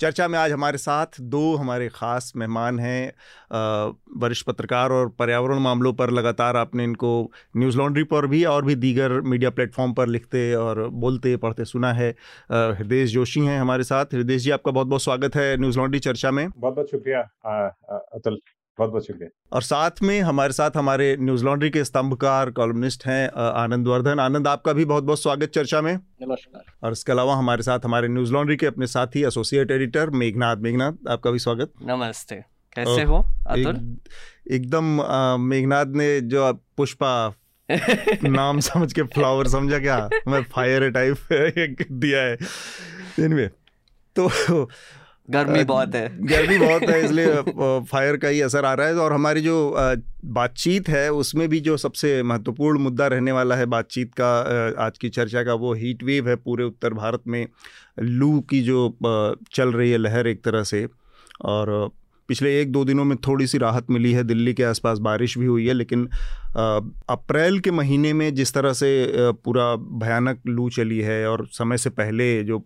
चर्चा 0.00 0.26
में 0.28 0.38
आज 0.38 0.52
हमारे 0.52 0.78
साथ 0.78 1.20
दो 1.20 1.54
हमारे 1.56 1.88
ख़ास 1.88 2.32
मेहमान 2.36 2.78
हैं 2.78 3.12
वरिष्ठ 4.20 4.46
पत्रकार 4.46 4.90
और 4.92 5.08
पर्यावरण 5.08 5.58
मामलों 5.58 5.92
पर 5.92 6.10
लगातार 6.10 6.56
आपने 6.56 6.84
इनको 6.84 7.10
न्यूज़ 7.56 7.78
लॉन्ड्री 7.78 8.04
पर 8.04 8.26
भी 8.26 8.44
और 8.44 8.64
भी 8.64 8.74
दीगर 8.74 9.20
मीडिया 9.22 9.50
प्लेटफॉर्म 9.50 9.92
पर 9.92 10.06
लिखते 10.08 10.54
और 10.54 10.86
बोलते, 10.88 11.36
पढ़ते 11.36 11.64
सुना 11.64 11.92
है। 11.92 12.10
हृदय 12.52 13.04
जोशी 13.06 13.40
हैं 13.40 13.58
हमारे 13.60 13.84
साथ। 13.84 14.14
हृदय 14.14 14.38
जी, 14.38 14.50
आपका 14.50 14.72
बहुत 14.72 14.86
बहुत 14.86 15.02
स्वागत 15.02 15.36
है 15.36 15.56
न्यूज़ 15.56 15.78
लॉन्ड्री 15.78 16.00
चर्चा 16.00 16.30
में। 16.30 16.48
बहुत 16.50 16.74
बहुत 16.74 16.90
शुक्रिया 16.90 17.20
अतुल। 18.14 18.40
बहुत 18.78 18.90
बहुत 18.90 19.06
शुक्रिया। 19.06 19.28
और 19.52 19.62
साथ 19.62 19.90
में 20.02 20.20
हमारे 20.20 20.52
साथ 20.52 20.70
हमारे 20.76 21.16
न्यूज़ 21.20 21.44
लॉन्ड्री 21.44 21.70
के 21.70 21.84
स्तंभकार 21.84 22.50
कॉलमनिस्ट 22.50 23.06
हैं 23.06 23.28
आनंद 23.52 23.88
वर्धन। 23.88 24.20
आनंद 24.20 24.48
आपका 24.48 24.72
भी 24.72 24.84
बहुत 24.84 25.04
बहुत 25.04 25.22
स्वागत 25.22 25.48
चर्चा 25.48 25.80
में। 25.80 25.92
नमस्कार। 25.96 26.62
और 26.82 26.92
इसके 26.92 27.12
अलावा 27.12 27.36
हमारे 27.36 27.62
साथ 27.62 27.80
हमारे 27.84 28.08
न्यूज़ 28.08 28.32
लॉन्ड्री 28.32 28.56
के 28.56 28.66
अपने 28.66 28.86
साथी 28.86 29.24
एसोसिएट 29.24 29.70
एडिटर 29.70 30.10
मेघनाथ। 30.10 30.56
मेघनाथ 30.56 31.08
आपका 31.08 31.30
भी 31.30 31.38
स्वागत। 31.38 31.72
नमस्ते। 31.82 32.36
कैसे 32.74 33.02
हो 33.02 33.18
अतुल? 33.46 33.96
एकदम 34.50 34.84
मेघनाथ 35.40 35.86
ने 35.86 36.20
जो 36.20 36.52
पुष्पा 36.76 37.34
नाम 38.24 38.60
समझ 38.60 38.92
के 38.92 39.02
फ्लावर 39.02 39.48
समझा 39.48 39.78
क्या? 39.78 40.08
मैं 40.28 40.42
फायर 40.42 40.90
टाइप 40.90 41.16
दिया 41.92 42.22
है। 42.22 42.38
इनमें 43.18 43.50
तो 44.18 44.28
गर्मी 45.28 45.64
बहुत 45.64 45.94
है। 45.94 46.08
गर्मी 46.26 46.58
बहुत 46.58 46.82
है 46.82 47.04
इसलिए 47.04 47.26
फायर 47.90 48.16
का 48.16 48.28
ही 48.28 48.40
असर 48.40 48.64
आ 48.64 48.72
रहा 48.74 48.86
है। 48.86 48.94
और 48.94 49.12
हमारी 49.12 49.40
जो 49.40 49.56
बातचीत 50.24 50.88
है 50.88 51.10
उसमें 51.12 51.48
भी 51.48 51.60
जो 51.60 51.76
सबसे 51.76 52.22
महत्वपूर्ण 52.22 52.78
मुद्दा 52.78 53.06
रहने 53.06 53.32
वाला 53.32 53.56
है 53.56 53.66
बातचीत 53.66 54.14
का 54.20 54.30
आज 54.84 54.98
की 54.98 55.08
चर्चा 55.08 55.42
का 55.42 55.54
वो 55.54 55.74
हीट 55.74 56.02
वेव 56.02 56.28
है 56.28 56.36
पूरे 56.36 56.64
उत्तर 56.64 56.94
भारत 56.94 57.22
में। 57.26 57.46
लू 58.02 58.40
की 58.40 58.62
जो 58.62 58.96
चल 59.52 59.72
रही 59.72 59.90
है 59.90 59.98
लहर 59.98 60.26
एक 60.26 60.44
तरह 60.44 60.62
से। 60.62 60.86
और 61.44 61.90
पिछले 62.28 62.60
एक 62.60 62.72
दो 62.72 62.84
दिनों 62.84 63.04
में 63.04 63.16
थोड़ी 63.18 63.46
सी 63.46 63.58
राहत 63.58 63.86
मिली 63.90 64.12
है 64.12 64.22
दिल्ली 64.24 64.52
के 64.54 64.62
आसपास 64.62 64.98
बारिश 64.98 65.38
भी 65.38 65.46
हुई 65.46 65.66
है 65.66 65.74
लेकिन 65.74 66.08
अप्रैल 67.10 67.58
के 67.60 67.70
महीने 67.70 68.12
में 68.12 68.34
जिस 68.34 68.52
तरह 68.54 68.72
से 68.72 68.90
पूरा 69.44 69.74
भयानक 69.76 70.40
लू 70.46 70.68
चली 70.70 70.98
है 70.98 71.26
और 71.28 71.46
समय 71.52 71.78
से 71.78 71.90
पहले 71.90 72.44
जो 72.44 72.58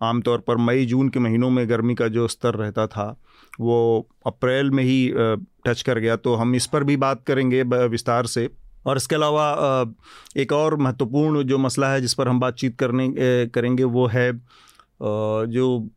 आमतौर 0.00 0.38
पर 0.38 0.56
मई, 0.56 0.84
जून 0.86 1.08
के 1.08 1.20
महीनों 1.20 1.50
में 1.50 1.68
गर्मी 1.68 1.94
का 1.94 2.08
जो 2.08 2.26
स्तर 2.28 2.54
रहता 2.54 2.86
था, 2.86 3.16
वो 3.60 4.06
अप्रैल 4.26 4.70
में 4.70 4.82
ही 4.84 5.12
टच 5.66 5.82
कर 5.82 5.98
गया। 5.98 6.16
तो 6.16 6.34
हम 6.34 6.54
इस 6.54 6.66
पर 6.66 6.84
भी 6.84 6.96
बात 6.96 7.22
करेंगे 7.26 7.62
विस्तार 7.62 8.26
से। 8.26 8.48
और 8.86 8.96
इसके 8.96 9.14
अलावा 9.14 9.94
एक 10.36 10.52
और 10.52 10.76
महत्वपूर्ण 10.76 11.42
जो 11.42 11.58
मसला 11.58 11.92
है 11.92 12.00
जिस 12.00 12.14
पर 12.14 12.28
हम 12.28 12.40
बातचीत 12.40 12.78
करने 12.78 13.08
करेंगे, 13.46 13.84
वो 13.84 14.06
है 14.06 14.32
जो 15.02 15.88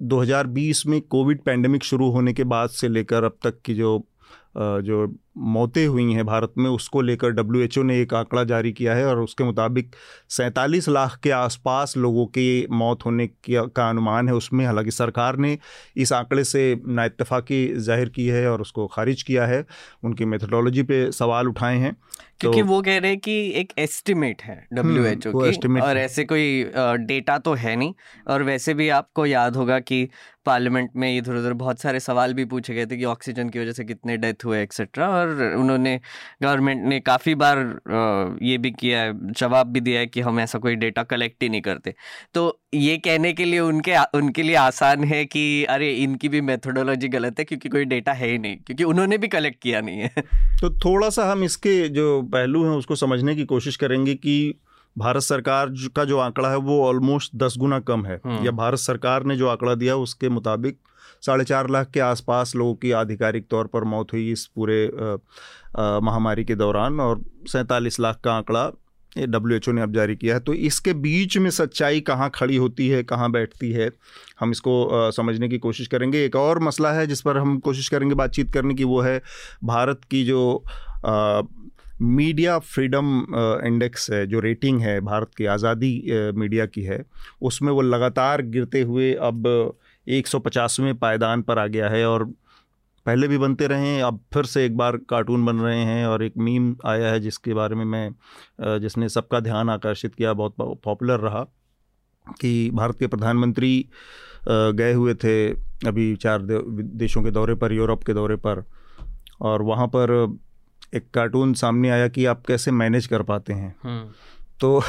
2020 0.00 0.86
में 0.86 1.00
कोविड 1.00 1.40
पैंडमिक 1.42 1.84
शुरू 1.84 2.10
होने 2.10 2.32
के 2.32 2.44
बाद 2.44 2.70
से 2.70 2.88
लेकर 2.88 3.24
अब 3.24 3.36
तक 3.42 3.60
की 3.64 3.74
जो 3.74 4.02
जो 4.56 5.06
मौतें 5.36 5.86
हुई 5.86 6.12
हैं 6.12 6.24
भारत 6.26 6.52
में 6.58 6.68
उसको 6.70 7.00
लेकर 7.00 7.30
डब्ल्यू 7.30 7.82
ने 7.82 8.00
एक 8.00 8.14
आंकड़ा 8.14 8.44
जारी 8.44 8.72
किया 8.72 8.94
है 8.94 9.06
और 9.06 9.20
उसके 9.20 9.44
मुताबिक 9.44 9.94
सैंतालीस 10.30 10.88
लाख 10.88 11.18
के 11.22 11.30
आसपास 11.30 11.96
लोगों 11.96 12.26
की 12.28 12.66
मौत 12.72 13.04
होने 13.04 13.28
का 13.50 13.88
अनुमान 13.88 14.28
है 14.28 14.34
उसमें। 14.34 14.64
हालाँकि 14.66 14.90
सरकार 14.90 15.36
ने 15.36 15.56
इस 15.96 16.12
आंकड़े 16.12 16.44
से 16.44 16.80
नाइतफाकी 16.88 17.66
ज़ाहिर 17.78 18.08
की 18.08 18.26
है 18.26 18.50
और 18.50 18.60
उसको 18.60 18.86
खारिज 18.86 19.22
किया 19.22 19.46
है। 19.46 19.64
उनकी 20.04 20.24
मेथडोलॉजी 20.24 20.82
पे 20.82 21.10
सवाल 21.12 21.48
उठाए 21.48 21.76
हैं 21.76 21.96
क्योंकि 22.40 22.60
तो, 22.60 22.66
वो 22.66 22.80
कह 22.82 22.98
रहे 22.98 23.10
हैं 23.10 23.18
कि 23.20 23.32
एक 23.60 23.72
एस्टिमेट 23.78 24.42
है 24.42 24.66
डब्ल्यू 24.72 25.04
एच 25.04 25.26
ओ 25.26 25.32
की 25.34 25.80
और 25.80 25.98
ऐसे 25.98 26.24
कोई 26.24 26.64
डेटा 27.06 27.36
तो 27.38 27.54
है 27.54 27.74
नहीं। 27.76 27.94
और 28.28 28.42
वैसे 28.42 28.74
भी 28.74 28.88
आपको 28.88 29.26
याद 29.26 29.56
होगा 29.56 29.78
कि 29.80 30.08
पार्लियामेंट 30.46 30.90
में 30.96 31.16
इधर 31.16 31.34
उधर 31.36 31.52
बहुत 31.52 31.80
सारे 31.80 32.00
सवाल 32.00 32.34
भी 32.34 32.44
पूछे 32.44 32.74
गए 32.74 32.86
थे 32.86 32.96
कि 32.96 33.04
ऑक्सीजन 33.04 33.48
की 33.48 33.58
वजह 33.58 33.72
से 33.72 33.84
कितने 33.84 34.16
डेथ 34.16 34.44
हुए 34.44 34.62
एक्सेट्रा 34.62 35.08
और 35.20 35.54
उन्होंने 35.56 35.98
गवर्नमेंट 36.42 36.84
ने 36.84 37.00
काफ़ी 37.00 37.34
बार 37.34 37.58
ये 38.42 38.58
भी 38.58 38.70
किया 38.70 39.00
है 39.00 39.32
जवाब 39.32 39.66
भी 39.66 39.80
दिया 39.80 40.00
है 40.00 40.06
कि 40.06 40.20
हम 40.20 40.40
ऐसा 40.40 40.58
कोई 40.58 40.76
डेटा 40.76 41.02
कलेक्ट 41.02 41.42
ही 41.42 41.48
नहीं 41.48 41.60
करते। 41.60 41.94
तो 42.34 42.60
ये 42.74 42.96
कहने 42.96 43.32
के 43.32 43.44
लिए 43.44 43.60
उनके 43.60 43.96
उनके 44.14 44.42
लिए 44.42 44.56
आसान 44.56 45.04
है 45.04 45.24
कि 45.24 45.42
अरे 45.64 45.92
इनकी 45.94 46.28
भी 46.28 46.40
मेथोडोलॉजी 46.40 47.08
गलत 47.08 47.38
है 47.38 47.44
क्योंकि 47.44 47.68
कोई 47.68 47.84
डेटा 47.84 48.12
है 48.12 48.30
ही 48.30 48.38
नहीं 48.38 48.56
क्योंकि 48.56 48.84
उन्होंने 48.84 49.18
भी 49.18 49.28
कलेक्ट 49.28 49.62
किया 49.62 49.80
नहीं 49.80 50.00
है। 50.00 50.22
तो 50.60 50.70
थोड़ा 50.80 51.10
सा 51.10 51.30
हम 51.32 51.44
इसके 51.44 51.88
जो 51.88 52.20
पहलू 52.32 52.64
हैं 52.64 52.76
उसको 52.76 52.96
समझने 52.96 53.34
की 53.34 53.44
कोशिश 53.44 53.76
करेंगे 53.76 54.14
कि 54.14 54.54
भारत 54.96 55.22
सरकार 55.22 55.74
का 55.96 56.04
जो 56.04 56.18
आंकड़ा 56.18 56.48
है 56.50 56.56
वो 56.58 56.80
ऑलमोस्ट 56.86 57.36
दस 57.36 57.54
गुना 57.58 57.78
कम 57.80 58.04
है। 58.06 58.20
हम्म। 58.24 58.44
या 58.44 58.50
भारत 58.52 58.78
सरकार 58.78 59.24
ने 59.24 59.36
जो 59.36 59.48
आंकड़ा 59.48 59.74
दिया 59.74 59.96
उसके 59.96 60.28
मुताबिक 60.28 60.78
साढ़े 61.22 61.44
चार 61.44 61.70
लाख 61.70 61.90
के 61.90 62.00
आसपास 62.00 62.54
लोगों 62.56 62.74
की 62.74 62.90
आधिकारिक 62.96 63.46
तौर 63.50 63.66
पर 63.66 63.84
मौत 63.86 64.12
हुई 64.12 64.30
इस 64.32 64.46
पूरे 64.54 64.84
महामारी 66.02 66.44
के 66.44 66.54
दौरान 66.56 67.00
और 67.00 67.24
सैंतालीस 67.48 68.00
लाख 68.00 68.20
का 68.24 68.32
आंकड़ा 68.32 68.70
ये 69.16 69.26
डब्ल्यू 69.26 69.56
एच 69.56 69.68
ओ 69.68 69.72
ने 69.72 69.82
अब 69.82 69.94
जारी 69.94 70.14
किया 70.16 70.34
है। 70.34 70.40
तो 70.40 70.54
इसके 70.54 70.92
बीच 71.04 71.36
में 71.38 71.50
सच्चाई 71.50 72.00
कहाँ 72.00 72.30
खड़ी 72.34 72.56
होती 72.56 72.88
है 72.88 73.02
कहाँ 73.04 73.30
बैठती 73.32 73.70
है 73.72 73.90
हम 74.40 74.50
इसको 74.50 74.84
आ, 74.86 75.10
समझने 75.10 75.48
की 75.48 75.58
कोशिश 75.58 75.86
करेंगे। 75.86 76.24
एक 76.24 76.36
और 76.36 76.58
मसला 76.62 76.92
है 76.92 77.06
जिस 77.06 77.20
पर 77.20 77.36
हम 77.36 77.58
कोशिश 77.60 77.88
करेंगे 77.88 78.14
बातचीत 78.14 78.52
करने 78.54 78.74
की 78.74 78.84
वो 78.84 79.00
है 79.00 79.20
भारत 79.64 80.04
की 80.10 80.24
जो 80.24 80.64
आ, 81.04 81.42
मीडिया 82.02 82.58
फ्रीडम 82.58 83.08
इंडेक्स 83.66 84.10
है 84.10 84.26
जो 84.26 84.40
रेटिंग 84.40 84.80
है 84.80 85.00
भारत 85.00 85.30
की 85.38 85.46
आज़ादी 85.46 85.92
मीडिया 86.34 86.66
की 86.66 86.82
है 86.82 87.02
उसमें 87.42 87.72
वो 87.72 87.80
लगातार 87.82 88.42
गिरते 88.44 88.82
हुए 88.82 89.12
अब 89.14 89.48
एक 90.06 90.26
सौ 90.26 90.38
पचासवें 90.38 90.94
पायदान 90.98 91.42
पर 91.42 91.58
आ 91.58 91.66
गया 91.66 91.88
है 91.88 92.04
और 92.06 92.24
पहले 93.06 93.28
भी 93.28 93.38
बनते 93.38 93.66
रहे 93.66 93.86
हैं, 93.86 94.02
अब 94.02 94.18
फिर 94.34 94.44
से 94.44 94.64
एक 94.66 94.76
बार 94.76 94.96
कार्टून 95.10 95.44
बन 95.46 95.58
रहे 95.58 95.78
हैं 95.78 96.06
और 96.06 96.22
एक 96.22 96.36
मीम 96.38 96.74
आया 96.86 97.10
है 97.12 97.20
जिसके 97.20 97.54
बारे 97.54 97.74
में 97.74 97.84
मैं 97.84 98.78
जिसने 98.80 99.08
सबका 99.08 99.40
ध्यान 99.40 99.70
आकर्षित 99.70 100.14
किया, 100.14 100.32
बहुत 100.32 100.54
पॉपुलर 100.84 101.20
रहा 101.20 101.44
कि 102.40 102.70
भारत 102.74 102.98
के 102.98 103.06
प्रधानमंत्री 103.06 103.88
गए 104.48 104.92
हुए 104.92 105.14
थे 105.14 105.34
अभी 105.88 106.14
चार 106.16 106.42
देशों 106.42 107.22
के 107.22 107.30
दौरे 107.30 107.54
पर, 107.54 107.72
यूरोप 107.72 108.04
के 108.04 108.14
दौरे 108.14 108.36
पर 108.36 108.64
और 109.40 109.62
वहाँ 109.62 109.86
पर 109.86 110.38
एक 110.94 111.10
कार्टून 111.14 111.52
सामने 111.54 111.90
आया 111.90 112.08
कि 112.08 112.24
आप 112.26 112.44
कैसे 112.46 112.70
मैनेज 112.72 113.06
कर 113.06 113.22
पाते 113.22 113.52
हैं 113.52 113.74
हम्म। 113.82 114.10
तो 114.60 114.82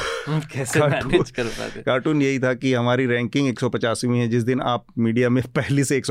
कैसे 0.52 0.80
मैनेज 0.80 1.30
कर 1.30 1.44
पाते? 1.44 1.82
कार्टून 1.82 2.22
यही 2.22 2.38
था 2.38 2.52
कि 2.54 2.72
हमारी 2.74 3.06
रैंकिंग 3.06 3.48
एक 3.48 3.60
सौ 3.60 3.68
पचासवीं 3.68 4.18
है। 4.18 4.28
जिस 4.28 4.42
दिन 4.42 4.60
आप 4.60 4.84
मीडिया 4.98 5.28
में 5.28 5.42
पहली 5.56 5.84
से 5.84 5.96
एक 5.96 6.06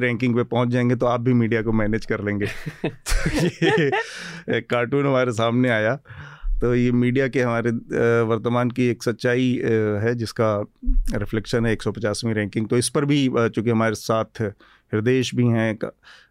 रैंकिंग 0.00 0.34
पे 0.36 0.42
पहुँच 0.44 0.68
जाएँगे 0.68 0.96
तो 0.96 1.06
आप 1.06 1.20
भी 1.20 1.32
मीडिया 1.32 1.62
को 1.62 1.72
मैनेज 1.72 2.06
कर 2.06 2.24
लेंगे। 2.24 2.46
तो 2.86 3.46
ये 3.46 4.60
कार्टून 4.60 5.06
हमारे 5.06 5.32
सामने 5.32 5.68
आया। 5.68 5.94
तो 6.60 6.74
ये 6.74 6.92
मीडिया 6.92 7.28
के 7.28 7.42
हमारे 7.42 7.70
वर्तमान 8.22 8.70
की 8.70 8.86
एक 8.86 9.02
सच्चाई 9.02 9.48
है 10.02 10.14
जिसका 10.14 10.64
रिफ्लेक्शन 11.14 11.66
है 11.66 11.72
एक 11.72 11.82
रैंकिंग 12.32 12.68
तो 12.68 12.78
इस 12.78 12.88
पर 12.88 13.04
भी 13.04 13.28
चूँकि 13.34 13.70
हमारे 13.70 13.94
साथ 13.94 14.42
हृदय 14.94 15.22
भी 15.34 15.46
हैं 15.46 15.78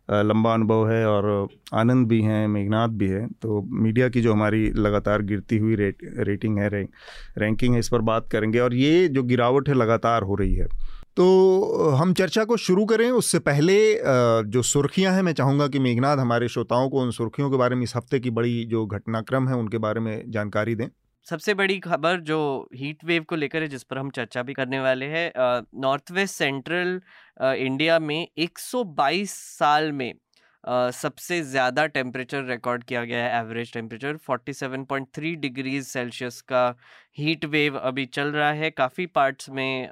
लंबा 0.09 0.53
अनुभव 0.53 0.89
है 0.89 1.05
और 1.07 1.47
आनंद 1.73 2.07
भी 2.07 2.21
हैं 2.21 2.47
मेघनाथ 2.47 2.89
भी 2.89 3.07
है। 3.07 3.25
तो 3.41 3.61
मीडिया 3.73 4.09
की 4.09 4.21
जो 4.21 4.33
हमारी 4.33 4.65
लगातार 4.71 5.21
गिरती 5.23 5.57
हुई 5.57 5.75
रेट, 5.75 5.97
रेटिंग 6.19 6.57
है 6.59 6.69
रैंक 6.69 6.89
रैंकिंग 7.37 7.73
है, 7.73 7.79
इस 7.79 7.89
पर 7.89 8.01
बात 8.03 8.27
करेंगे 8.31 8.59
और 8.59 8.73
ये 8.73 9.07
जो 9.07 9.23
गिरावट 9.23 9.69
है, 9.69 9.75
लगातार 9.75 10.23
हो 10.23 10.35
रही 10.35 10.55
है। 10.55 10.67
तो 11.17 11.89
हम 11.91 12.13
चर्चा 12.13 12.43
को 12.43 12.57
शुरू 12.57 12.85
करें, 12.85 13.09
उससे 13.11 13.39
पहले 13.39 13.77
जो 14.49 14.61
सुर्खियाँ 14.61 15.13
हैं, 15.13 15.21
मैं 15.21 15.33
चाहूँगा 15.33 15.67
कि 15.67 15.79
मेघनाथ 15.79 16.17
हमारे 16.17 16.47
श्रोताओं 16.47 16.89
को 16.89 17.01
उन 17.01 17.11
सुर्खियों 17.11 17.49
के 17.51 17.57
बारे 17.57 17.75
में 17.75 17.83
इस 17.83 17.95
हफ़्ते 17.95 18.19
की 18.19 18.29
बड़ी 18.29 18.63
जो 18.65 18.85
घटनाक्रम 18.85 19.47
है, 19.47 19.55
उनके 19.55 19.77
बारे 19.77 19.99
में 19.99 20.23
जानकारी 20.27 20.75
दें। 20.75 20.87
सबसे 21.27 21.53
बड़ी 21.53 21.79
खबर 21.79 22.19
जो 22.19 22.37
हीट 22.75 23.03
वेव 23.05 23.23
को 23.23 23.35
लेकर 23.35 23.61
है 23.61 23.67
जिस 23.67 23.83
पर 23.83 23.97
हम 23.97 24.09
चर्चा 24.09 24.43
भी 24.43 24.53
करने 24.53 24.79
वाले 24.79 25.05
हैं 25.05 25.31
नॉर्थ 25.81 26.11
वेस्ट 26.11 26.35
सेंट्रल 26.35 27.01
इंडिया 27.41 27.99
में 27.99 28.27
122 28.37 29.29
साल 29.29 29.91
में 29.91 30.13
Uh, 30.63 30.91
सबसे 30.91 31.41
ज़्यादा 31.41 31.85
टेम्परेचर 31.87 32.43
रिकॉर्ड 32.43 32.83
किया 32.83 33.03
गया 33.05 33.23
है 33.23 33.39
एवरेज 33.39 33.73
टेम्परेचर 33.73 34.17
47.3 34.19 35.35
डिग्रीज 35.35 35.85
सेल्सियस 35.87 36.41
का 36.41 36.63
हीट 37.17 37.45
वेव 37.45 37.77
अभी 37.79 38.05
चल 38.05 38.31
रहा 38.31 38.51
है। 38.51 38.69
काफ़ी 38.71 39.05
पार्ट्स 39.07 39.49
में 39.49 39.87
uh, 39.87 39.91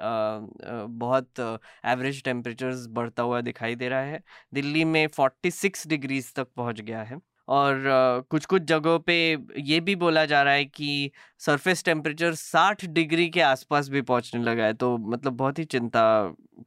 बहुत 0.98 1.40
एवरेज 1.86 2.22
टेम्परेचर्स 2.24 2.86
बढ़ता 2.90 3.22
हुआ 3.22 3.40
दिखाई 3.40 3.74
दे 3.74 3.88
रहा 3.88 4.00
है। 4.00 4.22
दिल्ली 4.54 4.84
में 4.84 5.06
46 5.08 5.86
डिग्रीज 5.88 6.32
तक 6.34 6.48
पहुँच 6.56 6.80
गया 6.80 7.02
है। 7.02 7.18
और 7.48 7.82
कुछ 8.30 8.44
कुछ 8.46 8.62
जगहों 8.62 8.98
पे 9.00 9.14
ये 9.62 9.80
भी 9.80 9.94
बोला 9.96 10.24
जा 10.26 10.42
रहा 10.42 10.54
है 10.54 10.64
कि 10.64 11.10
सरफेस 11.40 11.84
टेम्परेचर 11.84 12.34
60 12.36 12.84
डिग्री 12.88 13.28
के 13.30 13.40
आसपास 13.42 13.88
भी 13.88 14.02
पहुँचने 14.02 14.42
लगा 14.42 14.64
है 14.64 14.74
तो 14.74 14.96
मतलब 15.00 15.32
बहुत 15.34 15.58
ही 15.58 15.64
चिंता 15.66 16.02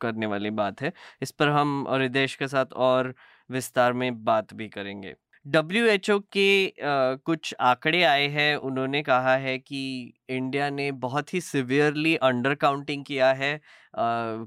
करने 0.01 0.25
वाली 0.25 0.49
बात 0.51 0.81
है। 0.81 0.91
इस 1.21 1.31
पर 1.31 1.49
हम 1.49 1.85
और 1.87 1.99
रिदेश 1.99 2.35
के 2.35 2.47
साथ 2.47 2.73
और 2.83 3.13
विस्तार 3.49 3.93
में 3.93 4.23
बात 4.25 4.53
भी 4.53 4.67
करेंगे। 4.69 5.15
डब्ल्यू 5.47 5.85
एच 5.87 6.09
ओ 6.09 6.17
के 6.33 6.67
आ, 6.67 7.15
कुछ 7.25 7.53
आंकड़े 7.61 8.01
आए 8.03 8.27
हैं। 8.29 8.55
उन्होंने 8.69 9.01
कहा 9.03 9.35
है 9.37 9.57
कि 9.59 9.81
इंडिया 10.29 10.69
ने 10.69 10.91
बहुत 11.03 11.33
ही 11.33 11.41
सिवियरली 11.41 12.15
अंडर 12.29 12.55
काउंटिंग 12.55 13.05
किया 13.05 13.31
है 13.33 13.51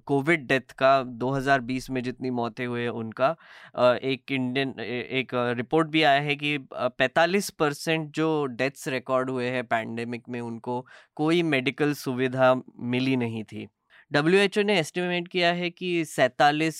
कोविड 0.06 0.46
डेथ 0.46 0.72
का 0.78 0.90
2020 1.22 1.88
में 1.90 2.02
जितनी 2.02 2.30
मौतें 2.30 2.66
हुए 2.66 2.86
उनका। 2.88 3.34
आ, 3.76 3.94
एक 3.94 4.32
इंडियन 4.32 4.74
एक 4.80 5.30
रिपोर्ट 5.58 5.88
भी 5.88 6.02
आया 6.02 6.20
है 6.20 6.36
कि 6.36 6.56
45 6.98 7.50
परसेंट 7.58 8.10
जो 8.16 8.44
डेथ्स 8.58 8.88
रिकॉर्ड 8.88 9.30
हुए 9.30 9.48
हैं 9.50 9.64
पैंडेमिक 9.66 10.28
में 10.28 10.40
उनको 10.40 10.80
कोई 11.16 11.42
मेडिकल 11.54 11.94
सुविधा 11.94 12.54
मिली 12.94 13.16
नहीं 13.16 13.44
थी। 13.44 13.66
डब्ल्यू 14.10 14.40
एच 14.40 14.58
ओ 14.58 14.62
ने 14.62 14.78
एस्टिमेट 14.80 15.28
किया 15.28 15.52
है 15.52 15.70
कि 15.70 16.04
सैतालीस 16.04 16.78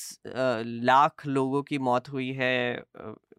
लाख 0.84 1.26
लोगों 1.26 1.62
की 1.62 1.78
मौत 1.80 2.08
हुई 2.08 2.30
है 2.32 2.54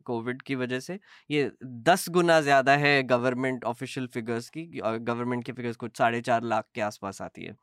कोविड 0.01 0.41
की 0.41 0.55
वजह 0.55 0.79
से, 0.79 0.99
ये 1.29 1.51
दस 1.63 2.09
गुना 2.09 2.39
ज़्यादा 2.41 2.75
है 2.77 3.01
गवर्नमेंट 3.05 3.63
ऑफिशियल 3.65 4.07
फिगर्स 4.07 4.49
की 4.49 4.65
गवर्नमेंट 4.75 5.43
के 5.45 5.51
फिगर्स 5.51 5.75
कुछ 5.77 5.97
साढ़े 5.97 6.21
चार 6.21 6.43
लाख 6.45 6.65
के 6.75 6.81
आसपास 6.81 7.21
आती 7.21 7.45
है। 7.45 7.55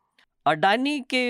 अडानी 0.46 1.00
के 1.14 1.24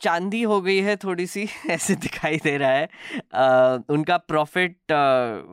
चांदी 0.00 0.42
हो 0.42 0.60
गई 0.60 0.78
है 0.82 0.94
थोड़ी 0.96 1.26
सी 1.26 1.46
ऐसे 1.70 1.94
दिखाई 1.96 2.36
दे 2.44 2.56
रहा 2.58 2.70
है। 2.70 2.88
आ, 3.34 3.78
उनका 3.88 4.16
profit 4.18 4.76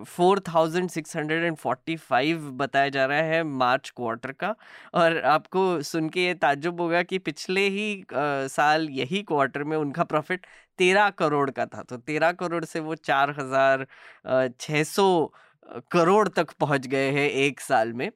four 0.08 0.40
thousand 0.48 0.90
six 0.90 1.16
hundred 1.18 1.44
and 1.44 1.58
forty 1.58 1.96
five 1.98 2.50
बताया 2.58 2.90
जा 2.90 3.06
रहा 3.06 3.22
है 3.24 3.44
मार्च 3.44 3.90
क्वार्टर 3.96 4.32
का। 4.34 4.54
और 4.96 5.18
आपको 5.28 5.82
सुन 5.84 6.10
के 6.10 6.26
ये 6.26 6.34
ताजुब 6.36 6.82
होगा 6.82 7.04
कि 7.04 7.18
पिछले 7.20 7.68
ही 7.70 7.92
आ, 8.04 8.48
साल 8.48 8.90
यही 8.92 9.22
क्वार्टर 9.24 9.64
में 9.64 9.78
उनका 9.78 10.04
प्रॉफिट 10.06 10.46
तेरह 10.80 11.10
करोड़ 11.20 11.50
का 11.52 11.66
था। 11.66 11.84
तो 11.84 11.98
तेरह 11.98 12.32
करोड़ 12.34 12.64
से 12.66 12.80
वो 12.80 12.96
चार 12.96 13.36
हज़ार 13.40 13.86
छः 14.60 14.84
सौ 14.86 15.08
करोड़ 15.92 16.28
तक 16.28 16.52
पहुँच 16.60 16.86
गए 16.88 17.10
हैं 17.12 17.30
एक 17.30 17.60
साल 17.62 17.94
में। 17.94 18.10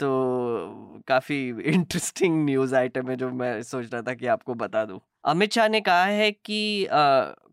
तो 0.00 1.02
काफ़ी 1.08 1.36
इंटरेस्टिंग 1.66 2.44
न्यूज़ 2.44 2.74
आइटम 2.76 3.10
है 3.10 3.16
जो 3.16 3.30
मैं 3.32 3.62
सोच 3.62 3.92
रहा 3.92 4.02
था 4.02 4.14
कि 4.14 4.26
आपको 4.28 4.54
बता 4.56 4.84
दूँ। 4.84 5.00
अमित 5.24 5.52
शाह 5.52 5.68
ने 5.68 5.80
कहा 5.80 6.04
है 6.04 6.30
कि 6.32 6.86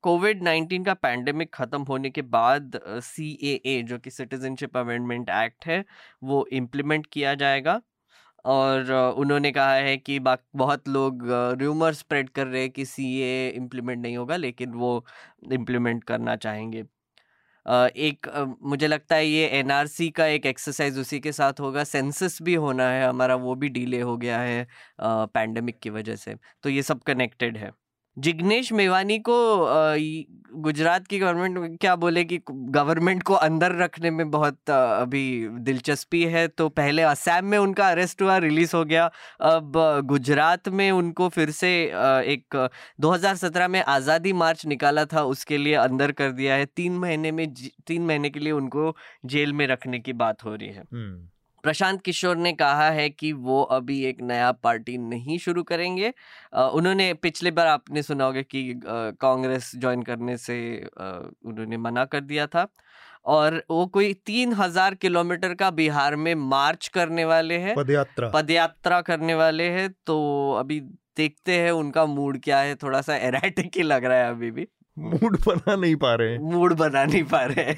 कोविड 0.03 0.43
नाइन्टीन 0.43 0.83
का 0.83 0.93
पैंडेमिक 0.95 1.53
ख़त्म 1.55 1.81
होने 1.83 2.09
के 2.09 2.21
बाद 2.31 2.79
सी 3.03 3.31
ए 3.65 3.81
जो 3.87 3.97
कि 3.99 4.09
सिटीजनशिप 4.11 4.77
अमेंडमेंट 4.77 5.29
एक्ट 5.31 5.65
है, 5.67 5.83
वो 6.23 6.45
इम्प्लीमेंट 6.53 7.05
किया 7.13 7.33
जाएगा। 7.35 7.81
और 8.45 8.91
उन्होंने 9.17 9.51
कहा 9.51 9.73
है 9.75 9.97
कि 9.99 10.19
बहुत 10.19 10.87
लोग 10.89 11.23
र्यूमर 11.59 11.93
स्प्रेड 11.95 12.29
कर 12.31 12.47
रहे 12.47 12.61
हैं 12.61 12.71
कि 12.71 12.85
सी 12.85 13.05
ए 13.21 13.49
इम्प्लीमेंट 13.57 14.01
नहीं 14.01 14.17
होगा, 14.17 14.35
लेकिन 14.37 14.73
वो 14.75 15.05
इम्प्लीमेंट 15.53 16.03
करना 16.05 16.35
चाहेंगे। 16.37 16.83
एक 17.65 18.27
मुझे 18.63 18.87
लगता 18.87 19.15
है 19.15 19.25
ये 19.27 19.47
एनआरसी 19.59 20.09
का 20.11 20.25
एक 20.27 20.45
एक्सरसाइज 20.45 20.97
उसी 20.99 21.19
के 21.19 21.31
साथ 21.33 21.59
होगा। 21.59 21.83
सेंसस 21.85 22.37
भी 22.43 22.55
होना 22.57 22.89
है 22.89 23.07
हमारा, 23.07 23.35
वो 23.37 23.55
भी 23.55 23.69
डिले 23.69 24.01
हो 24.01 24.17
गया 24.17 24.39
है 24.39 24.67
पैंडमिक 25.01 25.79
की 25.79 25.89
वजह 25.91 26.15
से। 26.17 26.35
तो 26.63 26.69
ये 26.69 26.83
सब 26.83 27.01
कनेक्टेड 27.03 27.57
है। 27.57 27.71
जिग्नेश 28.17 28.71
मेवानी 28.73 29.17
को 29.19 29.35
गुजरात 30.55 31.07
की 31.07 31.19
गवर्नमेंट 31.19 31.79
क्या 31.81 31.95
बोले 31.95 32.23
कि 32.23 32.39
गवर्नमेंट 32.49 33.23
को 33.23 33.33
अंदर 33.35 33.75
रखने 33.75 34.11
में 34.11 34.29
बहुत 34.31 34.69
अभी 34.69 35.23
दिलचस्पी 35.59 36.23
है 36.25 36.47
तो 36.47 36.67
पहले 36.71 37.01
असम 37.01 37.45
में 37.45 37.57
उनका 37.57 37.89
अरेस्ट 37.89 38.21
हुआ 38.21 38.37
रिलीज़ 38.37 38.75
हो 38.75 38.83
गया। 38.85 39.05
अब 39.41 39.73
गुजरात 40.05 40.69
में 40.69 40.89
उनको 40.91 41.29
फिर 41.29 41.51
से 41.51 41.73
एक 42.33 42.69
2017 42.99 43.67
में 43.67 43.81
आज़ादी 43.81 44.33
मार्च 44.35 44.65
निकाला 44.65 45.05
था, 45.05 45.23
उसके 45.23 45.57
लिए 45.57 45.73
अंदर 45.75 46.11
कर 46.11 46.31
दिया 46.31 46.55
है। 46.55 46.65
तीन 46.65 46.97
महीने 46.97 47.31
में 47.31 47.47
तीन 47.87 48.05
महीने 48.05 48.29
के 48.29 48.39
लिए 48.39 48.51
उनको 48.53 48.95
जेल 49.25 49.53
में 49.53 49.67
रखने 49.67 49.99
की 49.99 50.13
बात 50.15 50.43
हो 50.45 50.55
रही 50.55 50.69
है। 50.69 50.83
प्रशांत 51.63 52.01
किशोर 52.01 52.37
ने 52.37 52.51
कहा 52.53 52.89
है 52.91 53.09
कि 53.09 53.31
वो 53.33 53.61
अभी 53.71 54.03
एक 54.05 54.21
नया 54.23 54.51
पार्टी 54.63 54.97
नहीं 54.99 55.37
शुरू 55.39 55.63
करेंगे। 55.63 56.13
उन्होंने 56.55 57.13
पिछले 57.21 57.51
बार 57.51 57.67
आपने 57.67 58.03
सुना 58.03 58.25
होगा 58.25 58.41
कि 58.43 58.81
कांग्रेस 58.85 59.71
ज्वाइन 59.75 60.03
करने 60.03 60.37
से 60.39 60.57
उन्होंने 60.97 61.77
मना 61.79 62.05
कर 62.05 62.21
दिया 62.23 62.47
था। 62.47 62.67
और 63.25 63.63
वो 63.69 63.85
कोई 63.87 64.13
तीन 64.25 64.53
हज़ार 64.53 64.95
किलोमीटर 64.95 65.53
का 65.53 65.69
बिहार 65.71 66.15
में 66.15 66.33
मार्च 66.37 66.87
करने 66.93 67.25
वाले 67.25 67.57
हैं 67.57 67.75
पदयात्रा। 67.75 68.29
पदयात्रा 68.29 68.99
करने 69.03 69.35
वाले 69.35 69.69
हैं 69.71 69.89
तो 70.05 70.17
अभी 70.59 70.79
देखते 71.17 71.57
हैं 71.57 71.71
उनका 71.73 72.05
मूड 72.07 72.39
क्या 72.43 72.59
है 72.59 72.75
थोड़ा 72.75 73.01
सा 73.01 73.15
एराटिक 73.17 73.77
ही 73.77 73.83
लग 73.83 74.05
रहा 74.05 74.17
है 74.17 74.29
अभी 74.29 74.51
भी। 74.51 74.67
मूड 74.97 75.37
बना 75.45 75.75
नहीं 75.75 75.95
पा 75.97 76.13
रहे 76.15 76.37
मूड 76.39 76.73
बना 76.77 77.03
नहीं 77.05 77.23
पा 77.25 77.43
रहे 77.45 77.73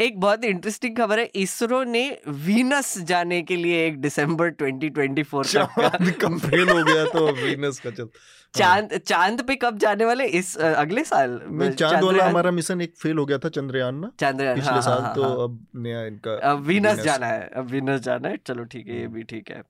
एक 0.00 0.20
बहुत 0.20 0.44
इंटरेस्टिंग 0.44 0.96
खबर 0.96 1.18
है 1.18 1.24
इसरो 1.24 1.84
ने 1.84 2.18
वीनस 2.28 2.98
जाने 2.98 3.42
के 3.42 3.56
लिए 3.56 3.86
एक 3.86 4.00
दिसंबर 4.00 4.50
2024 4.50 5.56
तक 5.56 6.38
फेल 6.46 6.68
हो 6.68 6.82
गया 6.84 7.04
तो 7.04 7.32
वीनस 7.42 7.80
का 7.80 7.90
चल 7.90 8.02
हाँ। 8.02 8.50
चाँद 8.54 8.96
चाँद 9.06 9.42
पे 9.42 9.54
कब 9.56 9.78
जाने 9.78 10.04
वाले? 10.04 10.24
इस 10.24 10.56
अगले 10.56 11.04
साल 11.04 11.40
चाँद 11.78 12.04
वाला 12.04 12.24
हमारा 12.24 12.50
मिशन 12.50 12.80
एक 12.80 12.94
फेल 12.96 13.18
हो 13.18 13.26
गया 13.26 13.38
था 13.38 13.48
चंद्रयान 13.48 13.94
ना। 13.94 14.10
चंद्रयान 14.20 14.54
पिछले 14.56 14.70
हाँ, 14.70 14.82
साल 14.82 15.02
हाँ, 15.02 15.14
तो 15.14 15.22
हाँ, 15.22 15.32
अब 15.32 15.66
नया 15.76 16.04
इनका 16.04 16.34
अब 16.50 16.58
वीनस। 16.58 17.00
जाना 17.00 17.26
है 17.26 17.48
अब 17.48 17.66
वीनस 17.66 18.00
जाना 18.00 18.28
है। 18.28 18.36
चलो 18.46 18.64
ठीक 18.64 18.86
है 18.88 18.96
ये 18.96 19.04
हम्म। 19.04 19.14
भी 19.14 19.22
ठीक 19.22 19.50
है। 19.50 19.62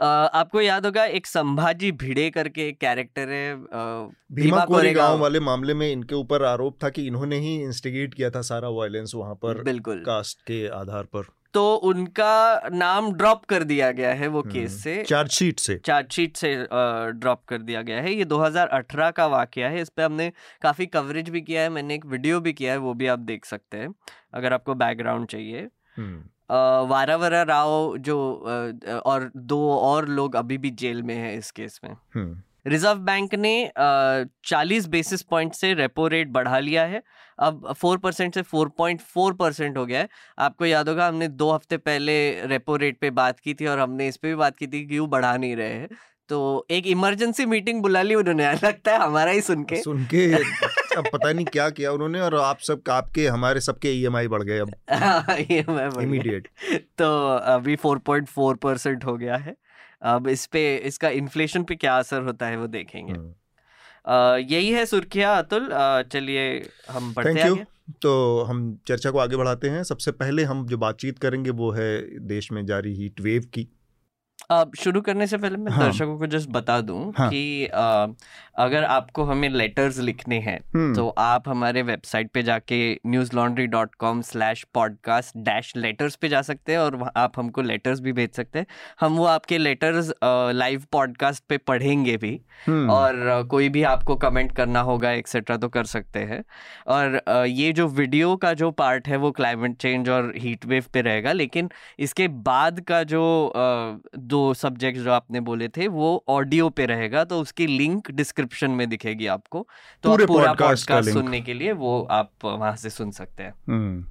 आपको 0.00 0.60
याद 0.60 0.86
होगा 0.86 1.04
एक 1.04 1.26
संभाजी 1.26 1.92
भिड़े 1.92 2.30
करके 2.30 2.68
एक 2.68 2.78
कैरेक्टर 2.80 3.28
है 3.28 3.56
भीमा 4.32 4.64
कोरेगांव। 4.64 5.18
वाले 5.18 5.40
मामले 5.40 5.74
में 5.74 5.92
इनके 5.92 6.14
ऊपर 6.14 6.44
आरोप 6.44 6.78
था 6.84 6.88
कि 6.88 7.06
इन्होंने 7.06 7.36
ही 7.36 7.62
इंस्टिगेट 7.62 8.14
किया 8.14 8.30
था 8.30 8.42
सारा 8.42 8.68
वायलेंस 8.68 9.12
वहाँ 9.14 9.34
पर 9.34 9.62
बिल्कुल। 9.62 10.02
कास्ट 10.06 10.40
के 10.40 10.68
आधार 10.68 11.02
पर। 11.02 11.26
तो 11.54 11.74
उनका 11.74 12.68
नाम 12.72 13.12
ड्रॉप 13.12 13.44
कर 13.44 13.62
दिया 13.64 13.90
गया 13.92 14.12
है 14.14 14.26
वो 14.26 14.42
केस 14.42 14.70
हम्म, 14.70 14.80
से। 14.80 15.02
चार्जशीट 15.02 15.60
से। 15.60 15.80
चार्जशीट 15.84 16.36
से 16.36 16.66
ड्रॉप 17.12 17.44
कर 17.44 17.58
दिया 17.58 17.82
गया 17.82 18.00
है। 18.00 18.14
ये 18.14 18.24
2018 18.24 19.10
का 19.10 19.26
वाकया 19.26 19.68
है 19.68 19.80
इस 19.80 19.88
पे 19.88 20.02
हमने 20.02 20.32
काफ़ी 20.62 20.86
कवरेज 20.86 21.28
भी 21.28 21.40
किया 21.40 21.62
है 21.62 21.68
मैंने 21.68 21.94
एक 21.94 22.06
वीडियो 22.06 22.40
भी 22.40 22.52
किया 22.52 22.72
है 22.72 22.78
वो 22.78 22.94
भी 22.94 23.06
आप 23.06 23.18
देख 23.18 23.44
सकते 23.44 23.76
हैं 23.76 23.94
अगर 24.34 24.52
आपको 24.52 24.74
बैकग्राउंड 24.74 25.26
चाहिए। 25.26 25.68
हम्म। 25.96 26.24
वारावरा 26.50 27.42
राव 27.42 27.96
जो 27.98 28.18
और 29.06 29.30
दो 29.36 29.58
और 29.72 30.08
लोग 30.08 30.36
अभी 30.36 30.58
भी 30.58 30.70
जेल 30.72 31.02
में 31.02 31.14
हैं 31.14 31.36
इस 31.38 31.50
केस 31.50 31.80
में। 31.84 31.96
रिज़र्व। 32.66 32.98
बैंक 32.98 33.34
ने 33.34 33.70
चालीस 34.44 34.86
बेसिस 34.88 35.22
पॉइंट 35.22 35.52
से 35.54 35.72
रेपो 35.74 36.06
रेट 36.08 36.28
बढ़ा 36.28 36.58
लिया 36.58 36.84
है। 36.84 37.02
अब 37.38 37.72
फोर 37.72 37.98
परसेंट 37.98 38.34
से 38.34 38.42
फोर 38.42 38.68
पॉइंट 38.78 39.00
फोर 39.02 39.34
परसेंट 39.34 39.76
हो 39.78 39.84
गया 39.86 40.00
है। 40.00 40.08
आपको 40.38 40.66
याद 40.66 40.88
होगा 40.88 41.06
हमने 41.08 41.28
दो 41.28 41.50
हफ़्ते 41.52 41.76
पहले 41.78 42.46
रेपो 42.46 42.76
रेट 42.76 42.98
पे 43.00 43.10
बात 43.12 43.40
की 43.40 43.54
थी 43.54 43.66
और 43.66 43.78
हमने 43.78 44.08
इस 44.08 44.16
पे 44.16 44.28
भी 44.28 44.34
बात 44.34 44.56
की 44.56 44.66
थी 44.66 44.84
कि 44.86 44.98
वो 44.98 45.06
बढ़ा 45.06 45.36
नहीं 45.36 45.56
रहे 45.56 45.72
हैं। 45.72 45.88
तो 46.28 46.66
एक 46.70 46.86
इमरजेंसी 46.86 47.46
मीटिंग 47.46 47.82
बुला 47.82 48.02
ली 48.02 48.14
उन्होंने 48.14 48.52
लगता 48.64 48.92
है 48.92 48.98
हमारा 48.98 49.30
ही 49.30 49.40
सुन 49.40 49.62
के। 49.64 49.76
सुन 49.76 50.04
के 50.04 50.34
अब 50.96 51.04
पता 51.12 51.32
नहीं 51.32 51.46
क्या 51.46 51.70
किया 51.70 51.92
उन्होंने 51.92 52.20
और 52.20 52.34
आप 52.34 52.58
सब 52.58 52.82
आपके 52.90 53.26
हमारे 53.26 53.60
सबके 53.60 53.92
ईएमआई 53.92 54.28
बढ़ 54.28 54.42
गए 54.42 54.58
अब। 54.58 54.74
इमीडिएट 56.02 56.48
तो 56.98 57.36
अभी 57.36 57.76
4.4 57.76 58.56
परसेंट 58.56 59.04
हो 59.04 59.16
गया 59.16 59.36
है। 59.36 59.56
अब 60.02 60.28
इस 60.28 60.46
पे 60.46 60.76
इसका 60.76 61.08
इन्फ्लेशन 61.08 61.62
पे 61.62 61.74
क्या 61.74 61.98
असर 61.98 62.22
होता 62.22 62.46
है 62.46 62.56
वो 62.56 62.66
देखेंगे। 62.66 63.12
uh, 63.12 64.52
यही 64.52 64.70
है 64.70 64.86
सुर्खिया 64.86 65.34
अतुल। 65.34 65.68
चलिए 66.12 66.70
हम 66.90 67.14
बढ़ते 67.14 67.40
हैं 67.40 67.66
तो 68.02 68.42
हम 68.42 68.78
चर्चा 68.86 69.10
को 69.10 69.18
आगे 69.18 69.36
बढ़ाते 69.36 69.68
हैं। 69.68 69.82
सबसे 69.84 70.10
पहले 70.12 70.44
हम 70.44 70.66
जो 70.66 70.78
बातचीत 70.78 71.18
करेंगे 71.18 71.50
वो 71.50 71.70
है 71.70 72.18
देश 72.28 72.52
में 72.52 72.66
जारी 72.66 72.94
हीट 72.94 73.20
वेव 73.20 73.42
की। 73.54 73.68
शुरू 74.50 75.00
करने 75.00 75.26
से 75.26 75.36
पहले 75.36 75.56
मैं 75.56 75.72
हाँ. 75.72 75.86
दर्शकों 75.86 76.18
को 76.18 76.26
जस्ट 76.28 76.48
बता 76.50 76.80
दूँ 76.80 77.12
हाँ. 77.16 77.28
कि 77.30 77.66
आ, 77.66 78.06
अगर 78.56 78.84
आपको 78.86 79.24
हमें 79.24 79.48
लेटर्स 79.48 79.98
लिखने 79.98 80.38
हैं 80.40 80.58
हम्म। 80.74 80.94
तो 80.94 81.08
आप 81.18 81.48
हमारे 81.48 81.82
वेबसाइट 81.82 82.30
पे 82.30 82.42
जाके 82.42 82.78
Newslaundry 83.34 83.66
dot 83.66 83.94
com 83.94 84.20
slash 84.22 84.64
podcast 84.74 85.36
dash 85.38 85.72
letters 85.76 86.16
पे 86.16 86.28
जा 86.28 86.40
सकते 86.42 86.72
हैं 86.72 86.78
और 86.78 87.10
आप 87.16 87.38
हमको 87.38 87.62
लेटर्स 87.62 88.00
भी 88.00 88.12
भेज 88.12 88.30
सकते 88.32 88.58
हैं 88.58 88.66
हम 89.00 89.16
वो 89.16 89.24
आपके 89.26 89.58
लेटर्स 89.58 90.12
लाइव 90.54 90.84
पॉडकास्ट 90.92 91.44
पे 91.48 91.58
पढ़ेंगे 91.64 92.16
भी 92.16 92.40
हम्म। 92.66 92.90
और 92.90 93.42
कोई 93.50 93.68
भी 93.68 93.82
आपको 93.84 94.16
कमेंट 94.16 94.52
करना 94.52 94.80
होगा 94.82 95.10
एक्सेट्रा 95.12 95.56
तो 95.56 95.68
कर 95.68 95.84
सकते 95.86 96.20
हैं 96.22 96.42
और 96.88 97.20
ये 97.48 97.72
जो 97.72 97.88
वीडियो 97.90 98.34
का 98.36 98.52
जो 98.54 98.70
पार्ट 98.76 99.08
है 99.08 99.16
वो 99.16 99.30
क्लाइमेट 99.32 99.76
चेंज 99.76 100.08
और 100.08 100.32
हीट 100.36 100.64
वेव 100.66 100.84
पे 100.92 101.00
रहेगा 101.02 101.32
लेकिन 101.34 101.70
इसके 101.98 102.28
बाद 102.44 102.80
का 102.80 103.02
जो 103.06 103.22
दो 104.16 104.35
सब्जेक्ट 104.54 104.98
जो 104.98 105.12
आपने 105.12 105.40
बोले 105.40 105.68
थे 105.68 105.88
वो 105.88 106.24
ऑडियो 106.28 106.68
पे 106.68 106.86
रहेगा 106.86 107.24
तो 107.24 107.40
उसकी 107.40 107.66
लिंक 107.66 108.10
डिस्क्रिप्शन 108.10 108.70
में 108.70 108.88
दिखेगी 108.88 109.26
आपको। 109.26 109.66
तो 110.04 110.10
पूरे 110.10 110.24
आप 110.24 110.28
पूरा 110.28 110.52
पॉडकास्ट 110.52 111.10
सुनने 111.10 111.40
के 111.40 111.54
लिए 111.54 111.72
वो 111.74 112.00
आप 112.10 112.30
वहाँ 112.44 112.74
से 112.76 112.90
सुन 112.90 113.10
सकते 113.10 113.42
हैं। 113.42 113.54
हम्म। 113.68 114.04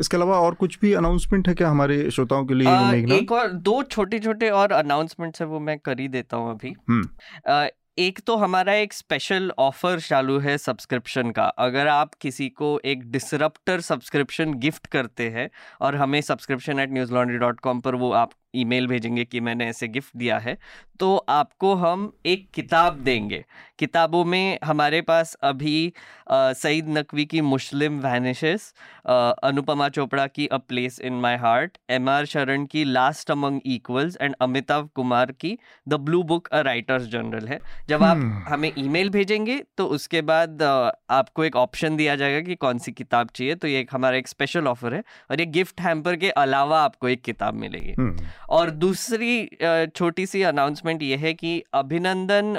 इसके 0.00 0.16
अलावा 0.16 0.38
और 0.40 0.54
कुछ 0.54 0.78
भी 0.80 0.92
अनाउंसमेंट 0.92 1.48
है 1.48 1.54
क्या 1.54 1.68
हमारे 1.70 2.10
श्रोताओं 2.10 2.44
के 2.46 2.54
लिए 2.54 2.68
आ, 2.68 2.92
एक 2.92 3.32
और 3.32 3.48
दो 3.48 3.82
छोटे 3.82 4.18
छोटे 4.18 4.50
और 4.50 4.72
अनाउंसमेंट्स 4.72 5.40
है 5.40 5.46
वो 5.46 5.60
मैं 5.60 5.78
कर 5.78 6.00
ही 6.00 6.08
देता 6.08 6.36
हूँ 6.36 6.50
अभी। 6.50 6.74
हम्म। 6.88 7.08
आ, 7.52 7.66
एक 7.98 8.18
तो 8.26 8.36
हमारा 8.36 8.72
एक 8.74 8.92
स्पेशल 8.92 9.52
ऑफ़र 9.58 10.00
चालू 10.00 10.38
है 10.38 10.56
सब्सक्रिप्शन 10.58 11.30
का। 11.30 11.44
अगर 11.44 11.88
आप 11.88 12.14
किसी 12.14 12.48
को 12.48 12.78
एक 12.84 13.10
डिसरप्टर 13.10 13.80
सब्सक्रिप्शन 13.80 14.54
गिफ्ट 14.54 14.86
करते 14.86 15.28
हैं 15.30 15.48
और 15.80 15.96
हमें 15.96 16.20
subscription 16.20 16.78
at 16.80 16.92
Newslaundry 17.14 17.38
dot 17.38 17.60
com 17.60 17.80
पर 17.80 17.94
वो 17.94 18.10
आप 18.12 18.30
ईमेल 18.54 18.86
भेजेंगे 18.86 19.24
कि 19.24 19.40
मैंने 19.40 19.66
ऐसे 19.66 19.88
गिफ्ट 19.88 20.16
दिया 20.16 20.38
है। 20.38 20.56
तो 21.00 21.16
आपको 21.16 21.74
हम 21.74 22.12
एक 22.26 22.46
किताब 22.54 22.98
देंगे। 22.98 23.44
किताबों 23.78 24.24
में 24.24 24.58
हमारे 24.64 25.00
पास 25.00 25.34
अभी 25.42 25.92
सईद 26.30 26.88
नकवी 26.88 27.24
की 27.24 27.40
मुस्लिम 27.40 27.98
वैनिशेस 28.00 28.72
अनुपमा 29.06 29.88
चोपड़ा 29.88 30.26
की 30.26 30.46
a 30.46 30.56
place 30.58 31.00
in 31.00 31.14
my 31.20 31.36
heart 31.36 31.78
M 31.90 32.08
R 32.08 32.26
Sharan 32.26 32.64
की 32.66 32.84
last 32.84 33.30
among 33.30 33.60
equals 33.66 34.16
and 34.20 34.34
Amitabh 34.40 34.88
Kumar 34.94 35.32
की 35.32 35.56
the 35.88 35.94
blue 36.00 36.22
book 36.22 36.48
a 36.48 36.60
writer's 36.60 37.06
journal 37.06 37.48
है। 37.48 37.58
जब 37.88 38.02
आप 38.02 38.16
hmm. 38.16 38.52
हमें 38.52 38.72
ईमेल 38.78 39.10
भेजेंगे 39.10 39.62
तो 39.78 39.86
उसके 39.88 40.22
बाद 40.22 40.62
आपको 40.62 41.44
एक 41.44 41.56
ऑप्शन 41.56 41.96
दिया 41.96 42.16
जाएगा 42.16 42.40
कि 42.40 42.54
कौन 42.56 42.78
सी 42.78 42.92
किताब 42.92 43.30
चाहिए। 43.34 43.54
तो 43.54 43.68
ये 43.68 43.80
एक 43.80 43.90
हमारा 43.92 44.16
एक 44.16 44.28
स्पेशल 44.28 44.68
ऑफ़र 44.68 44.94
है 44.94 45.02
और 45.30 45.40
ये 45.40 45.46
गिफ्ट 45.48 45.80
हैम्पर 45.80 46.16
के 46.16 46.30
अलावा 46.30 46.82
आपको 46.82 47.08
एक 47.08 47.22
किताब 47.22 47.54
मिलेगी। 47.56 47.94
hmm. 47.94 48.24
और 48.48 48.70
दूसरी 48.70 49.48
छोटी 49.96 50.26
सी 50.26 50.42
अनाउंसमेंट 50.42 51.02
ये 51.02 51.16
है 51.16 51.32
कि 51.34 51.62
अभिनंदन 51.74 52.58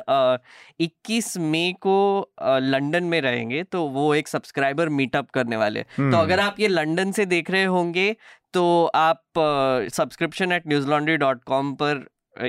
21 0.81 1.37
मई 1.39 1.75
को 1.81 1.97
लंदन 2.43 3.03
में 3.03 3.19
रहेंगे 3.21 3.63
तो 3.65 3.83
वो 3.89 4.13
एक 4.15 4.27
सब्सक्राइबर 4.27 4.89
मीटअप 4.91 5.29
करने 5.29 5.57
वाले 5.57 5.83
तो 5.83 6.01
हम्म। 6.01 6.17
अगर 6.17 6.39
आप 6.39 6.59
ये 6.59 6.67
लंदन 6.67 7.11
से 7.11 7.25
देख 7.27 7.51
रहे 7.51 7.63
होंगे 7.65 8.15
तो 8.53 8.65
आप 8.95 9.21
subscription 9.93 10.51
at 10.51 10.67
Newslaundry 10.87 11.17
dot 11.17 11.43
com 11.43 11.73
पर 11.73 12.05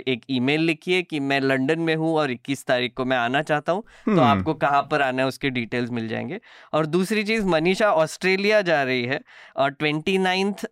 एक 0.07 0.23
ईमेल 0.31 0.61
लिखिए 0.61 1.03
कि 1.03 1.21
मैं 1.21 1.41
लंदन 1.41 1.81
में 1.81 1.95
हूँ 1.95 2.15
और 2.15 2.31
21 2.31 2.65
तारीख 2.67 2.95
को 2.95 3.05
मैं 3.05 3.17
आना 3.17 3.43
चाहता 3.43 3.73
हूँ 3.73 3.83
तो 3.83 4.11
हम्म। 4.11 4.23
आपको 4.23 4.55
कहाँ 4.55 4.83
पर 4.83 5.03
आना 5.03 5.23
है 5.23 5.29
उसके 5.29 5.51
डिटेल्स 5.51 5.91
मिल 5.91 6.09
जाएँगे 6.09 6.41
और 6.73 6.87
दूसरी 6.87 7.25
चीज़ 7.25 7.45
मनीषा 7.47 7.93
ऑस्ट्रेलिया 7.95 8.61
जा 8.63 8.83
रही 8.83 9.05
है 9.05 9.21
और 9.57 9.71
ट्वेंटी 9.73 10.17
नाइन्थ 10.19 10.67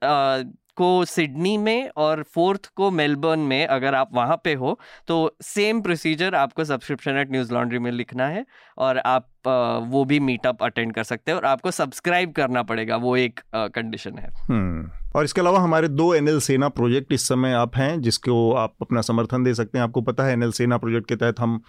को 0.77 1.05
सिडनी 1.05 1.57
में 1.59 1.91
और 1.97 2.23
फोर्थ 2.35 2.67
को 2.77 2.91
मेलबर्न 2.93 3.41
में 3.43 3.67
अगर 3.67 3.95
आप 3.95 4.11
वहाँ 4.15 4.41
पे 4.45 4.55
हो 4.55 4.79
तो 5.09 5.37
सेम 5.43 5.81
प्रोसीजर 5.83 6.35
आपको 6.35 6.65
सब्सक्रिप्शन 6.65 7.17
एट 7.17 7.31
न्यूज़ 7.31 7.53
लॉन्ड्री 7.55 7.79
में 7.79 7.91
लिखना 7.93 8.27
है 8.29 8.45
और 8.79 8.99
आप 8.99 9.29
वो 9.89 10.05
भी 10.05 10.19
मीटअप 10.21 10.63
अटेंड 10.63 10.93
कर 10.95 11.03
सकते 11.05 11.31
हैं 11.31 11.39
और 11.39 11.45
आपको 11.45 11.71
सब्सक्राइब 11.71 12.33
करना 12.33 12.63
पड़ेगा, 12.63 12.97
वो 12.97 13.17
एक 13.17 13.41
कंडीशन 13.55 14.19
है 14.19 14.31
हम्म। 14.41 14.91
और 15.17 15.25
इसके 15.25 15.41
अलावा 15.41 15.59
हमारे 15.61 15.89
दो 15.91 16.13
एनएल 16.15 16.39
सेना 16.41 16.69
प्रोजेक्ट 16.71 17.13
इस 17.13 17.29
समय 17.29 17.53
आप 17.55 17.77
हैं, 17.77 18.01
जिसको 18.01 18.53
आप 18.55 18.75
अपना 18.83 19.01
समर्थन 19.03 19.45
दे 19.45 19.55
सकते 19.55 19.79
हैं 19.79 19.85
आपको 19.85 20.01
पता 20.03 20.25
है 20.25 20.33
एनएल 20.33 20.53
सेना 20.53 20.79
प्रोजेक्ट 20.79 21.09
के 21.09 21.17
तहत 21.17 21.41
हम 21.41 21.61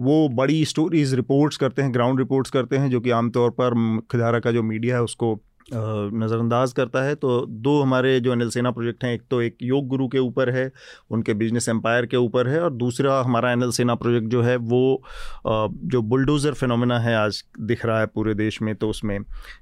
वो 0.00 0.28
बड़ी 0.34 0.64
स्टोरीज 0.66 1.14
रिपोर्ट्स 1.14 1.56
करते 1.56 1.82
हैं 1.82 1.92
ग्राउंड 1.94 2.18
रिपोर्ट्स 2.18 2.50
करते 2.50 2.76
हैं, 2.76 2.90
जो 2.90 3.00
कि 3.00 3.10
आमतौर 3.12 3.50
पर 3.52 3.74
मुख्यधारा 3.74 4.38
का 4.40 4.52
जो 4.52 4.62
मीडिया 4.62 4.96
है, 4.96 5.02
उसको 5.02 5.34
नज़रअंदाज 5.66 6.72
करता 6.72 7.02
है। 7.02 7.14
तो 7.14 7.40
दो 7.48 7.80
हमारे 7.82 8.18
जो 8.20 8.32
अनिल 8.32 8.50
सेना 8.50 8.70
प्रोजेक्ट 8.70 9.04
हैं, 9.04 9.12
एक 9.14 9.22
तो 9.30 9.40
एक 9.42 9.56
योग 9.62 9.86
गुरु 9.88 10.08
के 10.08 10.18
ऊपर 10.18 10.50
है, 10.50 10.70
उनके 11.10 11.34
बिज़नेस 11.34 11.68
एम्पायर 11.68 12.06
के 12.06 12.16
ऊपर 12.16 12.48
है, 12.48 12.60
और 12.60 12.72
दूसरा 12.72 13.20
हमारा 13.20 13.52
अनिल 13.52 13.70
सेना 13.70 13.94
प्रोजेक्ट 13.94 14.28
जो 14.28 14.42
है, 14.42 14.56
वो 14.56 15.02
जो 15.46 16.02
बुलडोज़र 16.04 16.54
फिनोमेना 16.54 16.98
है, 16.98 17.16
आज 17.16 17.42
दिख 17.62 17.84
रहा 17.86 18.00
है 18.00 18.06
पूरे 18.06 18.34
देश 18.34 18.60
में 18.62 18.74
तो 18.74 18.90
उसमें 18.90 19.18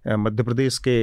मध्य 0.09 0.43
प्रदेश 0.43 0.79
के 0.79 0.99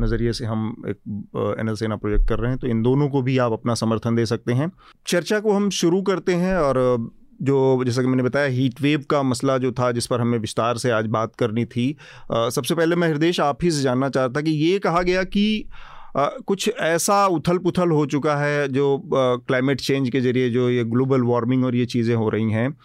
नज़रिए 0.00 0.32
से 0.32 0.44
हम 0.46 0.74
एक 0.88 1.56
एनएल 1.60 1.74
सेना 1.76 1.96
प्रोजेक्ट 1.96 2.28
कर 2.28 2.38
रहे 2.38 2.50
हैं। 2.50 2.58
तो 2.58 2.66
इन 2.66 2.82
दोनों 2.82 3.08
को 3.08 3.22
भी 3.22 3.38
आप 3.38 3.52
अपना 3.52 3.74
समर्थन 3.76 4.16
दे 4.16 4.26
सकते 4.26 4.52
हैं। 4.52 4.70
चर्चा 5.06 5.40
को 5.40 5.52
हम 5.52 5.70
शुरू 5.72 6.02
करते 6.02 6.34
हैं, 6.34 6.56
और 6.56 7.10
जो 7.42 7.84
जैसा 7.84 8.02
कि 8.02 8.08
मैंने 8.08 8.22
बताया 8.22 8.46
हीट 8.46 8.80
वेव 8.80 9.04
का 9.10 9.22
मसला 9.22 9.58
जो 9.58 9.72
था 9.72 9.92
जिस 9.92 10.06
पर 10.06 10.20
हमें 10.20 10.38
विस्तार 10.38 10.78
से 10.78 10.90
आज 10.90 11.06
बात 11.06 11.36
करनी 11.36 11.64
थी 11.64 11.96
आ, 12.32 12.48
सबसे 12.48 12.74
पहले 12.74 12.96
मैं 12.96 13.08
हृदय 13.08 13.32
आप 13.42 13.58
ही 13.62 13.70
से 13.70 13.82
जानना 13.82 14.08
चाहता 14.08 14.40
कि 14.40 14.50
ये 14.50 14.78
कहा 14.78 15.02
गया 15.02 15.24
कि 15.24 15.68
आ, 16.16 16.26
कुछ 16.26 16.70
ऐसा 16.80 17.26
उथल 17.26 17.58
पुथल 17.58 17.90
हो 17.90 18.06
चुका 18.06 18.36
है 18.36 18.68
जो 18.68 19.02
क्लाइमेट 19.14 19.80
चेंज 19.80 20.10
के 20.10 20.20
ज़रिए 20.20 20.50
जो 20.50 20.70
ये 20.70 20.84
ग्लोबल 20.84 21.22
वार्मिंग 21.22 21.64
और 21.64 21.76
ये 21.76 21.86
चीज़ें 21.86 22.14
हो 22.16 22.28
रही 22.28 22.50
हैं 22.50 22.78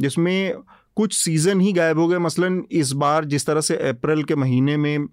जिसमें 0.00 0.54
कुछ 0.96 1.14
सीज़न 1.14 1.60
ही 1.60 1.72
गायब 1.72 1.98
हो 1.98 2.08
गए। 2.08 2.18
मसलन 2.18 2.64
इस 2.72 2.92
बार 2.92 3.24
जिस 3.24 3.46
तरह 3.46 3.60
से 3.60 3.76
अप्रैल 3.76 4.22
के 4.22 4.34
महीने 4.34 4.76
में 4.76 5.06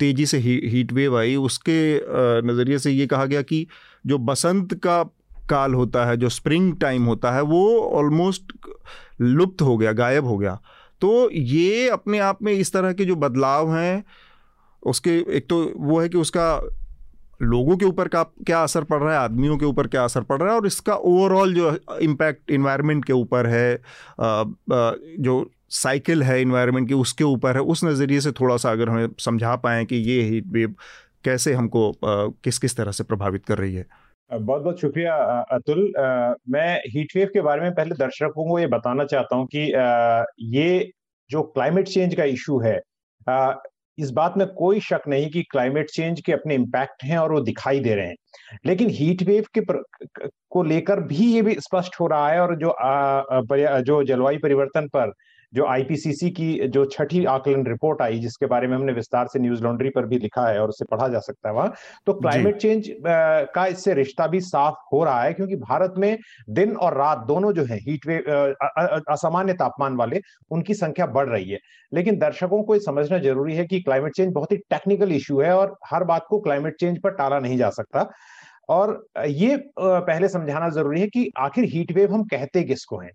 तेज़ी 0.00 0.26
से 0.26 0.38
ही, 0.38 0.60
हीट 0.64 0.92
वेव 0.92 1.18
आई 1.18 1.36
उसके 1.36 2.00
नज़रिए 2.42 2.78
से 2.78 2.90
ये 2.90 3.06
कहा 3.06 3.24
गया 3.24 3.42
कि 3.42 3.66
जो 4.06 4.18
बसंत 4.18 4.74
का 4.74 5.02
काल 5.50 5.74
होता 5.74 6.04
है, 6.06 6.16
जो 6.16 6.28
स्प्रिंग 6.30 6.74
टाइम 6.80 7.04
होता 7.04 7.32
है, 7.32 7.42
वो 7.42 7.80
ऑलमोस्ट 7.92 8.52
लुप्त 9.20 9.62
हो 9.62 9.76
गया, 9.76 9.92
गायब 9.94 10.26
हो 10.26 10.36
गया। 10.38 10.58
तो 11.02 11.30
ये 11.30 11.88
अपने 11.90 12.18
आप 12.20 12.42
में 12.42 12.52
इस 12.52 12.72
तरह 12.72 12.92
के 12.92 13.04
जो 13.04 13.16
बदलाव 13.18 13.74
हैं, 13.74 14.04
उसके 14.82 15.18
एक 15.36 15.46
तो 15.50 15.62
वो 15.76 16.00
है 16.00 16.08
कि 16.08 16.18
उसका 16.18 16.60
लोगों 17.42 17.76
के 17.76 17.84
ऊपर 17.84 18.08
का 18.08 18.22
क्या 18.46 18.62
असर 18.62 18.84
पड़ 18.84 18.98
रहा 19.02 19.12
है, 19.12 19.18
आदमियों 19.18 19.56
के 19.58 19.64
ऊपर 19.66 19.86
क्या 19.86 20.04
असर 20.04 20.22
पड़ 20.22 20.38
रहा 20.38 20.50
है, 20.50 20.56
और 20.56 20.66
इसका 20.66 20.94
ओवरऑल 20.94 21.54
जो 21.54 21.76
इम्पैक्ट 22.02 22.50
इन्वायरमेंट 22.50 23.04
के 23.04 23.12
ऊपर 23.12 23.46
है 23.46 23.80
जो 25.20 25.50
साइकिल 25.72 26.22
है 26.22 26.40
इन्वायरमेंट 26.42 26.88
की, 26.88 26.94
उसके 26.96 27.24
ऊपर 27.24 27.56
है, 27.56 27.62
उस 27.62 27.84
नज़रिए 27.84 28.20
से 28.20 28.32
थोड़ा 28.32 28.56
सा 28.56 28.70
अगर 28.70 28.88
हमें 28.88 29.08
समझा 29.18 29.54
पाएँ 29.56 29.84
कि 29.84 29.96
ये 29.96 30.22
हीट 30.22 30.46
वेव 30.52 30.74
कैसे 31.24 31.52
हमको 31.54 31.92
किस 32.04 32.58
किस 32.58 32.76
तरह 32.76 32.92
से 32.92 33.04
प्रभावित 33.04 33.44
कर 33.46 33.58
रही 33.58 33.74
है। 33.74 33.86
बहुत 34.32 34.62
बहुत 34.62 34.80
शुक्रिया 34.80 35.14
अतुल। 35.52 35.92
मैं 36.48 36.80
हीट 36.88 37.12
वेव 37.16 37.28
के 37.32 37.40
बारे 37.40 37.60
में 37.60 37.74
पहले 37.74 37.94
दर्शकों 37.94 38.48
को 38.48 38.58
ये 38.58 38.66
बताना 38.66 39.04
चाहता 39.04 39.36
हूँ 39.36 39.46
कि 39.54 39.66
ये 40.58 40.90
जो 41.30 41.42
क्लाइमेट 41.42 41.88
चेंज 41.88 42.14
का 42.14 42.24
इशू 42.24 42.60
है 42.60 42.78
इस 43.98 44.10
बात 44.10 44.34
में 44.36 44.46
कोई 44.46 44.80
शक 44.80 45.00
नहीं 45.08 45.28
कि 45.30 45.42
क्लाइमेट 45.42 45.90
चेंज 45.90 46.20
के 46.20 46.32
अपने 46.32 46.54
इम्पैक्ट 46.54 47.04
हैं 47.04 47.18
और 47.18 47.32
वो 47.32 47.40
दिखाई 47.40 47.80
दे 47.80 47.94
रहे 47.94 48.06
हैं। 48.06 48.16
लेकिन 48.66 48.90
हीट 48.90 49.22
वेव 49.22 49.44
के 49.54 49.60
पर, 49.60 49.82
को 50.50 50.62
लेकर 50.62 51.00
भी 51.00 51.32
ये 51.34 51.42
भी 51.42 51.54
स्पष्ट 51.54 52.00
हो 52.00 52.06
रहा 52.06 52.28
है 52.28 52.40
और 52.40 52.56
जो 52.56 52.70
आ, 52.70 53.22
जो 53.80 54.02
जलवायु 54.04 54.38
परिवर्तन 54.42 54.88
पर 54.96 55.12
जो 55.52 55.64
आईपीसीसी 55.66 56.30
की 56.30 56.68
जो 56.68 56.84
छठी 56.86 57.24
आकलन 57.26 57.66
रिपोर्ट 57.66 58.02
आई 58.02 58.18
जिसके 58.18 58.46
बारे 58.46 58.66
में 58.66 58.76
हमने 58.76 58.92
विस्तार 58.92 59.26
से 59.26 59.38
न्यूज़ 59.38 59.62
लॉन्ड्री 59.62 59.90
पर 59.90 60.06
भी 60.06 60.18
लिखा 60.18 60.46
है 60.48 60.60
और 60.60 60.68
उसे 60.68 60.84
पढ़ा 60.90 61.08
जा 61.08 61.18
सकता 61.20 61.48
है 61.48 61.54
वहाँ 61.54 61.72
तो 62.06 62.12
क्लाइमेट 62.14 62.56
चेंज 62.56 62.90
का 63.54 63.66
इससे 63.66 63.94
रिश्ता 63.94 64.26
भी 64.26 64.40
साफ़ 64.42 64.74
हो 64.92 65.02
रहा 65.04 65.22
है 65.22 65.32
क्योंकि 65.32 65.56
भारत 65.58 65.94
में 65.98 66.16
दिन 66.50 66.76
और 66.76 66.96
रात 66.98 67.24
दोनों 67.28 67.52
जो 67.52 67.64
है 67.64 67.78
हीट 67.80 68.06
वेव 68.06 68.30
असामान्य 69.12 69.52
तापमान 69.54 69.96
वाले 69.96 70.20
उनकी 70.50 70.74
संख्या 70.74 71.06
बढ़ 71.08 71.28
रही 71.28 71.50
है। 71.50 71.58
लेकिन 71.92 72.18
दर्शकों 72.18 72.62
को 72.62 72.78
समझना 72.80 73.18
ज़रूरी 73.18 73.56
है 73.56 73.66
कि 73.66 73.80
क्लाइमेट 73.80 74.14
चेंज 74.16 74.32
बहुत 74.34 74.52
ही 74.52 74.56
टेक्निकल 74.70 75.12
इश्यू 75.12 75.40
है 75.40 75.54
और 75.56 75.76
हर 75.86 76.04
बात 76.04 76.26
को 76.30 76.40
क्लाइमेट 76.40 76.76
चेंज 76.80 76.98
पर 77.02 77.10
टाला 77.14 77.38
नहीं 77.40 77.56
जा 77.58 77.70
सकता। 77.72 78.08
और 78.68 79.02
ये 79.28 79.56
पहले 79.78 80.28
समझाना 80.28 80.68
ज़रूरी 80.70 81.00
है 81.00 81.06
कि 81.08 81.30
आखिर 81.38 81.64
हीट 81.70 81.92
वेव 81.92 82.12
हम 82.14 82.24
कहते 82.26 82.62
किसको 82.64 82.98
हैं? 82.98 83.10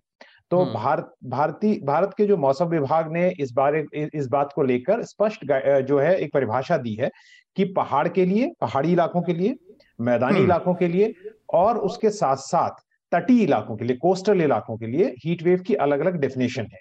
तो 0.50 0.58
हम्म। 0.58 0.74
भारत 0.74 1.12
भारतीय 1.24 1.78
भारत 1.84 2.14
के 2.18 2.26
जो 2.26 2.36
मौसम 2.36 2.66
विभाग 2.66 3.12
ने 3.12 3.28
इस 3.40 3.52
बारे 3.52 3.84
इस 4.14 4.26
बात 4.28 4.52
को 4.54 4.62
लेकर 4.62 5.02
स्पष्ट 5.04 5.44
जो 5.82 5.98
है 5.98 6.16
एक 6.16 6.32
परिभाषा 6.34 6.76
दी 6.76 6.94
है 6.94 7.10
कि 7.56 7.64
पहाड़ 7.72 8.06
के 8.08 8.24
लिए 8.24 8.50
पहाड़ी 8.60 8.92
इलाकों 8.92 9.22
के 9.22 9.32
लिए 9.32 9.54
मैदानी 9.98 10.34
हम्म। 10.34 10.44
इलाकों 10.44 10.74
के 10.74 10.88
लिए 10.88 11.12
और 11.54 11.78
उसके 11.80 12.10
साथ 12.10 12.36
साथ 12.38 12.84
तटीय 13.12 13.42
इलाकों 13.42 13.76
के 13.76 13.84
लिए 13.84 13.96
कोस्टल 13.96 14.42
इलाकों 14.42 14.76
के 14.76 14.86
लिए 14.86 15.14
हीट 15.24 15.42
वेव 15.42 15.62
की 15.62 15.74
अलग 15.76 16.00
अलग 16.00 16.20
डेफिनेशन 16.20 16.66
है 16.72 16.80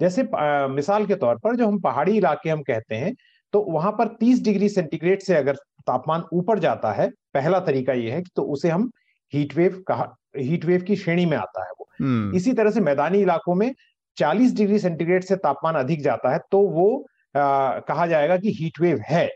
जैसे 0.00 0.22
आ, 0.36 0.66
मिसाल 0.68 1.06
के 1.06 1.14
तौर 1.14 1.38
पर 1.38 1.56
जो 1.56 1.66
हम 1.66 1.80
पहाड़ी 1.80 2.16
इलाके 2.16 2.50
हम 2.50 2.62
कहते 2.62 2.94
हैं 2.94 3.14
तो 3.54 3.60
वहाँ 3.68 3.90
पर 3.92 4.08
30 4.16 4.42
डिग्री 4.44 4.68
सेंटीग्रेड 4.68 5.20
से 5.20 5.34
अगर 5.34 5.54
तापमान 5.86 6.24
ऊपर 6.32 6.58
जाता 6.58 6.92
है 6.92 7.08
पहला 7.34 7.60
तरीका 7.60 7.92
यह 7.92 8.14
है 8.14 8.22
कि 8.22 8.30
तो 8.36 8.42
उसे 8.52 8.68
हम 8.68 8.90
हीट 9.32 9.54
वेव 9.56 9.82
कहा 9.88 10.14
हीट 10.38 10.64
वेव 10.64 10.82
की 10.82 10.96
श्रेणी 10.96 11.26
में 11.26 11.36
आता 11.36 11.64
है 11.64 11.70
वो 11.70 11.88
हम्म। 12.00 12.36
इसी 12.36 12.52
तरह 12.52 12.70
से 12.70 12.80
मैदानी 12.80 13.20
इलाकों 13.20 13.54
में 13.54 13.72
40 14.16 14.54
डिग्री 14.56 14.78
सेंटीग्रेड 14.78 15.24
से 15.24 15.36
तापमान 15.38 15.74
अधिक 15.74 16.02
जाता 16.02 16.32
है 16.32 16.38
तो 16.50 16.60
वो 16.68 16.88
आ, 17.34 17.78
कहा 17.80 18.06
जाएगा 18.06 18.36
कि 18.36 18.52
हीट 18.52 18.80
वेव 18.80 19.00
है 19.06 19.26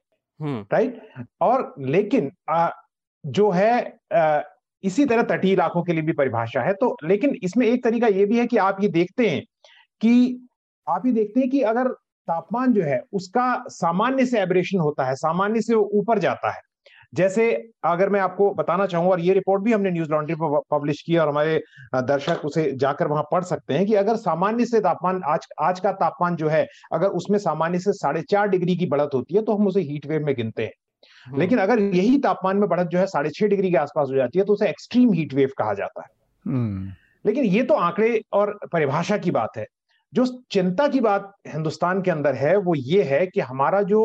हम्म। 0.40 0.64
राइट 0.72 1.02
और 1.40 1.74
लेकिन 1.80 2.30
आ, 2.50 2.70
जो 3.24 3.50
है 3.50 3.98
आ, 4.14 4.40
इसी 4.84 5.04
तरह 5.04 5.22
तटीय 5.26 5.52
इलाकों 5.52 5.82
के 5.82 5.92
लिए 5.92 6.02
भी 6.02 6.12
परिभाषा 6.12 6.62
है 6.62 6.72
तो 6.74 6.96
लेकिन 7.04 7.36
इसमें 7.42 7.66
एक 7.66 7.84
तरीका 7.84 8.06
ये 8.08 8.24
भी 8.26 8.38
है 8.38 8.46
कि 8.46 8.56
आप 8.58 8.82
ये 8.82 8.88
देखते 8.88 9.28
हैं 9.28 9.42
कि 10.00 10.14
आप 10.86 11.06
ये 11.06 11.12
देखते 11.12 11.40
हैं 11.40 11.48
कि 11.50 11.60
अगर 11.62 11.88
तापमान 12.28 12.72
जो 12.72 12.82
है 12.82 13.00
उसका 13.12 13.46
सामान्य 13.68 14.26
से 14.26 14.40
एब्रेशन 14.40 14.78
होता 14.78 15.04
है 15.04 15.14
सामान्य 15.14 15.60
से 15.60 15.74
ऊपर 15.74 16.18
जाता 16.18 16.50
है 16.50 16.60
जैसे 17.14 17.44
अगर 17.85 18.09
मैं 18.09 18.21
आपको 18.21 18.52
बताना 18.54 18.87
चाहूँ 18.87 19.11
और 19.11 19.21
ये 19.21 19.35
रिपोर्ट 19.35 19.62
भी 19.62 19.73
हमने 19.73 19.90
न्यूज़ 19.90 20.11
लॉन्ड्री 20.11 20.35
पर 20.37 20.61
पब्लिश 20.71 21.02
की 21.02 21.16
और 21.16 21.28
हमारे 21.28 21.62
दर्शक 22.04 22.44
उसे 22.44 22.71
जाकर 22.76 23.06
वहाँ 23.06 23.23
पढ़ 23.33 23.44
सकते 23.44 23.75
हैं 23.75 23.87
कि 23.87 23.94
अगर 23.97 24.16
सामान्य 24.18 24.66
से 24.66 24.80
तापमान 24.80 25.21
आज 25.26 25.47
आज 25.62 25.80
का 25.80 25.92
तापमान 25.97 26.37
जो 26.37 26.49
है 26.49 26.66
अगर 26.92 27.09
उसमें 27.14 27.38
सामान्य 27.40 27.78
से 27.78 27.92
साढ़े 27.94 28.23
चार 28.30 28.49
डिग्री 28.49 28.76
की 28.76 28.87
बढ़त 28.87 29.14
होती 29.14 29.35
है 29.35 29.42
तो 29.42 29.56
हम 29.56 29.66
उसे 29.66 29.80
हीट 29.83 30.06
वेव 30.06 30.26
में 30.26 30.35
गिनते 30.37 30.62
हैं 30.62 30.73
हम्म। 31.26 31.38
लेकिन 31.38 31.59
अगर 31.59 31.80
यही 31.80 32.18
तापमान 32.21 32.56
में 32.56 32.68
बढ़त 32.68 32.88
जो 32.88 32.99
है 32.99 33.06
साढ़े 33.06 33.30
छह 33.30 33.47
डिग्री 33.47 33.71
के 33.71 33.76
आसपास 33.76 34.09
हो 34.11 34.16
जाती 34.16 34.38
है 34.38 34.44
तो 34.44 34.52
उसे 34.52 34.68
एक्सट्रीम 34.68 35.12
हीट 35.12 35.35
वेव 35.35 35.50
कहा 35.59 35.75
जाता 35.75 36.02
है 36.02 36.09
हम्म। 36.47 36.92
लेकिन 37.25 37.44
ये 37.47 37.62
तो 37.62 37.75
आंकड़े 37.83 38.21
और 38.33 38.59
परिभाषा 38.73 39.16
की 39.18 39.30
बात 39.33 39.56
है 39.56 39.66
जो 40.12 40.25
चिंता 40.50 40.87
की 40.88 41.00
बात 41.00 41.33
हिंदुस्तान 41.49 42.02
के 42.02 42.11
अंदर 42.11 42.35
है 42.37 42.56
वो 42.59 42.75
ये 42.76 43.02
है 43.04 43.26
कि 43.26 43.40
हमारा 43.42 43.80
जो 43.85 44.02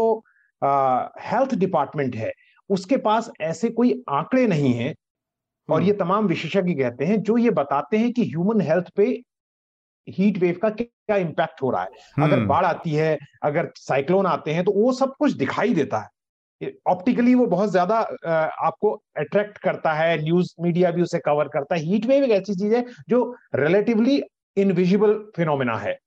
हेल्थ 0.61 1.55
डिपार्टमेंट 1.55 2.15
है 2.15 2.31
उसके 2.69 2.97
पास 2.97 3.31
ऐसे 3.41 3.69
कोई 3.69 4.03
आंकड़े 4.09 4.45
नहीं 4.47 4.73
है 4.73 4.93
और 5.69 5.81
ये 5.81 5.89
हम्म। 5.89 5.99
तमाम 5.99 6.27
विशेषज्ञ 6.27 6.73
कहते 6.73 7.05
हैं 7.05 7.21
जो 7.23 7.37
ये 7.37 7.49
बताते 7.53 7.97
हैं 7.97 8.11
कि 8.13 8.23
ह्यूमन 8.25 8.61
हेल्थ 8.61 8.89
पे 8.95 9.05
हीट 10.07 10.37
वेव 10.37 10.59
का 10.61 10.69
क्या 10.69 11.15
इम्पैक्ट 11.17 11.61
हो 11.61 11.69
रहा 11.71 11.81
है 11.81 11.89
अगर 12.17 12.33
हम्म। 12.33 12.47
बाढ़ 12.47 12.65
आती 12.65 12.93
है 12.93 13.17
अगर 13.43 13.71
साइक्लोन 13.77 14.25
आते 14.25 14.53
हैं 14.53 14.63
तो 14.63 14.71
वो 14.71 14.93
सब 14.93 15.15
कुछ 15.19 15.33
दिखाई 15.35 15.73
देता 15.73 15.99
है 15.99 16.71
ऑप्टिकली 16.87 17.33
वो 17.35 17.45
बहुत 17.47 17.69
ज़्यादा 17.71 17.99
आपको 18.61 18.91
अट्रैक्ट 19.17 19.57
करता 19.57 19.93
है 19.93 20.21
न्यूज़ 20.23 20.53
मीडिया 20.61 20.91
भी 20.91 21.01
उसे 21.01 21.19
कवर 21.19 21.47
करता 21.47 21.75
है 21.75 21.81
हीट 21.81 22.05
वेव 22.05 22.23
एक 22.23 22.31
ऐसी 22.31 22.55
चीज़ 22.55 22.75
है 22.75 22.85
जो 23.09 23.23
रिलेटिवली 23.55 24.21
इनविजिबल 24.57 25.13
फिनोमिना 25.35 25.77
है 25.77 25.97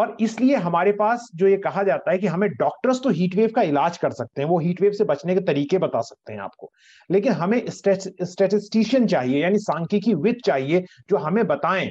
और 0.00 0.16
इसलिए 0.20 0.56
हमारे 0.56 0.92
पास 0.92 1.28
जो 1.34 1.48
ये 1.48 1.56
कहा 1.56 1.82
जाता 1.82 2.10
है 2.10 2.18
कि 2.18 2.26
हमें 2.26 2.48
डॉक्टर्स 2.50 3.00
तो 3.02 3.10
हीट 3.10 3.34
वेव 3.34 3.50
का 3.56 3.62
इलाज 3.62 3.98
कर 3.98 4.10
सकते 4.10 4.42
हैं, 4.42 4.48
वो 4.48 4.58
हीट 4.58 4.80
वेव 4.82 4.92
से 4.92 5.04
बचने 5.04 5.34
के 5.34 5.40
तरीके 5.40 5.78
बता 5.78 6.00
सकते 6.00 6.32
हैं 6.32 6.40
आपको। 6.40 6.70
लेकिन 7.10 7.32
हमें 7.32 7.62
स्टेटिस्टिशियन 7.70 9.06
चाहिए, 9.06 9.42
यानी 9.42 9.58
सांख्यिकी 9.58 10.14
विद 10.14 10.36
चाहिए, 10.44 10.80
जो 11.10 11.16
हमें 11.16 11.46
बताएँ 11.46 11.90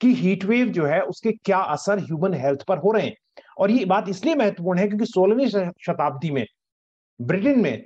कि 0.00 0.14
हीट 0.14 0.44
वेव 0.44 0.66
जो 0.66 0.84
है, 0.86 1.00
उसके 1.00 1.32
क्या 1.32 1.58
असर 1.58 1.98
ह्यूमन 1.98 2.34
हेल्थ 2.34 2.62
पर 2.68 2.78
हो 2.78 2.92
रहे 2.92 3.06
हैं। 3.06 3.14
और 3.58 3.70
ये 3.70 3.84
बात 3.84 4.08
इसलिए 4.08 4.34
महत्वपूर्ण 4.34 4.78
है 4.78 4.88
क्योंकि 4.88 5.04
सोलहवीं 5.04 5.46
शताब्दी 5.86 6.30
में, 6.30 6.46
ब्रिटेन 7.20 7.60
में 7.60 7.84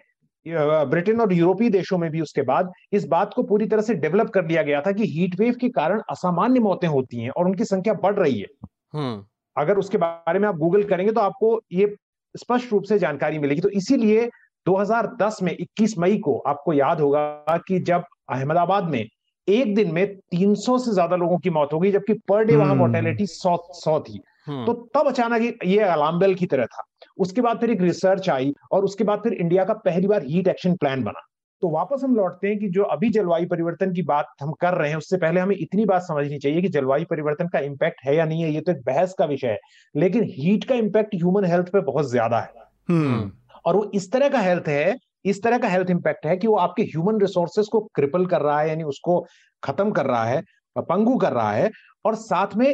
ब्रिटेन 0.88 1.20
और 1.20 1.32
यूरोपीय 1.32 1.70
देशों 1.70 1.98
में 1.98 2.10
भी 2.10 2.20
उसके 2.20 2.42
बाद 2.42 2.72
इस 2.92 3.06
बात 3.06 3.32
को 3.34 3.42
पूरी 3.42 3.66
तरह 3.66 3.82
से 3.82 3.94
डेवलप 3.94 4.30
कर 4.30 4.46
लिया 4.46 4.62
गया 4.62 4.80
था 4.80 4.92
कि 4.92 5.06
हीट 5.06 5.40
वेव 5.40 5.54
के 5.54 5.68
कारण 5.68 6.02
असामान्य 6.10 6.60
मौतें 6.60 6.88
होती 6.88 7.16
हैं 7.16 7.30
और 7.30 7.46
उनकी 7.46 7.64
संख्या 7.64 7.94
बढ़ 7.94 8.14
रही 8.14 8.38
है। 8.40 8.68
हम्म। 8.92 9.25
अगर 9.56 9.78
उसके 9.78 9.98
बारे 9.98 10.38
में 10.38 10.48
आप 10.48 10.56
गूगल 10.56 10.82
करेंगे 10.84 11.12
तो 11.12 11.20
आपको 11.20 11.60
ये 11.72 11.94
स्पष्ट 12.34 12.72
रूप 12.72 12.84
से 12.84 12.98
जानकारी 12.98 13.38
मिलेगी। 13.38 13.60
तो 13.60 13.68
इसीलिए 13.70 14.28
2010 14.66 15.42
में 15.42 15.52
21 15.52 15.98
मई 15.98 16.16
को 16.18 16.38
आपको 16.46 16.72
याद 16.72 17.00
होगा 17.00 17.56
कि 17.68 17.78
जब 17.80 18.04
अहमदाबाद 18.30 18.88
में 18.90 19.04
एक 19.48 19.75
दिन 19.75 19.92
में 19.92 20.06
300 20.32 20.78
से 20.78 20.92
ज़्यादा 20.92 21.16
लोगों 21.16 21.38
की 21.38 21.50
मौत 21.50 21.72
हो 21.72 21.78
गई 21.80 21.92
जबकि 21.92 22.14
पर 22.28 22.44
डे 22.44 22.56
वहाँ 22.56 22.75
मोर्टेलिटी 22.75 23.26
सौ 23.26 23.56
सौ 23.75 23.98
थी। 24.00 24.20
हम्म। 24.46 24.64
तो 24.66 24.72
तब 24.94 25.08
अचानक 25.08 25.64
ये 25.64 25.78
अलार्म 25.80 26.18
बेल 26.18 26.34
की 26.34 26.46
तरह 26.46 26.66
था। 26.66 26.82
उसके 27.18 27.40
बाद 27.40 27.60
फिर 27.60 27.70
एक 27.70 27.80
रिसर्च 27.82 28.28
आई 28.30 28.52
और 28.72 28.84
उसके 28.84 29.04
बाद 29.04 29.22
फिर 29.22 29.32
इंडिया 29.32 29.64
का 29.64 29.75
पहली 29.84 30.06
बार 30.06 30.22
हीट 30.22 30.48
एक्शन 30.48 30.75
प्लान 30.76 31.02
बना। 31.04 31.26
तो 31.66 31.70
वापस 31.70 32.00
हम 32.04 32.14
लौटते 32.16 32.49
हैं 32.49 32.58
कि 32.58 32.68
जो 32.68 32.82
अभी 32.85 33.08
जलवायु 33.11 33.46
परिवर्तन 33.49 33.92
की 33.92 34.02
बात 34.02 34.26
हम 34.40 34.50
कर 34.52 34.75
रहे 34.75 34.90
हैं 34.90 34.96
उससे 34.96 35.16
पहले 35.16 35.40
हमें 35.40 35.54
इतनी 35.56 35.85
बात 35.85 36.02
समझनी 36.02 36.38
चाहिए 36.38 36.61
कि 36.62 36.68
जलवायु 36.68 37.04
परिवर्तन 37.11 37.49
का 37.49 37.58
इम्पैक्ट 37.61 38.00
है 38.04 38.14
या 38.16 38.25
नहीं 38.25 38.42
है 38.42 38.50
ये 38.50 38.61
तो 38.61 38.73
एक 38.73 38.82
बहस 38.87 39.14
का 39.18 39.25
विषय 39.25 39.46
है। 39.46 39.58
लेकिन 39.94 40.25
हीट 40.28 40.64
का 40.64 40.75
इम्पैक्ट 40.75 41.14
ह्यूमन 41.14 41.44
हेल्थ 41.44 41.68
पे 41.68 41.80
बहुत 41.80 42.11
ज़्यादा 42.11 42.40
है। 42.40 42.52
हम्म। 42.88 43.30
और 43.64 43.76
वो 43.76 43.90
इस 43.94 44.11
तरह 44.12 44.28
का 44.28 44.40
हेल्थ 44.40 44.68
है 44.68 44.96
इस 45.25 45.42
तरह 45.42 45.58
का 45.58 45.68
हेल्थ 45.68 45.90
इंपैक्ट 45.90 46.26
है 46.26 46.37
कि 46.37 46.46
वो 46.46 46.56
आपके 46.58 46.82
ह्यूमन 46.85 47.20
रिसोर्सेस 47.20 47.68
को 47.73 47.80
क्रिपल 47.94 48.26
कर 48.26 48.40
रहा 48.40 48.61
है 48.61 48.68
यानी 48.68 48.85
उसको 48.85 49.18
खत्म 49.62 49.90
कर 49.90 50.06
रहा 50.06 50.25
है 50.25 50.42
पंगु 50.76 51.16
कर 51.16 51.32
रहा 51.32 51.52
है। 51.52 51.70
और 52.04 52.14
साथ 52.16 52.54
में 52.56 52.68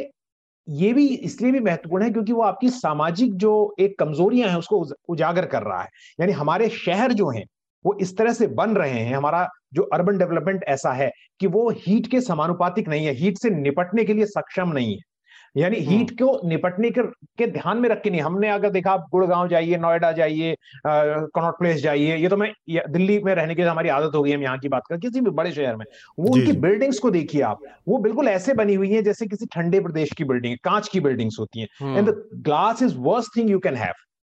ये 0.67 0.93
भी 0.93 1.07
इसलिए 1.07 1.51
भी 1.51 1.59
महत्वपूर्ण 1.61 2.03
है 2.03 2.09
क्योंकि 2.11 2.33
वो 2.33 2.41
आपकी 2.43 2.69
सामाजिक 2.71 3.33
जो 3.37 3.53
एक 3.79 3.97
कमजोरियाँ 3.99 4.49
हैं 4.49 4.57
उसको 4.57 4.85
उजागर 5.09 5.45
कर 5.45 5.63
रहा 5.63 5.81
है। 5.81 5.89
यानी 6.19 6.31
हमारे 6.33 6.69
शहर 6.69 7.13
जो 7.13 7.29
हैं 7.29 7.43
वो 7.85 7.97
इस 8.01 8.17
तरह 8.17 8.33
से 8.33 8.47
बन 8.55 8.75
रहे 8.75 8.99
हैं 8.99 9.15
हमारा 9.15 9.47
जो 9.73 9.83
अर्बन 9.93 10.17
डेवलपमेंट 10.17 10.63
ऐसा 10.67 10.93
है 10.93 11.11
कि 11.39 11.47
वो 11.47 11.69
हीट 11.77 12.07
के 12.07 12.21
समानुपातिक 12.21 12.89
नहीं 12.89 13.05
है 13.05 13.13
हीट 13.15 13.37
से 13.37 13.49
निपटने 13.49 14.03
के 14.03 14.13
लिए 14.13 14.25
सक्षम 14.27 14.71
नहीं 14.73 14.93
है। 14.93 15.11
यानी 15.57 15.77
हीट 15.77 16.11
हम्म। 16.11 16.15
को 16.19 16.47
निपटने 16.47 16.89
के, 16.89 17.01
के 17.01 17.47
ध्यान 17.47 17.77
में 17.77 17.87
रख 17.89 18.01
के 18.03 18.09
नहीं 18.09 18.21
हमने 18.21 18.49
अगर 18.49 18.69
देखा 18.69 18.91
आप 18.91 19.05
गुड़गांव 19.11 19.47
जाइए 19.47 19.77
नोएडा 19.77 20.11
जाइए 20.11 20.55
कनॉट 20.85 21.57
प्लेस 21.59 21.81
जाइए 21.81 22.15
ये 22.17 22.27
तो 22.29 22.37
मैं 22.37 22.51
दिल्ली 22.67 23.19
में 23.23 23.33
रहने 23.35 23.55
की 23.55 23.61
हमारी 23.61 23.89
आदत 23.89 24.15
हो 24.15 24.21
गई 24.23 24.31
है 24.31 24.41
यहाँ 24.41 24.57
की 24.59 24.69
बात 24.69 24.83
कर 24.89 24.97
किसी 24.97 25.21
भी 25.21 25.31
बड़े 25.31 25.51
शहर 25.51 25.75
में। 25.75 25.85
वो 26.19 26.33
उनकी 26.33 26.51
बिल्डिंग्स 26.59 26.99
को 26.99 27.11
देखिए 27.11 27.41
आप 27.41 27.59
वो 27.87 27.97
बिल्कुल 27.97 28.27
ऐसे 28.27 28.53
बनी 28.53 28.73
हुई 28.73 28.91
है 28.91 29.01
जैसे 29.03 29.27
किसी 29.27 29.45
ठंडे 29.53 29.79
प्रदेश 29.79 30.13
की 30.17 30.23
बिल्डिंग 30.23 30.57
कांच 30.63 30.87
की 30.87 30.99
बिल्डिंग्स 30.99 31.37
होती 31.39 31.61
है। 31.61 31.97
And 31.97 32.09
the 32.09 32.15
glass 32.45 32.81
is 32.83 32.97
worst 32.99 33.37
thing 33.37 33.49
you 33.49 33.59
can 33.59 33.75
have 33.75 33.93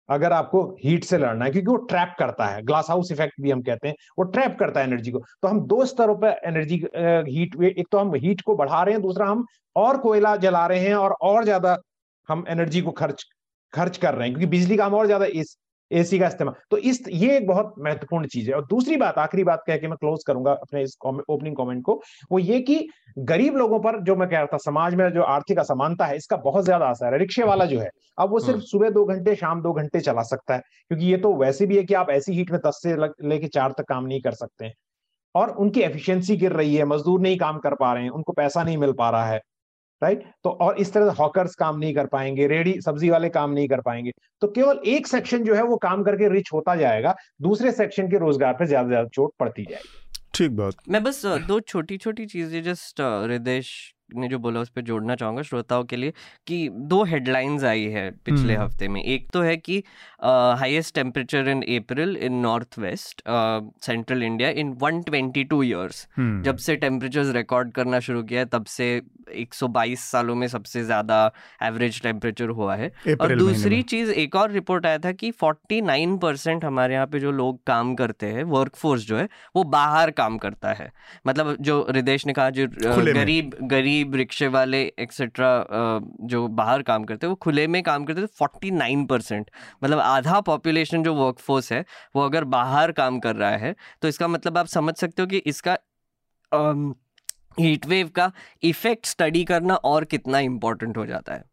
अगर 0.09 0.33
आपको 0.33 0.63
हीट 0.81 1.05
से 1.05 1.19
लड़ना 1.19 1.45
है, 1.45 1.51
क्योंकि 1.51 1.69
वो 1.69 1.77
ट्रैप 1.87 2.15
करता 2.19 2.47
है 2.47 2.63
ग्लास 2.65 2.87
हाउस 2.91 3.13
इफ़ेक्ट 3.13 3.41
भी 3.43 3.51
हम 3.51 3.63
कहते 3.63 3.89
हैं, 3.89 3.95
वो 4.19 4.25
ट्रैप 4.27 4.57
करता 4.61 4.81
है 4.81 4.87
एनर्जी 4.87 5.11
को। 5.11 5.19
तो 5.43 5.49
हम 5.49 5.61
दो 5.67 5.85
स्तरों 5.87 6.15
पर 6.17 6.41
एनर्जी 6.47 6.77
हीट 6.97 7.63
एक 7.65 7.87
तो 7.93 7.99
हम 7.99 8.15
हीट 8.17 8.41
को 8.41 8.57
बढ़ा 8.57 8.83
रहे 8.83 8.95
हैं, 8.95 9.03
दूसरा 9.03 9.27
हम 9.27 9.45
और 9.77 9.99
कोयला 9.99 10.35
जला 10.39 10.67
रहे 10.67 10.81
हैं 10.81 10.95
और 10.97 11.17
और 11.23 11.45
ज़्यादा 11.45 11.77
हम 12.29 12.45
एनर्जी 12.49 12.81
को 12.83 12.91
खर्च 12.93 13.25
खर्च 13.73 13.97
कर 13.99 14.15
रहे 14.15 14.29
हैं, 14.29 14.35
क्योंकि 14.35 14.51
बिजली 14.51 14.77
का 14.77 14.87
हम 14.87 14.95
और 14.95 15.07
ज़्यादा 15.07 15.27
इस 15.35 15.57
एसी 15.91 16.19
का 16.19 16.27
इस्तेमाल। 16.27 16.55
तो 16.71 16.77
इस 16.79 17.03
ये 17.09 17.37
एक 17.37 17.47
बहुत 17.47 17.75
महत्वपूर्ण 17.79 18.27
चीज़ 18.27 18.49
है। 18.51 18.55
और 18.57 18.65
दूसरी 18.67 18.97
बात 18.97 19.19
आखिरी 19.19 19.45
बात 19.45 19.63
कह 19.67 19.77
के 19.77 19.89
मैं 19.89 19.97
क्लोज 19.97 20.25
करूँगा 20.27 20.53
अपने 20.53 20.83
इस 20.83 20.97
ओपनिंग 21.05 21.57
कमेंट 21.57 21.83
को 21.85 22.01
वो 22.33 22.39
ये 22.39 22.61
कि 22.61 22.79
गरीब 23.21 23.57
लोगों 23.57 23.79
पर 23.81 24.01
जो 24.05 24.17
मैं 24.17 24.29
कह 24.29 24.37
रहा 24.37 24.47
था 24.47 24.57
समाज 24.61 24.95
में 24.95 25.09
जो 25.11 25.23
आर्थिक 25.25 25.59
असमानता 25.59 26.07
है 26.07 26.17
इसका 26.17 26.37
बहुत 26.39 26.65
ज़्यादा 26.65 26.87
असर 26.87 27.13
है। 27.13 27.19
रिक्शे 27.19 27.43
वाला 27.45 27.65
जो 27.67 27.81
है 27.81 27.91
अब 28.19 28.31
वो 28.31 28.39
सिर्फ़ 28.41 28.57
हम्म। 28.57 28.67
सुबह 28.67 28.91
दो 28.91 29.05
घंटे 29.05 29.35
शाम 29.37 29.63
दो 29.63 29.73
घंटे 29.73 30.01
चला 30.01 30.23
सकता 30.25 30.55
है। 30.55 30.61
क्योंकि 30.91 31.07
ये 31.07 31.17
तो 31.19 31.35
वैसे 31.37 31.67
भी 31.67 31.77
है 31.77 31.83
कि 31.85 31.95
आप 31.95 32.11
ऐसी 32.11 32.33
हीट 32.33 32.51
में 32.51 32.61
दस 32.67 32.81
से 32.83 32.97
लेके 33.29 33.49
चार 33.49 33.73
तक 33.79 33.85
काम 33.89 34.07
नहीं 34.07 34.21
कर 34.21 34.33
सकते 34.35 34.65
हैं। 34.65 34.73
और 35.35 35.51
उनकी 35.57 35.81
एफिशिएंसी 35.83 36.37
गिर 36.37 36.53
रही 36.53 36.75
है 36.77 36.85
मजदूर 36.87 37.21
नहीं 37.21 37.37
काम 37.39 37.59
कर 37.59 37.75
पा 37.75 37.93
रहे 37.93 38.03
हैं 38.03 38.11
उनको 38.11 38.33
पैसा 38.33 38.63
नहीं 38.65 38.79
मिल 38.79 38.93
पा 38.93 39.11
रहा 39.11 39.27
है। 39.27 39.41
राइट? 40.03 40.23
तो 40.45 40.51
और 40.51 40.79
इस 40.79 40.93
तरह 40.93 41.11
से 41.11 41.17
हॉकर्स 41.19 41.55
काम 41.55 41.79
नहीं 41.79 41.95
कर 41.95 42.07
पाएँगे 42.07 42.47
रेडी 42.47 42.75
सब्ज़ी 42.81 43.11
वाले 43.11 43.29
काम 43.29 43.51
नहीं 43.51 43.69
कर 43.69 43.81
पाएँगे। 43.81 44.11
तो 44.43 44.49
केवल 44.49 44.81
एक 44.87 45.07
सेक्शन 45.07 45.45
जो 45.45 45.55
है 45.55 45.63
वो 45.63 45.77
काम 45.79 46.03
करके 46.05 46.29
रिच 46.29 46.51
होता 46.53 46.77
जाएगा 46.77 47.15
दूसरे 47.43 47.73
सेक्शन 47.73 48.09
के 48.09 48.19
रोज़गार 48.19 48.53
पे 48.53 48.67
ज़्यादा 48.67 48.89
ज़्यादा 48.89 49.09
चोट 49.09 49.33
पड़ती 49.41 49.65
जाएगी। 49.71 50.05
ठीक 50.35 50.51
बात। 50.53 50.89
मैं 50.89 51.03
बस 51.05 51.25
दो 51.27 51.61
छोटी 51.63 51.97
छोटी 51.97 52.27
चीज़ें 52.27 52.63
जस्ट 52.63 53.01
हृदय 53.01 53.61
ने 54.15 54.29
जो 54.29 54.39
बोला 54.39 54.61
उस 54.61 54.69
पर 54.69 54.83
जोड़ना 54.83 55.15
चाहूँगा 55.17 55.43
श्रोताओं 55.43 55.85
के 55.85 55.97
लिए 55.97 56.13
कि 56.47 56.69
दो 56.73 57.03
हेडलाइंस 57.05 57.65
आई 57.65 57.85
है 57.91 58.11
पिछले 58.25 58.55
हम्म। 58.55 58.65
हफ़्ते 58.65 58.89
में। 58.89 59.03
एक 59.03 59.29
तो 59.33 59.43
है 59.43 59.57
कि 59.57 59.83
highest 60.23 60.95
temperature 60.95 61.49
in 61.49 61.63
April 61.77 62.17
in 62.17 62.35
north 62.43 62.79
west 62.79 63.23
central 63.87 64.23
India 64.23 64.49
in 64.51 64.73
122 64.83 65.63
years 65.65 66.07
जब 66.19 66.57
से 66.57 66.77
टेम्परेचर्स 66.77 67.35
रिकॉर्ड 67.37 67.73
करना 67.73 68.01
शुरू 68.01 68.23
किया 68.23 68.41
है 68.41 68.47
तब 68.47 68.65
से 68.67 69.01
122 69.35 70.01
सालों 70.01 70.35
में 70.35 70.47
सबसे 70.49 70.83
ज़्यादा 70.85 71.19
एवरेज 71.63 72.01
टेम्परेचर 72.03 72.49
हुआ 72.51 72.75
है। 72.77 72.91
और 73.21 73.35
दूसरी 73.37 73.81
चीज़ 73.85 74.11
एक 74.13 74.37
और 74.37 74.51
रिपोर्ट 74.51 74.87
आया 74.87 74.99
था 74.99 75.13
कि 75.13 75.31
49 75.35 76.17
परसेंट 76.23 76.65
हमारे 76.65 76.95
यहाँ 76.95 77.07
पे 77.07 77.21
जो 77.21 77.31
लोग 77.33 77.63
काम 77.67 77.95
करते 77.95 78.27
हैं 78.27 78.45
वर्कफोर्स 78.47 79.07
जो 79.07 79.17
है 79.17 79.29
वो 79.57 79.65
बाहर 79.67 80.11
काम 80.13 80.39
करता 80.39 80.73
है। 80.73 80.91
मतलब 81.27 81.57
जो 81.61 81.87
रिदेश 81.91 82.27
ने 82.27 82.33
कहा 82.33 82.51
जो 82.51 82.67
गरीब 83.13 83.57
गरीब 83.63 83.95
गरीब 83.97 84.15
रिक्शे 84.15 84.47
वाले 84.49 84.81
एक्सेट्रा 84.99 85.51
जो 86.25 86.47
बाहर 86.51 86.83
काम 86.83 87.05
करते 87.05 87.27
हैं 87.27 87.31
वो 87.31 87.37
खुले 87.37 87.67
में 87.67 87.83
काम 87.83 88.05
करते 88.05 88.23
थे 88.23 88.27
फोर्टी 88.39 88.71
नाइन 88.73 89.05
परसेंट 89.07 89.51
मतलब 89.85 89.99
आधा 90.01 90.41
पॉपुलेशन 90.43 91.03
जो 91.03 91.15
वर्कफोर्स 91.15 91.73
है 91.73 91.85
वो 92.17 92.23
अगर 92.23 92.45
बाहर 92.51 92.93
काम 92.93 93.19
कर 93.21 93.37
रहा 93.37 93.57
है 93.57 93.75
तो 94.03 94.09
इसका 94.09 94.29
मतलब 94.29 94.59
आप 94.59 94.67
समझ 94.69 94.95
सकते 94.97 95.23
हो 95.23 95.29
कि 95.29 95.43
इसका 95.47 95.77
हीट 97.61 97.87
वेव 97.87 98.09
का 98.17 98.31
इफ़ेक्ट 98.65 99.07
स्टडी 99.07 99.45
करना 99.45 99.75
और 99.87 100.05
कितना 100.07 100.39
इम्पोर्टेंट 100.41 100.97
हो 100.97 101.07
जाता 101.07 101.35
है। 101.35 101.45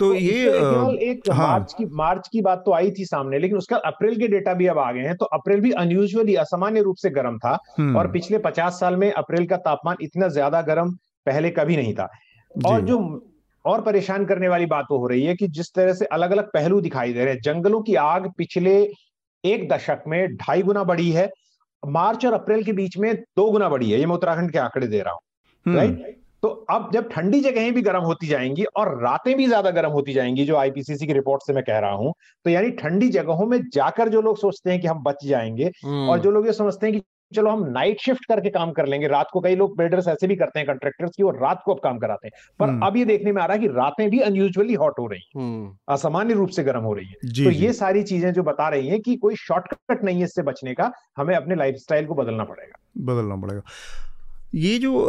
तो, 0.00 0.06
तो 0.06 0.14
ये 0.14 1.10
एक 1.10 1.30
हाँ, 1.30 1.46
मार्च 1.48 1.72
की 1.72 1.84
मार्च 1.92 2.28
की 2.28 2.40
बात 2.40 2.62
तो 2.66 2.72
आई 2.72 2.90
थी 2.90 3.04
सामने 3.04 3.38
लेकिन 3.38 3.56
उसका 3.58 3.76
अप्रैल 3.86 4.18
के 4.18 4.28
डेटा 4.28 4.54
भी 4.54 4.66
अब 4.66 4.78
आ 4.78 4.90
गए 4.92 5.02
हैं 5.02 5.16
तो 5.16 5.24
अप्रैल 5.32 5.60
भी 5.60 5.70
अनयूजुअली 5.78 6.34
असामान्य 6.36 6.82
रूप 6.82 6.96
से 6.96 7.10
गर्म 7.10 7.38
था 7.38 7.56
हम्म। 7.78 7.96
और 7.98 8.10
पिछले 8.12 8.38
पचास 8.38 8.78
साल 8.80 8.96
में 8.96 9.10
अप्रैल 9.12 9.46
का 9.46 9.56
तापमान 9.62 9.96
इतना 10.00 10.28
ज़्यादा 10.28 10.60
गर्म 10.62 10.96
पहले 11.26 11.50
कभी 11.50 11.76
नहीं 11.76 11.94
था 11.94 12.08
और 12.54 12.80
जो 12.80 12.98
और 13.64 13.80
परेशान 13.82 14.24
करने 14.24 14.48
वाली 14.48 14.66
बात 14.66 14.84
तो 14.88 14.98
हो 14.98 15.06
रही 15.06 15.24
है 15.24 15.34
कि 15.36 15.48
जिस 15.48 15.72
तरह 15.74 15.92
से 15.92 16.04
अलग 16.12 16.30
अलग 16.30 16.50
पहलू 16.52 16.80
दिखाई 16.80 17.12
दे 17.12 17.24
रहे 17.24 17.34
हैं 17.34 17.40
जंगलों 17.40 17.80
की 17.82 17.94
आग 17.94 18.30
पिछले 18.38 18.76
एक 19.44 19.68
दशक 19.68 20.02
में 20.06 20.36
ढाई 20.36 20.62
गुना 20.62 20.84
बढ़ी 20.84 21.10
है 21.10 21.28
मार्च 21.82 22.26
और 22.26 22.32
अप्रैल 22.32 22.62
के 22.64 22.72
बीच 22.72 22.96
में 22.96 23.14
दो 23.36 23.50
गुना 23.50 23.68
बढ़ी 23.68 23.90
है 23.90 23.98
ये 23.98 24.06
मैं 24.06 24.14
उत्तराखंड 24.14 24.52
के 24.52 24.58
आंकड़े 24.58 24.86
दे 24.86 25.00
रहा 25.00 25.12
हूँ 25.12 25.74
राइट 25.76 25.90
हम्म। 25.90 26.12
तो 26.42 26.48
अब 26.70 26.90
जब 26.92 27.08
ठंडी 27.10 27.40
जगहें 27.40 27.72
भी 27.74 27.82
गर्म 27.82 28.02
होती 28.02 28.26
जाएँगी 28.26 28.64
और 28.76 28.88
रातें 29.02 29.34
भी 29.36 29.46
ज़्यादा 29.46 29.70
गर्म 29.70 29.90
होती 29.90 30.12
जाएँगी 30.12 30.44
जो 30.44 30.56
आईपीसीसी 30.56 31.06
की 31.06 31.12
रिपोर्ट 31.12 31.42
से 31.42 31.52
मैं 31.52 31.62
कह 31.64 31.78
रहा 31.78 31.92
हूँ 31.92 32.12
तो 32.44 32.50
यानी 32.50 32.70
ठंडी 32.72 33.08
जगहों 33.10 33.46
में 33.46 33.58
जाकर 33.72 34.08
जो 34.08 34.20
लोग 34.20 34.38
सोचते 34.38 34.70
हैं 34.70 34.80
कि 34.80 34.86
हम 34.86 35.02
बच 35.02 35.24
जाएँगे 35.24 35.70
हम्म। 35.84 36.08
और 36.10 36.20
जो 36.20 36.30
लोग 36.30 36.46
ये 36.46 36.52
समझते 36.52 36.86
हैं 36.86 36.94
कि 36.94 37.02
चलो 37.34 37.50
हम 37.50 37.66
नाइट 37.70 38.00
शिफ्ट 38.00 38.24
करके 38.24 38.50
काम 38.50 38.72
कर 38.72 38.86
लेंगे। 38.86 39.08
रात 39.08 39.26
को 39.32 39.40
कई 39.40 39.56
लोग 39.56 39.78
बिल्डर्स 39.78 40.08
ऐसे 40.08 40.26
भी 40.26 40.36
करते 40.36 40.58
हैं 40.58 40.68
कंट्रेक्टर्स 40.68 41.10
की 41.16 41.22
और 41.22 41.36
रात 41.36 41.62
को 41.64 41.74
अब 41.74 41.80
काम 41.80 41.98
कराते 41.98 42.26
हैं। 42.26 42.32
पर 42.60 42.68
हम्म। 42.68 42.86
अब 42.86 42.96
ये 42.96 43.04
देखने 43.04 43.32
में 43.32 43.42
आ 43.42 43.46
रहा 43.46 43.54
है 43.54 43.60
कि 43.60 43.66
रातें 43.66 44.10
भी 44.10 44.20
अनयूजुअली 44.20 44.74
हॉट 44.74 44.94
हो 44.98 45.06
रही 45.06 45.20
हैं। 45.20 45.42
हम्म। 45.42 45.76
असामान्य 45.88 46.34
रूप 46.34 46.48
से 46.48 46.64
गर्म 46.64 46.80
हो 46.80 46.92
रही 46.92 47.06
है। 47.06 47.44
तो 47.44 47.50
ये 47.50 47.72
सारी 47.72 48.02
चीज़ें 48.02 48.32
जो 48.32 48.42
बता 48.42 48.68
रही 48.68 48.88
हैं 48.88 49.00
कि 49.00 49.16
कोई 49.16 49.34
शॉर्टकट 49.36 50.04
नहीं 50.04 50.18
है 50.18 50.24
इससे 50.24 50.42
बचने 50.42 50.74
का 50.74 50.92
हमें 51.16 51.36
अपने 51.36 51.54
लाइफ 51.54 51.76
को 51.92 52.14
बदलना 52.14 52.44
पड़ेगा। 52.44 53.04
बदलना 53.12 53.36
पड़ेगा। 53.36 53.62
ये 54.54 54.78
जो 54.78 55.04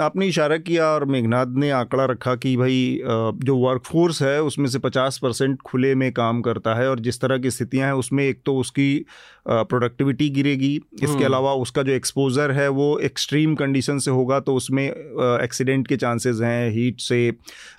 आपने 0.00 0.26
इशारा 0.26 0.56
किया 0.56 0.86
और 0.86 1.04
मेघनाथ 1.04 1.46
ने 1.48 1.70
आंकड़ा 1.70 2.04
रखा 2.04 2.34
कि 2.34 2.56
भाई 2.56 3.00
जो 3.44 3.56
वर्कफोर्स 3.56 4.22
है 4.22 4.42
उसमें 4.42 4.66
से 4.66 4.78
50 4.78 5.18
परसेंट 5.18 5.62
खुले 5.62 5.94
में 5.94 6.12
काम 6.12 6.42
करता 6.42 6.74
है 6.74 6.90
और 6.90 7.00
जिस 7.00 7.20
तरह 7.20 7.38
की 7.38 7.50
स्थितियाँ 7.50 7.86
हैं 7.86 7.94
उसमें 7.94 8.24
एक 8.24 8.42
तो 8.46 8.56
उसकी 8.56 9.04
प्रोडक्टिविटी 9.46 10.28
गिरेगी। 10.30 10.74
इसके 10.74 11.06
हम्म। 11.06 11.24
अलावा 11.24 11.52
उसका 11.62 11.82
जो 11.82 11.92
एक्सपोज़र 11.92 12.50
है 12.50 12.68
वो 12.70 12.98
एक्सट्रीम 13.00 13.54
कंडीशन 13.54 13.98
से 13.98 14.10
होगा 14.10 14.38
तो 14.40 14.54
उसमें 14.54 14.84
एक्सीडेंट 14.84 15.88
के 15.88 15.96
चांसेस 15.96 16.40
हैं 16.42 16.70
हीट 16.70 17.00
से 17.00 17.18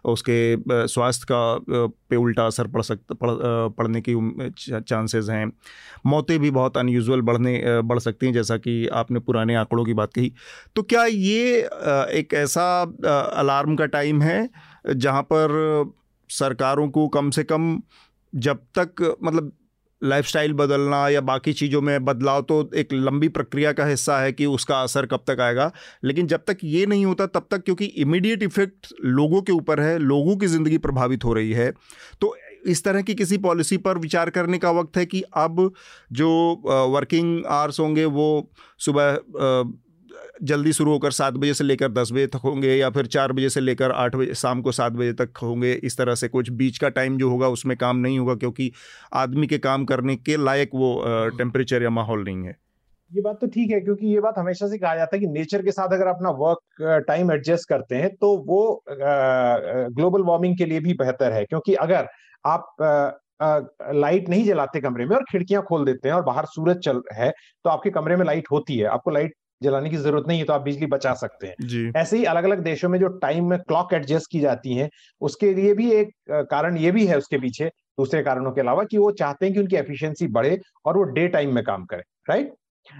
उसके 0.05 0.87
स्वास्थ्य 0.87 1.25
का 1.31 1.41
पे 2.09 2.15
उल्टा 2.15 2.45
असर 2.45 2.67
पड़ 2.67 2.81
सकता 2.81 3.15
पड़, 3.15 3.31
पड़ने 3.77 4.01
की 4.01 4.15
चांसेस 4.61 5.29
हैं। 5.29 5.51
मौतें 6.05 6.37
भी 6.39 6.51
बहुत 6.51 6.77
अनयूजुअल 6.77 7.21
बढ़ने 7.21 7.81
बढ़ 7.83 7.99
सकती 7.99 8.25
हैं 8.25 8.33
जैसा 8.33 8.57
कि 8.57 8.85
आपने 8.93 9.19
पुराने 9.21 9.55
आंकड़ों 9.55 9.85
की 9.85 9.93
बात 9.93 10.13
कही। 10.13 10.31
तो 10.75 10.83
क्या 10.83 11.05
ये 11.05 11.57
एक 12.13 12.33
ऐसा 12.35 12.65
अलार्म 13.35 13.75
का 13.75 13.85
टाइम 13.87 14.21
है 14.21 14.49
जहाँ 14.87 15.21
पर 15.23 15.91
सरकारों 16.29 16.89
को 16.89 17.07
कम 17.09 17.29
से 17.29 17.43
कम 17.45 17.81
जब 18.33 18.59
तक 18.77 19.17
मतलब 19.23 19.51
लाइफस्टाइल 20.03 20.53
बदलना 20.53 21.07
या 21.09 21.21
बाकी 21.23 21.53
चीज़ों 21.53 21.81
में 21.81 22.05
बदलाव 22.05 22.41
तो 22.41 22.69
एक 22.75 22.93
लंबी 22.93 23.27
प्रक्रिया 23.29 23.71
का 23.73 23.85
हिस्सा 23.85 24.19
है 24.19 24.31
कि 24.31 24.45
उसका 24.45 24.81
असर 24.81 25.05
कब 25.05 25.23
तक 25.27 25.39
आएगा। 25.39 25.71
लेकिन 26.03 26.27
जब 26.27 26.43
तक 26.47 26.57
ये 26.63 26.85
नहीं 26.85 27.05
होता, 27.05 27.25
तब 27.25 27.47
तक 27.51 27.63
क्योंकि 27.63 27.85
इमीडिएट 27.85 28.43
इफ़ेक्ट 28.43 28.93
लोगों 29.05 29.41
के 29.41 29.51
ऊपर 29.51 29.79
है, 29.79 29.97
लोगों 29.99 30.35
की 30.37 30.47
ज़िंदगी 30.47 30.77
प्रभावित 30.77 31.25
हो 31.25 31.33
रही 31.33 31.51
है। 31.51 31.71
तो 32.21 32.35
इस 32.65 32.83
तरह 32.83 33.01
की 33.01 33.13
किसी 33.15 33.37
पॉलिसी 33.37 33.77
पर 33.77 33.97
विचार 33.97 34.29
करने 34.29 34.57
का 34.57 34.71
वक्त 34.71 34.97
है 34.97 35.05
कि 35.05 35.21
अब 35.37 35.71
जो 36.11 36.29
वर्किंग 36.89 37.45
आवर्स 37.45 37.79
होंगे 37.79 38.05
वो 38.07 38.27
सुबह 38.79 39.11
जल्दी 40.43 40.73
शुरू 40.73 40.91
होकर 40.91 41.11
सात 41.11 41.33
बजे 41.33 41.53
से 41.53 41.63
लेकर 41.63 41.91
दस 41.91 42.11
बजे 42.11 42.27
तक 42.27 42.39
होंगे 42.43 42.75
या 42.75 42.89
फिर 42.89 43.05
चार 43.05 43.31
बजे 43.31 43.49
से 43.49 43.59
लेकर 43.59 43.91
आठ 43.91 44.15
बजे 44.15 44.33
शाम 44.33 44.61
को 44.61 44.71
सात 44.71 44.91
बजे 44.91 45.13
तक 45.13 45.37
होंगे 45.37 45.73
इस 45.73 45.97
तरह 45.97 46.15
से 46.15 46.27
कुछ 46.27 46.49
बीच 46.49 46.77
का 46.77 46.89
टाइम 46.89 47.17
जो 47.17 47.29
होगा 47.29 47.47
उसमें 47.47 47.77
काम 47.77 47.97
नहीं 47.97 48.19
होगा 48.19 48.35
क्योंकि 48.35 48.71
आदमी 49.13 49.47
के 49.47 49.57
काम 49.57 49.85
करने 49.85 50.15
के 50.15 50.37
लायक 50.37 50.69
वो 50.73 51.03
टेम्परेचर 51.37 51.83
या 51.83 51.89
माहौल 51.89 52.23
नहीं 52.23 52.43
है। 52.43 52.55
ये 53.11 53.21
बात 53.21 53.37
तो 53.41 53.47
ठीक 53.47 53.71
है 53.71 53.79
क्योंकि 53.81 54.07
ये 54.07 54.19
बात 54.19 54.37
हमेशा 54.37 54.67
से 54.67 54.77
कहा 54.77 54.95
जाता 54.95 55.15
है 55.15 55.19
कि 55.19 55.27
नेचर 55.27 55.63
के 55.63 55.71
साथ 55.71 55.93
अगर 55.93 56.07
अपना 56.07 56.29
वर्क 56.29 57.03
टाइम 57.07 57.31
एडजस्ट 57.31 57.69
करते 57.69 57.95
हैं 57.95 58.09
तो 58.15 58.37
वो 58.37 58.83
ग्लोबल 58.89 60.21
वार्मिंग 60.21 60.57
के 60.57 60.65
लिए 60.65 60.79
भी 60.79 60.93
बेहतर 60.93 61.31
है 61.31 61.45
क्योंकि 61.45 61.73
अगर 61.73 62.07
आप 62.45 62.75
लाइट 63.93 64.29
नहीं 64.29 64.45
जलाते 64.45 64.79
कमरे 64.79 65.05
में 65.05 65.15
और 65.15 65.23
खिड़कियाँ 65.31 65.63
खोल 65.63 65.85
देते 65.85 66.09
हैं 66.09 66.15
और 66.15 66.23
बाहर 66.23 66.45
सूरज 66.45 66.77
चल 66.77 67.01
है 67.13 67.29
तो 67.63 67.69
आपके 67.69 67.89
कमरे 67.89 68.15
में 68.15 68.25
लाइट 68.25 68.47
होती 68.51 68.77
है 68.77 68.85
आपको 68.85 69.11
लाइट 69.11 69.33
जलाने 69.61 69.89
की 69.89 69.97
ज़रूरत 69.97 70.27
नहीं 70.27 70.39
है 70.39 70.45
तो 70.45 70.53
आप 70.53 70.61
बिजली 70.61 70.85
बचा 70.85 71.13
सकते 71.13 71.47
हैं। 71.47 71.91
ऐसे 71.95 72.17
ही 72.17 72.23
अलग 72.25 72.43
अलग 72.43 72.63
देशों 72.63 72.89
में 72.89 72.99
जो 72.99 73.07
टाइम 73.17 73.49
में 73.49 73.57
क्लॉक 73.59 73.93
एडजस्ट 73.93 74.31
की 74.31 74.39
जाती 74.39 74.75
है 74.75 74.89
उसके 75.21 75.53
लिए 75.53 75.73
भी 75.73 75.91
एक 75.91 76.11
कारण 76.51 76.77
ये 76.77 76.91
भी 76.91 77.05
है 77.05 77.17
उसके 77.17 77.37
पीछे 77.37 77.67
दूसरे 77.97 78.21
कारणों 78.23 78.51
के 78.51 78.61
अलावा 78.61 78.83
कि 78.83 78.97
वो 78.97 79.11
चाहते 79.11 79.45
हैं 79.45 79.53
कि 79.53 79.59
उनकी 79.59 79.75
एफिशिएंसी 79.75 80.27
बढ़े 80.27 80.59
और 80.85 80.97
वो 80.97 81.03
डे 81.13 81.27
टाइम 81.27 81.55
में 81.55 81.63
काम 81.63 81.85
करें 81.85 82.03
राइट? 82.29 82.53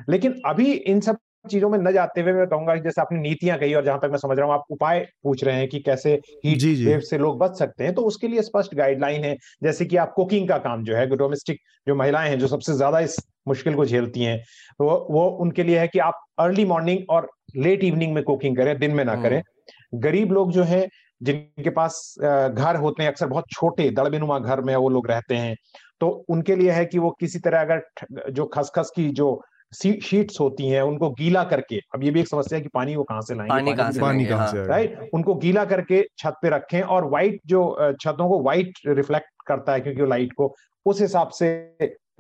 लेकिन 0.09 0.41
अभी 0.45 0.71
इन 0.71 0.99
सब 0.99 1.17
चीज़ों 1.45 1.69
में 1.69 1.77
न 1.79 1.91
जाते 1.91 2.21
हुए 2.21 2.33
मैं 2.33 2.45
कहूँगा 2.47 2.75
जैसे 2.77 3.01
आपने 3.01 3.19
नीतियाँ 3.19 3.57
कही 3.59 3.73
और 3.73 3.85
जहाँ 3.85 3.99
तक 3.99 4.09
मैं 4.11 4.17
समझ 4.17 4.37
रहा 4.37 4.45
हूँ 4.45 4.53
आप 4.53 4.65
उपाय 4.71 4.99
पूछ 5.23 5.43
रहे 5.43 5.55
हैं 5.55 5.67
कि 5.69 5.79
कैसे 5.79 6.13
हीट 6.45 6.63
वेव 6.79 6.99
से 7.01 7.17
लोग 7.17 7.37
बच 7.39 7.57
सकते 7.59 7.83
हैं 7.83 7.93
तो 7.93 8.01
उसके 8.01 8.27
लिए 8.27 8.41
स्पष्ट 8.41 8.75
गाइडलाइन 8.75 9.23
है 9.23 9.35
जैसे 9.63 9.85
कि 9.85 9.97
आप 9.97 10.13
कुकिंग 10.15 10.47
का 10.49 10.57
काम 10.59 10.83
जो 10.83 10.95
है 10.95 11.05
डोमेस्टिक 11.07 11.59
जो 11.87 11.95
महिलाएँ 11.95 12.29
हैं 12.29 12.39
जो 12.39 12.47
सबसे 12.47 12.73
ज़्यादा 12.73 12.99
इस 12.99 13.17
मुश्किल 13.47 13.75
को 13.75 13.85
झेलती 13.85 14.23
हैं 14.23 14.37
तो 14.79 14.85
वो 15.11 15.27
उनके 15.41 15.63
लिए 15.63 15.79
है 15.79 15.87
कि 15.87 15.99
आप 15.99 16.23
अर्ली 16.39 16.65
मॉर्निंग 16.65 17.09
और 17.09 17.29
लेट 17.57 17.83
इवनिंग 17.83 18.13
में 18.13 18.23
कुकिंग 18.23 18.57
करें 18.57 18.77
दिन 18.79 18.91
में 18.91 19.03
ना 19.05 19.15
करें 19.15 19.37
हम्म। 19.37 19.99
गरीब 19.99 20.31
लोग 20.31 20.51
जो 20.51 20.63
है 20.63 20.87
जिनके 21.21 21.69
पास 21.69 22.15
घर 22.19 22.75
होते 22.75 23.03
हैं 23.03 23.09
अक्सर 23.09 23.27
बहुत 23.27 23.45
छोटे 23.51 23.89
दड़बिनुमा 23.91 24.39
घर 24.39 24.61
में 24.61 24.75
वो 24.75 24.89
लोग 24.89 25.07
रहते 25.07 25.35
हैं 25.35 25.55
तो 25.99 26.07
उनके 26.29 26.55
लिए 26.55 26.71
है 26.71 26.85
कि 26.85 26.99
वो 26.99 27.09
किसी 27.19 27.39
तरह 27.39 27.61
अगर 27.61 28.31
जो 28.31 28.45
खसखस 28.45 28.91
की 28.95 29.09
जो 29.11 29.29
शीट्स 29.73 30.39
होती 30.39 30.67
हैं 30.67 30.81
उनको 30.81 31.09
गीला 31.11 31.43
करके। 31.45 31.79
अब 31.95 32.03
ये 32.03 32.11
भी 32.11 32.19
एक 32.19 32.27
समस्या 32.27 32.57
है 32.57 32.61
कि 32.61 32.69
पानी 32.73 32.95
वो 32.95 33.03
कहाँ 33.03 33.21
से 33.21 33.35
लाएँगे? 33.35 33.49
पानी 33.49 33.73
कहाँ 33.73 33.91
से 33.91 34.01
पानी 34.01 34.25
कहाँ 34.25 34.47
से 34.47 34.65
राइट 34.67 35.09
उनको 35.13 35.35
गीला 35.35 35.65
करके 35.65 36.01
छत 36.17 36.37
पे 36.41 36.49
रखें 36.49 36.81
और 36.81 37.09
व्हाइट 37.09 37.39
जो 37.47 37.93
छतों 38.01 38.29
को 38.29 38.41
व्हाइट 38.43 38.79
रिफ्लेक्ट 38.87 39.31
करता 39.47 39.73
है 39.73 39.81
क्योंकि 39.81 40.01
वो 40.01 40.07
लाइट 40.07 40.33
को 40.33 40.53
उस 40.85 41.01
हिसाब 41.01 41.29
से 41.31 41.53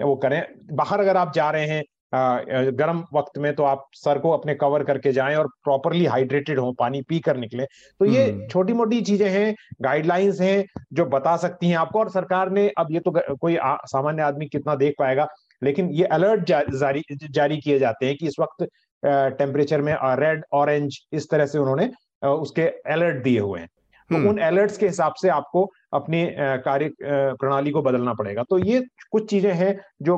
वो 0.01 0.15
करें। 0.17 0.43
बाहर 0.73 0.99
अगर 0.99 1.17
आप 1.17 1.33
जा 1.35 1.49
रहे 1.51 1.65
हैं 1.67 1.83
गर्म 2.13 3.03
वक्त 3.13 3.37
में 3.37 3.53
तो 3.55 3.63
आप 3.63 3.85
सर 3.93 4.17
को 4.19 4.31
अपने 4.31 4.53
कवर 4.55 4.83
करके 4.83 5.11
जाएँ 5.11 5.35
और 5.35 5.47
प्रॉपरली 5.63 6.05
हाइड्रेटेड 6.05 6.59
हो 6.59 6.71
पानी 6.71 7.01
पी 7.01 7.19
कर 7.19 7.37
निकले। 7.37 7.63
तो 7.65 8.05
ये 8.05 8.25
हम्म। 8.25 8.47
छोटी 8.47 8.73
मोटी 8.73 9.01
चीज़ें 9.01 9.29
हैं 9.29 9.53
गाइडलाइंस 9.81 10.41
हैं 10.41 10.65
जो 10.93 11.05
बता 11.05 11.35
सकती 11.37 11.69
हैं 11.69 11.77
आपको 11.77 11.99
और 11.99 12.09
सरकार 12.09 12.51
ने 12.51 12.67
अब 12.77 12.91
ये 12.91 12.99
तो 12.99 13.13
कोई 13.35 13.57
सामान्य 13.63 14.23
आदमी 14.23 14.45
कितना 14.47 14.75
देख 14.75 14.95
पाएगा। 14.99 15.27
लेकिन 15.63 15.89
ये 15.91 16.05
अलर्ट 16.11 16.43
जारी 16.45 17.03
जारी 17.31 17.57
किए 17.57 17.77
जाते 17.79 18.05
हैं 18.05 18.15
कि 18.17 18.27
इस 18.27 18.35
वक्त 18.39 18.67
टेम्परेचर 19.03 19.81
में 19.81 19.95
रेड 20.17 20.43
ऑरेंज 20.53 20.97
इस 21.13 21.29
तरह 21.29 21.45
से 21.45 21.57
उन्होंने 21.59 21.89
उसके 22.27 22.67
अलर्ट 22.91 23.23
दिए 23.23 23.39
हुए 23.39 23.59
हैं। 23.59 23.67
तो 24.09 24.15
हम्म। 24.15 24.29
उन 24.29 24.37
अलर्ट्स 24.37 24.77
के 24.77 24.85
हिसाब 24.85 25.13
से 25.21 25.29
आपको 25.29 25.63
अपनी 25.93 26.25
कार्य 26.65 26.89
प्रणाली 27.01 27.71
को 27.71 27.81
बदलना 27.81 28.13
पड़ेगा। 28.13 28.43
तो 28.43 28.57
ये 28.59 28.83
कुछ 29.11 29.29
चीज़ें 29.29 29.53
हैं 29.53 29.75
जो 30.01 30.17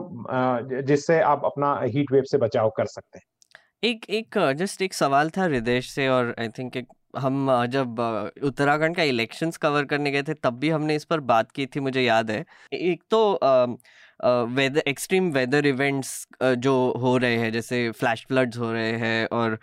जिससे 0.84 1.20
आप 1.24 1.42
अपना 1.46 1.80
हीट 1.86 2.12
वेव 2.12 2.24
से 2.24 2.38
बचाव 2.38 2.70
कर 2.78 2.86
सकते 2.88 3.20
हैं। 3.20 3.26
एक 3.84 4.06
एक 4.10 4.38
जस्ट 4.58 4.82
एक 4.82 4.94
सवाल 4.94 5.30
था 5.30 5.44
हृदय 5.44 5.82
से 5.84 6.08
और 6.08 6.34
आई 6.40 6.50
थिंक 6.50 6.78
एक 6.78 6.88
हम 7.18 7.50
जब 7.72 8.00
उत्तराखंड 8.44 8.96
का 8.96 9.04
इलेक्शंस 9.04 9.58
कवर 9.58 9.86
करने 9.86 10.12
गए 10.12 10.24
थे 10.24 10.34
तब 10.34 10.58
भी 10.60 10.70
हमने 10.70 10.96
इस 10.96 11.06
पर 11.06 11.20
बात 11.30 11.52
की 11.52 11.66
थी 11.66 11.80
मुझे 11.80 12.02
याद 12.02 12.32
है। 12.32 12.44
एक 12.74 13.04
तो 13.12 13.20
वेदर 14.20 14.84
एक्सट्रीम 14.88 15.32
वेदर 15.32 15.66
इवेंट्स 15.68 16.28
जो 16.60 16.76
हो 16.98 17.18
रहे 17.18 17.36
हैं 17.36 17.52
जैसे 17.52 17.90
फ्लैश 17.92 18.26
फ्लड्स 18.28 18.58
हो 18.58 18.72
रहे 18.74 18.92
हैं 18.98 19.28
और 19.34 19.58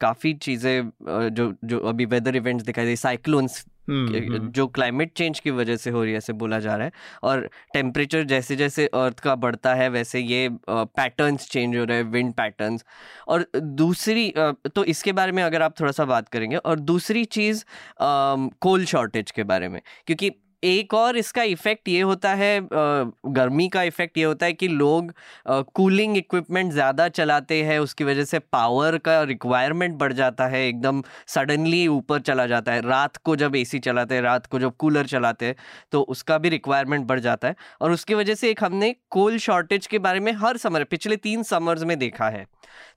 काफ़ी 0.00 0.34
चीज़ें 0.40 0.90
जो 1.30 1.52
जो 1.64 1.78
अभी 1.88 2.04
वेदर 2.06 2.36
इवेंट्स 2.36 2.64
दिखाई 2.64 2.84
दे 2.84 2.96
साइक्लोन्स 2.98 3.64
हम्म, 3.88 4.16
हम्म। 4.16 4.48
जो 4.50 4.66
क्लाइमेट 4.68 5.12
चेंज 5.12 5.38
की 5.40 5.50
वजह 5.52 5.76
से 5.76 5.90
हो 5.90 6.02
रही 6.02 6.12
है 6.12 6.18
ऐसे 6.18 6.32
बोला 6.34 6.58
जा 6.58 6.76
रहा 6.76 6.86
है 6.86 6.92
और 7.22 7.48
टेम्परेचर 7.74 8.24
जैसे 8.24 8.56
जैसे 8.56 8.86
अर्थ 8.94 9.20
का 9.20 9.34
बढ़ता 9.36 9.74
है 9.74 9.88
वैसे 9.88 10.20
ये 10.20 10.48
पैटर्न्स 10.68 11.48
चेंज 11.50 11.76
हो 11.76 11.84
रहे 11.84 11.96
हैं 11.96 12.04
विंड 12.06 12.32
पैटर्न्स 12.34 12.84
और 13.28 13.46
दूसरी 13.56 14.32
तो 14.66 14.84
इसके 14.86 15.12
बारे 15.12 15.32
में 15.32 15.42
अगर 15.42 15.62
आप 15.62 15.80
थोड़ा 15.80 15.92
सा 15.92 16.04
बात 16.04 16.28
करेंगे 16.28 16.56
और 16.56 16.80
दूसरी 16.82 17.24
चीज़ 17.30 17.64
कोल 18.60 18.84
शॉर्टेज 18.86 19.30
के 19.30 19.44
बारे 19.44 19.68
में 19.68 19.80
क्योंकि 20.06 20.30
एक 20.62 20.94
और 20.94 21.16
इसका 21.16 21.42
इफ़ेक्ट 21.44 21.88
ये 21.88 22.00
होता 22.02 22.32
है 22.34 22.60
गर्मी 22.70 23.68
का 23.68 23.82
इफ़ेक्ट 23.84 24.18
ये 24.18 24.24
होता 24.24 24.46
है 24.46 24.52
कि 24.52 24.68
लोग 24.68 25.12
कूलिंग 25.48 26.16
इक्विपमेंट 26.16 26.72
ज़्यादा 26.72 27.08
चलाते 27.10 27.62
हैं, 27.64 27.78
उसकी 27.78 28.04
वजह 28.04 28.24
से 28.24 28.38
पावर 28.38 28.98
का 28.98 29.22
रिक्वायरमेंट 29.24 29.94
बढ़ 29.98 30.12
जाता 30.12 30.46
है, 30.46 30.66
एकदम 30.68 31.02
सडनली 31.28 31.86
ऊपर 31.88 32.20
चला 32.20 32.46
जाता 32.46 32.72
है। 32.72 32.80
रात 32.82 33.16
को 33.18 33.36
जब 33.36 33.56
एसी 33.56 33.78
चलाते 33.80 34.14
हैं, 34.14 34.22
रात 34.22 34.46
को 34.46 34.58
जब 34.58 34.76
कूलर 34.76 35.06
चलाते 35.06 35.46
हैं 35.46 35.56
तो 35.92 36.00
उसका 36.02 36.38
भी 36.38 36.48
रिक्वायरमेंट 36.48 37.06
बढ़ 37.06 37.20
जाता 37.20 37.48
है। 37.48 37.56
और 37.80 37.92
उसकी 37.92 38.14
वजह 38.14 38.34
से 38.34 38.50
एक 38.50 38.64
हमने 38.64 38.94
कोल 39.10 39.38
शॉर्टेज 39.40 39.86
के 39.86 39.98
बारे 40.00 40.20
में 40.20 40.32
हर 40.34 40.56
समर 40.58 40.84
पिछले 40.86 41.16
तीन 41.18 41.42
समर्स 41.44 41.82
में 41.82 41.98
देखा 41.98 42.28
है। 42.28 42.46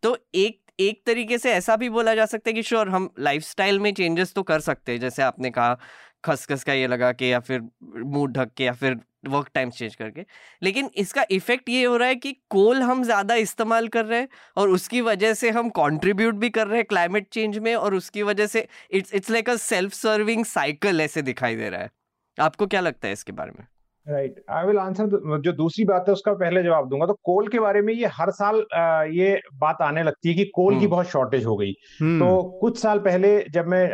तो 0.03 0.17
एक 0.35 0.59
एक 0.79 1.01
तरीके 1.05 1.37
से 1.37 1.51
ऐसा 1.51 1.75
भी 1.75 1.89
बोला 1.89 2.13
जा 2.15 2.25
सकता 2.25 2.49
है 2.49 2.53
कि 2.53 2.61
श्योर 2.63 2.89
हम 2.89 3.09
लाइफस्टाइल 3.19 3.79
में 3.79 3.93
चेंजेस 3.93 4.31
तो 4.33 4.43
कर 4.43 4.59
सकते 4.59 4.91
हैं, 4.91 4.99
जैसे 4.99 5.23
आपने 5.23 5.49
कहा 5.49 5.77
खसखस 6.23 6.63
का 6.63 6.73
ये 6.73 6.87
लगा 6.87 7.11
के 7.13 7.29
या 7.29 7.39
फिर 7.39 7.61
मुँह 7.83 8.27
ढक 8.31 8.51
के 8.57 8.63
या 8.63 8.73
फिर 8.73 8.97
वर्क 9.27 9.49
टाइम 9.53 9.69
चेंज 9.69 9.95
करके। 9.95 10.25
लेकिन 10.61 10.89
इसका 10.97 11.25
इफ़ेक्ट 11.31 11.69
ये 11.69 11.83
हो 11.85 11.95
रहा 11.97 12.07
है 12.07 12.15
कि 12.15 12.31
कोल 12.49 12.81
हम 12.81 13.03
ज़्यादा 13.03 13.35
इस्तेमाल 13.37 13.87
कर 13.87 14.05
रहे 14.05 14.19
हैं 14.19 14.27
और 14.57 14.69
उसकी 14.69 15.01
वजह 15.01 15.33
से 15.33 15.49
हम 15.49 15.69
कंट्रीब्यूट 15.71 16.35
भी 16.35 16.49
कर 16.49 16.67
रहे 16.67 16.77
हैं 16.77 16.85
क्लाइमेट 16.85 17.27
चेंज 17.31 17.57
में 17.57 17.73
और 17.75 17.93
उसकी 17.95 18.23
वजह 18.23 18.47
से 18.47 18.67
it's 18.91 19.13
it's 19.13 19.29
like 19.31 19.49
a 19.49 19.55
self 19.57 19.93
serving 19.93 20.45
cycle 20.45 21.01
ऐसे 21.01 21.21
दिखाई 21.23 21.55
दे 21.55 21.69
रहा 21.69 21.81
है। 21.81 21.89
आपको 22.37 22.67
क्या 22.67 22.81
लगता 22.81 23.07
है 23.07 23.13
इसके 23.13 23.31
बारे 23.33 23.51
में? 23.51 23.65
राइट 24.09 24.41
आई 24.49 24.65
विल 24.65 24.77
आंसर 24.79 25.39
जो 25.39 25.51
दूसरी 25.53 25.85
बात 25.85 26.05
है 26.07 26.13
उसका 26.13 26.33
पहले 26.33 26.63
जवाब 26.63 26.87
दूँगा। 26.89 27.05
तो 27.05 27.13
कोल 27.23 27.47
के 27.47 27.59
बारे 27.59 27.81
में 27.81 27.93
ये 27.93 28.09
हर 28.13 28.31
साल 28.31 28.63
आ, 28.73 29.03
ये 29.03 29.39
बात 29.55 29.81
आने 29.81 30.03
लगती 30.03 30.29
है 30.29 30.35
कि 30.35 30.45
कोल 30.45 30.73
की 30.73 30.79
हम्म। 30.79 30.89
बहुत 30.89 31.07
शॉर्टेज 31.07 31.45
हो 31.45 31.55
गई। 31.57 31.73
हम्म। 32.01 32.19
तो 32.19 32.59
कुछ 32.61 32.77
साल 32.79 32.99
पहले 32.99 33.39
जब 33.51 33.67
मैं 33.67 33.87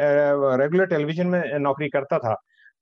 रेगुलर 0.57 0.85
टेलीविज़न 0.85 1.27
में 1.27 1.57
नौकरी 1.59 1.89
करता 1.89 2.17
था 2.19 2.35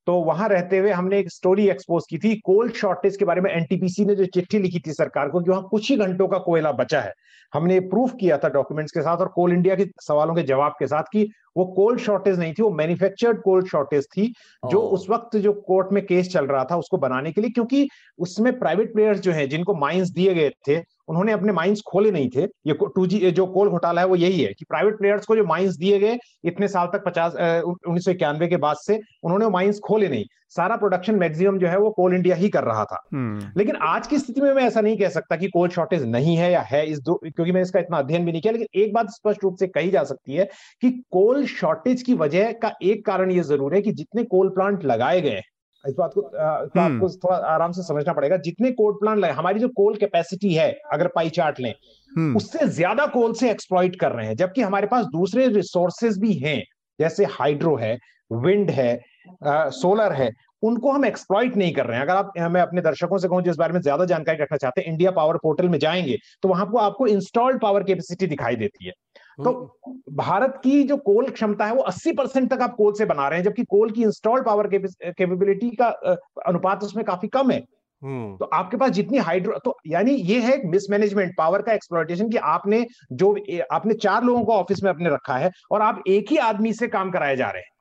तो 0.08 0.14
वहाँ 0.24 0.48
रहते 0.50 0.78
हुए 0.78 0.92
हमने 0.92 1.20
एक 1.20 1.30
स्टोरी 1.32 1.68
एक्सपोज 1.70 2.06
की 2.10 2.18
थी 2.18 2.36
कोल 2.46 2.70
शॉर्टेज 2.72 3.18
के 3.18 3.26
बारे 3.26 3.42
में। 3.42 3.50
एनटीपीसी 3.52 4.06
ने 4.06 4.16
जो 4.16 4.26
चिट्ठी 4.26 4.60
लिखी 4.60 4.80
थी 4.88 4.94
सरकार 4.94 5.30
को 5.30 5.42
कि 5.42 5.50
वहाँ 5.52 5.68
कुछ 5.72 5.90
ही 5.92 5.96
घंटों 5.98 6.28
का 6.28 6.38
कोयला 6.38 6.72
बचा 6.72 7.02
है। 7.02 7.14
हमने 7.54 7.80
प्रूफ 7.80 8.14
किया 8.20 8.38
था 8.38 8.50
डॉक्यूमेंट्स 8.50 8.92
के 8.92 9.02
साथ 9.02 9.18
और 9.18 9.28
कोल 9.28 9.54
इंडिया 9.54 9.76
के 9.76 9.86
सवालों 10.02 10.36
के 10.36 10.44
जवाब 10.44 10.76
के 10.80 10.88
साथ 10.88 11.04
कि 11.04 11.30
वो 11.58 11.66
कोल्ड 11.66 12.00
शॉर्टेज 12.00 12.40
नहीं 12.40 12.54
थी 12.54 12.64
वो 12.64 12.70
मैन्युफैक्चर्ड 12.72 13.42
कोल्ड 13.42 13.68
शॉर्टेज 13.68 14.08
थी 14.08 14.28
जो 14.64 14.80
उस 14.80 15.10
वक्त 15.10 15.38
जो 15.38 15.54
कोर्ट 15.68 15.92
में 15.94 16.06
केस 16.06 16.32
चल 16.34 16.46
रहा 16.46 16.64
था 16.72 16.78
उसको 16.78 16.98
बनाने 16.98 17.32
के 17.32 17.42
लिए 17.42 17.50
क्योंकि 17.50 17.88
उसमें 18.20 18.58
प्राइवेट 18.60 18.94
प्लेयर्स 18.94 19.20
जो 19.20 19.32
है 19.32 19.48
जिनको 19.48 19.76
माइंस 19.76 20.10
दिए 20.10 20.34
गए 20.34 20.50
थे 20.68 20.82
उन्होंने 21.10 21.32
अपने 21.32 21.52
माइंस 21.52 21.82
खोले 21.88 22.12
नहीं 22.12 22.30
थे। 22.30 22.44
ये 22.68 22.74
टू 22.96 23.06
जी 23.08 23.32
जो 23.32 23.46
कोल 23.46 23.70
घोटाला 23.70 24.02
है 24.02 24.08
वो 24.08 24.16
यही 24.16 24.42
है 24.42 24.54
कि 24.54 24.66
प्राइवेट 24.66 24.98
प्लेयर्स 24.98 25.26
को 25.26 25.36
जो 25.36 25.44
माइंस 25.46 25.76
दिए 25.76 26.00
गए 26.00 26.18
इतने 26.46 26.68
साल 26.68 26.88
तक 26.94 27.04
पचास 27.06 27.34
उन्नीस 27.64 28.06
के 28.10 28.58
बाद 28.58 28.78
से 28.78 29.00
उन्होंने 29.24 29.50
माइंस 29.50 29.80
खोले 29.80 30.08
नहीं। 30.10 30.26
सारा 30.56 30.76
प्रोडक्शन 30.76 31.16
मैक्सिमम 31.16 31.58
जो 31.58 31.68
है 31.68 31.78
वो 31.80 31.90
कोल 31.92 32.14
इंडिया 32.16 32.36
ही 32.36 32.50
कर 32.50 32.64
रहा 32.64 32.84
था 32.86 32.98
हम्म। 33.14 33.52
लेकिन 33.58 33.76
आज 33.84 34.08
की 34.08 34.20
स्थिति 34.20 34.42
में 34.42 34.54
मैं 34.54 34.64
ऐसा 34.64 34.82
नहीं 34.82 34.98
कह 34.98 35.10
सकता 35.10 35.36
कि 35.36 35.48
कोल 35.48 35.70
शॉर्टेज 35.70 36.04
नहीं 36.08 36.36
है 36.38 36.52
या 36.52 36.62
है 36.64 36.86
इस 36.88 37.00
दो 37.00 37.16
क्योंकि 37.26 37.52
मैं 37.52 37.62
इसका 37.62 37.80
इतना 37.80 37.98
अध्ययन 37.98 38.26
भी 38.26 38.32
नहीं 38.32 38.42
किया 38.42 38.54
लेकिन 38.54 38.82
एक 38.82 38.94
बात 38.94 39.10
स्पष्ट 39.12 39.44
रूप 39.44 39.56
से 39.60 39.68
कही 39.70 39.90
जा 39.92 40.04
सकती 40.04 40.36
है 40.36 40.50
कि 40.84 40.92
कोल 41.12 41.46
शॉर्टेज 41.46 42.04
की 42.04 42.14
वजह 42.16 42.52
का 42.62 42.72
एक 42.84 43.06
कारण 43.06 43.32
ये 43.32 43.44
ज़रूर 43.44 43.76
है 43.76 43.82
कि 43.82 43.92
जितने 43.94 44.24
कोल 44.26 44.50
प्लांट 44.50 44.84
लगाए 44.84 45.22
गए 45.22 45.42
इस 45.86 45.96
बात 45.98 46.12
को 46.14 46.22
इस 46.22 46.72
बात 46.76 46.92
हम्म। 46.92 47.08
थोड़ा 47.18 47.38
आराम 47.48 47.72
से 47.72 47.84
समझना 47.84 48.14
पड़ेगा 48.14 48.38
जितने 48.40 48.72
कोल 48.72 48.94
प्लांट 48.94 49.20
लगे 49.20 49.34
हमारी 49.34 49.60
जो 49.60 49.70
कोल 49.76 49.96
कैपेसिटी 49.96 50.54
है 50.54 50.72
अगर 50.94 51.08
पाई 51.08 51.30
चार्ट 51.30 51.60
लें 51.60 51.74
हम्म। 52.12 52.36
उससे 52.38 52.68
ज़्यादा 52.72 53.06
कोल 53.10 53.34
से 53.34 53.50
एक्सप्लॉइट 53.52 54.00
कर 54.00 54.12
रहे 54.12 54.28
हैं 54.28 54.36
जबकि 54.36 54.62
हमारे 54.62 54.88
पास 54.88 55.06
दूसरे 55.14 55.48
रिसोर्सेज 55.48 56.20
भी 56.20 56.34
हैं 56.38 56.62
जैसे 57.00 57.26
हाइड्रो 57.32 57.76
है 57.76 57.98
विंड 58.32 58.70
है 58.72 58.94
सोलर 59.74 60.14
है 60.14 60.32
उनको 60.64 60.92
हम 60.92 61.06
एक्सप्लॉइट 61.06 61.56
नहीं 61.58 61.74
कर 61.74 61.86
रहे 61.86 61.98
हैं। 61.98 62.04
अगर 62.06 62.16
आप 62.16 62.34
मैं 62.52 62.62
अपने 62.62 62.82
दर्शकों 62.82 63.18
से 63.18 63.28
कहूँ 63.28 63.42
जिस 63.42 63.56
बारे 63.58 63.74
में 63.74 63.80
ज़्यादा 63.82 64.06
जानकारी 64.06 64.38
रखना 64.38 64.58
चाहते 64.58 64.82
हैं 64.82 64.92
इंडिया 64.92 65.12
पावर 65.12 65.38
पोर्टल 65.38 65.70
में 65.70 65.78
जाएँगे 65.80 66.18
तो 66.44 66.50
वहाँ 66.50 66.66
पर 66.66 66.80
आपको 66.80 67.08
इंस्टॉल्ड 67.08 67.62
पावर 67.62 67.84
कैपेसिटी 67.84 68.28
दिखाई 68.28 68.56
देती 68.56 68.86
है। 68.86 68.92
तो 69.38 69.52
हम्म। 69.88 70.16
भारत 70.16 70.60
की 70.64 70.84
जो 70.84 70.98
कोल 71.00 71.30
क्षमता 71.30 71.66
है 71.66 71.74
वो 71.74 71.84
80 71.84 72.12
परसेंट 72.18 72.50
तक 72.50 72.62
आप 72.62 72.76
कोल 72.76 72.94
से 72.94 73.06
बना 73.06 73.28
रहे 73.28 73.40
हैं 73.40 73.46
जबकि 73.46 73.64
कोल 73.66 73.92
की 73.92 74.04
इंस्टॉल्ड 74.04 74.46
पावर 74.46 74.68
कैपेबिलिटी 74.68 75.70
का 75.72 75.88
अनुपात 76.48 76.84
उसमें 76.84 77.06
काफ़ी 77.06 77.28
कम 77.28 77.52
है। 77.52 77.60
हम्म। 78.02 78.36
तो 78.38 78.46
आपके 78.46 78.78
पास 78.78 78.92
जितनी 78.92 79.18
हाइड्रो 79.20 79.58
तो 79.66 79.78
यानी 79.88 80.12
ये 80.12 80.40
है 80.40 80.58
मिसमैनेजमेंट 80.68 81.34
पावर 81.38 81.62
का 81.62 81.74
एक्सप्लोइटेशन 81.74 82.30
कि 82.30 82.38
आपने 82.50 82.86
जो 83.14 83.36
आपने 83.72 83.94
चार 83.94 84.24
लोगों 84.24 84.44
को 84.44 84.54
ऑफ़िस 84.54 84.84
में 84.84 84.90
अपने 84.92 85.10
रखा 85.10 85.38
है 85.38 85.52
और 85.72 85.82
आप 85.82 86.04
एक 86.08 86.32
ही 86.32 86.38
आदमी 86.44 86.74
से 86.74 86.88
काम 86.88 87.12
कराए 87.12 87.36
जा 87.36 87.50
रहे 87.50 87.62
हैं। 87.62 87.72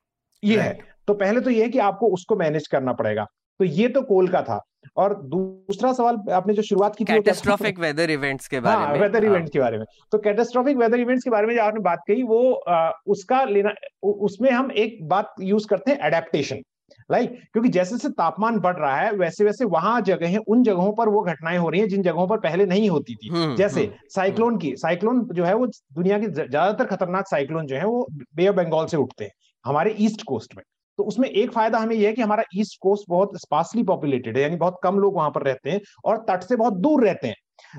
ये 0.43 0.59
है। 0.59 0.92
तो 1.09 1.15
पहले 1.15 1.41
तो 1.41 1.51
ये 1.51 1.63
है 1.63 1.69
कि 1.69 1.79
आपको 1.79 2.09
उसको 2.09 2.37
मैनेज 2.37 2.67
करना 2.67 2.93
पड़ेगा। 2.93 3.27
तो 3.61 3.65
ये 3.65 3.89
तो 3.89 4.03
कोल 4.03 4.29
का 4.29 4.43
था। 4.43 4.61
और 4.97 5.15
दूसरा 5.25 5.93
सवाल 5.93 6.17
आपने 6.33 6.55
जो 6.55 6.63
शुरुआत 6.63 6.97
की 6.97 7.05
थी 7.05 7.79
वेदर 7.79 8.11
इवेंट्स 8.11 8.49
के 8.49 8.61
बारे 8.61 8.77
हाँ, 8.77 8.93
में। 8.93 9.01
वेदर 9.01 9.25
इवेंट्स 9.25 9.43
हाँ। 9.43 9.51
के 9.53 9.59
बारे 9.59 9.79
में। 9.79 9.85
तो 10.13 10.19
कैटेस्ट्रॉफिक 10.19 10.77
वेदर 10.77 11.01
इवेंट्स 11.01 11.25
के 11.25 11.31
बारे 11.31 11.47
में 11.47 11.55
जो 11.55 11.63
आपने 11.63 11.81
बात 11.81 12.03
कही 12.09 12.23
वो 12.23 12.53
आ, 12.53 12.91
उसका 13.07 13.43
लेना 13.45 13.73
उसमें 14.03 14.51
हम 14.51 14.71
एक 14.73 14.99
बात 15.09 15.35
यूज़ 15.41 15.67
करते 15.69 15.91
हैं 15.91 15.99
एडेप्टेशन 16.07 16.63
राइट 17.11 17.39
क्योंकि 17.53 17.69
जैसे 17.69 17.95
जैसे 17.95 18.09
तापमान 18.09 18.59
बढ़ 18.61 18.77
रहा 18.77 18.97
है 18.97 19.13
वैसे 19.13 19.45
वैसे 19.45 19.65
वहाँ 19.65 20.01
जगह 20.01 20.29
है 20.29 20.39
उन 20.49 20.63
जगहों 20.63 20.93
पर 20.93 21.09
वो 21.09 21.23
घटनाएँ 21.23 21.59
हो 21.59 21.69
रही 21.69 21.81
हैं 21.81 21.89
जिन 21.89 22.03
जगहों 22.03 22.27
पर 22.29 22.39
पहले 22.39 22.67
नहीं 22.67 22.89
होती 22.91 23.15
थी। 23.15 23.29
हम्म, 23.29 23.55
जैसे 23.57 23.91
साइक्लोन 24.15 24.49
हम्म। 24.49 24.61
की 24.61 24.75
साइक्लोन 24.77 25.27
जो 25.33 25.45
है 25.45 25.55
वो 25.55 25.67
दुनिया 25.67 26.19
के 26.19 26.27
ज़्यादातर 26.27 26.85
खतरनाक 26.87 27.29
साइक्लोन 27.29 27.67
जो 27.67 27.77
है 27.77 27.87
वो 27.87 28.07
बे 28.37 28.49
ऑफ़ 28.49 28.57
बंगाल 28.57 28.87
से 28.87 28.97
उठते 28.97 29.25
हैं 29.25 29.33
हमारे 29.65 29.95
ईस्ट 30.01 30.23
कोस्ट 30.23 30.57
में। 30.57 30.63
तो 31.03 31.07
उसमें 31.07 31.29
एक 31.29 31.53
फ़ायदा 31.53 31.79
हमें 31.79 31.95
यह 31.97 32.07
है 32.09 32.13
कि 32.15 32.23
हमारा 32.23 32.43
ईस्ट 32.57 32.79
कोस्ट 32.81 33.05
बहुत 33.09 33.31
स्पार्सली 33.37 33.83
पॉपुलेटेड 33.83 34.37
है 34.37 34.43
यानी 34.43 34.57
बहुत 34.57 34.79
कम 34.83 34.99
लोग 34.99 35.15
वहाँ 35.15 35.31
पर 35.31 35.43
रहते 35.43 35.71
हैं 35.71 35.81
और 36.05 36.17
तट 36.29 36.43
से 36.43 36.57
बहुत 36.57 36.73
दूर 36.73 37.05
रहते 37.05 37.29
हैं। 37.29 37.35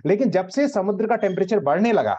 लेकिन 0.06 0.30
जब 0.30 0.48
से 0.48 0.68
समुद्र 0.68 1.08
का 1.08 1.16
टेम्परेचर 1.16 1.60
बढ़ने 1.60 1.92
लगा 1.92 2.18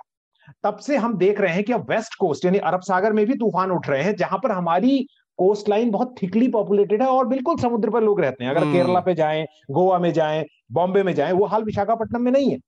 तब 0.65 0.77
से 0.77 0.97
हम 0.97 1.17
देख 1.19 1.41
रहे 1.41 1.55
हैं 1.55 1.65
कि 1.65 1.73
अब 1.73 1.91
वेस्ट 1.91 2.15
कोस्ट 2.15 2.45
यानी 2.45 2.59
अरब 2.59 2.81
सागर 2.81 3.13
में 3.13 3.25
भी 3.27 3.35
तूफ़ान 3.35 3.71
उठ 3.71 3.89
रहे 3.89 4.03
हैं 4.03 4.15
जहाँ 4.17 4.39
पर 4.39 4.53
हमारी 4.53 4.99
कोस्ट 5.39 5.69
लाइन 5.69 5.91
बहुत 5.91 6.15
थिकली 6.23 6.49
पॉपुलेटेड 6.49 7.03
है 7.03 7.09
और 7.09 7.27
बिल्कुल 7.27 7.57
समुद्र 7.57 7.91
पर 7.91 8.03
लोग 8.03 8.21
रहते 8.21 8.45
हैं। 8.45 8.51
अगर 8.51 8.73
केरला 8.73 8.93
हम्म। 8.93 9.01
पे 9.01 9.15
जाएँ 9.15 9.45
गोवा 9.71 9.99
में 9.99 10.13
जाएँ 10.13 10.45
बॉम्बे 10.73 11.03
में 11.03 11.15
जाएँ 11.15 11.33
वो 11.33 11.47
हाल 11.47 11.65
विशाखापट्टनम 11.65 12.23
में 12.23 12.33
नहीं 12.33 12.51
है। 12.51 12.59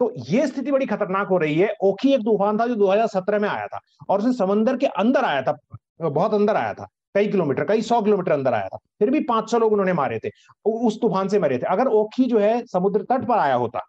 तो 0.00 0.12
ये 0.28 0.46
स्थिति 0.46 0.72
बड़ी 0.72 0.86
खतरनाक 0.86 1.28
हो 1.28 1.38
रही 1.38 1.58
है। 1.58 1.72
ओखी 1.82 2.14
एक 2.14 2.20
तूफ़ान 2.20 2.58
था 2.58 2.66
जो 2.66 2.74
2017 2.74 3.38
में 3.38 3.48
आया 3.48 3.66
था 3.66 3.80
और 4.08 4.18
उसे 4.18 4.32
समंदर 4.32 4.76
के 4.76 4.86
अंदर 4.86 5.24
आया 5.24 5.42
था 5.42 5.56
बहुत 6.02 6.34
अंदर 6.34 6.56
आया 6.56 6.72
था। 6.74 6.86
कई 7.14 7.26
किलोमीटर 7.28 7.64
कई 7.64 7.82
सौ 7.82 8.00
किलोमीटर 8.02 8.32
अंदर 8.32 8.54
आया 8.54 8.68
था। 8.68 8.78
फिर 8.98 9.10
भी 9.10 9.20
पाँच 9.24 9.50
सौ 9.50 9.58
लोग 9.58 9.72
उन्होंने 9.72 9.92
मारे 9.94 10.18
थे 10.18 10.30
उस 10.66 11.00
तूफ़ान 11.00 11.28
से 11.28 11.38
मरे 11.38 11.58
थे। 11.58 11.66
अगर 11.68 11.88
ओखी 11.94 12.24
जो 12.26 12.38
है 12.38 12.64
समुद्र 12.66 13.02
तट 13.10 13.26
पर 13.28 13.38
आया 13.38 13.54
होता 13.56 13.80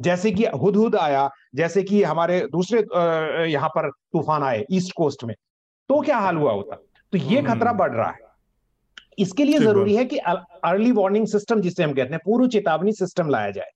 जैसे 0.00 0.30
कि 0.30 0.44
हुदहुद 0.56 0.96
आया 0.96 1.28
जैसे 1.54 1.82
कि 1.82 2.02
हमारे 2.04 2.40
दूसरे 2.52 2.78
यहाँ 3.50 3.68
पर 3.68 3.90
तूफ़ान 3.90 4.42
आए 4.42 4.64
ईस्ट 4.72 4.92
कोस्ट 4.96 5.24
में 5.24 5.34
तो 5.90 6.00
क्या 6.00 6.18
हाल 6.18 6.36
हुआ 6.36 6.52
होता? 6.52 6.76
तो 7.12 7.18
ये 7.18 7.42
खतरा 7.42 7.72
बढ़ 7.74 7.92
रहा 7.92 8.08
है। 8.08 8.28
इसके 9.18 9.44
लिए 9.44 9.58
ज़रूरी 9.58 9.94
है 9.96 10.04
कि 10.04 10.16
अर्ली 10.16 10.92
वार्निंग 10.92 11.26
सिस्टम 11.26 11.60
जिसे 11.60 11.82
हम 11.82 11.92
कहते 11.94 12.14
हैं 12.14 12.20
पूर्व 12.24 12.46
चेतावनी 12.48 12.92
सिस्टम 12.94 13.28
लाया 13.28 13.50
जाए। 13.50 13.70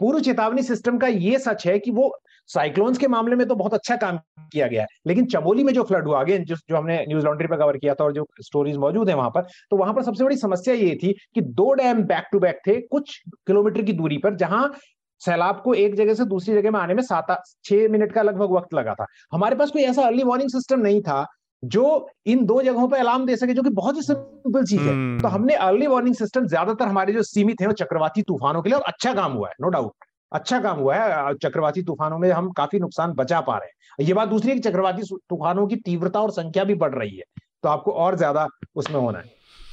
पूर्व 0.00 0.20
चेतावनी 0.20 0.62
सिस्टम 0.62 0.98
का 0.98 1.06
ये 1.08 1.38
सच 1.38 1.66
है 1.66 1.78
कि 1.78 1.90
वो 1.90 2.10
साइक्लोन्स 2.48 2.98
के 2.98 3.06
मामले 3.08 3.36
में 3.36 3.46
तो 3.48 3.54
बहुत 3.54 3.74
अच्छा 3.74 3.96
काम 3.96 4.18
किया 4.52 4.66
गया 4.66 4.82
है। 4.82 4.86
लेकिन 5.06 5.26
चमोली 5.26 5.64
में 5.64 5.72
जो 5.74 5.82
फ्लड 5.82 6.06
हुआ, 6.06 6.20
अगेन 6.20 6.44
जो 6.44 6.56
जो 6.56 6.76
हमने 6.76 7.04
न्यूज़ 7.08 7.24
लॉन्ड्री 7.24 7.48
पर 7.48 7.56
कवर 7.56 7.76
किया 7.76 7.94
था 7.94 8.04
और 8.04 8.12
जो 8.12 8.26
स्टोरीज 8.40 8.76
मौजूद 8.76 9.08
है 9.08 9.14
वहाँ 9.16 9.30
पर 9.30 9.46
तो 9.70 9.76
वहाँ 9.76 9.94
पर 9.94 10.02
सबसे 10.02 10.24
बड़ी 10.24 10.36
समस्या 10.36 10.74
ये 10.74 10.94
थी 11.02 11.12
कि 11.34 11.40
दो 11.40 11.72
डैम 11.74 12.02
बैक 12.04 12.28
टू 12.32 12.38
बैक 12.40 12.60
थे 12.66 12.80
कुछ 12.82 13.18
किलोमीटर 13.46 13.82
की 13.82 13.92
दूरी 13.92 14.18
पर, 14.18 14.34
जहाँ 14.34 14.72
सैलाब 15.20 15.60
को 15.64 15.74
एक 15.74 15.94
जगह 15.94 16.14
से 16.14 16.24
दूसरी 16.24 16.54
जगह 16.54 16.70
में 16.70 16.78
आने 16.80 16.94
में 16.94 17.02
सात 17.02 17.26
छह 17.64 17.88
मिनट 17.88 18.12
का 18.12 18.22
लगभग 18.22 18.50
वक्त 18.52 18.74
लगा 18.74 18.94
था। 18.94 19.06
हमारे 19.32 19.56
पास 19.56 19.70
कोई 19.70 19.82
ऐसा 19.82 20.02
अर्ली 20.02 20.22
वार्निंग 20.24 20.50
सिस्टम 20.50 20.80
नहीं 20.80 21.00
था 21.02 21.26
जो 21.66 22.08
इन 22.26 22.44
दो 22.46 22.60
जगहों 22.62 22.88
पर 22.88 22.98
अलार्म 22.98 23.26
दे 23.26 23.36
सके 23.36 23.54
जो 23.54 23.62
कि 23.62 23.70
बहुत 23.72 23.96
ही 23.96 24.02
सिंपल 24.02 24.64
चीज़ 24.64 24.80
है। 24.80 24.88
hmm. 24.88 25.22
तो 25.22 25.28
हमने 25.28 25.54
अर्ली 25.56 25.86
वार्निंग 25.86 26.14
सिस्टम 26.14 26.46
ज़्यादातर 26.46 26.86
हमारे 26.86 27.12
जो 27.12 27.22
सीमित 27.24 27.60
है 27.60 27.66
वो 27.66 27.72
चक्रवाती 27.74 28.22
तूफानों 28.22 28.62
के 28.62 28.68
लिए 28.68 28.78
और 28.78 28.84
अच्छा 28.84 29.12
काम 29.14 29.32
हुआ 29.32 29.48
है 29.48 29.54
नो 29.60 29.68
डाउट 29.68 29.92
अच्छा 30.32 30.58
काम 30.60 30.78
हुआ 30.78 30.96
है 30.96 31.34
चक्रवाती 31.34 31.82
तूफानों 31.82 32.18
में 32.18 32.30
हम 32.30 32.50
काफ़ी 32.52 32.78
नुकसान 32.78 33.12
बचा 33.14 33.40
पा 33.42 33.56
रहे 33.56 33.68
हैं। 33.68 34.06
ये 34.06 34.14
बात 34.14 34.28
दूसरी 34.28 34.50
है 34.50 34.56
कि 34.56 34.62
चक्रवाती 34.62 35.02
तूफानों 35.30 35.66
की 35.66 35.76
तीव्रता 35.84 36.20
और 36.20 36.30
संख्या 36.32 36.64
भी 36.64 36.74
बढ़ 36.76 36.94
रही 36.94 37.16
है 37.16 37.24
तो 37.62 37.68
आपको 37.68 37.92
और 37.92 38.16
ज़्यादा 38.16 38.46
उसमें 38.76 39.00
होना 39.00 39.18
है। 39.18 39.24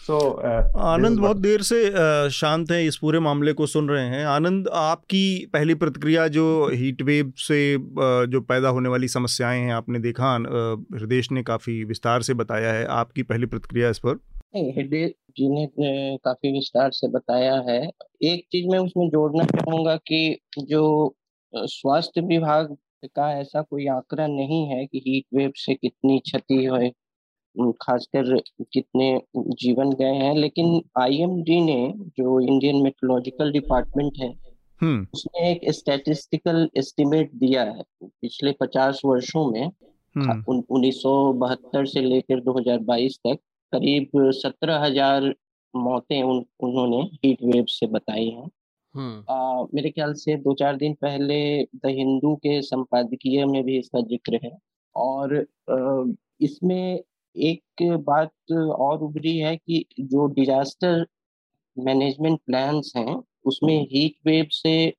सो 0.02 0.20
so, 0.20 0.36
uh, 0.38 0.86
आनंद 0.86 1.20
बहुत 1.20 1.38
देर 1.38 1.62
से 1.62 1.90
uh, 1.90 2.30
शांत 2.30 2.72
है 2.72 2.86
इस 2.86 2.98
पूरे 2.98 3.20
मामले 3.20 3.54
को 3.54 3.66
सुन 3.66 3.90
रहे 3.90 4.06
हैं। 4.06 4.26
आनंद 4.26 4.68
आपकी 4.68 5.50
पहली 5.54 5.74
प्रतिक्रिया 5.74 6.28
जो 6.28 6.70
हीट 6.74 7.02
वेव 7.02 7.34
से 7.38 7.78
uh, 7.78 8.32
जो 8.32 8.42
पैदा 8.42 8.70
होने 8.70 8.90
वाली 8.90 9.08
समस्याएँ 9.08 9.62
हैं 9.62 9.74
आपने 9.74 10.00
देखा 10.00 10.34
हृदय 10.94 11.22
ने 11.32 11.44
काफ़ी 11.44 11.84
विस्तार 11.84 12.22
से 12.22 12.34
बताया 12.34 12.74
है। 12.74 12.86
आपकी 12.86 13.24
पहली 13.24 13.46
प्रतिक्रिया 13.46 13.90
इस 13.90 14.00
पर? 14.00 14.20
हृदय 14.56 15.08
जी 15.08 15.50
ने 15.50 15.70
काफ़ी 16.18 16.52
विस्तार 16.52 16.92
से 16.92 17.08
बताया 17.08 17.54
है। 17.70 17.82
एक 18.24 18.46
चीज़ 18.52 18.68
मैं 18.68 18.80
उसमें 18.80 19.10
जोड़ना 19.10 19.44
चाहूँगा 19.44 19.96
कि 19.96 20.40
जो 20.60 21.16
स्वास्थ्य 21.56 22.22
विभाग 22.22 22.78
का 23.06 23.40
ऐसा 23.40 23.62
कोई 23.62 23.88
आंकड़ा 23.88 24.28
नहीं 24.28 24.66
है 24.68 24.86
कि 24.86 24.98
हीट 24.98 25.26
वेव 25.34 25.52
से 25.56 25.74
कितनी 25.74 26.20
क्षति 26.20 26.66
हुई। 26.66 26.92
खासकर 27.56 28.38
कितने 28.74 29.22
जीवन 29.38 29.92
गए 29.92 30.14
हैं 30.14 30.36
लेकिन 30.36 30.82
आईएमडी 30.98 31.62
ने 31.62 31.94
जो 32.18 32.40
इंडियन 32.40 32.82
मेट्रोलॉजिकल 32.84 33.52
डिपार्टमेंट 33.52 34.14
है 34.20 34.34
हम्म। 34.82 35.08
उसने 35.14 35.52
एक 35.52 35.72
स्टैटिस्टिकल 35.72 36.70
एस्टिमेट 36.78 37.32
दिया 37.36 37.64
है 37.64 37.84
पिछले 38.02 38.52
पचास 38.52 39.02
वर्षों 39.06 39.52
में। 39.52 39.72
उन्नीस 40.50 41.02
से 41.94 42.02
लेकर 42.02 42.40
2022 42.40 43.18
तक 43.18 43.38
करीब 43.74 44.10
सत्रह 44.16 44.80
हज़ार 44.80 45.34
मौतें 45.74 46.24
उन, 46.24 46.46
उन्होंने 46.60 46.98
हीट 46.98 47.44
वेव 47.44 47.66
से 47.68 47.88
बताई 47.88 48.28
हैं 48.30 48.50
हम्म। 48.96 49.68
मेरे 49.76 49.90
ख्याल 49.90 50.14
से 50.14 50.36
दो 50.38 50.54
चार 50.54 50.76
दिन 50.76 50.94
पहले 50.94 51.38
द 51.64 51.80
हिंदू 51.86 52.36
के 52.36 52.62
संपादकीय 52.62 53.46
में 53.46 53.64
भी 53.64 53.78
इसका 53.80 54.02
ज़िक्र 54.02 54.40
है 54.44 54.58
और 54.96 55.36
आ, 55.70 56.14
इसमें 56.42 57.04
एक 57.36 57.64
बात 57.82 58.32
और 58.60 59.00
उभरी 59.00 59.38
है 59.38 59.58
कि 59.58 59.86
जो 60.00 60.28
डिजास्टर 60.28 61.06
मैनेजमेंट 61.80 62.40
प्लान्स 62.46 62.94
हैं 62.96 63.24
उसमें 63.46 63.84
हीट 63.84 64.16
वेव 64.26 64.48
से 64.52 64.94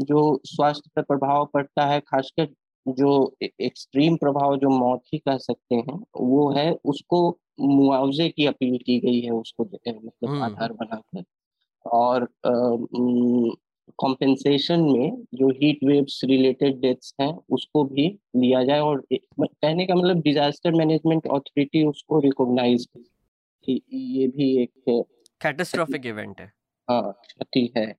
जो 0.00 0.40
स्वास्थ्य 0.44 0.90
पर 0.96 1.02
प्रभाव 1.02 1.46
पड़ता 1.54 1.86
है 1.86 2.00
खासकर 2.00 2.48
जो 2.88 3.36
एक्सट्रीम 3.42 4.16
प्रभाव 4.16 4.56
जो 4.56 4.68
मौत 4.68 5.02
ही 5.12 5.18
कह 5.18 5.36
सकते 5.36 5.74
हैं 5.74 6.04
वो 6.20 6.50
है 6.50 6.78
उसको 6.84 7.38
मुआवजे 7.60 8.28
की 8.28 8.46
अपील 8.46 8.78
की 8.78 9.00
गई 9.00 9.20
है 9.20 9.30
उसको 9.30 9.64
मतलब 9.64 10.28
हम्म। 10.28 10.42
आधार 10.42 10.72
बनाकर। 10.72 11.24
और 11.86 12.28
कॉम्पेंसेशन 13.98 14.80
में 14.80 15.24
जो 15.34 15.48
हीट 15.50 15.78
वेव्स 15.84 16.20
रिलेटेड 16.24 16.80
डेथ्स 16.80 17.14
हैं 17.20 17.32
उसको 17.50 17.84
भी 17.84 18.06
लिया 18.36 18.62
जाए 18.64 18.80
और 18.80 19.04
कहने 19.12 19.86
का 19.86 19.94
मतलब 19.94 20.20
डिजास्टर 20.20 20.72
मैनेजमेंट 20.72 21.26
अथॉरिटी 21.26 21.84
उसको 21.84 22.20
रिकॉग्नाइज 22.20 22.86
कि 23.64 23.80
ये 23.92 24.28
भी 24.28 24.62
एक 24.62 25.04
कैटास्ट्रॉफिक 25.40 26.06
इवेंट 26.06 26.40
है। 26.40 26.52
हाँ 26.88 27.12
क्षति 27.12 27.72
है। 27.76 27.94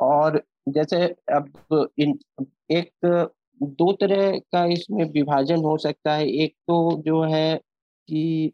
और 0.00 0.42
जैसे 0.68 0.96
अब 1.32 1.88
इन 1.98 2.18
एक 2.70 2.90
दो 3.62 3.92
तरह 3.92 4.38
का 4.38 4.64
इसमें 4.64 5.04
विभाजन 5.04 5.56
हो 5.56 5.76
सकता 5.78 6.14
है। 6.14 6.28
एक 6.28 6.54
तो 6.68 7.02
जो 7.02 7.22
है 7.22 7.56
कि 8.08 8.52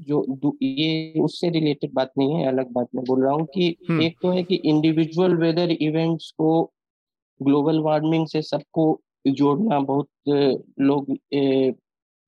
जो 0.00 0.56
ये 0.62 1.20
उससे 1.20 1.50
रिलेटेड 1.50 1.92
बात 1.94 2.12
नहीं 2.18 2.34
है 2.34 2.46
अलग 2.48 2.72
बात 2.72 2.88
मैं 2.94 3.04
बोल 3.04 3.22
रहा 3.24 3.32
हूँ 3.32 3.46
कि 3.46 3.76
हम्म। 3.90 4.02
एक 4.02 4.16
तो 4.22 4.30
है 4.30 4.42
कि 4.42 4.60
इंडिविजुअल 4.64 5.34
वेदर 5.34 5.70
इवेंट्स 5.70 6.30
को 6.30 6.50
ग्लोबल 7.40 7.78
वार्मिंग 7.78 8.26
से 8.26 8.42
सबको 8.42 9.00
जोड़ना 9.26 9.80
बहुत 9.80 10.08
लोग 10.80 11.16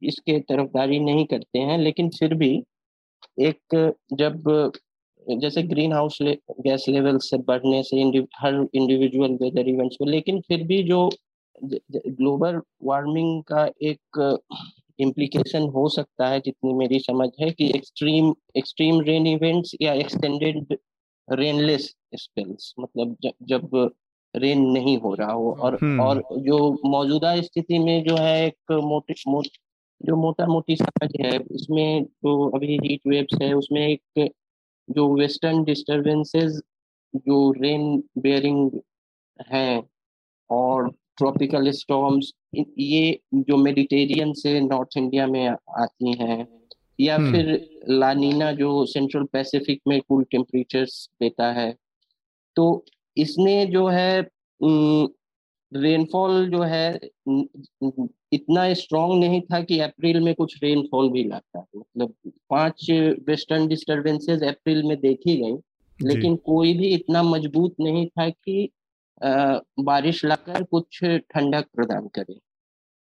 इसके 0.03 0.38
तरफदारी 0.40 0.99
नहीं 0.99 1.25
करते 1.27 1.59
हैं 1.59 1.79
लेकिन 1.79 2.09
फिर 2.09 2.35
भी 2.35 2.53
एक 3.40 3.94
जब 4.12 4.73
जैसे 5.27 5.62
ग्रीन 5.62 5.92
हाउस 5.92 6.18
ले, 6.20 6.35
गैस 6.61 6.85
लेवल 6.88 7.18
से 7.18 7.38
बढ़ने 7.38 7.83
से 7.83 8.01
इंडि, 8.01 8.27
हर 8.37 8.66
इंडिविजुअल 8.75 9.33
वेदर 9.33 9.68
इवेंट्स 9.68 9.96
को 9.96 10.05
लेकिन 10.05 10.40
फिर 10.40 10.62
भी 10.62 10.83
जो 10.83 11.09
ग्लोबल 11.62 12.61
वार्मिंग 12.85 13.42
का 13.42 13.68
एक 13.83 14.18
इम्प्लीकेशन 15.00 15.62
हो 15.68 15.88
सकता 15.88 16.28
है 16.28 16.40
जितनी 16.40 16.72
मेरी 16.74 16.98
समझ 16.98 17.28
है 17.40 17.50
कि 17.50 17.70
एक्सट्रीम 17.76 18.34
एक्सट्रीम 18.56 19.00
रेन 19.00 19.26
इवेंट्स 19.26 19.74
या 19.82 19.92
एक्सटेंडेड 19.94 20.76
रेनलेस 21.28 21.94
स्पेल्स 22.14 22.74
मतलब 22.80 23.16
जब 23.22 23.32
जब 23.42 23.90
रेन 24.34 24.60
नहीं 24.70 24.96
हो 24.98 25.14
रहा 25.14 25.32
हो 25.32 25.52
और 25.52 25.78
हम्म। 25.82 26.00
और 26.00 26.22
जो 26.38 26.58
मौजूदा 26.86 27.40
स्थिति 27.40 27.78
में 27.78 28.02
जो 28.04 28.16
है 28.16 28.46
एक 28.46 28.72
मोटी 28.72 29.14
मोट, 29.28 29.46
जो 30.00 30.16
मोटा 30.16 30.46
मोटी 30.46 30.76
समझ 30.76 31.10
है 31.20 31.38
उसमें 31.38 32.04
जो 32.04 32.48
अभी 32.48 32.78
हीट 32.84 33.00
वेव्स 33.06 33.42
है 33.42 33.52
उसमें 33.54 33.86
एक 33.88 34.32
जो 34.88 35.08
वेस्टर्न 35.14 35.62
डिस्टरबेंसेस 35.64 36.60
जो 37.16 37.50
रेन 37.52 38.02
बेयरिंग 38.18 38.80
हैं 39.48 39.82
और 40.50 40.92
ट्रॉपिकल 41.20 41.70
स्टॉर्म्स 41.72 42.33
ये 42.80 43.18
जो 43.35 43.56
मेडिटेरियन 43.59 44.33
से 44.35 44.59
नॉर्थ 44.61 44.96
इंडिया 44.98 45.26
में 45.26 45.46
आती 45.48 46.16
हैं 46.18 46.46
या 47.00 47.16
हम्म। 47.16 47.33
फिर 47.33 47.68
लानीना 47.90 48.50
जो 48.52 48.85
सेंट्रल 48.87 49.24
पैसिफिक 49.33 49.80
में 49.88 50.00
कूल 50.00 50.24
टेम्परेचर्स 50.30 51.09
देता 51.20 51.52
है 51.52 51.74
तो 52.56 52.66
इसने 53.16 53.64
जो 53.66 53.87
है 53.88 54.20
रेनफॉल 55.72 56.48
जो 56.50 56.62
है 56.64 57.00
इतना 58.33 58.72
स्ट्रांग 58.74 59.18
नहीं 59.20 59.40
था 59.42 59.61
कि 59.61 59.78
अप्रैल 59.80 60.20
में 60.20 60.35
कुछ 60.35 60.59
रेनफॉल 60.62 61.11
भी 61.11 61.24
लाता 61.24 61.64
मतलब 61.76 62.14
पाँच 62.50 62.87
वेस्टर्न 63.28 63.66
डिस्टरबेंसेस 63.68 64.42
अप्रैल 64.44 64.83
में 64.83 64.96
देखी 65.00 65.37
गई 65.37 65.56
लेकिन 66.00 66.37
कोई 66.44 66.72
भी 66.74 66.88
इतना 66.88 67.22
मज़बूत 67.22 67.74
नहीं 67.80 68.06
था 68.09 68.28
कि 68.28 68.68
बारिश 69.80 70.24
लाकर 70.24 70.62
कुछ 70.62 71.04
ठंडक 71.04 71.66
प्रदान 71.74 72.09
करे। 72.09 72.38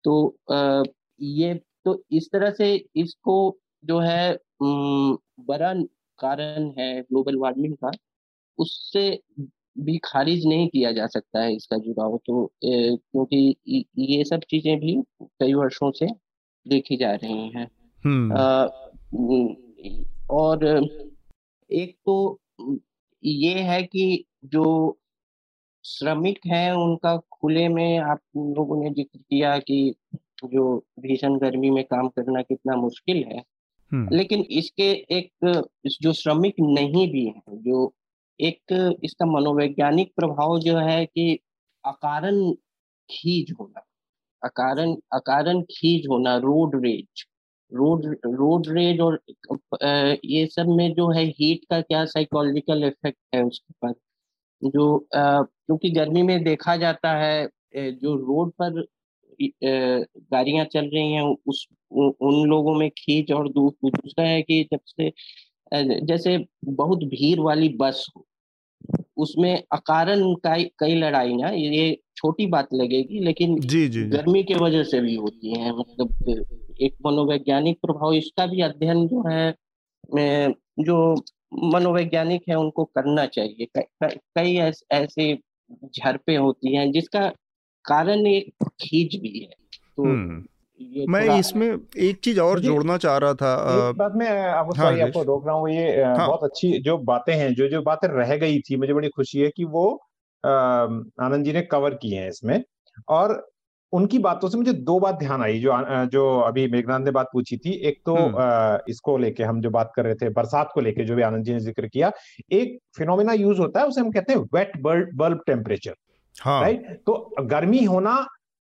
तो 0.03 0.35
आ, 0.51 0.83
ये 1.21 1.53
तो 1.85 2.03
इस 2.11 2.29
तरह 2.31 2.51
से 2.51 2.73
इसको 2.95 3.57
जो 3.85 3.99
है 3.99 4.37
बड़ा 4.61 5.73
कारण 6.19 6.73
है 6.79 7.01
ग्लोबल 7.01 7.35
वार्मिंग 7.35 7.75
का। 7.75 7.91
उससे 8.57 9.09
भी 9.79 9.97
खारिज 9.97 10.45
नहीं 10.45 10.67
किया 10.67 10.91
जा 10.91 11.07
सकता 11.07 11.41
है 11.41 11.55
इसका 11.55 11.77
जुड़ाव। 11.77 12.17
तो 12.25 12.51
क्योंकि 12.65 13.55
ये 13.97 14.23
सब 14.23 14.41
चीज़ें 14.49 14.79
भी 14.79 14.95
कई 15.23 15.53
वर्षों 15.53 15.91
से 15.91 16.07
देखी 16.65 16.97
जा 16.97 17.11
रही 17.13 17.49
हैं। 17.49 17.67
हम्म। 18.03 18.33
और 20.31 20.65
एक 21.69 21.95
तो 22.05 22.39
ये 23.23 23.53
है 23.53 23.81
कि 23.83 24.25
जो 24.45 24.65
श्रमिक 25.89 26.39
हैं 26.47 26.71
उनका 26.73 27.15
खुले 27.31 27.67
में 27.69 27.97
आप 27.99 28.19
लोगों 28.37 28.81
ने 28.83 28.89
ज़िक्र 28.89 29.19
किया 29.19 29.57
कि 29.59 29.95
जो 30.45 30.77
भीषण 30.99 31.37
गर्मी 31.39 31.69
में 31.69 31.83
काम 31.83 32.07
करना 32.09 32.41
कितना 32.41 32.75
मुश्किल 32.75 33.23
है। 33.23 33.43
लेकिन 34.11 34.41
इसके 34.51 34.91
एक 35.17 35.63
जो 36.01 36.13
श्रमिक 36.13 36.55
नहीं 36.61 37.11
भी 37.11 37.25
हैं 37.27 37.61
जो 37.63 37.93
एक 38.39 38.97
इसका 39.03 39.25
मनोवैज्ञानिक 39.25 40.11
प्रभाव 40.15 40.59
जो 40.59 40.77
है 40.77 41.05
कि 41.05 41.39
अकारण 41.83 42.51
खींच 43.09 43.51
होना 43.59 43.81
अकारण 44.43 44.95
अकारण 45.13 45.61
खींच 45.71 46.07
होना 46.09 46.35
road 46.37 46.75
rage 46.85 47.25
road 47.71 48.05
road 48.25 48.67
rage 48.69 48.99
और 49.01 49.19
ये 50.25 50.45
सब 50.47 50.67
में 50.67 50.93
जो 50.93 51.09
है 51.11 51.25
हीट 51.29 51.65
का 51.69 51.81
क्या 51.81 52.05
साइकोलॉजिकल 52.05 52.83
इफ़ेक्ट 52.83 53.19
है 53.35 53.43
उसके 53.43 53.73
पर 53.81 53.93
जो 54.69 54.85
क्योंकि 55.69 55.89
गर्मी 55.89 56.21
में 56.21 56.43
देखा 56.43 56.75
जाता 56.75 57.11
है 57.11 57.47
जो 57.77 58.15
रोड 58.15 58.51
पर 58.61 58.85
गाड़ियाँ 60.31 60.65
चल 60.65 60.85
रही 60.85 61.13
हैं 61.13 61.35
उस 61.47 61.67
उन 61.91 62.47
लोगों 62.47 62.75
में 62.75 62.89
खींच 62.89 63.31
और 63.31 63.49
दूसरा 63.49 64.25
है 64.25 64.41
कि 64.41 64.67
जब 64.73 64.79
से 64.85 65.11
जैसे 66.05 66.45
बहुत 66.65 66.99
भीड़ 66.99 67.39
वाली 67.39 67.69
बस 67.69 68.05
हो 68.17 68.25
उसमें 69.17 69.63
अकारण 69.71 70.35
कई 70.45 70.95
लड़ाइयाँ 70.95 71.53
ये 71.53 71.97
छोटी 72.15 72.45
बात 72.45 72.67
लगेगी 72.73 73.19
लेकिन 73.19 73.59
जी, 73.59 73.87
जी, 73.87 74.03
गर्मी 74.03 74.43
के 74.43 74.53
वजह 74.53 74.83
से 74.83 74.99
भी 74.99 75.15
होती 75.15 75.59
है 75.59 75.79
मतलब 75.79 76.45
एक 76.81 76.95
मनोवैज्ञानिक 77.05 77.77
प्रभाव 77.81 78.13
इसका 78.13 78.45
भी 78.45 78.61
अध्ययन 78.61 79.07
जो 79.07 79.29
है 79.29 79.55
जो 80.79 81.15
मनोवैज्ञानिक 81.53 82.43
है 82.49 82.55
उनको 82.55 82.83
करना 82.83 83.25
चाहिए। 83.25 83.67
कई 84.03 84.55
ऐसे 84.91 85.37
झरपे 85.85 86.35
होती 86.35 86.75
हैं 86.75 86.91
जिसका 86.91 87.27
कारण 87.85 88.27
एक 88.27 88.53
खींच 88.81 89.15
भी 89.15 89.39
है। 89.39 89.53
तो 89.97 90.03
हम्म। 90.03 90.43
मैं 91.09 91.39
इसमें 91.39 91.77
एक 91.97 92.19
चीज़ 92.23 92.39
और 92.39 92.59
जोड़ना 92.59 92.97
चाह 92.97 93.17
रहा 93.17 93.33
था 93.33 93.55
बाद 93.55 93.95
बात 93.95 94.13
मैं 94.15 94.41
आपको 94.41 94.73
हाँ, 94.73 94.99
आपको 94.99 95.23
रोक 95.23 95.47
रहा 95.47 95.55
हूँ 95.55 95.69
ये 95.69 96.03
हाँ, 96.03 96.27
बहुत 96.27 96.43
अच्छी 96.43 96.79
जो 96.79 96.97
बातें 96.97 97.33
हैं 97.33 97.53
जो 97.53 97.67
जो 97.67 97.81
बातें 97.81 98.07
रह 98.07 98.35
गई 98.37 98.59
थी 98.59 98.75
मुझे 98.75 98.93
बड़ी 98.93 99.09
खुशी 99.09 99.39
है 99.39 99.51
कि 99.57 99.65
वो 99.65 100.03
आनंद 100.43 101.45
जी 101.45 101.53
ने 101.53 101.61
कवर 101.61 101.93
की 101.93 102.09
हैं 102.09 102.29
इसमें। 102.29 102.63
और 103.07 103.49
उनकी 103.93 104.19
बातों 104.19 104.49
से 104.49 104.57
मुझे 104.57 104.73
दो 104.73 104.99
बात 104.99 105.15
ध्यान 105.15 105.41
आई 105.43 105.59
जो 105.59 105.73
जो 106.07 106.27
अभी 106.39 106.67
मेघनाथ 106.71 106.99
ने 106.99 107.11
बात 107.11 107.27
पूछी 107.33 107.57
थी। 107.57 107.71
एक 107.81 108.01
तो 108.05 108.15
आ, 108.15 108.77
इसको 108.89 109.17
लेके 109.17 109.43
हम 109.43 109.61
जो 109.61 109.69
बात 109.71 109.91
कर 109.95 110.05
रहे 110.05 110.15
थे 110.15 110.29
बरसात 110.31 110.71
को 110.73 110.81
लेके 110.81 111.03
जो 111.05 111.15
भी 111.15 111.21
आनंद 111.23 111.45
जी 111.45 111.53
ने 111.53 111.59
ज़िक्र 111.59 111.87
किया 111.87 112.11
एक 112.53 112.77
फिनोमिना 112.97 113.33
यूज़ 113.35 113.59
होता 113.59 113.79
है 113.79 113.87
उसे 113.87 114.01
हम 114.01 114.11
कहते 114.11 114.33
हैं 114.33 114.39
wet 114.53 114.81
bulb 114.81 115.15
bulb 115.17 115.41
temperature 115.47 115.95
right 116.35 116.85
तो 117.05 117.45
गर्मी 117.45 117.83
होना 117.85 118.15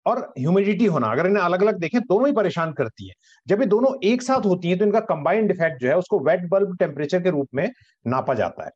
और 0.07 0.19
ह्यूमिडिटी 0.39 0.87
होना 0.87 1.07
अगर 1.09 1.27
इन्हें 1.27 1.43
अलग 1.43 1.63
अलग 1.63 1.79
देखें 1.81 2.01
दोनों 2.03 2.27
ही 2.27 2.33
परेशान 2.35 2.73
करती 2.73 3.09
है। 3.09 3.15
जब 3.47 3.61
ये 3.61 3.67
दोनों 3.69 3.93
एक 4.05 4.23
साथ 4.23 4.47
होती 4.47 4.69
हैं 4.69 4.79
तो 4.79 4.85
इनका 4.85 5.01
कंबाइंड 5.09 5.51
इफ़ेक्ट 5.51 5.81
जो 5.83 5.89
है 5.89 5.97
उसको 5.99 6.19
वेट 6.21 6.49
बल्ब 6.51 6.77
टेम्परेचर 6.79 7.21
के 7.23 7.31
रूप 7.31 7.49
में 7.55 7.69
नापा 8.05 8.35
जाता 8.35 8.65
है। 8.65 8.71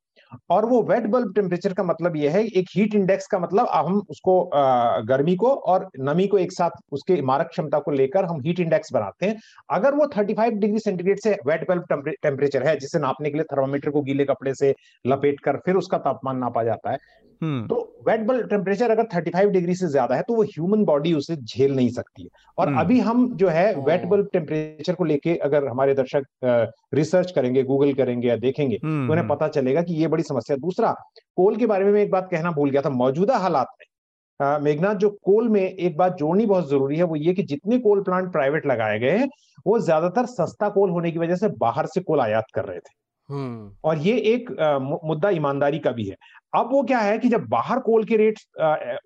और 0.51 0.67
वो 0.67 0.83
वेट 0.85 1.07
बल्ब 1.07 1.33
टेम्परेचर 1.35 1.73
का 1.73 1.83
मतलब 1.83 2.17
यह 2.17 2.33
है, 2.33 2.45
एक 2.45 2.67
हीट 2.71 2.95
इंडेक्स 2.95 3.27
का 3.27 3.39
मतलब 3.39 3.69
हम 3.69 4.01
उसको 4.11 4.41
गर्मी 5.07 5.37
को 5.37 5.51
और 5.67 5.89
नमी 6.01 6.27
को 6.27 6.39
एक 6.39 6.53
साथ 6.53 6.71
उसके 6.93 7.21
मारक 7.23 7.49
क्षमता 7.49 7.79
को 7.79 7.91
लेकर 7.91 8.25
हम 8.25 8.41
हीट 8.43 8.61
इंडेक्स 8.61 8.93
बनाते 8.93 9.27
हैं 9.27 9.37
अगर 9.71 9.95
वो 9.95 10.07
35 10.09 10.53
डिग्री 10.55 10.79
सेंटीग्रेड 10.81 11.19
से 11.21 11.37
वेट 11.47 11.69
बल्ब 11.69 11.85
टेम्परेचर 12.23 12.67
है, 12.67 12.77
जिसे 12.79 12.99
नापने 12.99 13.31
के 13.31 13.37
लिए 13.37 13.45
थर्मामीटर 13.53 13.91
को 13.91 14.03
गीले 14.03 14.25
कपड़े 14.25 14.55
से 14.55 14.75
लपेट 15.05 15.41
कर 15.41 15.57
फिर 15.67 15.77
उसका 15.77 15.99
तापमान 16.01 16.39
नापा 16.39 16.63
जाता 16.65 16.91
है। 16.91 16.99
तो 17.43 17.77
वेट 18.07 18.21
बल्ब 18.21 18.49
टेम्परेचर 18.49 18.91
अगर 18.91 19.05
35 19.07 19.51
डिग्री 19.51 19.75
से 19.75 19.89
ज़्यादा 19.89 20.15
है 20.15 20.23
तो 20.23 20.35
वो 20.35 20.43
ह्यूमन 20.45 20.85
बॉडी 20.85 21.13
उसे 21.15 21.37
झेल 21.37 21.75
नहीं 21.77 21.89
सकती 21.91 22.23
है। 22.23 22.29
और 22.59 22.69
हम्म। 22.69 22.81
अभी 22.81 22.99
हम 23.01 23.29
जो 23.37 23.49
है 23.49 23.75
वेट 23.77 24.05
बल्ब 24.07 24.29
टेम्परेचर 24.33 24.95
को 24.95 25.05
लेके 25.05 25.37
अगर 25.45 25.67
हमारे 25.69 25.95
दर्शक 25.95 26.27
रिसर्च 26.95 27.31
करेंगे 27.31 27.63
गूगल 27.65 27.93
करेंगे 27.95 28.29
या 28.29 28.37
देखेंगे 28.39 28.77
तो 28.77 28.89
उन्हें 28.89 29.17
हम्म। 29.17 29.29
पता 29.29 29.49
चलेगा 29.51 29.83
कि 29.83 29.95
ये 29.95 30.09
बड़ी 30.09 30.23
समस्या 30.23 30.57
दूसरा 30.59 30.93
कोल 31.37 31.57
के 31.57 31.67
बारे 31.67 31.85
में 31.85 32.01
एक 32.03 32.11
बात 32.11 32.29
कहना 32.31 32.51
भूल 32.53 32.71
गया 32.71 32.83
था 32.83 32.91
मौजूदा 32.93 33.37
हालात 33.39 33.75
में। 33.81 33.87
मेघनाथ 34.61 34.95
जो 34.95 35.09
कोल 35.25 35.49
में 35.49 35.63
एक 35.63 35.97
बात 35.97 36.17
जोड़नी 36.17 36.47
बहुत 36.47 36.69
ज़रूरी 36.71 36.97
है 36.97 37.05
वो 37.05 37.17
ये 37.17 37.33
कि 37.35 37.43
जितने 37.45 37.79
कोल 37.79 38.03
प्लांट 38.03 38.31
प्राइवेट 38.33 38.67
लगाए 38.67 38.99
गए 38.99 39.17
हैं 39.19 39.29
वो 39.67 39.79
ज़्यादातर 39.79 40.27
सस्ता 40.27 40.69
कोल 40.69 40.91
होने 40.91 41.11
की 41.11 41.19
वजह 41.19 41.37
से 41.37 41.49
बाहर 41.59 41.87
से 41.87 42.01
कोल 42.01 42.21
आयात 42.21 42.45
कर 42.55 42.65
रहे 42.65 42.79
थे। 42.79 42.95
और 43.29 43.99
ये 43.99 44.17
एक 44.27 44.51
मुद्दा 45.05 45.31
ईमानदारी 45.31 45.79
का 45.79 45.91
भी 45.93 46.05
है। 46.05 46.17
अब 46.55 46.69
वो 46.73 46.83
क्या 46.83 46.99
है 46.99 47.19
कि 47.19 47.29
जब 47.29 47.47
बाहर 47.49 47.79
कोल 47.81 48.05
के 48.05 48.17
रेट 48.17 48.39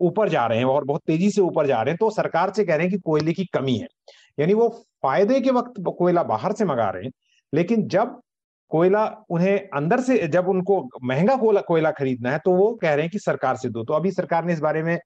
ऊपर 0.03 0.29
जा 0.29 0.47
रहे 0.47 0.59
हैं 0.59 0.65
और 0.67 0.85
बहुत 0.85 1.01
तेज़ी 1.07 1.31
से 1.31 1.41
ऊपर 1.43 1.67
जा 1.67 1.83
रहे 1.83 1.93
हैं 1.93 1.99
तो 2.01 2.11
सरकार 2.13 2.53
से 2.53 2.65
कह 2.65 2.75
रहे 2.75 2.87
हैं 2.87 2.93
कि 2.93 2.99
कोयले 3.01 3.33
की 3.33 3.45
कमी 3.55 3.77
है। 3.77 3.87
यानी 4.39 4.55
वो 4.55 4.69
फ़ायदे 5.03 5.41
के 5.41 5.51
वक्त 5.53 5.81
कोयला 5.89 6.23
बाहर 6.25 6.53
से 6.53 6.65
मंगा 6.65 6.89
रहे 6.91 7.05
हैं, 7.05 7.11
लेकिन 7.53 7.87
जब 7.89 8.21
कोयला 8.71 9.05
उन्हें 9.31 9.69
अंदर 9.71 10.01
से, 10.01 10.19
जब 10.29 10.49
उनको 10.49 10.83
महँगा 11.05 11.37
कोयला 11.37 11.61
कोयला 11.63 11.91
खरीदना 11.93 12.31
है 12.31 12.39
तो 12.45 12.53
वो 12.53 12.73
कह 12.83 12.93
रहे 12.95 13.03
हैं 13.03 13.11
कि 13.11 13.19
सरकार 13.19 13.57
से 13.57 13.69
दो। 13.71 13.85
तो 13.85 13.95
अभी 13.95 14.11
सरकार 14.13 14.45
ने 14.45 14.53
इस 14.53 14.61
बारे 14.61 14.83
में 14.83 14.99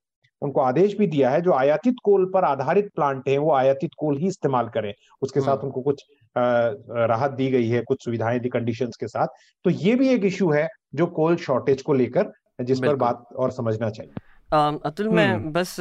उनको 0.45 0.61
आदेश 0.61 0.97
भी 0.99 1.07
दिया 1.07 1.31
है 1.31 1.41
जो 1.41 1.53
आयातित 1.53 1.97
कोल 2.05 2.31
पर 2.35 2.45
आधारित 2.45 2.91
प्लांट 2.97 3.29
हैं 3.29 3.39
वो 3.39 3.53
आयातित 3.55 3.91
कोल 3.99 4.19
ही 4.19 4.29
इस्तेमाल 4.29 4.69
करें। 4.75 4.93
उसके 5.23 5.41
साथ 5.41 5.53
हम्म। 5.53 5.67
उनको 5.67 5.81
कुछ 5.83 6.05
राहत 6.37 7.31
दी 7.33 7.51
गई 7.51 7.69
है 7.69 7.81
कुछ 7.89 8.05
सुविधाएँ 8.05 8.39
दी 8.41 8.49
कंडीशन 8.51 8.91
के 9.01 9.09
साथ। 9.09 9.27
तो 9.65 9.71
ये 9.71 9.95
भी 9.95 10.09
एक 10.09 10.25
इशू 10.25 10.51
है 10.53 10.69
जो 10.95 11.07
कोल 11.19 11.37
शॉर्टेज 11.39 11.83
को 11.83 11.95
लेकर 11.95 12.33
जिस 12.63 12.81
पर 12.81 12.97
बात 12.97 13.27
और 13.37 13.51
समझना 13.53 13.91
चाहिए। 13.91 14.13
अतुल 14.51 15.09
मैं 15.09 15.53
बस 15.53 15.77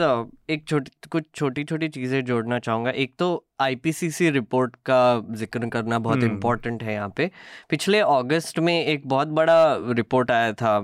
एक 0.49 0.63
छोटी 0.67 0.91
कुछ 1.11 1.23
छोटी 1.35 1.63
छोटी 1.63 1.87
चीज़ें 1.89 2.23
जोड़ना 2.25 2.57
चाहूँगा। 2.59 2.91
एक 2.91 3.13
तो 3.19 3.27
आईपीसीसी 3.61 4.29
रिपोर्ट 4.29 4.75
का 4.85 5.01
ज़िक्र 5.31 5.69
करना 5.69 5.99
बहुत 5.99 6.23
इम्पोर्टेंट 6.23 6.83
है 6.83 6.93
यहाँ 6.93 7.11
पे। 7.17 7.29
पिछले 7.69 7.99
अगस्त 7.99 8.59
में 8.59 8.73
एक 8.73 9.07
बहुत 9.07 9.27
बड़ा 9.39 9.75
रिपोर्ट 9.97 10.31
आया 10.31 10.53
था 10.53 10.75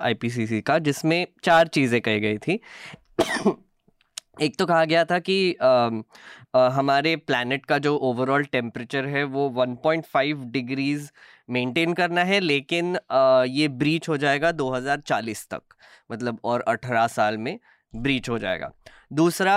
आईपीसीसी 0.00 0.60
का 0.60 0.78
जिसमें 0.80 1.26
चार 1.44 1.68
चीज़ें 1.68 2.00
कही 2.00 2.20
गई 2.20 2.38
थी। 2.38 2.60
एक 4.40 4.56
तो 4.58 4.66
कहा 4.66 4.84
गया 4.84 5.04
था 5.04 5.18
कि 5.18 5.54
आ, 5.54 5.90
आ, 6.54 6.68
हमारे 6.68 7.16
प्लानट 7.16 7.66
का 7.66 7.78
जो 7.78 7.96
ओवरऑल 7.96 8.44
टेम्परेचर 8.44 9.06
है 9.06 9.24
वो 9.24 9.48
1.5 9.50 10.44
डिग्रीज 10.44 11.12
मेंटेन 11.50 11.92
करना 11.92 12.24
है 12.24 12.40
लेकिन 12.40 12.98
आ, 13.10 13.44
ये 13.44 13.68
ब्रीच 13.68 14.08
हो 14.08 14.16
जाएगा 14.16 14.50
2040 14.50 15.48
तक 15.50 15.62
मतलब 16.12 16.38
और 16.44 16.64
18 16.68 17.08
साल 17.08 17.38
में 17.38 17.58
ब्रीच 17.96 18.28
हो 18.28 18.38
जाएगा। 18.38 18.72
दूसरा 19.14 19.56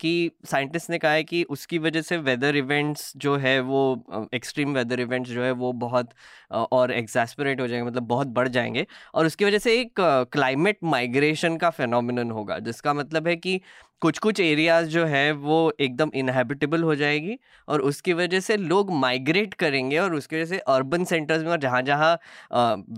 कि 0.00 0.30
साइंटिस्ट 0.44 0.90
ने 0.90 0.98
कहा 0.98 1.12
है 1.12 1.24
कि 1.24 1.42
उसकी 1.50 1.78
वजह 1.78 2.02
से 2.02 2.16
वेदर 2.18 2.56
इवेंट्स 2.56 3.12
जो 3.16 3.36
है 3.36 3.58
वो 3.60 4.28
एक्सट्रीम 4.34 4.74
वेदर 4.74 5.00
इवेंट्स 5.00 5.30
जो 5.30 5.42
है 5.42 5.50
वो 5.52 5.72
बहुत 5.82 6.10
और 6.52 6.92
एग्जास्परेट 6.92 7.60
हो 7.60 7.66
जाएँगे 7.68 7.86
मतलब 7.86 8.02
बहुत 8.02 8.26
बढ़ 8.30 8.48
जाएँगे। 8.48 8.86
और 9.14 9.26
उसकी 9.26 9.44
वजह 9.44 9.58
से 9.58 9.80
एक 9.80 10.00
क्लाइमेट 10.32 10.78
माइग्रेशन 10.84 11.56
का 11.56 11.70
फेनोमिनन 11.70 12.30
होगा, 12.30 12.58
जिसका 12.58 12.94
मतलब 12.94 13.28
है 13.28 13.36
कि 13.36 13.60
कुछ 14.02 14.18
कुछ 14.18 14.40
एरियाज़ 14.40 14.86
जो 14.88 15.04
है 15.06 15.30
वो 15.32 15.56
एकदम 15.80 16.10
इनहेबिटेबल 16.14 16.82
हो 16.82 16.94
जाएगी 16.94 17.38
और 17.68 17.80
उसकी 17.80 18.12
वजह 18.12 18.40
से 18.40 18.56
लोग 18.56 18.90
माइग्रेट 18.92 19.54
करेंगे 19.54 19.98
और 19.98 20.14
उसकी 20.14 20.36
वजह 20.36 20.46
से 20.46 20.58
अर्बन 20.68 21.04
सेंटर्स 21.04 21.42
में 21.42 21.50
और 21.50 21.58
जहाँ 21.58 21.82
जहाँ 21.82 22.18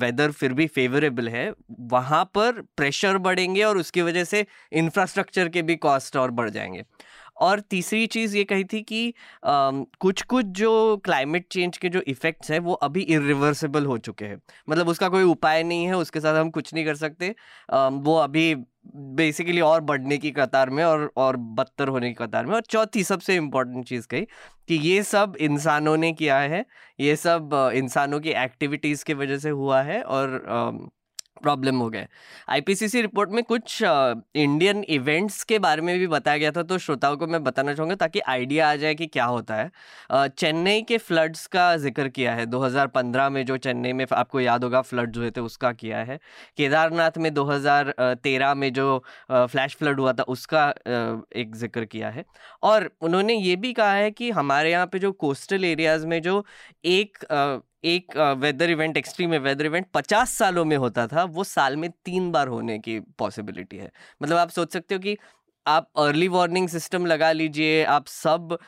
वेदर 0.01 0.31
फिर 0.31 0.53
भी 0.53 0.67
फेवरेबल 0.67 1.29
है, 1.29 1.53
वहाँ 1.81 2.25
पर 2.35 2.61
प्रेशर 2.77 3.19
बढ़ेंगे 3.19 3.63
और 3.63 3.79
उसकी 3.79 4.03
वजह 4.03 4.25
से 4.25 4.45
इंफ्रास्ट्रक्चर 4.73 5.49
के 5.49 5.63
भी 5.63 5.77
कॉस्ट 5.85 6.17
और 6.17 6.31
बढ़ 6.33 6.51
जाएँगे। 6.51 6.85
और 7.43 7.61
तीसरी 7.61 8.07
चीज़ 8.07 8.37
ये 8.37 8.43
कही 8.45 8.65
थी 8.65 8.81
कि 8.83 9.09
आ, 9.09 9.71
कुछ 10.01 10.23
कुछ 10.23 10.47
जो 10.59 10.97
क्लाइमेट 11.05 11.47
चेंज 11.53 11.77
के 11.79 11.89
जो 11.89 12.01
इफ़ेक्ट्स 12.09 12.51
हैं 12.51 12.59
वो 12.61 12.73
अभी 12.83 13.01
इरिवर्सिबल 13.03 13.87
हो 13.87 13.99
चुके 13.99 14.25
हैं। 14.25 14.41
मतलब 14.69 14.89
उसका 14.89 15.09
कोई 15.09 15.23
उपाय 15.25 15.63
नहीं 15.63 15.87
है 15.87 15.97
उसके 15.97 16.21
साथ 16.21 16.41
हम 16.41 16.51
कुछ 16.51 16.73
नहीं 16.75 16.85
कर 16.85 16.95
सकते। 16.97 17.35
आ, 17.71 17.89
वो 17.89 18.17
अभी 18.19 18.55
बेसिकली 19.19 19.61
और 19.61 19.81
बढ़ने 19.83 20.17
की 20.19 20.31
कतार 20.31 20.71
में 20.71 20.83
और 20.85 21.11
और 21.17 21.37
बदतर 21.37 21.89
होने 21.89 22.09
की 22.09 22.15
कतार 22.15 22.47
में। 22.47 22.55
और 22.55 22.63
चौथी 22.71 23.05
सबसे 23.05 23.37
इम्पोर्टेंट 23.37 23.85
चीज़ 23.87 24.07
कही 24.09 24.27
कि 24.69 24.75
ये 24.89 25.03
सब 25.03 25.37
इंसानों 25.41 25.97
ने 25.97 26.13
किया 26.13 26.39
है 26.39 26.65
ये 27.01 27.17
सब 27.17 27.51
इंसानों 27.75 28.21
की 28.21 28.31
एक्टिविटीज़ 28.43 29.05
की 29.05 29.15
वजह 29.15 29.39
से 29.39 29.51
हुआ 29.53 29.83
है 29.83 30.03
और 30.03 30.91
प्रॉब्लम 31.43 31.79
हो 31.79 31.89
गए। 31.91 32.07
आईपीसीसी 32.49 33.01
रिपोर्ट 33.03 33.31
में 33.31 33.43
कुछ 33.45 33.83
इंडियन 33.83 34.83
इवेंट्स 34.89 35.43
के 35.45 35.59
बारे 35.59 35.83
में 35.83 35.99
भी 35.99 36.07
बताया 36.07 36.39
गया 36.39 36.51
था 36.51 36.63
तो 36.63 36.79
श्रोताओं 36.79 37.17
को 37.17 37.27
मैं 37.27 37.43
बताना 37.45 37.75
चाहूँगा 37.75 37.95
ताकि 37.97 38.21
आइडिया 38.21 38.71
आ 38.71 38.77
जाए 38.77 38.95
कि 38.95 39.07
क्या 39.07 39.25
होता 39.25 39.55
है। 39.55 40.29
चेन्नई 40.29 40.83
के 40.83 40.99
फ्लड्स 40.99 41.47
का 41.47 41.77
ज़िक्र 41.77 42.09
किया 42.11 42.35
है। 42.35 42.47
2015 42.47 43.29
में 43.31 43.45
जो 43.47 43.57
चेन्नई 43.59 43.93
में 43.93 44.07
आपको 44.13 44.41
याद 44.41 44.65
होगा, 44.65 44.81
फ्लड्स 44.83 45.19
हुए 45.19 45.31
थे, 45.31 45.41
उसका 45.41 45.73
किया 45.75 45.99
है। 46.01 46.19
केदारनाथ 46.57 47.19
में 47.19 47.33
2013 47.35 48.55
में 48.55 48.73
जो 48.73 49.03
फ्लैश 49.31 49.77
फ्लड 49.77 50.01
हुआ 50.01 50.13
था, 50.13 50.23
उसका 50.25 50.69
एक 51.37 51.55
ज़िक्र 51.57 51.85
किया 51.87 52.11
है। 52.11 52.25
और 52.63 52.91
उन्होंने 53.03 53.35
ये 53.35 53.57
भी 53.57 53.73
कहा 53.73 53.93
है 53.95 54.11
कि 54.13 54.31
हमारे 54.33 54.71
यहाँ 54.71 54.87
पे 54.87 54.99
जो 54.99 55.13
कोस्टल 55.15 55.65
एरियाज़ 55.65 56.07
में 56.07 56.21
जो 56.23 56.45
एक 56.87 57.19
एक 57.85 58.17
weather 58.39 58.71
event 58.71 58.97
extreme 58.97 59.35
weather 59.35 59.67
event 59.67 59.87
पचास 59.95 60.33
सालों 60.33 60.65
में 60.65 60.77
होता 60.77 61.07
था, 61.07 61.25
वो 61.25 61.45
साल 61.45 61.77
में 61.77 61.91
तीन 62.05 62.31
बार 62.33 62.49
होने 62.49 62.79
की 62.79 62.99
पॉसिबिलिटी 63.19 63.77
है। 63.77 63.91
मतलब 64.21 64.37
आप 64.37 64.51
सोच 64.51 64.73
सकते 64.73 64.95
हो 64.95 65.01
कि 65.01 65.17
आप 65.67 65.89
अर्ली 65.99 66.27
वार्निंग 66.29 66.69
सिस्टम 66.69 67.07
लगा 67.07 67.31
लीजिए, 67.33 67.85
आप 67.85 68.07
सब 68.07 68.59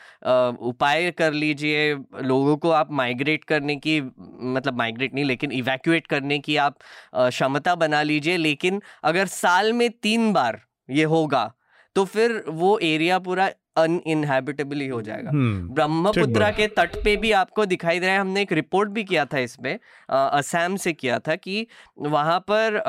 उपाय 0.61 1.09
कर 1.11 1.33
लीजिए, 1.33 1.93
लोगों 2.23 2.55
को 2.57 2.69
आप 2.71 2.91
माइग्रेट 2.91 3.43
करने 3.45 3.75
की 3.77 3.99
मतलब 4.01 4.77
माइग्रेट 4.77 5.13
नहीं, 5.13 5.25
लेकिन 5.25 5.51
इवैक्यूएट 5.53 6.07
करने 6.07 6.39
की 6.39 6.57
आप 6.57 6.77
क्षमता 7.15 7.75
बना 7.77 8.01
लीजिए, 8.03 8.37
लेकिन 8.37 8.81
अगर 9.03 9.27
साल 9.27 9.73
में 9.73 9.89
तीन 9.93 10.31
बार 10.33 10.61
ये 10.89 11.03
होगा 11.05 11.51
तो 11.95 12.03
फिर 12.05 12.43
वो 12.47 12.77
एरिया 12.79 13.17
पूरा 13.19 13.49
अनइनहेबिटेबल 13.77 14.79
ही 14.79 14.87
हो 14.87 15.01
जाएगा। 15.01 15.29
हम्म, 15.29 15.73
ब्रह्मपुत्रा 15.73 16.49
के 16.51 16.67
तट 16.77 16.95
पे 17.03 17.15
भी 17.17 17.31
आपको 17.33 17.65
दिखाई 17.67 17.99
दे 17.99 18.05
रहा 18.05 18.15
है। 18.15 18.21
हमने 18.21 18.41
एक 18.41 18.51
रिपोर्ट 18.53 18.89
भी 18.89 19.03
किया 19.03 19.25
था 19.25 19.39
इसमें 19.39 19.77
असम 20.09 20.75
से 20.77 20.93
किया 20.93 21.19
था 21.19 21.35
कि 21.37 21.65
वहाँ 22.07 22.39
पर 22.51 22.81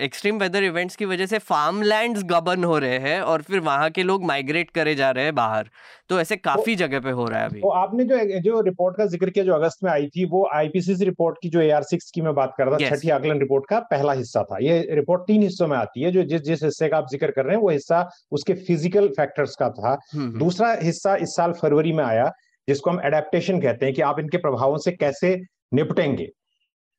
एक्सट्रीम 0.00 0.38
वेदर 0.38 0.64
इवेंट्स 0.64 0.96
की 0.96 1.04
वजह 1.06 1.26
से 1.26 1.38
फार्म 1.40 1.82
लैंड 1.84 2.18
गबन 2.28 2.64
हो 2.64 2.78
रहे 2.78 2.98
हैं 3.00 3.20
और 3.22 3.42
फिर 3.42 3.60
वहाँ 3.62 3.90
के 3.90 4.02
लोग 4.02 4.24
माइग्रेट 4.26 4.70
करे 4.70 4.94
जा 4.94 5.10
रहे 5.10 5.24
हैं 5.24 5.34
बाहर। 5.34 5.70
तो 6.08 6.20
ऐसे 6.20 6.36
काफ़ी 6.38 6.74
तो, 6.74 6.78
जगह 6.78 7.00
पे 7.00 7.10
हो 7.10 7.24
रहा 7.24 7.40
है 7.40 7.48
अभी। 7.48 7.60
तो 7.60 7.68
आपने 7.76 8.04
जो 8.04 8.40
जो 8.42 8.60
रिपोर्ट 8.62 8.96
का 8.96 9.06
ज़िक्र 9.06 9.30
किया 9.30 9.44
जो 9.44 9.54
अगस्त 9.54 9.84
में 9.84 9.90
आई 9.92 10.06
थी 10.06 10.24
वो 10.26 10.46
आईपीसीसी 10.54 11.04
रिपोर्ट 11.04 11.38
की 11.42 11.48
जो 11.48 11.60
ए 11.60 11.80
की 11.94 12.20
मैं 12.22 12.34
बात 12.34 12.54
कर 12.58 12.66
रहा 12.66 12.78
था 12.78 12.88
छठी 12.90 13.10
आकलन 13.10 13.38
रिपोर्ट 13.40 13.64
का 13.70 13.78
पहला 13.90 14.12
हिस्सा 14.14 14.42
था। 14.42 14.58
ये 14.62 14.78
रिपोर्ट 14.94 15.22
तीन 15.26 15.42
हिस्सों 15.42 15.66
में 15.68 15.76
आती 15.76 16.02
है 16.02 16.12
जो 16.12 16.22
जिस 16.24 16.42
जिस 16.42 16.62
हिस्से 16.64 16.88
का 16.88 16.96
आप 16.98 17.06
ज़िक्र 17.10 17.30
कर 17.30 17.44
रहे 17.44 17.54
हैं 17.56 17.62
वो 17.62 17.70
हिस्सा 17.70 18.08
उसके 18.32 18.54
फ़िज़िकल 18.56 19.08
फैक्टर्स 19.16 19.54
का 19.56 19.68
था। 19.70 19.96
हम्म। 20.14 20.35
दूसरा 20.38 20.72
हिस्सा 20.82 21.14
इस 21.16 21.36
साल 21.36 21.52
फरवरी 21.52 21.92
में 21.92 22.04
आया 22.04 22.30
जिसको 22.68 22.90
हम 22.90 23.00
एडेप्टेशन 23.04 23.60
कहते 23.60 23.86
हैं 23.86 23.94
कि 23.94 24.02
आप 24.02 24.18
इनके 24.18 24.36
प्रभावों 24.36 24.78
से 24.78 24.92
कैसे 24.92 25.36
निपटेंगे। 25.74 26.28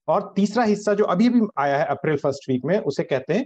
और 0.08 0.34
तीसरा 0.36 0.64
हिस्सा 0.64 0.94
जो 0.94 1.04
अभी 1.04 1.30
भी 1.30 1.42
आया 1.60 1.78
है 1.78 1.86
अप्रैल 1.86 2.18
फ़र्स्ट 2.18 2.50
वीक 2.50 2.66
में 2.66 2.78
उसे 2.80 3.04
कहते 3.04 3.34
हैं 3.34 3.46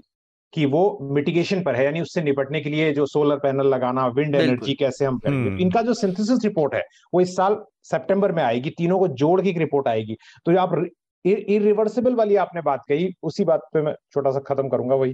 कि 0.53 0.65
वो 0.65 0.97
मिटिगेशन 1.11 1.61
पर 1.63 1.75
है 1.75 1.85
यानी 1.85 2.01
उससे 2.01 2.21
निपटने 2.21 2.61
के 2.61 2.69
लिए 2.69 2.91
जो 2.93 3.05
सोलर 3.05 3.35
पैनल 3.35 3.67
लगाना 3.67 4.07
विंड 4.07 4.35
एनर्जी 4.35 4.73
कैसे 4.73 5.05
हम 5.05 5.17
करेंगे। 5.17 5.49
हम्म। 5.49 5.59
इनका 5.59 5.81
जो 5.81 5.93
सिंथेसिस 5.93 6.43
रिपोर्ट 6.43 6.75
है 6.75 6.81
वो 7.13 7.21
इस 7.21 7.35
साल 7.35 7.57
सितंबर 7.83 8.31
में 8.31 8.43
आएगी 8.43 8.69
तीनों 8.69 8.99
को 8.99 9.07
जोड़ 9.07 9.41
के 9.41 9.49
एक 9.49 9.57
रिपोर्ट 9.57 9.87
आएगी। 9.87 10.15
तो 10.45 10.57
आप 10.57 10.75
इरिवर्सिबल 11.25 12.15
वाली 12.15 12.35
आपने 12.35 12.61
बात 12.61 12.81
कही 12.89 13.09
उसी 13.23 13.43
बात 13.45 13.61
पे 13.73 13.81
मैं 13.81 13.93
छोटा 14.13 14.31
सा 14.31 14.39
खत्म 14.39 14.69
करूँगा 14.69 14.95
वही। 14.95 15.13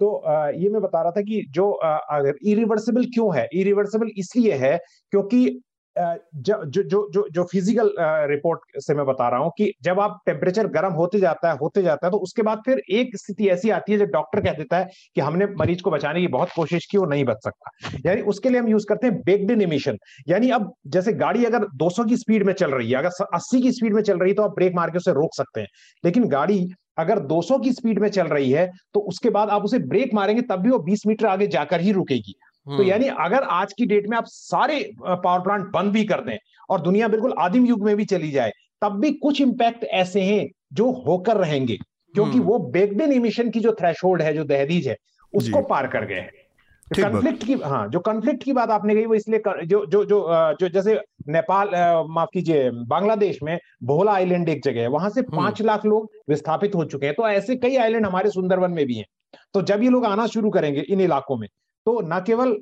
तो 0.00 0.22
ये 0.54 0.68
मैं 0.70 0.82
बता 0.82 1.02
रहा 1.02 1.10
था 1.12 1.20
कि 1.22 1.44
जो 1.50 1.70
अगर 1.72 2.34
इरिवर्सिबल 2.46 3.04
क्यों 3.14 3.36
है? 3.36 3.48
इरिवर्सिबल 3.54 4.10
इसलिए 4.18 4.54
है 4.56 4.76
क्योंकि 5.12 5.48
जो 5.96 6.56
जो 6.66 6.82
जो 7.12 7.26
जो 7.32 7.42
फ़िज़िकल 7.44 7.90
रिपोर्ट 8.30 8.60
से 8.78 8.94
मैं 8.94 9.04
बता 9.06 9.28
रहा 9.28 9.40
हूँ 9.40 9.50
कि 9.58 9.70
जब 9.82 10.00
आप 10.00 10.18
टेम्परेचर 10.26 10.66
गर्म 10.68 10.92
होते 10.94 11.18
जाता 11.20 11.50
है, 11.50 11.56
होते 11.58 11.82
जाता 11.82 12.06
है 12.06 12.10
तो 12.10 12.18
उसके 12.18 12.42
बाद 12.42 12.62
फिर 12.66 12.82
एक 12.92 13.16
स्थिति 13.16 13.48
ऐसी 13.50 13.70
आती 13.70 13.92
है 13.92 13.98
जब 13.98 14.08
डॉक्टर 14.12 14.40
कह 14.42 14.52
देता 14.54 14.78
है 14.78 14.88
कि 15.16 15.20
हमने 15.20 15.46
मरीज़ 15.58 15.82
को 15.82 15.90
बचाने 15.90 16.20
की 16.20 16.28
बहुत 16.28 16.48
कोशिश 16.56 16.86
की, 16.86 16.98
वो 16.98 17.06
नहीं 17.06 17.24
बच 17.24 17.36
सकता। 17.44 17.98
यानी 18.06 18.22
उसके 18.24 18.50
लिए 18.50 18.60
हम 18.60 18.68
यूज़ 18.68 18.86
करते 18.88 19.06
हैं 19.06 19.16
बेग्ड 19.22 19.50
इन 19.50 19.62
इमिशन 19.62 19.98
यानी 20.28 20.50
अब 20.50 20.72
जैसे 20.88 21.12
गाड़ी 21.14 21.44
अगर 21.44 21.66
200 21.76 22.04
की 22.04 22.16
स्पीड 22.16 22.46
में 22.46 22.52
चल 22.54 22.70
रही 22.72 22.90
है, 22.90 22.96
अगर 22.96 23.24
80 23.34 23.60
की 23.62 23.72
स्पीड 23.72 23.94
में 23.94 24.02
चल 24.02 24.18
रही 24.18 24.30
है 24.30 24.34
तो 24.36 24.42
आप 24.42 24.54
ब्रेक 24.56 24.74
मार 24.76 24.90
के 24.90 24.98
उसे 24.98 25.12
रोक 25.14 25.34
सकते 25.36 25.60
हैं। 25.60 25.68
लेकिन 26.04 26.28
गाड़ी 26.30 26.66
अगर 26.98 27.18
200 27.26 27.62
की 27.64 27.72
स्पीड 27.72 27.98
में 27.98 28.08
चल 28.08 28.26
रही 28.26 28.50
है 28.50 28.70
तो 28.94 29.00
उसके 29.00 29.30
बाद 29.30 29.48
आप 29.48 29.64
उसे 29.64 29.78
ब्रेक 29.78 30.14
मारेंगे 30.14 30.42
तब 30.42 30.60
भी 30.60 30.70
वो 30.70 30.84
20 30.88 31.06
मीटर 31.06 31.26
आगे 31.26 31.46
जाकर 31.46 31.80
ही 31.80 31.92
रुकेगी 31.92 32.32
तो 32.66 32.72
हम्म। 32.72 32.84
यानी 32.84 33.08
अगर 33.08 33.42
आज 33.42 33.72
की 33.72 33.86
डेट 33.86 34.08
में 34.08 34.16
आप 34.16 34.24
सारे 34.26 34.78
पावर 35.00 35.40
प्लांट 35.40 35.66
बंद 35.66 35.92
भी 35.92 36.04
कर 36.04 36.20
दें 36.20 36.36
और 36.70 36.80
दुनिया 36.80 37.08
बिल्कुल 37.08 37.34
आदिम 37.38 37.66
युग 37.66 37.84
में 37.84 37.96
भी 37.96 38.04
चली 38.04 38.30
जाए 38.30 38.52
तब 38.82 38.98
भी 39.00 39.10
कुछ 39.18 39.40
इंपैक्ट 39.40 39.84
ऐसे 39.84 40.22
हैं 40.22 40.46
जो 40.72 40.90
होकर 41.02 41.36
रहेंगे 41.36 41.76
क्योंकि 42.14 42.38
हम्म। 42.38 42.46
वो 42.46 42.58
बेगडिन 42.58 43.12
इमिशन 43.12 43.50
की 43.50 43.60
जो 43.60 43.72
थ्रेश 43.72 44.00
है 44.22 44.34
जो 44.34 44.44
दहदीज 44.44 44.88
है 44.88 44.96
उसको 45.34 45.62
पार 45.62 45.86
कर 45.86 46.04
गए 46.04 46.20
हैं 46.20 46.45
कंफ्लिक्ट 46.90 47.44
की 47.44 47.54
हाँ 47.54 47.86
जो 47.88 48.00
कंफ्लिक्ट 48.00 48.42
की 48.42 48.52
बात 48.52 48.70
आपने 48.70 48.94
कही 48.94 49.06
वो 49.06 49.14
इसलिए 49.14 49.64
जो 49.64 49.84
जो 49.86 50.04
जो 50.04 50.20
जो 50.60 50.68
जैसे 50.68 50.94
नेपाल 51.28 51.70
माफ़ 52.10 52.28
कीजिए 52.32 52.70
बांग्लादेश 52.86 53.38
में 53.42 53.58
भोला 53.84 54.12
आइलैंड 54.12 54.48
एक 54.48 54.62
जगह 54.64 54.80
है 54.80 54.88
वहाँ 54.88 55.10
से 55.10 55.20
हम्म। 55.20 55.36
पाँच 55.36 55.62
लाख 55.62 55.86
लोग 55.86 56.10
विस्थापित 56.28 56.74
हो 56.74 56.84
चुके 56.84 57.06
हैं 57.06 57.14
तो 57.14 57.28
ऐसे 57.28 57.56
कई 57.56 57.76
आइलैंड 57.76 58.06
हमारे 58.06 58.30
सुंदरवन 58.30 58.70
में 58.70 58.84
भी 58.86 58.94
हैं 58.94 59.06
तो 59.54 59.62
जब 59.62 59.82
ये 59.82 59.90
लोग 59.90 60.04
आना 60.06 60.26
शुरू 60.28 60.50
करेंगे 60.50 60.80
इन 60.80 61.00
इलाकों 61.00 61.36
में 61.36 61.48
तो 61.86 62.00
न 62.04 62.20
केवल 62.26 62.56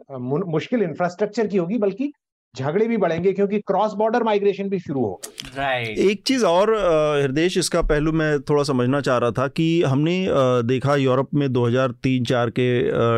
मुश्किल 0.46 0.82
इंफ्रास्ट्रक्चर 0.82 1.46
की 1.46 1.56
होगी 1.56 1.78
बल्कि 1.78 2.12
झगड़े 2.56 2.86
भी 2.86 2.96
बढ़ेंगे 2.96 3.32
क्योंकि 3.32 3.58
क्रॉस 3.60 3.92
बॉर्डर 3.92 4.22
माइग्रेशन 4.22 4.68
भी 4.68 4.78
शुरू 4.78 5.00
हो 5.00 5.20
राइट 5.56 5.98
एक 5.98 6.22
चीज़ 6.26 6.44
और 6.44 6.74
हृदय 7.22 7.48
इसका 7.58 7.82
पहलू 7.82 8.12
मैं 8.12 8.40
थोड़ा 8.40 8.62
समझना 8.62 9.00
चाह 9.00 9.18
रहा 9.18 9.30
था 9.30 9.46
कि 9.48 9.82
हमने 9.82 10.26
देखा 10.64 10.96
यूरोप 10.96 11.34
में 11.34 11.46
2003-4 11.48 12.50
के 12.58 12.68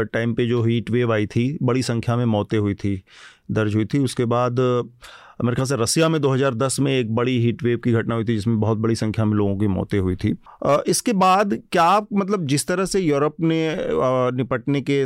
टाइम 0.05 0.35
पे 0.35 0.47
जो 0.47 0.63
हीट 0.63 0.91
वेव 0.91 1.13
आई 1.13 1.27
थी 1.27 1.47
बड़ी 1.63 1.83
संख्या 1.83 2.17
में 2.17 2.25
मौतें 2.25 2.59
हुई 2.59 2.75
थी 2.75 3.03
दर्ज 3.51 3.75
हुई 3.75 3.85
थी। 3.85 3.99
उसके 3.99 4.25
बाद 4.25 4.61
मेरे 5.45 5.55
ख्याल 5.55 5.67
से 5.67 5.77
रसिया 5.77 6.09
में 6.09 6.19
2010 6.21 6.79
में 6.81 6.93
एक 6.93 7.15
बड़ी 7.15 7.39
हीट 7.41 7.63
वेव 7.63 7.79
की 7.85 7.93
घटना 7.93 8.15
हुई 8.15 8.25
थी 8.25 8.35
जिसमें 8.35 8.59
बहुत 8.61 8.79
बड़ी 8.79 8.95
संख्या 8.95 9.25
में 9.25 9.35
लोगों 9.37 9.57
की 9.57 9.67
मौतें 9.69 9.99
हुई 9.99 10.17
थी। 10.17 10.35
इसके 10.89 11.13
बाद 11.15 11.55
क्या 11.73 12.01
मतलब 12.13 12.47
जिस 12.47 12.67
तरह 12.67 12.85
से 12.85 13.01
यूरोप 13.01 13.37
ने 13.41 13.61
निपटने 14.37 14.81
के 14.91 15.03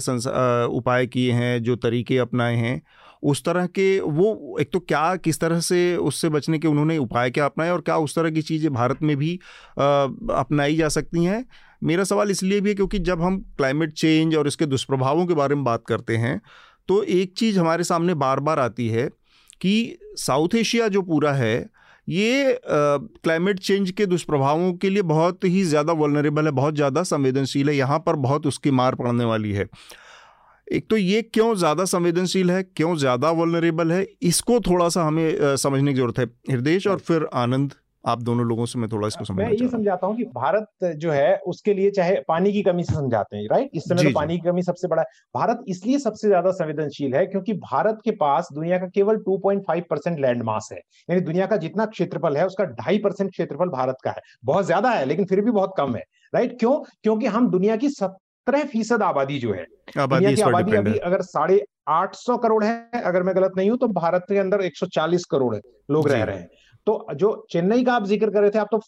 उपाय 0.77 1.07
किए 1.07 1.33
हैं 1.33 1.63
जो 1.63 1.77
तरीके 1.79 2.19
अपनाए 2.19 2.57
हैं 2.57 2.81
उस 3.23 3.43
तरह 3.45 3.67
के 3.69 3.89
वो, 4.01 4.57
एक 4.61 4.71
तो 4.73 4.79
क्या, 4.81 5.17
किस 5.17 5.41
तरह 5.41 5.61
से 5.61 5.97
उससे 5.99 6.29
बचने 6.29 6.59
के 6.59 6.69
उन्होंने 6.69 6.97
उपाय 6.99 7.31
क्या 7.31 7.45
अपनाए 7.45 7.71
और 7.71 7.81
क्या 7.81 7.97
उस 7.99 8.15
तरह 8.17 8.31
की 8.31 8.43
चीज़ें 8.43 8.73
भारत 8.73 9.03
में 9.03 9.17
भी 9.17 9.35
अपनाई 9.77 10.77
जा 10.77 10.89
सकती 10.91 11.25
हैं? 11.25 11.45
मेरा 11.83 12.05
सवाल 12.05 12.31
इसलिए 12.31 12.61
भी 12.61 12.69
है 12.69 12.75
क्योंकि 12.75 12.99
जब 13.01 13.23
हम 13.23 13.39
क्लाइमेट 13.57 13.93
चेंज 13.95 14.37
और 14.37 14.47
इसके 14.47 14.67
दुष्प्रभावों 14.67 15.27
के 15.27 15.35
बारे 15.35 15.55
में 15.55 15.65
बात 15.65 15.85
करते 15.89 16.17
हैं 16.19 16.41
तो 16.89 17.03
एक 17.05 17.33
चीज़ 17.39 17.59
हमारे 17.59 17.85
सामने 17.85 18.15
बार 18.17 18.41
बार 18.41 18.59
आती 18.59 18.89
है 18.89 19.09
कि 19.61 19.99
साउथ 20.19 20.55
एशिया 20.55 20.89
जो 20.89 21.03
पूरा 21.03 21.33
है, 21.33 21.69
ये 22.09 22.59
क्लाइमेट 22.67 23.59
चेंज 23.61 23.91
के 23.91 24.07
दुष्प्रभावों 24.07 24.73
के 24.75 24.91
लिए 24.91 25.03
बहुत 25.05 25.45
ही 25.45 25.63
ज़्यादा 25.65 25.93
वलनरेबल 25.95 26.45
है, 26.45 26.51
बहुत 26.53 26.75
ज़्यादा 26.75 27.03
संवेदनशील 27.05 27.69
है, 27.69 27.77
यहाँ 27.77 27.99
पर 28.07 28.17
बहुत 28.19 28.47
उसकी 28.47 28.71
मार 28.73 28.95
पड़ने 28.95 29.25
वाली 29.25 29.53
है। 29.53 29.69
एक 30.71 30.89
तो 30.91 30.97
ये 30.97 31.21
क्यों 31.25 31.55
ज़्यादा 31.55 31.85
संवेदनशील 31.87 32.51
है 32.51 32.63
क्यों 32.63 32.95
ज़्यादा 32.97 33.31
वलनरेबल 33.33 33.93
है 33.93 34.07
इसको 34.23 34.59
थोड़ा 34.61 34.89
सा 34.89 35.03
हमें 35.03 35.57
समझने 35.57 35.93
की 35.93 35.97
ज़रूरत 35.97 36.19
है। 36.19 36.25
हृदय 36.51 36.79
और 36.91 36.99
फिर 37.01 37.29
आनंद 37.35 37.73
आप 38.05 38.21
दोनों 38.23 38.45
लोगों 38.47 38.67
से 38.67 38.79
मैं 38.79 38.89
थोड़ा 38.89 39.09
इसको 39.09 39.25
समझ 39.25 39.39
मैं 39.39 39.51
ये 39.53 39.69
समझाता 39.69 40.07
हूँ 40.07 40.17
कि 40.17 40.25
भारत 40.27 40.85
जो 40.97 41.11
है 41.11 41.37
उसके 41.47 41.75
लिए 41.75 41.91
चाहे 41.91 42.15
पानी 42.29 42.53
की 42.53 42.63
कमी 42.63 42.85
से 42.85 42.95
समझाते 42.95 43.37
हैं 43.37 43.49
राइट 43.51 43.71
इस 43.75 43.85
समय 43.85 44.05
तो 44.05 44.11
पानी 44.15 44.39
की 44.39 44.49
कमी 44.49 44.63
सबसे 44.63 44.89
बड़ा 44.89 45.03
है। 45.03 45.09
भारत 45.35 45.65
इसलिए 45.69 45.99
सबसे 45.99 46.29
ज़्यादा 46.29 46.51
संवेदनशील 46.53 47.15
है 47.15 47.27
क्योंकि 47.27 47.53
भारत 47.65 47.99
के 48.05 48.11
पास 48.17 48.49
दुनिया 48.55 48.79
का 48.79 48.87
केवल 48.89 49.17
2.5 49.25 49.83
परसेंट 49.91 50.19
लैंड 50.21 50.43
मास 50.43 50.69
है। 50.73 50.79
यानी 50.79 51.21
दुनिया 51.21 51.47
का 51.47 51.57
जितना 51.59 51.87
क्षेत्रफल 51.89 52.37
है 52.37 52.47
उसका 52.47 52.65
ढाई 52.65 52.99
परसेंट 53.01 53.31
क्षेत्रफल 53.31 53.69
भारत 53.71 53.97
का 54.05 54.11
है। 54.11 54.23
बहुत 54.45 54.67
ज़्यादा 54.67 54.91
है 54.91 55.05
लेकिन 55.07 55.25
फिर 55.25 55.41
भी 55.41 55.51
बहुत 55.51 55.75
कम 55.79 55.95
है 55.97 56.05
राइट 56.33 56.59
क्यों? 56.61 56.73
क्योंकि 57.03 57.27
हम 57.29 57.51
दुनिया 57.51 57.77
की 57.77 57.89
सत्रह 58.41 58.65
फ़ीसद 58.65 59.03
आबादी 59.03 59.39
जो 59.39 59.53
है 59.53 59.67
दुनिया 59.99 60.33
की 60.33 60.43
आबादी 60.43 60.77
अभी 60.77 60.97
अगर 61.01 61.23
साढ़े 61.23 61.63
आठ 61.89 62.15
सौ 62.15 62.37
करोड़ 62.37 62.63
है 62.65 63.03
अगर 63.03 63.23
मैं 63.23 63.35
गलत 63.37 63.53
नहीं 63.57 63.71
हूँ 63.71 63.79
तो 63.79 63.89
भारत 63.91 64.25
के 64.29 64.39
अंदर 64.39 64.63
140 64.63 65.25
करोड़ 65.25 65.55
लोग 65.91 66.09
रह 66.09 66.23
रहे 66.25 66.37
हैं। 66.37 66.49
तो 66.87 67.07
जो 67.15 67.31
चेन्नई 67.51 67.85
का 67.85 67.93
आप 67.95 68.05
ज़िक्र 68.07 68.31
कर 68.31 68.41
रहे 68.41 68.51
थे 68.51 68.59
आप 68.59 68.69
तो 68.71 68.79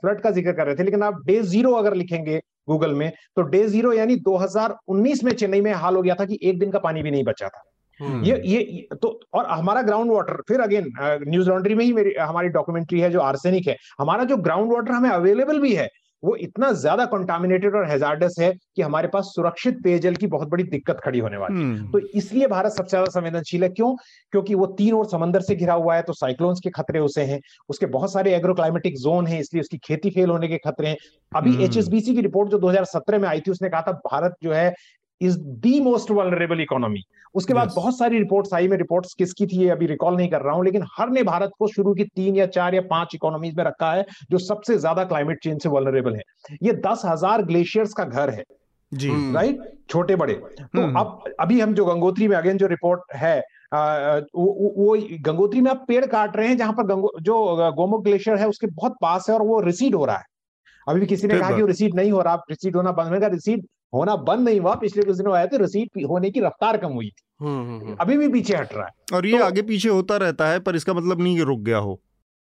फ्लड 0.00 0.20
का 0.20 0.30
ज़िक्र 0.30 0.52
कर 0.52 0.66
रहे 0.66 0.74
थे 0.74 0.82
लेकिन 0.82 1.02
आप 1.02 1.20
डे 1.26 1.40
ज़ीरो 1.44 1.72
अगर 1.74 1.94
लिखेंगे 1.94 2.40
गूगल 2.68 2.94
में 2.94 3.10
तो 3.36 3.42
डे 3.44 3.66
ज़ीरो 3.66 3.92
यानी 3.92 4.16
2019 4.22 5.22
में 5.24 5.32
चेन्नई 5.34 5.60
में 5.60 5.72
हाल 5.74 5.96
हो 5.96 6.02
गया 6.02 6.14
था 6.14 6.24
कि 6.24 6.38
एक 6.42 6.58
दिन 6.58 6.70
का 6.70 6.78
पानी 6.78 7.02
भी 7.02 7.10
नहीं 7.10 7.24
बचा 7.24 7.48
था। 7.48 7.62
हम्म। 8.00 8.24
ये 8.24 8.40
ये 8.46 8.88
तो 9.02 9.08
और 9.34 9.46
हमारा 9.48 9.82
ग्राउंड 9.82 10.10
वाटर 10.12 10.40
फिर 10.48 10.60
अगेन 10.60 10.92
न्यूज़ 11.28 11.48
लॉन्ड्री 11.48 11.74
में 11.74 11.84
ही 11.84 11.92
मेरी 11.92 12.12
हमारी 12.20 12.48
डॉक्यूमेंट्री 12.56 13.00
है 13.00 13.10
जो 13.10 13.20
आर्सेनिक 13.20 13.68
है। 13.68 13.76
हमारा 14.00 14.24
जो 14.24 14.36
ग्राउंड 14.38 14.72
वाटर 14.72 14.92
हमें 14.92 15.10
अवेलेबल 15.10 15.60
भी 15.60 15.74
है 15.74 15.88
वो 16.22 16.34
इतना 16.36 16.70
ज़्यादा 16.72 17.04
कंटामिनेटेड 17.04 17.74
और 17.74 17.88
हेजार्डस 17.90 18.36
है 18.40 18.52
कि 18.76 18.82
हमारे 18.82 19.08
पास 19.08 19.24
सुरक्षित 19.26 19.82
पेयजल 19.82 20.14
की 20.14 20.26
बहुत 20.26 20.48
बड़ी 20.48 20.64
दिक्कत 20.64 21.00
खड़ी 21.04 21.18
होने 21.18 21.36
वाली 21.36 21.54
है। 21.54 21.62
हम्म। 21.62 21.90
तो 21.90 21.98
इसलिए 21.98 22.46
भारत 22.46 22.72
सबसे 22.72 22.90
ज़्यादा 22.90 23.10
संवेदनशील 23.10 23.62
है। 23.62 23.68
क्यों? 23.68 23.94
क्योंकि 24.32 24.54
वो 24.54 24.66
तीन 24.78 24.94
और 24.94 25.06
समंदर 25.06 25.40
से 25.40 25.54
घिरा 25.54 25.74
हुआ 25.74 25.96
है 25.96 26.02
तो 26.02 26.12
साइक्लोन्स 26.12 26.60
के 26.60 26.70
खतरे 26.70 27.00
उसे 27.00 27.22
हैं। 27.22 27.40
उसके 27.68 27.86
बहुत 27.88 28.12
सारे 28.12 28.34
एग्रोक्लाइमेटिक 28.34 28.98
जोन 28.98 29.26
है 29.26 29.40
इसलिए 29.40 29.60
उसकी 29.60 29.78
खेती 29.78 30.10
फेल 30.10 30.30
होने 30.30 30.48
के 30.48 30.58
खतरे 30.58 30.88
हैं। 30.88 30.96
अभी 31.32 31.64
एच 31.64 31.78
हम्म। 31.78 32.00
की 32.14 32.20
रिपोर्ट 32.20 32.50
जो 32.50 32.58
2017 32.58 33.18
में 33.18 33.28
आई 33.28 33.40
थी 33.40 33.50
उसने 33.50 33.68
कहा 33.68 33.82
था 33.82 33.92
भारत 34.06 34.36
जो 34.42 34.52
है 34.52 34.74
is 35.20 35.38
the 35.38 35.80
most 35.80 36.10
vulnerable 36.10 36.60
economy 36.60 37.02
उसके 37.34 37.52
yes. 37.52 37.60
बाद 37.60 37.72
बहुत 37.76 37.98
सारी 37.98 38.18
रिपोर्ट्स 38.18 38.54
आई 38.54 38.68
मैं 38.68 38.76
रिपोर्ट्स 38.78 39.14
किसकी 39.14 39.46
थी 39.46 39.68
अभी 39.68 39.86
रिकॉल 39.86 40.16
नहीं 40.16 40.28
कर 40.28 40.42
रहा 40.42 40.54
हूँ 40.54 40.64
लेकिन 40.64 40.84
हर 40.98 41.10
ने 41.10 41.22
भारत 41.22 41.50
को 41.58 41.66
शुरू 41.68 41.94
की 41.94 42.04
तीन 42.06 42.36
या 42.36 42.46
चार 42.48 42.74
या 42.74 42.80
पाँच 42.90 43.14
इकोनॉमीज 43.14 43.56
में 43.56 43.64
रखा 43.64 43.92
है 43.92 44.04
जो 44.30 44.38
सबसे 44.40 44.76
ज़्यादा 44.78 45.04
क्लाइमेट 45.04 45.42
चेंज 45.42 45.62
से 45.62 45.68
वलरेबल 45.68 46.16
है। 46.16 46.56
ये 46.62 46.72
दस 46.86 47.02
हज़ार 47.06 47.42
ग्लेशियर्स 47.44 47.92
का 47.92 48.04
घर 48.04 48.30
है। 48.30 48.44
जी। 48.92 49.10
राइट 49.34 49.60
छोटे 49.90 50.16
बड़े। 50.16 50.34
तो 50.34 50.82
हम्म। 50.82 50.98
अब 51.00 51.34
अभी 51.40 51.60
हम 51.60 51.74
जो 51.74 51.84
गंगोत्री 51.84 52.28
में 52.28 52.36
अगेन 52.36 52.58
जो 52.58 52.66
रिपोर्ट 52.66 53.14
है 53.14 53.38
आ, 53.74 54.18
वो, 54.18 54.72
वो 54.76 54.96
गंगोत्री 55.22 55.60
में 55.60 55.70
आप 55.70 55.84
पेड़ 55.88 56.04
काट 56.06 56.36
रहे 56.36 56.48
हैं 56.48 56.56
जहाँ 56.56 56.72
पर 56.72 56.86
गंगो 56.86 57.12
जो 57.22 57.72
गोमुख 57.76 58.04
ग्लेशियर 58.04 58.36
है 58.36 58.48
उसके 58.48 58.66
बहुत 58.66 58.96
पास 59.02 59.26
है 59.28 59.34
और 59.34 59.42
वो 59.42 59.60
रिसीड 59.60 59.94
हो 59.94 60.04
रहा 60.04 60.16
है। 60.16 60.24
अभी 60.86 61.00
भी 61.00 61.06
किसी 61.06 61.26
ने 61.26 61.38
कहा 61.38 61.54
कि 61.56 61.60
वो 61.62 61.66
रिसीड 61.66 61.94
नहीं 61.94 62.12
हो 62.12 62.20
रहा 62.22 62.34
रिसीड 62.50 62.76
होना 62.76 62.92
बंद। 62.92 63.12
होगा 63.14 63.26
रिसीड 63.28 63.66
होना 63.96 64.16
बंद 64.16 64.48
नहीं 64.48 64.60
हुआ 64.60 64.74
पिछले 64.74 65.02
कुछ 65.02 65.16
दिनों 65.16 65.34
आया 65.34 65.46
थे 65.46 65.56
रसीद 65.56 66.06
होने 66.08 66.30
की 66.30 66.40
रफ्तार 66.40 66.76
कम 66.76 66.88
हुई 66.88 67.06
थी। 67.06 67.46
हम्म, 67.46 67.68
हम्म, 67.68 67.80
हम्म। 67.80 67.96
अभी 68.00 68.16
भी 68.16 68.28
पीछे 68.28 68.56
हट 68.56 68.74
रहा 68.74 68.86
है। 68.86 69.16
और 69.16 69.26
ये 69.26 69.38
तो, 69.38 69.44
आगे 69.44 69.62
पीछे 69.62 69.88
होता 69.88 70.16
रहता 70.16 70.48
है 70.48 70.60
पर 70.60 70.76
इसका 70.76 70.94
मतलब 70.94 71.20
नहीं 71.20 71.36
कि 71.36 71.42
रुक 71.42 71.60
गया 71.60 71.78
हो। 71.78 72.00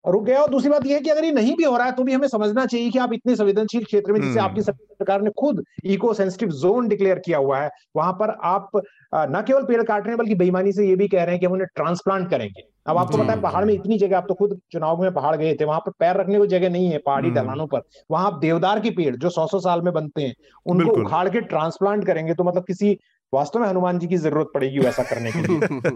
रुक 0.05 0.25
गया। 0.25 0.41
और 0.43 0.51
दूसरी 0.51 0.71
बात 0.71 0.87
यह 0.87 0.95
है 0.95 1.01
कि 1.01 1.11
अगर 1.11 1.25
ये 1.25 1.33
नहीं 1.33 1.55
भी 1.57 1.65
हो 1.65 1.77
रहा 1.77 1.87
है 1.87 1.93
तो 1.93 2.05
भी 2.05 2.13
हमें 2.13 2.29
समझना 2.29 2.65
चाहिए 2.67 2.91
कि 2.91 2.99
आप 2.99 3.13
इतने 3.13 3.37
संवेदनशील 3.37 3.85
क्षेत्र 3.85 4.13
में 4.13 4.21
जिसे 4.21 4.41
आपकी 4.41 4.63
सरकार 4.63 5.23
ने 5.23 5.31
खुद 5.39 5.63
इको 5.85 6.13
सेंसिटिव 6.15 6.51
जोन 6.61 6.89
डिक्लेयर 6.89 7.19
किया 7.19 7.39
हुआ 7.39 7.59
है 7.59 7.71
वहाँ 7.97 8.13
पर 8.13 8.31
आप 8.45 8.71
न 9.15 9.43
केवल 9.47 9.63
पेड़ 9.63 9.83
काट 9.83 10.03
रहे 10.03 10.11
हैं 10.11 10.19
बल्कि 10.19 10.35
बेईमानी 10.35 10.73
से 10.73 10.89
ये 10.89 10.97
भी 10.97 11.09
कह 11.09 11.23
रहे 11.25 11.35
हैं 11.35 11.41
कि 11.41 11.47
हम 11.47 11.53
उन्हें 11.53 11.67
ट्रांसप्लांट 11.75 12.29
करेंगे। 12.31 12.63
अब 12.87 12.99
आपको 12.99 13.19
पता 13.19 13.33
है 13.33 13.41
पहाड़ 13.41 13.65
में 13.65 13.73
इतनी 13.75 13.99
जगह 13.99 14.17
आप 14.17 14.27
तो 14.29 14.35
खुद 14.35 14.59
चुनाव 14.73 15.03
में 15.03 15.13
पहाड़ 15.15 15.37
गए 15.37 15.55
थे 15.55 15.65
वहाँ 15.65 15.81
पर 15.81 15.91
पैर 15.99 16.17
रखने 16.17 16.39
को 16.39 16.47
जगह 16.47 16.71
नहीं 16.71 16.89
है 16.91 16.99
पहाड़ी 16.99 17.29
हम्म। 17.29 17.41
ढलानों 17.41 17.67
पर। 17.67 17.83
वहाँ 18.11 18.27
आप 18.27 18.39
देवदार 18.39 18.81
के 18.81 18.91
पेड़ 18.91 19.15
जो 19.17 19.31
सौ 19.31 19.47
सौ 19.47 19.59
साल 19.61 19.83
में 19.83 19.93
बनते 19.93 20.23
हैं 20.23 20.35
उनको 20.67 21.01
उखाड़ 21.03 21.29
के 21.29 21.41
ट्रांसप्लांट 21.51 22.07
करेंगे 22.07 22.35
तो 22.35 22.45
मतलब 22.45 22.65
किसी 22.65 22.99
वास्तव 23.33 23.61
में 23.61 23.67
हनुमान 23.69 23.99
जी 23.99 24.07
की 24.07 24.17
ज़रूरत 24.17 24.49
पड़ेगी 24.55 24.79
वैसा 24.79 25.03
करने 25.03 25.33
के 25.33 25.41
लिए। 25.41 25.59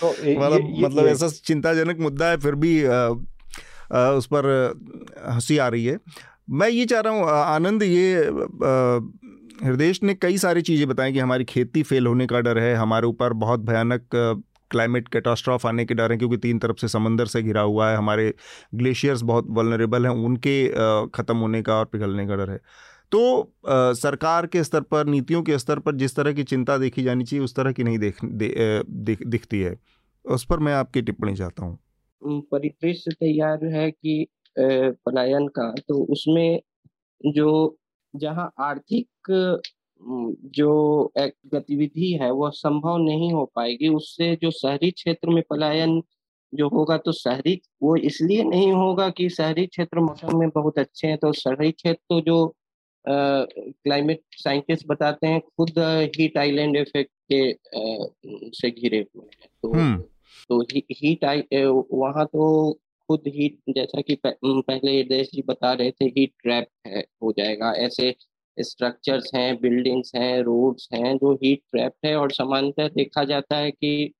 तो 0.00 0.10
मतलब 0.10 0.68
मतलब 0.80 1.06
ऐसा 1.06 1.28
चिंताजनक 1.44 2.00
मुद्दा 2.00 2.26
है 2.26 2.36
फिर 2.36 2.54
भी 2.54 2.74
उस 3.90 4.26
पर 4.26 4.46
हँसी 5.28 5.58
आ 5.58 5.68
रही 5.68 5.84
है। 5.84 5.98
मैं 6.50 6.68
ये 6.68 6.84
चाह 6.86 7.00
रहा 7.00 7.12
हूँ 7.12 7.28
आनंद 7.30 7.82
ये 7.82 8.14
हृदय 9.64 9.92
ने 10.02 10.14
कई 10.14 10.38
सारी 10.38 10.62
चीज़ें 10.62 10.88
बताई 10.88 11.12
कि 11.12 11.18
हमारी 11.18 11.44
खेती 11.44 11.82
फेल 11.82 12.06
होने 12.06 12.26
का 12.26 12.40
डर 12.40 12.58
है 12.58 12.74
हमारे 12.74 13.06
ऊपर 13.06 13.32
बहुत 13.32 13.60
भयानक 13.60 14.08
क्लाइमेट 14.70 15.08
कैटास्ट्रॉफ 15.08 15.66
आने 15.66 15.84
के 15.84 15.94
डर 15.94 16.10
हैं 16.10 16.18
क्योंकि 16.18 16.36
तीन 16.36 16.58
तरफ़ 16.58 16.76
से 16.76 16.88
समंदर 16.88 17.26
से 17.26 17.42
घिरा 17.42 17.60
हुआ 17.60 17.88
है 17.90 17.96
हमारे 17.96 18.32
ग्लेशियर्स 18.74 19.22
बहुत 19.22 19.46
वलनरेबल 19.50 20.06
हैं 20.06 20.12
उनके 20.24 20.66
ख़त्म 21.08 21.36
होने 21.36 21.62
का 21.62 21.74
और 21.74 21.84
पिघलने 21.84 22.26
का 22.26 22.36
डर 22.36 22.50
है। 22.50 22.60
तो 23.12 23.40
आ, 23.68 23.92
सरकार 23.92 24.46
के 24.46 24.64
स्तर 24.64 24.80
पर 24.80 25.06
नीतियों 25.06 25.42
के 25.42 25.58
स्तर 25.58 25.78
पर 25.78 25.94
जिस 25.94 26.16
तरह 26.16 26.32
की 26.32 26.44
चिंता 26.44 26.78
देखी 26.78 27.02
जानी 27.02 27.24
चाहिए 27.24 27.44
उस 27.44 27.54
तरह 27.56 27.72
की 27.72 27.84
नहीं 27.84 27.98
देख 27.98 28.24
दे, 28.24 28.82
दिख, 28.90 29.26
दिखती 29.26 29.60
है। 29.60 29.76
उस 30.24 30.44
पर 30.44 30.58
मैं 30.58 30.74
आपकी 30.74 31.02
टिप्पणी 31.02 31.36
चाहता 31.36 31.64
हूँ। 31.64 31.78
परिदृश्य 32.22 33.10
तैयार 33.10 33.64
है 33.66 33.90
कि 33.90 34.26
पलायन 34.56 35.46
का 35.48 35.70
तो 35.88 36.02
उसमें 36.12 36.60
जो 37.20 37.76
जहाँ 38.14 38.50
आर्थिक 38.60 39.30
जो 40.54 41.12
गतिविधि 41.46 42.12
है 42.22 42.30
वह 42.32 42.50
संभव 42.50 42.96
नहीं 42.98 43.32
हो 43.32 43.44
पाएगी 43.54 43.88
उससे 43.88 44.34
जो 44.42 44.50
शहरी 44.52 44.90
क्षेत्र 44.90 45.30
में 45.30 45.42
पलायन 45.50 46.02
जो 46.52 46.68
होगा 46.68 46.96
तो 46.96 47.12
शहरी 47.12 47.60
वो 47.82 47.96
इसलिए 48.02 48.42
नहीं 48.44 48.72
होगा 48.72 49.08
कि 49.10 49.28
शहरी 49.30 49.66
क्षेत्र 49.66 50.00
मौसम 50.00 50.38
में 50.38 50.48
बहुत 50.48 50.78
अच्छे 50.78 51.08
हैं 51.08 51.16
तो 51.18 51.32
शहरी 51.34 51.70
क्षेत्र 51.72 52.02
तो 52.10 52.20
जो 52.20 52.54
क्लाइमेट 53.04 54.20
साइंटिस्ट 54.34 54.86
बताते 54.86 55.26
हैं 55.26 55.40
खुद 55.40 55.78
हीट 56.16 56.38
आइलैंड 56.38 56.76
इफ़ेक्ट 56.76 57.10
के 57.32 57.50
आ, 57.50 58.06
से 58.52 58.70
घिरे 58.70 58.98
हुए 58.98 59.24
हैं 59.24 59.48
तो 59.64 59.72
हम्म। 59.72 60.02
तो 60.50 60.60
ही, 60.62 60.82
हीट 60.92 61.24
आई 61.24 61.42
वहाँ 61.52 62.24
तो 62.26 62.72
खुद 63.08 63.22
हीट 63.28 63.58
जैसा 63.68 64.00
कि 64.00 64.14
पहले 64.26 65.02
देश 65.04 65.30
जी 65.34 65.42
बता 65.48 65.72
रहे 65.72 65.90
थे 65.90 66.04
हीट 66.06 66.32
ट्रैप 66.42 66.68
है 66.86 67.00
हो 67.22 67.32
जाएगा 67.32 67.72
ऐसे 67.78 68.14
स्ट्रक्चर्स 68.58 69.30
हैं 69.34 69.56
बिल्डिंग्स 69.60 70.12
हैं 70.14 70.42
रोड्स 70.42 70.88
हैं 70.92 71.16
जो 71.18 71.34
हीट 71.34 71.62
ट्रैप 71.72 71.94
है 72.04 72.14
और 72.16 72.32
सामान्यतः 72.32 72.88
देखा 72.88 73.24
जाता 73.24 73.56
है 73.56 73.70
कि 73.70 74.12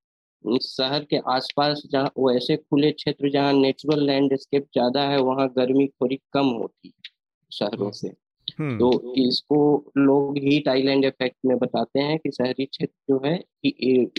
शहर 0.45 1.05
के 1.05 1.16
आसपास 1.31 1.83
जहाँ 1.93 2.11
वो 2.16 2.31
ऐसे 2.33 2.57
खुले 2.57 2.91
क्षेत्र 2.93 3.31
जहाँ 3.31 3.53
नेचुरल 3.53 4.05
लैंडस्केप 4.07 4.64
ज़्यादा 4.64 5.03
है 5.09 5.20
वहाँ 5.20 5.49
गर्मी 5.49 5.87
थोड़ी 5.89 6.20
कम 6.33 6.47
होती 6.53 6.89
है 6.89 7.11
शहरों 7.53 7.91
से 7.93 8.09
हम्म। 8.09 8.26
तो 8.59 8.90
इसको 9.18 9.59
लोग 9.98 10.38
हीट 10.40 10.68
आइलैंड 10.68 11.04
इफ़ेक्ट 11.04 11.36
में 11.46 11.57
बताते 11.59 12.00
हैं 12.00 12.18
कि 12.18 12.30
शहरी 12.32 12.66
क्षेत्र 12.66 12.94
जो 13.11 13.20
है 13.26 13.38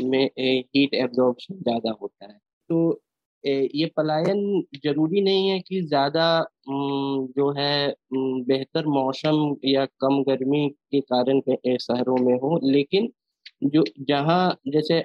में 0.04 0.26
हीट 0.40 0.94
एब्जॉर्प्शन 0.96 1.56
ज़्यादा 1.58 1.92
होता 2.02 2.26
है। 2.26 2.38
तो 2.70 3.02
ये 3.44 3.86
पलायन 3.98 4.40
ज़रूरी 4.86 5.22
नहीं 5.22 5.50
है 5.50 5.60
कि 5.62 5.82
ज़्यादा 5.84 6.26
जो 6.70 7.52
है 7.58 7.96
बेहतर 8.14 8.86
मौसम 8.90 9.56
या 9.66 9.86
कम 10.02 10.22
गर्मी 10.24 10.68
के 10.92 11.02
कारण 11.04 11.42
शहरों 11.80 12.18
में 12.20 12.34
हो, 12.36 12.60
लेकिन 12.64 13.10
जो, 13.66 13.84
जहाँ 14.02 14.58
जैसे 14.70 15.04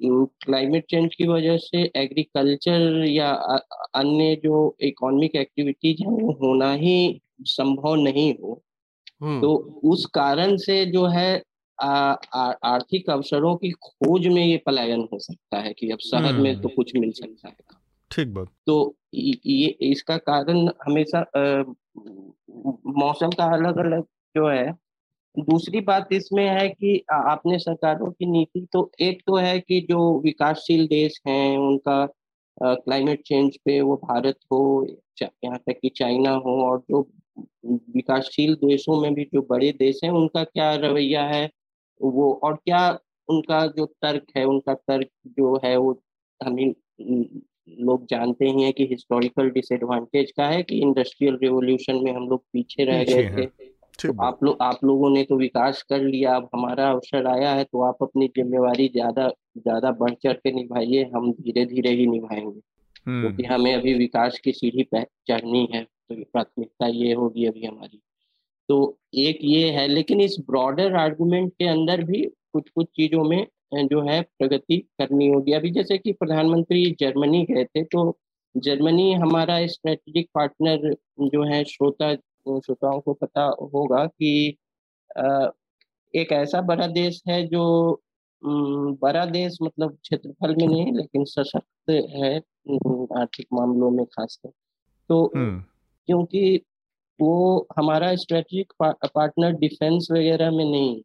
क्लाइमेट 0.00 0.84
चेंज 0.90 1.14
की 1.14 1.26
वजह 1.28 1.56
से 1.58 1.82
एग्रीकल्चर 1.96 3.04
या 3.08 3.30
अन्य 3.96 4.36
जो 4.44 4.76
इकोनॉमिक 4.82 5.36
एक्टिविटीज़ 5.36 6.02
हैं, 6.02 6.10
वो 6.12 6.32
होना 6.42 6.72
ही 6.74 7.20
संभव 7.40 7.94
नहीं 7.94 8.32
हो 8.34 8.60
तो 9.22 9.54
उस 9.84 10.04
कारण 10.06 10.56
से 10.56 10.84
जो 10.86 11.06
है 11.06 11.42
आर्थिक 11.78 13.10
अवसरों 13.10 13.54
की 13.56 13.70
खोज 13.70 14.26
में 14.26 14.44
ये 14.44 14.56
पलायन 14.66 15.08
हो 15.12 15.18
सकता 15.18 15.58
है 15.58 15.72
कि 15.72 15.90
अब 15.90 15.98
शहर 15.98 16.38
में 16.38 16.60
तो 16.60 16.68
कुछ 16.68 16.92
मिल 16.96 17.10
सकता 17.12 17.48
है। 17.48 17.54
ठीक 18.10 18.34
बात। 18.34 18.48
तो 18.66 18.96
ये 19.14 19.66
इसका 19.82 20.16
कारण 20.16 20.68
हमेशा 20.86 21.24
मौसम 22.98 23.30
का 23.30 23.44
अलग 23.54 23.78
अलग 23.78 24.02
जो 24.34 24.48
है 24.48 24.72
दूसरी 25.38 25.80
बात 25.80 26.08
इसमें 26.12 26.46
है 26.48 26.68
कि 26.68 27.04
आपने 27.12 27.58
सरकारों 27.58 28.10
की 28.12 28.26
नीति 28.26 28.66
तो 28.72 28.90
एक 29.00 29.22
तो 29.26 29.36
है 29.36 29.58
कि 29.60 29.80
जो 29.90 30.20
विकासशील 30.20 30.86
देश 30.86 31.20
हैं 31.26 31.56
उनका 31.58 32.06
क्लाइमेट 32.62 33.22
चेंज 33.26 33.56
पे 33.64 33.80
वो 33.80 33.96
भारत 33.96 34.38
हो 34.52 34.86
यहाँ 35.22 35.58
तक 35.58 35.78
कि 35.82 35.88
चाइना 35.88 36.30
हो 36.30 36.62
और 36.70 36.78
जो 36.90 37.02
विकासशील 37.66 38.54
देशों 38.54 39.00
में 39.00 39.14
भी 39.14 39.24
जो 39.24 39.42
बड़े 39.50 39.70
देश 39.72 40.00
हैं 40.04 40.10
उनका 40.10 40.44
क्या 40.44 40.74
रवैया 40.74 41.22
है? 41.22 41.48
वो 42.00 42.32
और 42.44 42.54
क्या 42.54 42.98
उनका 43.28 43.66
जो 43.66 43.86
तर्क 43.86 44.26
है 44.36 44.44
उनका 44.44 44.74
तर्क 44.74 45.08
जो 45.26 45.60
है 45.64 45.76
वो 45.76 46.00
हमें 46.40 46.74
लोग 47.80 48.06
जानते 48.06 48.44
ही 48.44 48.62
हैं 48.62 48.72
कि 48.72 48.86
हिस्टोरिकल 48.86 49.50
डिसएडवांटेज 49.50 50.30
का 50.30 50.46
है 50.46 50.62
कि 50.62 50.78
इंडस्ट्रियल 50.78 51.38
रिवॉल्यूशन 51.42 51.96
में 51.96 52.12
हम 52.12 52.28
लोग 52.28 52.42
पीछे 52.52 52.84
रह 52.84 53.04
गए 53.04 53.28
थे। 53.28 53.46
तो 53.98 54.12
आप 54.22 54.42
लोग 54.44 54.56
आप 54.62 54.84
लोगों 54.84 55.10
ने 55.10 55.22
तो 55.24 55.36
विकास 55.36 55.82
कर 55.82 56.00
लिया 56.00 56.34
अब 56.36 56.48
हमारा 56.54 56.90
अवसर 56.90 57.26
आया 57.26 57.50
है 57.50 57.64
तो 57.64 57.80
आप 57.80 58.02
अपनी 58.02 58.26
जिम्मेवारी 58.26 58.88
ज़्यादा 58.88 59.28
ज़्यादा 59.58 59.90
बढ़ 59.90 60.14
चढ़ 60.14 60.32
के 60.32 60.52
निभाइए 60.52 61.04
हम 61.14 61.32
धीरे 61.32 61.64
धीरे 61.66 61.90
ही 61.90 62.06
निभाएँगे। 62.06 62.60
हम्म। 63.06 63.20
क्योंकि 63.20 63.42
तो 63.42 63.54
हमें 63.54 63.74
अभी 63.74 63.94
विकास 63.94 64.38
की 64.38 64.52
सीढ़ी 64.52 64.82
पे 64.82 65.04
चढ़नी 65.28 65.68
है। 65.74 65.86
तो 66.08 66.14
प्राथमिकता 66.22 66.86
ये 66.86 67.12
होगी 67.12 67.44
अभी 67.46 67.64
हमारी। 67.66 68.00
तो 68.68 68.76
एक 69.14 69.38
ये 69.42 69.70
है, 69.70 69.86
लेकिन 69.88 70.20
इस 70.20 70.36
ब्रॉडर 70.40 70.94
आर्गुमेंट 70.96 71.52
के 71.52 71.64
अंदर 71.64 72.02
भी 72.04 72.22
कुछ 72.52 72.68
कुछ 72.70 72.86
चीज़ों 72.86 73.24
में 73.24 73.46
जो 73.76 74.00
है 74.02 74.20
प्रगति 74.22 74.76
करनी 74.98 75.28
होगी। 75.28 75.52
अभी 75.52 75.70
जैसे 75.70 75.98
कि 75.98 76.12
प्रधानमंत्री 76.12 76.84
जर्मनी 77.00 77.44
गए 77.44 77.64
थे 77.64 77.82
तो 77.84 78.18
जर्मनी 78.56 79.12
हमारा 79.12 79.66
स्ट्रेटेजिक 79.66 80.28
पार्टनर 80.34 80.92
जो 81.22 81.42
है, 81.44 81.64
श्रोता, 81.64 82.14
श्रोताओं 82.14 83.00
को 83.00 83.12
पता 83.14 83.44
होगा 83.74 84.04
कि 84.06 84.56
एक 86.14 86.32
ऐसा 86.32 86.60
बड़ा 86.62 86.86
देश 86.86 87.22
है 87.28 87.46
जो 87.46 88.00
बड़ा 89.02 89.24
देश 89.26 89.58
मतलब 89.62 89.96
क्षेत्रफल 90.02 90.54
में 90.56 90.66
नहीं, 90.66 90.92
लेकिन 90.92 91.24
सशक्त 91.24 91.90
है 91.90 92.36
आर्थिक 93.18 93.46
मामलों 93.52 93.90
में 93.90 94.04
खासकर। 94.06 94.50
तो 95.08 95.24
हम्म। 95.36 95.62
क्योंकि 96.06 96.60
वो 97.18 97.66
हमारा 97.76 98.14
स्ट्रेटेजिक 98.16 98.72
पार्टनर 98.82 99.52
डिफेंस 99.56 100.08
वगैरह 100.10 100.50
में 100.50 100.64
नहीं 100.64 101.02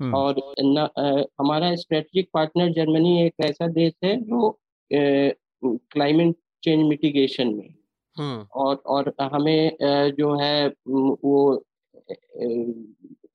हम्म। 0.00 0.14
और 0.14 0.34
न, 0.60 0.88
आ, 0.98 1.24
हमारा 1.40 1.74
स्ट्रेटेजिक 1.76 2.28
पार्टनर 2.34 2.72
जर्मनी 2.72 3.20
एक 3.22 3.44
ऐसा 3.44 3.66
देश 3.68 3.92
है 4.04 4.16
जो 4.22 4.50
क्लाइमेट 4.90 6.36
चेंज 6.62 6.84
मिटिगेशन 6.88 7.54
में 7.54 7.74
हम्म। 8.16 8.46
और 8.54 8.76
और 8.86 9.12
हमें 9.22 9.76
जो 10.16 10.34
है 10.40 10.66
वो 10.88 11.64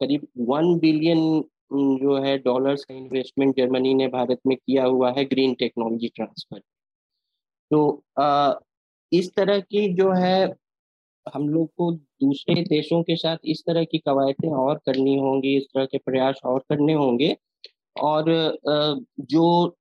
करीब 0.01 0.27
वन 0.39 0.77
बिलियन 0.79 1.43
जो 1.99 2.17
है 2.17 2.37
डॉलर्स 2.37 2.83
का 2.85 2.95
इन्वेस्टमेंट 2.95 3.55
जर्मनी 3.57 3.93
ने 3.93 4.07
भारत 4.07 4.39
में 4.47 4.55
किया 4.57 4.83
हुआ 4.85 5.11
है 5.11 5.25
ग्रीन 5.25 5.53
टेक्नोलॉजी 5.53 6.07
ट्रांसफ़र 6.07 6.61
तो 7.71 8.03
आ, 8.19 8.53
इस 9.11 9.33
तरह 9.35 9.59
की 9.59 9.87
जो 9.93 10.11
है 10.11 10.55
हम 11.33 11.47
लोग 11.49 11.67
को 11.77 11.91
दूसरे 11.91 12.61
देशों 12.63 13.01
के 13.03 13.15
साथ 13.15 13.37
इस 13.45 13.63
तरह 13.67 13.83
की 13.85 13.97
कवायतें 13.99 14.49
और 14.51 14.77
करनी 14.85 15.15
होंगी, 15.19 15.55
इस 15.57 15.65
तरह 15.73 15.85
के 15.85 15.97
प्रयास 15.97 16.39
और 16.45 16.59
करने 16.69 16.93
होंगे। 16.95 17.35
और 17.95 18.25
जो 19.21 19.75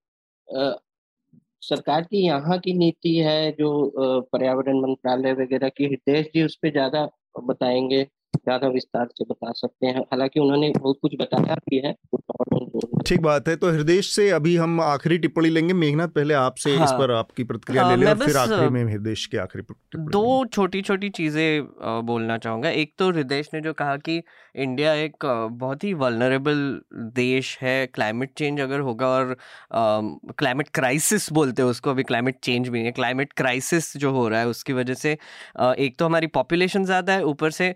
सरकार 1.63 2.03
की 2.03 2.19
यहाँ 2.19 2.59
की 2.59 2.73
नीति 2.75 3.17
है, 3.19 3.53
जो 3.53 4.23
पर्यावरण 4.33 4.81
मंत्रालय 4.81 5.33
वगैरह 5.35 5.69
की, 5.69 5.85
हितेश 5.87 6.27
जी 6.35 6.43
उस 6.45 6.57
पर 6.63 6.71
ज़्यादा 6.73 7.09
बताएँगे। 7.45 8.07
ज़्यादा 8.37 8.69
विस्तार 8.69 9.07
से 9.13 9.25
बता 9.25 9.53
सकते 9.53 9.87
हैं। 9.87 10.01
हालाँकि 10.03 10.41
उन्होंने 10.41 10.73
बहुत 10.79 10.99
कुछ 11.03 11.15
बताया 11.21 11.55
भी 11.71 11.79
है। 11.87 11.95
ठीक 13.07 13.21
बात 13.21 13.49
है। 13.49 13.55
तो 13.57 13.71
हृदय 13.71 14.01
से 14.03 14.29
अभी 14.31 14.55
हम 14.57 14.81
आखिरी 14.81 15.19
टिप्पणी 15.19 15.49
लेंगे। 15.49 15.75
मेघनाथ 15.75 16.09
पहले 16.09 16.35
आपसे 16.35 16.75
हाँ, 16.77 16.85
इस 16.85 16.91
पर 16.91 17.11
आपकी 17.11 17.45
प्रतिक्रिया 17.45 17.83
हाँ, 17.83 17.97
ले 17.97 18.05
लें 18.05 18.15
फिर 18.17 18.37
आखिरी 18.37 18.69
में 18.69 18.85
हृदय 18.85 19.15
के 19.31 19.39
आखिरी 19.39 19.63
दो 20.11 20.45
छोटी 20.47 20.83
छोटी 20.83 21.11
चीज़ें 21.11 21.67
बोलना 22.07 22.39
चाहूँगा। 22.39 22.71
एक 22.71 22.95
तो 22.99 23.11
हृदय 23.11 23.43
ने 23.55 23.61
जो 23.61 23.73
कहा 23.73 23.97
कि 23.99 24.23
इंडिया 24.57 24.93
एक 24.95 25.25
बहुत 25.53 25.85
ही 25.85 25.93
वलनरेबल 25.95 26.81
देश 27.15 27.57
है। 27.63 27.87
क्लाइमेट 27.87 28.33
चेंज 28.39 28.61
अगर 28.61 28.81
होगा 28.81 29.07
और 29.09 29.37
क्लाइमेट 29.73 30.69
क्राइसिस 30.75 31.31
बोलते 31.33 31.63
हैं 31.63 31.69
उसको, 31.71 31.91
अभी 31.91 32.03
क्लाइमेट 32.03 32.39
चेंज 32.43 32.69
भी 32.69 32.79
नहीं 32.79 32.87
है। 32.87 32.93
क्लाइमेट 32.93 33.33
क्राइसिस 33.33 33.97
जो 33.97 34.13
हो 34.13 34.27
रहा 34.29 34.41
है 34.41 34.49
उसकी 34.49 34.73
वजह 34.73 34.95
से 34.95 35.13
एक 35.79 35.97
तो 35.99 36.05
हमारी 36.05 36.27
पॉपुलेशन 36.29 36.85
ज़्यादा 36.85 37.13
है, 37.13 37.25
ऊपर 37.25 37.51
से 37.51 37.75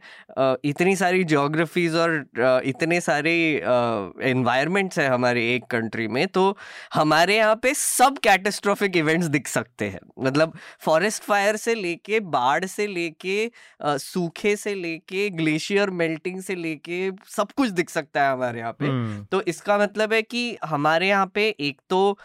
इतनी 0.65 0.97
सारी 0.97 1.25
जोग्राफीज 1.27 1.95
और 1.97 2.17
इतने 2.65 3.01
सारे 3.01 3.33
इन्वायरमेंट्स 4.31 4.99
है 4.99 5.09
हमारे 5.09 5.43
एक 5.55 5.65
कंट्री 5.71 6.09
में 6.09 6.27
तो 6.29 6.57
हमारे 6.95 7.37
यहाँ 7.37 7.57
पे 7.63 7.75
सब 7.77 8.19
कैटेस्ट्रॉफिक 8.25 8.97
इवेंट्स 8.97 9.27
दिख 9.29 9.49
सकते 9.49 9.85
हैं। 9.85 10.01
मतलब 10.21 10.53
फॉरेस्ट 10.81 11.23
फायर 11.23 11.57
से 11.57 11.75
लेके 11.75 12.21
बाढ़ 12.31 12.65
से 12.67 12.87
लेके 12.87 13.51
सूखे 14.01 14.55
से 14.57 14.75
लेके 14.75 15.29
ग्लेशियर 15.33 15.91
मेल्टिंग 15.93 16.41
से 16.41 16.55
लेके 16.55 16.69
सब 17.29 17.53
कुछ 17.53 17.69
दिख 17.69 17.91
सकता 17.91 18.23
है 18.23 18.33
हमारे 18.33 18.59
यहाँ 18.59 18.77
पे। 18.83 19.25
तो 19.25 19.43
इसका 19.43 19.79
मतलब 19.79 20.13
है 20.13 20.23
कि 20.23 20.59
हमारे 20.65 21.09
यहाँ 21.09 21.27
पे 21.27 21.49
एक 21.61 21.81
तो 21.91 22.19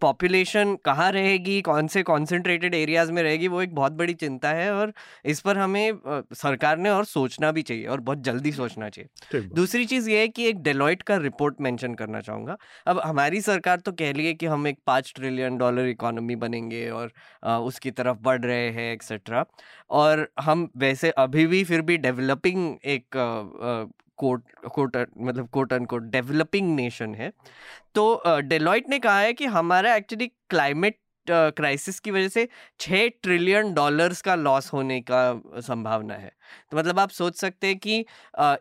पॉपुलेशन 0.00 0.74
कहाँ 0.84 1.10
रहेगी 1.12 1.60
कौन 1.62 1.86
से 1.86 2.02
कॉन्सेंट्रेटेड 2.02 2.74
एरियाज़ 2.74 3.12
में 3.12 3.22
रहेगी 3.22 3.48
वो 3.48 3.62
एक 3.62 3.74
बहुत 3.74 3.92
बड़ी 3.92 4.14
चिंता 4.14 4.50
है 4.50 4.70
और 4.72 4.92
इस 5.24 5.40
पर 5.40 5.58
हमें 5.58 5.90
uh, 5.90 6.22
सरकार 6.34 6.78
ने 6.78 6.90
और 6.90 7.04
सोचना 7.04 7.52
भी 7.52 7.62
चाहिए 7.62 7.86
और 7.86 8.00
बहुत 8.00 8.18
जल्दी 8.18 8.52
सोचना 8.52 8.88
चाहिए। 8.88 9.40
दूसरी 9.40 9.84
चीज़ 9.86 10.10
ये 10.10 10.20
है 10.20 10.28
कि 10.28 10.46
एक 10.48 10.62
डेलॉइट 10.62 11.02
का 11.02 11.16
रिपोर्ट 11.16 11.60
मेंशन 11.60 11.94
करना 11.94 12.20
चाहूँगा। 12.20 12.56
अब 12.86 13.00
हमारी 13.00 13.40
सरकार 13.40 13.80
तो 13.80 13.92
कह 13.92 14.12
रही 14.12 14.26
है 14.26 14.34
कि 14.34 14.46
हम 14.46 14.66
एक 14.66 14.78
पाँच 14.86 15.12
ट्रिलियन 15.16 15.58
डॉलर 15.58 15.86
इकोनॉमी 15.86 16.36
बनेंगे 16.36 16.88
और 16.90 17.12
uh, 17.42 17.50
उसकी 17.50 17.90
तरफ़ 17.90 18.18
बढ़ 18.18 18.40
रहे 18.40 18.68
हैं 18.70 18.92
एक्सेट्रा 18.92 19.44
और 19.90 20.28
हम 20.40 20.68
वैसे 20.76 21.10
अभी 21.10 21.46
भी 21.46 21.64
फिर 21.64 21.80
भी 21.80 21.96
डेवलपिंग 21.98 22.76
एक 22.84 23.16
कोट 24.18 24.44
कोट 24.74 24.96
मतलब 25.18 25.48
quote 25.48 25.72
and 25.72 25.86
quote 25.86 26.02
developing 26.02 26.74
nation 26.76 27.14
है 27.14 27.32
तो 27.94 28.22
डेलॉइट 28.26 28.84
uh, 28.84 28.90
ने 28.90 28.98
कहा 28.98 29.20
है 29.20 29.32
कि 29.32 29.44
हमारा 29.46 29.94
एक्चुअली 29.94 30.26
क्लाइमेट 30.50 30.98
क्राइसिस 31.30 31.98
की 32.00 32.10
वजह 32.10 32.28
से 32.28 32.48
छः 32.80 33.08
ट्रिलियन 33.22 33.72
डॉलर्स 33.74 34.22
का 34.22 34.34
लॉस 34.34 34.72
होने 34.72 35.00
का 35.10 35.60
संभावना 35.60 36.14
है। 36.14 36.32
तो 36.70 36.76
मतलब 36.76 36.98
आप 36.98 37.10
सोच 37.10 37.36
सकते 37.36 37.66
हैं 37.66 37.78
कि 37.78 37.98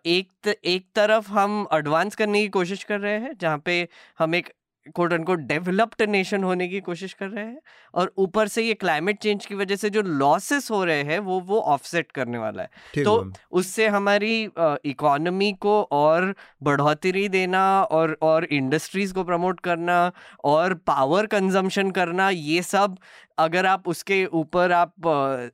एक 0.06 0.56
एक 0.64 0.88
तरफ़ 0.96 1.32
हम 1.32 1.68
एडवांस 1.74 2.16
करने 2.16 2.42
की 2.42 2.50
कोशिश 2.50 2.84
कर 2.84 3.00
रहे 3.00 3.20
हैं 3.20 3.34
जहाँ 3.38 3.58
पे 3.58 3.88
हम 4.20 4.36
एक 4.36 4.54
कोट 4.96 5.14
अनकोट 5.14 5.40
डेवलप्ड 5.40 6.02
नेशन 6.02 6.44
होने 6.44 6.68
की 6.68 6.80
कोशिश 6.80 7.14
कर 7.14 7.30
रहे 7.30 7.46
हैं 7.46 7.60
और 7.94 8.14
ऊपर 8.18 8.48
से 8.48 8.64
ये 8.64 8.74
क्लाइमेट 8.74 9.20
चेंज 9.20 9.46
की 9.46 9.56
वजह 9.56 9.76
से 9.76 9.90
जो 9.90 10.02
लॉसेस 10.02 10.72
हो 10.72 10.84
रहे 10.84 11.04
हैं 11.04 11.20
वो 11.20 11.40
वो 11.40 11.60
ऑफसेट 11.60 12.12
करने 12.12 12.38
वाला 12.38 12.64
है। 12.64 12.70
तो 13.04 13.32
उससे 13.52 13.88
हमारी 13.88 14.50
इकोनॉमी 14.86 15.52
को 15.54 15.82
और 15.92 16.34
बढ़ोतरी 16.64 17.28
देना 17.30 17.64
और 17.84 18.18
और 18.22 18.46
इंडस्ट्रीज़ 18.46 19.14
को 19.14 19.24
प्रमोट 19.24 19.60
करना 19.60 20.12
और 20.44 20.74
पावर 20.74 21.26
कंजम्पशन 21.26 21.92
करना 21.92 22.30
ये 22.30 22.62
सब 22.62 22.98
अगर 23.38 23.66
आप 23.66 23.88
उसके 23.88 24.26
ऊपर 24.26 24.72
आप 24.72 24.94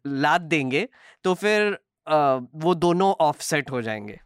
लाद 0.07 0.41
देंगे 0.41 0.87
तो 1.23 1.33
फिर 1.33 1.77
वो 2.55 2.75
दोनों 2.75 3.11
ऑफसेट 3.21 3.71
हो 3.71 3.81
जाएँगे। 3.81 4.19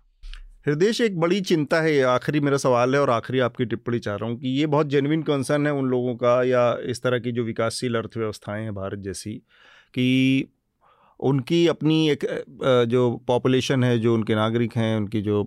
हृदय 0.68 0.92
एक 1.02 1.20
बड़ी 1.20 1.40
चिंता 1.42 1.80
है, 1.82 2.00
आखिरी 2.04 2.40
मेरा 2.40 2.58
सवाल 2.58 2.96
है 2.96 3.02
और 3.02 3.10
आखिरी 3.10 3.40
आपकी 3.40 3.66
टिप्पणी 3.66 4.00
चाह 4.00 4.16
रहा 4.16 4.30
हूँ 4.30 4.38
कि 4.40 4.50
ये 4.50 4.66
बहुत 4.66 4.88
जेनविन 4.88 5.22
कंसर्न 5.24 5.68
है 5.68 5.74
उन 5.74 5.86
लोगों 5.86 6.16
का 6.16 6.42
या 6.44 6.64
इस 6.86 7.02
तरह 7.04 7.20
की 7.20 7.32
जो 7.32 7.44
विकासशील 7.44 7.96
अर्थव्यवस्थाएँ 7.96 8.64
हैं 8.64 8.74
भारत 8.76 9.00
जैसी 9.00 9.34
कि 9.94 10.48
उनकी 11.20 11.66
अपनी 11.68 12.10
एक 12.10 12.26
जो 12.90 13.10
पॉपुलेशन 13.28 13.84
है, 13.84 13.98
जो 14.00 14.14
उनके 14.14 14.36
नागरिक 14.36 14.76
हैं, 14.78 14.96
उनकी 14.98 15.22
जो 15.22 15.44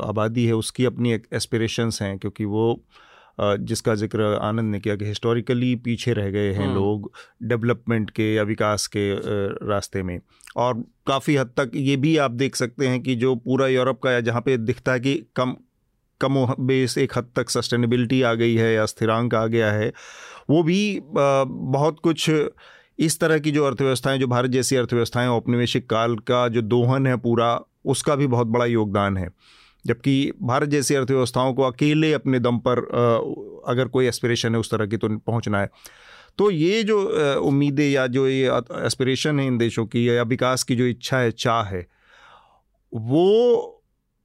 आबादी 0.00 0.44
है, 0.46 0.52
उसकी 0.52 0.84
अपनी 0.84 1.12
एक 1.12 1.26
एस्पिरेशंस 1.32 2.02
हैं 2.02 2.18
क्योंकि 2.18 2.44
वो 2.44 2.82
जिसका 3.40 3.94
ज़िक्र 3.94 4.22
आनंद 4.42 4.70
ने 4.70 4.80
किया 4.80 4.96
कि 4.96 5.04
हिस्टोरिकली 5.04 5.74
पीछे 5.76 6.12
रह 6.12 6.30
गए 6.30 6.52
हैं 6.52 6.66
हाँ। 6.66 6.74
लोग 6.74 7.12
डेवलपमेंट 7.42 8.10
के 8.10 8.34
या 8.34 8.42
विकास 8.42 8.86
के 8.86 9.14
रास्ते 9.68 10.02
में 10.02 10.20
और 10.56 10.84
काफ़ी 11.06 11.36
हद 11.36 11.46
तक 11.46 11.70
ये 11.74 11.96
भी 11.96 12.16
आप 12.16 12.30
देख 12.30 12.56
सकते 12.56 12.86
हैं 12.88 13.02
कि 13.02 13.14
जो 13.14 13.34
पूरा 13.36 13.66
यूरोप 13.66 14.02
का 14.02 14.12
या 14.12 14.20
जहाँ 14.20 14.40
पे 14.40 14.56
दिखता 14.56 14.92
है 14.92 15.00
कि 15.00 15.26
कम 15.36 15.56
कम 16.20 16.46
बेस 16.60 16.98
एक 16.98 17.12
हद 17.18 17.30
तक 17.36 17.50
सस्टेनेबिलिटी 17.50 18.22
आ 18.22 18.34
गई 18.34 18.54
है 18.54 18.74
या 18.74 18.86
स्थिरांक 18.86 19.34
आ 19.34 19.46
गया 19.46 19.72
है 19.72 19.92
वो 20.50 20.62
भी 20.62 21.00
बहुत 21.04 21.98
कुछ 22.02 22.30
इस 22.98 23.20
तरह 23.20 23.38
की 23.38 23.50
जो 23.50 23.64
अर्थव्यवस्थाएँ 23.64 24.18
जो 24.18 24.26
भारत 24.26 24.50
जैसी 24.50 24.76
अर्थव्यवस्थाएँ 24.76 25.28
औपनिवेशिक 25.28 25.90
काल 25.90 26.16
का 26.16 26.48
जो 26.48 26.62
दोहन 26.62 27.06
है 27.06 27.16
पूरा 27.16 27.60
उसका 27.84 28.14
भी 28.14 28.26
बहुत 28.26 28.46
बड़ा 28.46 28.64
योगदान 28.64 29.16
है 29.16 29.28
जबकि 29.84 30.32
भारत 30.42 30.68
जैसी 30.68 30.94
अर्थव्यवस्थाओं 30.94 31.54
को 31.54 31.62
अकेले 31.62 32.12
अपने 32.12 32.38
दम 32.40 32.58
पर 32.58 32.78
अगर 33.68 33.88
कोई 33.88 34.06
एस्पिरेशन 34.08 34.54
है 34.54 34.60
उस 34.60 34.70
तरह 34.70 34.86
की 34.86 34.96
तो 34.96 35.08
पहुँचना 35.18 35.60
है। 35.60 35.70
तो 36.38 36.50
ये 36.50 36.82
जो 36.82 37.00
उम्मीदें 37.40 37.88
या 37.88 38.06
जो 38.06 38.26
ये 38.28 38.50
एस्पिरेशन 38.86 39.40
है 39.40 39.46
इन 39.46 39.58
देशों 39.58 39.86
की 39.86 40.08
या 40.08 40.22
विकास 40.24 40.62
की 40.62 40.76
जो 40.76 40.86
इच्छा 40.86 41.18
है, 41.18 41.30
चाह 41.30 41.62
है, 41.64 41.86
वो 42.92 43.74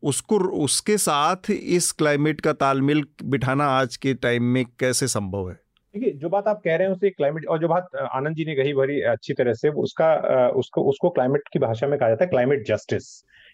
उसको, 0.04 0.38
उसके 0.38 0.97
साथ 0.97 1.49
इस 1.49 1.91
क्लाइमेट 1.91 2.41
का 2.41 2.54
तालमेल 2.54 3.04
बिठाना 3.24 3.66
आज 3.72 3.95
के 3.97 4.14
टाइम 4.14 4.43
में 4.43 4.66
कैसे 4.80 5.08
संभव 5.08 5.49
है? 5.49 5.56
देखिए, 5.95 6.12
जो 6.12 6.30
बात 6.30 6.47
आप 6.47 6.62
कह 6.66 6.76
रहे 6.76 6.88
हैं 6.88 6.93
उसे 6.95 7.10
क्लाइमेट 7.10 7.45
और 7.45 7.60
जो 7.60 7.68
बात 7.68 7.95
आनंद 7.95 8.36
जी 8.36 8.45
ने 8.45 8.56
कही 8.56 8.74
बड़ी 8.74 9.01
अच्छी 9.01 9.34
तरह 9.34 9.54
से 9.54 9.70
उसका 9.70 10.47
उसको 10.49 10.84
उसको 10.84 11.10
क्लाइमेट 11.10 11.49
की 11.54 11.60
भाषा 11.60 11.88
में 11.88 11.97
कहा 11.99 12.10
जाता 12.10 12.24
है 12.24 12.30
क्लाइमेट 12.30 12.66
जस्टिस 12.68 13.10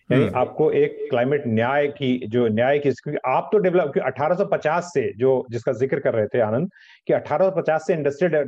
यानी 0.09 0.23
हम्म। 0.23 0.39
आपको 0.39 0.71
एक 0.73 0.97
क्लाइमेट 1.09 1.43
न्याय 1.47 1.87
की 1.87 2.27
जो 2.27 2.47
न्याय 2.49 2.79
की 2.79 2.91
क्योंकि 2.93 3.19
आप 3.27 3.49
तो 3.51 3.57
डेवलप 3.57 3.97
1850 3.99 4.81
से 4.83 5.01
जो 5.17 5.33
जिसका 5.51 5.71
ज़िक्र 5.73 5.99
कर 5.99 6.13
रहे 6.13 6.27
थे 6.27 6.39
आनंद 6.39 6.69
कि 7.07 7.13
1850 7.13 7.79
से 7.79 7.93
इंडस्ट्रियल 7.93 8.43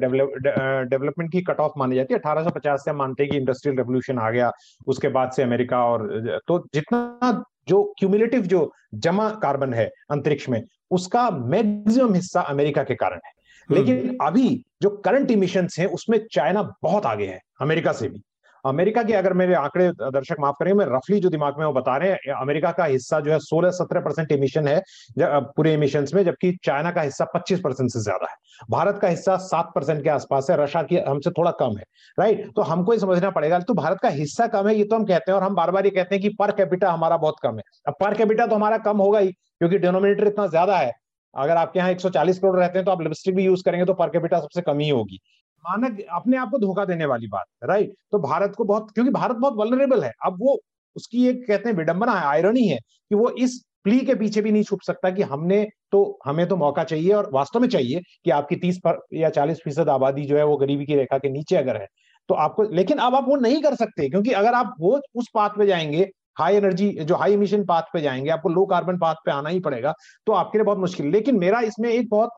डेवलपमेंट 0.85 1.31
की 1.31 1.41
कट 1.41 1.59
ऑफ़ 1.59 1.73
मानी 1.77 1.95
जाती 1.95 2.13
है 2.13 2.19
1850 2.19 2.77
से 2.77 2.91
हम 2.91 2.97
मानते 2.97 3.23
हैं 3.23 3.31
कि 3.31 3.37
इंडस्ट्रियल 3.37 3.77
रेवोल्यूशन 3.77 4.19
आ 4.19 4.29
गया 4.29 4.51
उसके 4.87 5.09
बाद 5.09 5.31
से 5.31 5.43
अमेरिका 5.43 5.83
और 5.85 6.07
तो 6.47 6.59
जितना 6.73 7.43
जो 7.67 7.83
क्यूमुलेटिव 7.99 8.41
जो 8.45 8.71
जमा 9.03 9.29
कार्बन 9.41 9.73
है 9.73 9.89
अंतरिक्ष 10.11 10.49
में 10.49 10.61
उसका 10.91 11.29
मैक्सिमम 11.29 12.13
हिस्सा 12.13 12.41
अमेरिका 12.49 12.83
के 12.83 12.95
कारण 12.95 13.19
है 13.25 13.31
हम्म। 13.69 13.75
लेकिन 13.75 14.17
अभी 14.21 14.49
जो 14.81 14.89
करंट 15.05 15.31
इमिशन 15.31 15.67
है 15.79 15.85
उसमें 15.91 16.19
चाइना 16.31 16.61
बहुत 16.83 17.05
आगे 17.05 17.25
है 17.25 17.39
अमेरिका 17.61 17.91
से 17.93 18.07
भी 18.09 18.21
अमेरिका 18.65 19.03
के 19.03 19.13
अगर 19.13 19.33
मेरे 19.33 19.53
आंकड़े 19.55 19.89
दर्शक 19.91 20.39
माफ़ 20.39 20.55
करेंगे 20.59 20.77
मैं 20.77 20.85
रफली 20.87 21.19
जो 21.19 21.29
दिमाग 21.29 21.57
में 21.59 21.65
वो 21.65 21.71
बता 21.73 21.95
रहे 21.97 22.09
हैं, 22.09 22.33
अमेरिका 22.33 22.71
का 22.71 22.85
हिस्सा 22.85 23.19
जो 23.19 23.31
है 23.31 23.39
16-17 23.41 24.01
परसेंट 24.01 24.31
इमिशन 24.31 24.67
है 24.67 24.81
पूरे 25.19 25.73
इमिशन 25.73 26.05
में, 26.13 26.23
जबकि 26.25 26.51
चाइना 26.63 26.91
का 26.91 27.01
हिस्सा 27.01 27.25
25 27.35 27.59
परसेंट 27.59 27.89
से 27.89 27.99
ज़्यादा 28.01 28.29
है। 28.29 28.35
भारत 28.71 28.99
का 29.01 29.07
हिस्सा 29.07 29.37
7 29.43 29.71
परसेंट 29.75 30.03
के 30.03 30.09
आसपास 30.09 30.49
है, 30.49 30.57
रशिया 30.57 30.83
की 30.83 30.97
हमसे 30.99 31.31
थोड़ा 31.31 31.51
कम 31.59 31.77
है 31.77 31.83
राइट 32.17 32.51
तो 32.55 32.61
हमको 32.63 32.91
ही 32.91 32.99
समझना 32.99 33.29
पड़ेगा 33.31 33.59
तो 33.61 33.73
भारत 33.75 33.99
का 34.01 34.09
हिस्सा 34.11 34.47
कम 34.49 34.67
है, 34.67 34.75
ये 34.75 34.83
तो 34.83 34.95
हम 34.95 35.05
कहते 35.05 35.31
हैं, 35.31 35.37
और 35.37 35.43
हम 35.43 35.55
बार 35.55 35.71
बार 35.71 35.85
ये 35.85 35.91
कहते 35.91 36.15
हैं 36.15 36.21
कि 36.21 36.29
पर 36.39 36.51
कैपिटा 36.53 36.91
हमारा 36.91 37.17
बहुत 37.17 37.35
कम 37.43 37.55
है। 37.55 37.63
अब 37.87 37.93
पर 37.99 38.13
कैपिटा 38.15 38.45
तो 38.47 38.55
हमारा 38.55 38.77
कम 38.79 38.97
होगा 38.99 39.19
ही, 39.19 39.31
क्योंकि 39.31 39.77
डिनोमिनेटर 39.79 40.27
इतना 40.27 40.47
ज़्यादा 40.47 40.77
है। 40.77 40.91
अगर 41.33 41.57
आपके 41.57 41.79
यहाँ 41.79 41.91
140 41.91 42.39
करोड़ 42.39 42.55
रहते 42.55 42.77
हैं 42.77 42.85
तो 42.85 42.91
आप 42.91 43.01
लिपस्टिक 43.01 43.35
भी 43.35 43.43
यूज़ 43.43 43.63
करेंगे 43.65 43.85
तो 43.85 43.93
पर 43.95 44.09
कैपिटा 44.09 44.39
सबसे 44.39 44.61
कम 44.61 44.79
ही 44.79 44.89
होगी। 44.89 45.19
मानक 45.63 45.99
अपने 46.11 46.37
आप 46.37 46.49
को 46.51 46.57
धोखा 46.59 46.85
देने 46.85 47.05
वाली 47.05 47.27
बात 47.27 47.45
राइट 47.63 47.93
तो 48.11 48.19
भारत 48.19 48.53
को 48.57 48.63
बहुत, 48.65 48.91
क्योंकि 48.91 49.11
भारत 49.11 49.35
बहुत 49.37 49.53
वलरेबल 49.57 50.03
है। 50.03 50.11
अब 50.25 50.37
वो 50.41 50.59
उसकी 50.95 51.27
एक 51.27 51.45
कहते 51.47 51.69
हैं 51.69 51.75
विडंबना 51.77 52.13
है 52.13 52.25
आयरनी 52.27 52.67
है 52.67 52.77
कि 52.77 53.15
वो 53.15 53.29
इस 53.39 53.61
प्ली 53.83 53.99
के 53.99 54.15
पीछे 54.15 54.41
भी 54.41 54.51
नहीं 54.51 54.63
छुप 54.63 54.79
सकता 54.81 55.09
कि 55.11 55.21
हमने 55.23 55.65
तो 55.91 56.19
हमें 56.25 56.47
तो 56.47 56.55
मौका 56.57 56.83
चाहिए 56.83 57.11
और 57.13 57.29
वास्तव 57.33 57.59
में 57.59 57.67
चाहिए 57.69 58.01
कि 58.25 58.31
आपकी 58.31 58.55
तीस 58.57 58.77
पर 58.85 58.99
या 59.13 59.29
चालीस 59.29 59.61
फ़ीसद 59.63 59.89
आबादी 59.89 60.25
जो 60.25 60.37
है 60.37 60.43
वो 60.45 60.57
गरीबी 60.57 60.85
की 60.85 60.95
रेखा 60.95 61.17
के 61.17 61.29
नीचे 61.29 61.55
अगर 61.57 61.77
है 61.77 61.87
तो 62.29 62.35
आपको, 62.35 62.63
लेकिन 62.65 62.97
अब 62.99 63.15
आप 63.15 63.25
वो 63.27 63.35
नहीं 63.37 63.61
कर 63.61 63.75
सकते, 63.75 64.09
क्योंकि 64.09 64.31
अगर 64.33 64.53
आप 64.53 64.75
वो 64.79 64.99
उस 65.15 65.27
पाथ 65.33 65.57
पे 65.57 65.65
जाएँगे 65.67 66.09
हाई 66.39 66.55
एनर्जी 66.55 66.89
जो 67.01 67.15
हाई 67.15 67.33
इमिशन 67.33 67.63
पाथ 67.65 67.83
पे 67.93 68.01
जाएँगे, 68.01 68.29
आपको 68.29 68.49
लो 68.49 68.65
कार्बन 68.67 68.97
पाथ 68.97 69.15
पे 69.25 69.31
आना 69.31 69.49
ही 69.49 69.59
पड़ेगा 69.61 69.93
तो 70.27 70.33
आपके 70.33 70.57
लिए 70.57 70.65
बहुत 70.65 70.77
मुश्किल। 70.79 71.11
लेकिन 71.11 71.39
मेरा 71.39 71.59
इसमें 71.63 71.89
एक 71.89 72.09
बहुत 72.09 72.29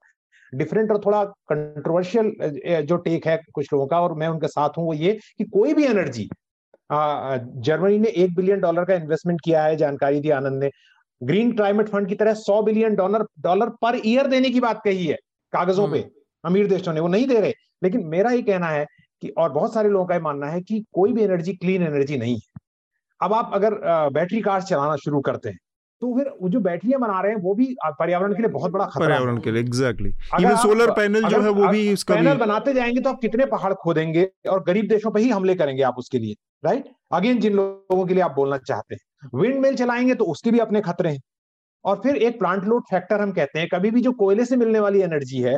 डिफरेंट 0.56 0.92
और 0.92 1.02
थोड़ा 1.06 1.24
कंट्रोवर्शियल 1.52 2.32
जो 2.86 2.98
टेक 2.98 3.28
है 3.28 3.38
कुछ 3.54 3.68
लोगों 3.74 3.88
का 3.88 4.00
और 4.02 4.14
मैं 4.14 4.28
उनके 4.28 4.48
साथ 4.48 4.78
हूँ 4.78 4.86
वो 4.86 4.94
ये 4.94 5.20
कि 5.38 5.44
कोई 5.54 5.74
भी 5.74 5.86
एनर्जी 5.86 6.30
जर्मनी 6.92 8.00
ने 8.00 8.10
एक 8.24 8.36
बिलियन 8.36 8.60
डॉलर 8.60 8.86
का 8.86 8.94
इन्वेस्टमेंट 8.94 9.40
किया 9.46 9.64
है 9.64 9.76
जानकारी 9.76 10.20
दी 10.20 10.30
आनंद 10.30 10.64
ने। 10.64 10.70
ग्रीन 11.22 11.52
क्लाइमेट 11.56 11.90
फंड 11.90 12.08
की 12.08 12.16
तरह 12.16 12.34
सौ 12.34 12.62
billion 12.64 12.96
dollar 12.96 13.26
dollar 13.42 13.70
per 13.82 14.00
year 14.06 14.28
देने 14.28 14.50
की 14.50 14.60
बात 14.60 14.82
कही 14.86 15.06
है 15.06 15.18
कागजों 15.54 15.88
पे 15.92 16.00
हम्म। 16.00 16.50
अमीर 16.50 16.68
देशों 16.68 16.94
ने 16.94 17.00
वो 17.00 17.08
नहीं 17.08 17.28
दे 17.28 17.40
रहे। 17.40 17.54
लेकिन 17.84 18.06
मेरा 18.08 18.32
ये 18.32 18.42
कहना 18.42 18.68
है 18.68 18.86
कि 19.22 19.30
और 19.30 19.52
बहुत 19.52 19.74
सारे 19.74 19.90
लोगों 19.90 20.06
का 20.06 20.20
मानना 20.20 20.48
है 20.48 20.62
कि 20.62 20.84
कोई 20.94 21.14
भी 21.14 21.24
एनर्जी 21.24 21.54
क्लीन 21.54 21.84
एनर्जी 21.84 22.18
नहीं 22.18 22.36
है। 22.36 22.62
अब 23.22 23.34
आप 23.34 23.52
अगर 23.54 23.74
बैटरी 24.14 24.42
कार्स 24.42 24.66
चलाना 24.66 24.96
शुरू 24.96 25.22
करते 25.22 25.50
हैं 25.50 25.58
तो 26.04 26.14
फिर 26.16 26.30
वो 26.42 26.50
जो 26.50 26.60
बैटरियाँ 26.60 27.00
बना 27.02 27.20
रहे 27.22 27.32
हैं 27.32 27.40
वो 27.42 27.54
भी 27.56 27.66
पर्यावरण 28.00 28.34
के 28.34 28.42
लिए 28.42 28.52
बहुत 28.52 28.72
बड़ा 28.72 28.86
खतरा 28.86 29.06
पर्यावरण 29.06 29.38
के 29.42 29.52
लिए 29.52 29.62
एग्जैक्टली 29.62 30.10
इवन 30.40 30.56
सोलर 30.58 30.92
पैनल 30.92 31.28
जो 31.30 31.40
है 31.42 31.50
वो 31.52 31.68
भी 31.68 31.82
इसका 31.92 32.16
पैनल 32.16 32.38
बनाते 32.38 32.74
जाएँगे 32.74 33.02
तो 33.02 33.10
आप 33.10 33.20
कितने 33.22 33.46
पहाड़ 33.46 33.74
खोदेंगे 33.84 34.28
और 34.50 34.64
गरीब 34.64 34.88
देशों 34.90 35.12
पर 35.12 35.20
ही 35.20 35.30
हमले 35.30 35.56
करेंगे 35.56 35.84
आप 35.84 36.00
उसके 36.00 36.20
लिए 36.20 36.36
राइट 36.66 36.90
अगेन 37.12 37.40
जिन 37.40 37.54
लोगों 37.54 38.06
के 38.06 38.14
लिए 38.14 38.24
आप 38.24 38.36
बोलना 38.36 38.58
चाहते 38.60 38.96
हैं। 38.96 39.40
विंड 39.42 39.60
मिल 39.62 39.76
चलाएँगे 39.76 40.16
तो 40.16 40.26
उसके 40.26 40.52
भी 40.52 40.60
अपने 40.60 40.82
खतरे 40.82 41.10
हैं। 41.10 41.22
और 41.86 42.02
फिर 42.04 42.16
एक 42.18 42.40
प्लांट 42.40 42.66
लोड 42.66 42.84
फैक्टर 42.92 43.22
हम 43.22 43.32
कहते 43.32 43.60
हैं 43.60 43.68
कभी 43.74 43.92
भी 43.92 44.02
जो 44.02 44.12
कोयले 44.18 44.46
से 44.46 44.56
मिलने 44.58 44.80
वाली 44.80 45.02
एनर्जी 45.02 45.42
है 45.42 45.58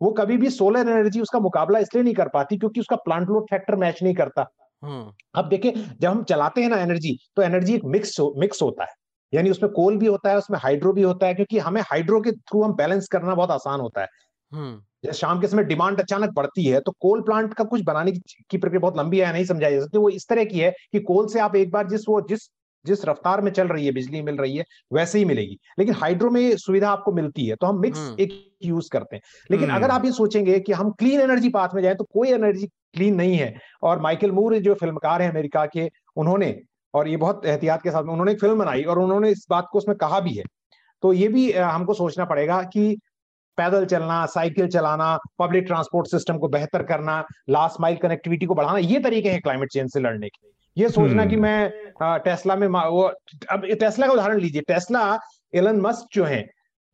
वो 0.00 0.10
कभी 0.12 0.36
भी 0.36 0.50
सोलर 0.50 0.88
एनर्जी 0.88 1.20
उसका 1.20 1.38
मुकाबला 1.40 1.78
इसलिए 1.78 2.04
नहीं 2.04 2.14
कर 2.14 2.28
पाती 2.28 2.58
क्योंकि 2.58 2.80
उसका 2.80 2.96
प्लांट 2.96 3.28
लोड 3.28 3.44
फैक्टर 3.50 3.76
मैच 3.76 4.02
नहीं 4.02 4.14
करता। 4.14 4.50
हम्म। 4.82 5.12
अब 5.34 5.48
देखिए 5.48 5.72
जब 6.00 6.08
हम 6.08 6.22
चलाते 6.24 6.62
हैं 6.62 6.68
ना 6.68 6.76
एनर्जी 6.78 7.16
तो 7.36 7.42
एनर्जी 7.42 7.74
एक 7.74 7.84
मिक्स 7.84 8.16
मिक्स 8.36 8.62
होता 8.62 8.84
है। 8.84 8.94
यानी 9.32 9.50
उसमें 9.50 9.72
कोल 9.72 9.96
भी 9.96 10.06
होता 10.06 10.30
है 10.30 10.38
उसमें 10.38 10.58
हाइड्रो 10.58 10.92
भी 10.92 11.02
होता 11.02 11.26
है 11.26 11.34
क्योंकि 11.34 11.58
हमें 11.58 11.80
हाइड्रो 11.82 12.20
के 12.20 12.32
थ्रू 12.32 12.62
हम 12.62 12.72
बैलेंस 12.72 13.08
करना 13.08 13.34
बहुत 13.34 13.50
आसान 13.50 13.80
होता 13.80 14.00
है। 14.00 14.08
हम्म। 14.52 14.80
जैसे 15.04 15.18
शाम 15.18 15.40
के 15.40 15.48
समय 15.48 15.64
डिमांड 15.64 16.00
अचानक 16.00 16.30
बढ़ती 16.30 16.64
है 16.64 16.80
तो 16.80 16.92
कोल 17.00 17.20
प्लांट 17.20 17.54
का 17.54 17.64
कुछ 17.64 17.80
बनाने 17.80 18.12
की 18.12 18.58
प्रक्रिया 18.58 18.80
बहुत 18.80 18.98
लंबी 18.98 19.20
है 19.20 19.32
नहीं 19.32 19.44
समझाई 19.44 19.74
जा 19.74 19.80
सकती। 19.80 19.98
वो 19.98 20.08
इस 20.08 20.26
तरह 20.28 20.44
की 20.44 20.58
है 20.60 20.70
कि 20.92 21.00
कोल 21.00 21.26
से 21.26 21.40
आप 21.40 21.56
एक 21.56 21.70
बार 21.70 21.88
जिस 21.88 22.08
वो 22.08 22.20
जिस 22.20 22.48
जिस 22.84 23.04
रफ्तार 23.04 23.40
में 23.40 23.50
चल 23.52 23.68
रही 23.68 23.86
है 23.86 23.92
बिजली 23.92 24.22
मिल 24.22 24.36
रही 24.36 24.56
है 24.56 24.64
वैसे 24.92 25.18
ही 25.18 25.24
मिलेगी। 25.24 25.56
लेकिन 25.78 25.94
हाइड्रो 25.94 26.30
में 26.30 26.56
सुविधा 26.56 26.90
आपको 26.90 27.12
मिलती 27.12 27.46
है 27.46 27.56
तो 27.56 27.66
हम 27.66 27.80
मिक्स 27.80 27.98
हम्म। 27.98 28.16
एक 28.20 28.56
यूज़ 28.64 28.88
करते 28.92 29.16
हैं। 29.16 29.22
लेकिन 29.50 29.70
अगर 29.70 29.90
आप 29.90 30.04
ये 30.04 30.12
सोचेंगे 30.12 30.60
कि 30.60 30.72
हम 30.72 30.90
क्लीन 30.90 31.20
एनर्जी 31.20 31.48
पाथ 31.48 31.68
में 31.74 31.82
जाए 31.82 31.94
तो 31.94 32.04
कोई 32.04 32.28
एनर्जी 32.28 32.66
क्लीन 32.66 33.14
नहीं 33.14 33.36
है। 33.36 33.54
और 33.82 34.00
माइकल 34.00 34.30
मूर 34.30 34.58
जो 34.58 34.74
फिल्मकार 34.74 35.22
है 35.22 35.30
अमेरिका 35.30 35.66
के 35.66 35.90
उन्होंने 36.16 36.60
और 36.94 37.08
ये 37.08 37.16
बहुत 37.16 37.46
एहतियात 37.46 37.82
के 37.82 37.90
साथ 37.90 38.02
में 38.02 38.12
उन्होंने 38.12 38.32
एक 38.32 38.40
फ़िल्म 38.40 38.58
बनाई 38.58 38.82
और 38.84 38.98
उन्होंने 38.98 39.30
इस 39.30 39.46
बात 39.50 39.68
को 39.72 39.78
उसमें 39.78 39.96
कहा 39.96 40.20
भी 40.20 40.32
है 40.34 40.44
तो 41.02 41.12
ये 41.12 41.28
भी 41.28 41.50
हमको 41.52 41.94
सोचना 41.94 42.24
पड़ेगा 42.24 42.62
कि 42.68 42.96
पैदल 43.58 43.84
चलना 43.86 44.24
साइकिल 44.26 44.68
चलाना 44.68 45.16
पब्लिक 45.38 45.64
ट्रांसपोर्ट 45.66 46.08
सिस्टम 46.08 46.38
को 46.38 46.48
बेहतर 46.48 46.82
करना 46.82 47.24
लास्ट 47.50 47.80
माइल 47.80 47.96
कनेक्टिविटी 47.96 48.46
को 48.46 48.54
बढ़ाना 48.54 48.78
ये 48.78 49.00
तरीके 49.00 49.30
हैं 49.30 49.40
क्लाइमेट 49.40 49.70
चेंज 49.70 49.90
से 49.92 50.00
लड़ने 50.00 50.28
के 50.28 50.54
ये 50.76 50.88
सोचना 50.88 51.24
कि 51.26 51.34
हम्म। 51.34 51.42
मैं 51.42 52.18
टेस्ला 52.20 52.56
में 52.56 52.66
वो 52.68 53.02
अब 53.50 53.66
टेस्ला 53.80 54.06
का 54.06 54.12
उदाहरण 54.12 54.40
लीजिए 54.40 54.62
टेस्ला 54.64 55.18
एलन 55.54 55.80
मस्क 55.80 56.08
जो 56.12 56.24
है 56.24 56.44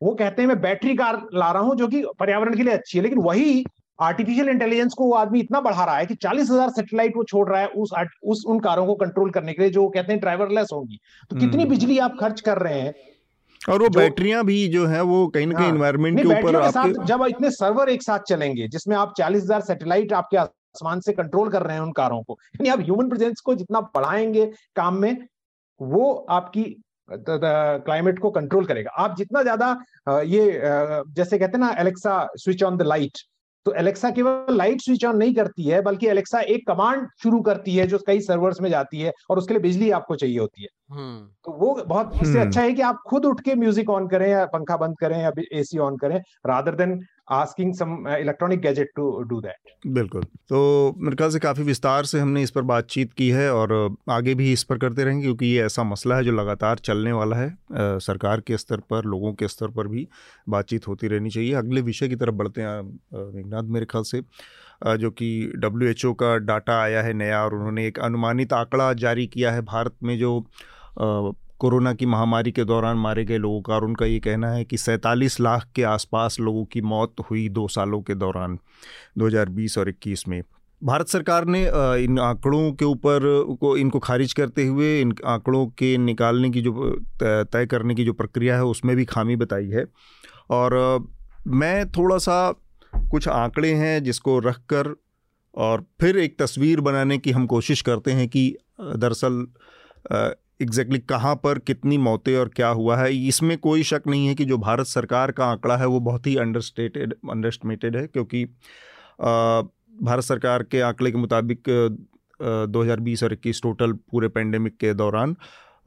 वो 0.01 0.13
कहते 0.15 0.41
हैं 0.41 0.47
मैं 0.49 0.59
बैटरी 0.61 0.95
कार 0.95 1.21
ला 1.33 1.51
रहा 1.51 1.61
हूँ 1.61 1.75
जो 1.75 1.87
कि 1.87 2.03
पर्यावरण 2.19 2.55
के 2.57 2.63
लिए 2.63 2.73
अच्छी 2.73 2.97
है 2.97 3.03
लेकिन 3.03 3.19
वही 3.21 3.63
आर्टिफिशियल 3.99 4.49
इंटेलिजेंस 4.49 4.93
को 4.93 5.05
वो 5.05 5.13
आदमी 5.13 5.39
इतना 5.39 5.59
बढ़ा 5.61 5.83
रहा 5.85 5.97
है 5.97 6.05
कि 6.05 6.15
चालीस 6.15 6.49
हज़ार 6.51 6.69
सेटेलाइट 6.69 7.17
वो 7.17 7.23
छोड़ 7.23 7.47
रहा 7.49 7.59
है 7.61 7.67
उस 7.67 7.91
उस 8.23 8.43
उन 8.47 8.59
कारों 8.59 8.85
को 8.85 8.95
कंट्रोल 8.95 9.29
करने 9.29 9.53
के 9.53 9.61
लिए 9.61 9.71
जो 9.71 9.87
कहते 9.89 10.13
हैं 10.13 10.19
ड्राइवरलेस 10.21 10.69
होंगी 10.73 10.99
तो 11.31 11.35
कितनी 11.35 11.61
हम्म। 11.61 11.69
बिजली 11.69 11.97
आप 11.99 12.17
खर्च 12.19 12.41
कर 12.41 12.57
रहे 12.57 12.79
हैं 12.79 12.93
और 13.61 13.81
वो 13.81 13.89
बैटरियाँ 13.89 14.43
भी 14.45 14.67
जो 14.67 14.85
है 14.85 15.01
वो 15.01 15.27
कहीं 15.27 15.47
ना 15.47 15.59
कहीं 15.59 15.69
इन्वायरमेंट 15.69 16.19
हाँ। 16.19 16.25
के 16.25 16.39
ऊपर 16.39 16.55
आपके 16.55 17.05
जब 17.05 17.25
इतने 17.27 17.51
सर्वर 17.51 17.89
एक 17.89 18.03
साथ 18.03 18.19
चलेंगे 18.27 18.67
जिसमें 18.67 18.95
आप 18.97 19.13
चालीस 19.17 19.43
हज़ार 19.43 19.61
सेटेलाइट 19.61 20.13
आपके 20.13 20.37
आसमान 20.37 20.99
से 20.99 21.13
कंट्रोल 21.13 21.49
कर 21.49 21.63
रहे 21.63 21.75
हैं 21.75 21.83
उन 21.83 21.91
कारों 21.91 22.21
को 22.23 22.37
यानी 22.55 22.69
आप 22.69 22.79
ह्यूमन 22.79 23.09
प्रेजेंस 23.09 23.41
को 23.41 23.55
जितना 23.55 23.81
बढ़ाएँगे 23.95 24.45
काम 24.75 24.97
में 24.97 25.27
वो 25.79 26.13
आपकी 26.29 26.63
क्लाइमेट 27.09 28.19
को 28.19 28.29
कंट्रोल 28.31 28.65
करेगा 28.65 28.91
आप 28.97 29.15
जितना 29.17 29.41
ज़्यादा 29.41 29.69
ये 30.09 30.61
जैसे 31.15 31.39
कहते 31.39 31.57
हैं 31.57 31.59
ना 31.59 31.75
Alexa 31.79 32.27
switch 32.35 32.63
on 32.63 32.77
the 32.77 32.81
light 32.81 33.17
तो 33.65 33.73
एलेक्सा 33.73 34.09
केवल 34.11 34.55
लाइट 34.57 34.81
स्विच 34.81 35.05
ऑन 35.05 35.17
नहीं 35.17 35.33
करती 35.33 35.63
है 35.63 35.81
बल्कि 35.81 36.07
एलेक्सा 36.07 36.39
एक 36.55 36.67
कमांड 36.67 37.07
शुरू 37.23 37.41
करती 37.41 37.75
है 37.75 37.85
जो 37.87 37.97
कई 38.07 38.19
सर्वर्स 38.21 38.61
में 38.61 38.69
जाती 38.69 39.01
है 39.01 39.13
और 39.29 39.37
उसके 39.37 39.53
लिए 39.53 39.61
बिजली 39.61 39.89
आपको 39.91 40.15
चाहिए 40.15 40.39
होती 40.39 40.63
है 40.63 40.67
हम्म। 40.91 41.19
तो 41.45 41.51
वो 41.51 41.73
बहुत 41.85 42.11
इससे 42.13 42.29
हम्म। 42.29 42.47
अच्छा 42.47 42.61
है 42.61 42.73
कि 42.73 42.81
आप 42.81 43.01
खुद 43.07 43.25
उठ 43.25 43.41
के 43.41 43.55
म्यूज़िक 43.55 43.89
ऑन 43.89 44.07
करें 44.07 44.29
या 44.29 44.45
पंखा 44.47 44.77
बंद 44.77 44.95
करें 44.99 45.19
या 45.21 45.31
एसी 45.53 45.77
ऑन 45.79 45.97
करें 45.97 46.17
rather 46.45 46.75
than 46.75 46.99
asking 47.27 47.73
some 47.73 48.07
electronic 48.09 48.59
gadget 48.59 48.91
to 48.95 49.23
do 49.23 49.39
that 49.41 49.71
बिल्कुल। 49.87 50.23
तो 50.49 50.95
मेरे 50.97 51.15
ख्याल 51.15 51.31
से 51.31 51.39
काफ़ी 51.39 51.63
विस्तार 51.63 52.05
से 52.05 52.19
हमने 52.19 52.41
इस 52.43 52.51
पर 52.51 52.61
बातचीत 52.61 53.13
की 53.13 53.29
है 53.29 53.53
और 53.53 53.95
आगे 54.09 54.35
भी 54.35 54.51
इस 54.53 54.63
पर 54.63 54.77
करते 54.77 55.03
रहेंगे 55.03 55.23
क्योंकि 55.23 55.45
ये 55.45 55.63
ऐसा 55.65 55.83
मसला 55.83 56.15
है 56.15 56.23
जो 56.23 56.31
लगातार 56.31 56.79
चलने 56.79 57.11
वाला 57.11 57.37
है। 57.37 57.49
आ, 57.49 57.97
सरकार 57.97 58.41
के 58.41 58.57
स्तर 58.57 58.79
पर 58.89 59.05
लोगों 59.05 59.33
के 59.33 59.47
स्तर 59.47 59.67
पर 59.67 59.87
भी 59.87 60.07
बातचीत 60.49 60.87
होती 60.87 61.07
रहनी 61.07 61.29
चाहिए। 61.29 61.53
अगले 61.53 61.81
विषय 61.81 62.07
की 62.07 62.15
तरफ़ 62.15 62.35
बढ़ते 62.35 62.61
हैं। 62.61 62.81
मेघनाथ 63.33 63.63
मेरे 63.63 63.85
ख्याल 63.85 64.03
से 64.03 64.21
जो 64.97 65.11
कि 65.11 65.51
डब्ल्यू 65.55 66.13
का 66.13 66.37
डाटा 66.37 66.81
आया 66.81 67.01
है 67.01 67.13
नया 67.13 67.43
और 67.43 67.55
उन्होंने 67.55 67.87
एक 67.87 67.99
अनुमानित 67.99 68.53
आंकड़ा 68.53 68.91
जारी 68.93 69.27
किया 69.27 69.51
है। 69.51 69.61
भारत 69.61 69.95
में 70.03 70.17
जो 70.19 70.39
कोरोना 71.63 71.93
की 71.93 72.05
महामारी 72.05 72.51
के 72.51 72.63
दौरान 72.63 72.97
मारे 72.97 73.23
गए 73.25 73.37
लोगों 73.37 73.61
का 73.61 73.73
और 73.75 73.85
उनका 73.85 74.05
ये 74.05 74.19
कहना 74.19 74.47
है 74.51 74.63
कि 74.65 74.77
सैंतालीस 74.77 75.39
लाख 75.39 75.67
के 75.75 75.83
आसपास 75.83 76.39
लोगों 76.39 76.63
की 76.65 76.81
मौत 76.81 77.21
हुई 77.29 77.47
दो 77.49 77.67
सालों 77.67 78.01
के 78.01 78.15
दौरान 78.15 78.57
2020 79.17 79.77
और 79.77 79.89
21 79.89 80.27
में। 80.27 80.41
भारत 80.81 81.07
सरकार 81.07 81.45
ने 81.45 81.61
इन 82.03 82.19
आंकड़ों 82.19 82.71
के 82.71 82.85
ऊपर 82.85 83.19
को, 83.61 83.75
इनको 83.77 83.99
खारिज 83.99 84.33
करते 84.33 84.65
हुए 84.65 84.99
इन 85.01 85.13
आंकड़ों 85.25 85.65
के 85.67 85.97
निकालने 85.97 86.49
की 86.49 86.61
जो 86.61 86.89
तय 87.23 87.65
करने 87.65 87.95
की 87.95 88.05
जो 88.05 88.13
प्रक्रिया 88.13 88.55
है 88.55 88.65
उसमें 88.65 88.95
भी 88.95 89.05
खामी 89.05 89.35
बताई 89.35 89.69
है। 89.69 89.85
और 90.49 91.07
मैं 91.47 91.89
थोड़ा 91.91 92.17
सा 92.17 92.37
कुछ 93.11 93.27
आंकड़े 93.27 93.73
हैं 93.73 94.03
जिसको 94.03 94.39
रख 94.39 94.57
कर 94.69 94.95
और 95.55 95.85
फिर 96.01 96.17
एक 96.17 96.39
तस्वीर 96.39 96.81
बनाने 96.81 97.17
की 97.17 97.31
हम 97.31 97.47
कोशिश 97.47 97.81
करते 97.81 98.11
हैं 98.11 98.27
कि 98.27 98.49
दरअसल 98.81 99.45
एग्जैक्टली 100.63 100.99
कहाँ 101.01 101.35
पर 101.43 101.59
कितनी 101.61 101.97
मौतें 101.99 102.35
और 102.37 102.49
क्या 102.55 102.67
हुआ 102.69 102.97
है, 102.97 103.13
इसमें 103.27 103.57
कोई 103.59 103.83
शक 103.83 104.03
नहीं 104.07 104.27
है 104.27 104.35
कि 104.35 104.45
जो 104.45 104.57
भारत 104.59 104.87
सरकार 104.87 105.31
का 105.31 105.45
आंकड़ा 105.47 105.77
है 105.77 105.87
वो 105.87 105.99
बहुत 106.01 106.27
ही 106.27 106.35
अंडरस्टेटेड 106.37 107.13
अंडरस्टिमेटेड 107.31 107.95
है, 107.97 108.05
क्योंकि 108.07 108.45
भारत 110.01 110.23
सरकार 110.23 110.63
के 110.63 110.81
आंकड़े 110.81 111.11
के 111.11 111.17
मुताबिक 111.17 111.69
2020 112.69 113.23
और 113.23 113.33
21 113.33 113.61
टोटल 113.63 113.91
पूरे 114.11 114.27
पेंडेमिक 114.29 114.77
के 114.77 114.93
दौरान 114.93 115.35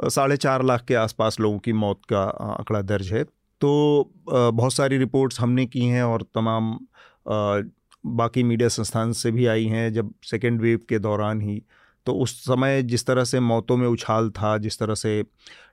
साढ़े 0.01 0.37
चार 0.37 0.63
लाख 0.65 0.85
के 0.85 0.95
आसपास 0.97 1.41
लोगों 1.41 1.59
की 1.59 1.73
मौत 1.75 2.01
का 2.09 2.23
आंकड़ा 2.51 2.81
दर्ज 2.83 3.13
है। 3.13 3.25
तो 3.25 4.13
बहुत 4.27 4.73
सारी 4.73 4.99
रिपोर्ट्स 4.99 5.41
हमने 5.41 5.67
की 5.67 5.85
हैं 5.87 6.03
और 6.03 6.23
तमाम 6.35 6.79
बाकी 8.07 8.43
मीडिया 8.43 8.69
संस्थान 8.69 9.13
से 9.15 9.31
भी 9.31 9.47
आई 9.47 9.65
हैं, 9.67 9.93
जब 9.93 10.13
सेकेंड 10.25 10.61
वेव 10.61 10.81
के 10.89 10.99
दौरान 10.99 11.41
ही 11.41 11.63
तो 12.07 12.13
उस 12.15 12.35
समय 12.41 12.83
जिस 12.83 13.07
तरह 13.07 13.25
से 13.25 13.41
मौतों 13.41 13.77
में 13.77 13.87
उछाल 13.89 14.31
था, 14.31 14.57
जिस 14.59 14.79
तरह 14.79 14.95
से 14.95 15.23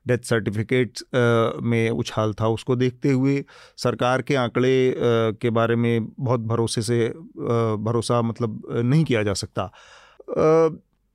डेथ 0.08 0.24
सर्टिफिकेट 0.26 1.00
में 1.64 1.90
उछाल 1.90 2.34
था, 2.34 2.48
उसको 2.48 2.76
देखते 2.76 3.12
हुए 3.12 3.44
सरकार 3.78 4.22
के 4.22 4.36
आंकड़े 4.36 4.94
के 5.42 5.50
बारे 5.50 5.76
में 5.76 6.08
बहुत 6.20 6.40
भरोसे 6.42 6.82
से 6.82 7.08
भरोसा 7.80 8.22
मतलब 8.22 8.62
नहीं 8.76 9.04
किया 9.04 9.24
जा 9.24 9.34
सकता। 9.36 9.72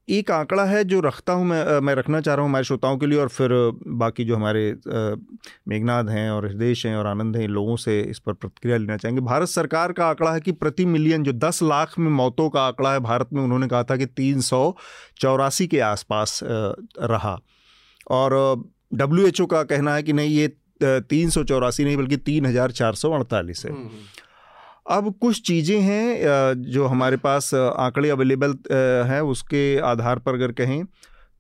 एक 0.09 0.31
आंकड़ा 0.31 0.65
है 0.65 0.83
जो 0.85 1.01
रखता 1.01 1.33
हूँ 1.33 1.45
मैं 1.47 1.81
मैं 1.81 1.95
रखना 1.95 2.21
चाह 2.21 2.35
रहा 2.35 2.43
हूँ 2.43 2.51
हमारे 2.51 2.65
श्रोताओं 2.65 2.97
के 2.99 3.07
लिए 3.07 3.19
और 3.19 3.29
फिर 3.29 3.51
बाकी 3.99 4.25
जो 4.25 4.37
हमारे 4.37 4.63
मेघनाथ 5.69 6.11
हैं 6.11 6.31
और 6.31 6.47
हृदेश 6.47 6.85
हैं 6.87 6.95
और 6.97 7.07
आनंद 7.07 7.37
हैं 7.37 7.49
लोगों 7.49 7.77
से 7.77 8.01
इस 8.03 8.19
पर 8.19 8.33
प्रतिक्रिया 8.33 8.77
लेना 8.77 8.97
चाहेंगे। 8.97 9.21
भारत 9.23 9.49
सरकार 9.49 9.93
का 9.93 10.07
आंकड़ा 10.07 10.33
है 10.33 10.41
कि 10.41 10.53
प्रति 10.55 10.87
मिलियन 10.87 11.23
जो 11.23 11.33
दस 11.35 11.63
लाख 11.63 11.99
में 11.99 12.11
मौतों 12.13 12.49
का 12.51 12.63
आंकड़ा 12.63 12.93
है 12.93 13.01
भारत 13.01 13.33
में 13.33 13.43
उन्होंने 13.43 13.69
कहा 13.69 13.83
था 13.83 13.97
कि 13.97 14.07
तीन 14.07 14.41
सौ 14.41 14.77
चौरासी 15.21 15.67
के 15.67 15.81
आसपास 15.81 16.41
रहा। 16.45 17.39
और 18.11 18.65
डब्ल्यूएचओ 18.95 19.47
का 19.47 19.63
कहना 19.65 19.95
है 19.95 20.03
कि 20.03 20.13
नहीं 20.13 20.31
ये 20.31 20.49
तीन 20.83 21.31
सौ 21.31 21.43
चौरासी 21.45 21.85
नहीं 21.85 21.97
बल्कि 21.97 22.17
तीन 22.19 22.47
हज़ार 22.47 22.71
चार 22.73 22.95
सौ 22.95 23.11
अड़तालीस 23.13 23.65
है। 23.67 23.73
हम्म, 23.73 23.83
हम्म। 23.83 24.27
अब 24.89 25.15
कुछ 25.21 25.41
चीज़ें 25.47 25.81
हैं 25.81 26.63
जो 26.65 26.87
हमारे 26.87 27.17
पास 27.19 27.55
आंकड़े 27.55 28.11
अवेलेबल 28.11 28.57
हैं, 29.09 29.21
उसके 29.23 29.79
आधार 29.85 30.19
पर 30.19 30.35
अगर 30.35 30.53
कहें 30.53 30.85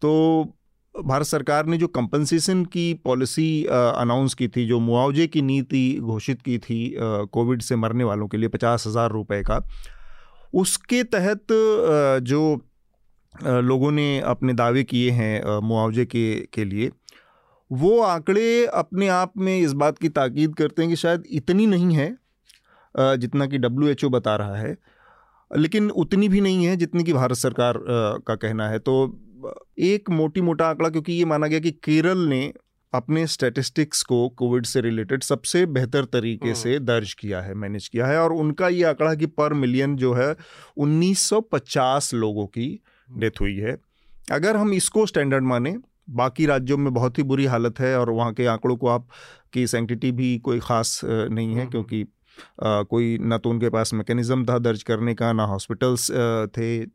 तो 0.03 0.55
भारत 0.95 1.27
सरकार 1.27 1.67
ने 1.67 1.77
जो 1.79 1.87
कंपनसेशन 1.89 2.65
की 2.65 2.93
पॉलिसी 3.05 3.65
अनाउंस 3.67 4.35
की 4.35 4.49
थी, 4.49 4.67
जो 4.67 4.79
मुआवजे 4.81 5.27
की 5.27 5.43
नीति 5.43 5.99
घोषित 6.01 6.43
की 6.43 6.59
थी 6.59 6.95
कोविड 6.99 7.63
से 7.63 7.77
मरने 7.77 8.05
वालों 8.05 8.29
के 8.29 8.37
लिए 8.37 8.49
पचास 8.49 8.87
हज़ार 8.87 9.11
रुपये 9.11 9.43
का, 9.43 9.63
उसके 10.55 11.03
तहत 11.07 11.47
जो 12.23 12.61
लोगों 13.35 13.91
ने 13.93 14.21
अपने 14.21 14.53
दावे 14.55 14.83
किए 14.85 15.11
हैं 15.13 15.61
मुआवजे 15.63 16.05
के 16.07 16.35
के 16.55 16.65
लिए, 16.65 16.91
वो 17.71 18.01
आंकड़े 18.03 18.67
अपने 18.67 19.09
आप 19.09 19.33
में 19.39 19.59
इस 19.59 19.73
बात 19.75 19.99
की 19.99 20.09
ताकीद 20.11 20.55
करते 20.55 20.83
हैं 20.83 20.91
कि 20.91 20.97
शायद 20.97 21.25
इतनी 21.33 21.67
नहीं 21.67 21.95
है 21.97 22.17
जितना 22.97 23.47
कि 23.47 23.59
डब्ल्यूएचओ 23.59 24.09
बता 24.09 24.37
रहा 24.37 24.57
है। 24.57 24.77
लेकिन 25.51 25.91
उतनी 25.91 26.29
भी 26.29 26.41
नहीं 26.41 26.65
है 26.65 26.77
जितनी 26.77 27.05
कि 27.05 27.13
भारत 27.13 27.37
सरकार 27.37 27.75
का 28.27 28.35
कहना 28.35 28.69
है। 28.69 28.79
तो 28.79 28.95
एक 29.79 30.11
मोटी 30.11 30.41
मोटा 30.41 30.69
आंकड़ा 30.69 30.89
क्योंकि 30.89 31.13
ये 31.13 31.25
माना 31.25 31.47
गया 31.47 31.61
कि 31.61 31.71
केरल 31.71 32.19
ने 32.19 32.53
अपने 32.93 33.27
स्टैटिस्टिक्स 33.27 34.03
को 34.03 34.29
कोविड 34.29 34.67
से 34.67 34.81
रिलेटेड 34.81 35.23
सबसे 35.23 35.65
बेहतर 35.67 36.05
तरीके 36.05 36.45
हम्म। 36.45 36.59
से 36.59 36.79
दर्ज 36.79 37.13
किया 37.15 37.41
है 37.41 37.55
मैनेज 37.55 37.89
किया 37.89 38.07
है। 38.07 38.19
और 38.19 38.33
उनका 38.33 38.69
ये 38.69 38.85
आंकड़ा 38.85 39.15
कि 39.15 39.27
पर 39.27 39.53
मिलियन 39.53 39.97
जो 39.97 40.13
है 40.15 40.35
1950 40.77 42.13
लोगों 42.15 42.47
की 42.47 42.69
डेथ 43.09 43.41
हुई 43.41 43.57
है। 43.57 43.77
अगर 44.33 44.57
हम 44.57 44.73
इसको 44.73 45.07
स्टैंडर्ड 45.07 45.45
माने 45.45 45.77
बाकी 46.11 46.47
राज्यों 46.47 46.79
में 46.79 46.93
बहुत 46.95 47.19
ही 47.19 47.23
बुरी 47.23 47.45
हालत 47.45 47.81
है 47.81 47.99
और 47.99 48.11
वहाँ 48.11 48.33
के 48.33 48.47
आंकड़ों 48.47 48.77
को 48.77 48.89
आप 48.89 49.07
की 49.53 49.67
सेंटिटी 49.67 50.13
भी 50.13 50.39
कोई 50.39 50.59
ख़ास 50.59 51.01
नहीं 51.05 51.49
है 51.49 51.61
हम्म, 51.61 51.71
क्योंकि 51.71 52.05
आ, 52.63 52.83
कोई 52.85 53.19
ना 53.19 53.39
तो 53.39 53.51
उनके 53.51 53.71
पास 53.71 53.95
मैकेनिज़्म 53.95 54.45
था 54.47 54.59
दर्ज 54.61 54.83
करने 54.83 55.15
का 55.15 55.33
ना 55.33 55.45
हॉस्पिटल्स 55.47 56.11
थे। 56.59 56.83
आ, 56.83 56.87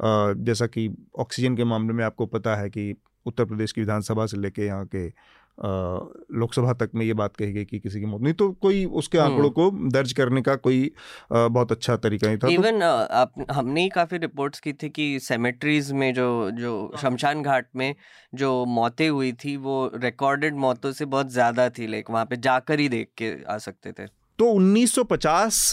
जैसा 0.00 0.66
कि 0.68 0.88
ऑक्सीजन 1.18 1.56
के 1.56 1.64
मामले 1.66 1.94
में 1.94 2.04
आपको 2.04 2.26
पता 2.28 2.56
है 2.56 2.70
कि 2.70 2.94
उत्तर 3.26 3.44
प्रदेश 3.44 3.72
की 3.72 3.80
विधानसभा 3.80 4.26
से 4.26 4.36
लेके 4.36 4.66
यहाँ 4.66 4.86
के 4.94 5.06
लोकसभा 5.58 6.72
तक 6.72 6.90
में 6.94 7.04
ये 7.06 7.14
बात 7.14 7.34
कही 7.36 7.52
गई 7.52 7.64
कि 7.64 7.78
किसी 7.78 8.00
की 8.00 8.06
मौत। 8.06 8.20
नहीं 8.22 8.34
तो 8.34 8.50
कोई 8.52 8.84
उसके 8.92 9.18
हम्म। 9.18 9.32
आंकड़ों 9.32 9.50
को 9.50 9.70
दर्ज 9.90 10.12
करने 10.12 10.42
का 10.42 10.54
कोई 10.56 10.90
आ, 11.32 11.46
बहुत 11.48 11.72
अच्छा 11.72 11.96
तरीका 11.96 12.26
नहीं 12.26 12.38
था। 12.38 12.48
इवन 12.48 12.80
तो, 12.80 12.86
आप 12.86 13.32
हमने 13.50 13.82
ही 13.82 13.88
काफ़ी 13.88 14.18
रिपोर्ट्स 14.18 14.60
की 14.60 14.72
थी 14.72 14.88
कि 14.88 15.18
सेमेट्रीज 15.20 15.92
में 15.92 16.12
जो 16.14 16.50
जो 16.52 16.72
शमशान 17.02 17.42
घाट 17.42 17.66
में 17.76 17.94
जो 18.34 18.64
मौतें 18.70 19.08
हुई 19.08 19.32
थी 19.44 19.56
वो 19.58 19.90
रिकॉर्डेड 19.94 20.56
मौतों 20.56 20.92
से 20.92 21.04
बहुत 21.06 21.30
ज़्यादा 21.30 21.68
थी। 21.70 21.86
लाइक 21.86 22.10
वहाँ 22.10 22.24
पे 22.24 22.36
जाकर 22.38 22.80
ही 22.80 22.88
देख 22.88 23.10
के 23.18 23.32
आ 23.44 23.58
सकते 23.60 23.92
थे। 23.92 24.06
तो 24.42 24.46
1950 24.50 25.70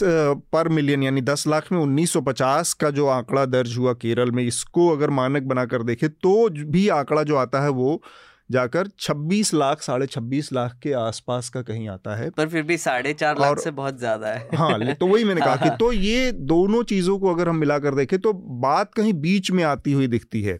पर 0.52 0.68
मिलियन 0.68 1.02
यानी 1.02 1.20
10 1.20 1.46
लाख 1.46 1.70
में 1.72 1.78
1950 1.78 2.72
का 2.72 2.90
जो 2.90 3.06
आंकड़ा 3.06 3.44
दर्ज 3.44 3.76
हुआ 3.78 3.92
केरल 3.92 4.30
में 4.30 4.42
इसको 4.42 4.88
अगर 4.88 5.10
मानक 5.10 5.42
बनाकर 5.42 5.82
देखें 5.82 6.08
तो 6.10 6.48
भी 6.50 6.88
आंकड़ा 6.88 7.22
जो 7.22 7.36
आता 7.36 7.62
है 7.62 7.70
वो 7.70 8.02
जाकर 8.50 8.88
26 9.00 9.52
लाख 9.54 9.82
साढ़े 9.82 10.06
छब्बीस 10.06 10.52
लाख 10.52 10.78
के 10.82 10.92
आसपास 10.92 11.48
का 11.48 11.62
कहीं 11.62 11.88
आता 11.88 12.16
है। 12.16 12.30
पर 12.30 12.48
फिर 12.48 12.62
भी 12.62 12.76
साढ़े 12.78 13.12
चार 13.12 13.40
लाख 13.40 13.58
से 13.58 13.70
बहुत 13.70 13.98
ज़्यादा 13.98 14.28
है। 14.28 14.48
हाँ 14.54 14.94
तो 14.94 15.06
वही 15.06 15.24
मैंने 15.24 15.40
कहा 15.40 15.56
कि 15.56 15.70
तो 15.80 15.92
ये 15.92 16.32
दोनों 16.32 16.82
चीज़ों 16.84 17.18
को 17.18 17.34
अगर 17.34 17.48
हम 17.48 17.56
मिलाकर 17.56 17.94
देखें 17.94 18.18
तो 18.18 18.32
बात 18.62 18.94
कहीं 18.94 19.12
बीच 19.12 19.50
में 19.50 19.64
आती 19.64 19.92
हुई 19.92 20.06
दिखती 20.06 20.42
है। 20.42 20.58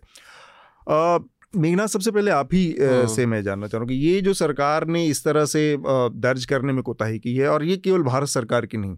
मेघनाथ 1.55 1.87
सबसे 1.87 2.11
पहले 2.11 2.31
आप 2.31 2.53
ही 2.55 2.67
हाँ। 2.81 3.07
से 3.07 3.25
मैं 3.27 3.43
जानना 3.43 3.67
चाह 3.67 3.79
रहा 3.79 3.83
हूँ 3.83 3.89
कि 3.89 3.95
ये 3.97 4.21
जो 4.21 4.35
सरकार 4.35 4.87
ने 4.87 5.05
इस 5.07 5.25
तरह 5.25 5.45
से 5.45 5.77
दर्ज 5.81 6.45
करने 6.45 6.73
में 6.73 6.83
कोताही 6.83 7.19
की 7.19 7.35
है 7.37 7.49
और 7.49 7.65
ये 7.65 7.77
केवल 7.77 8.03
भारत 8.03 8.29
सरकार 8.29 8.67
की 8.67 8.77
नहीं 8.77 8.97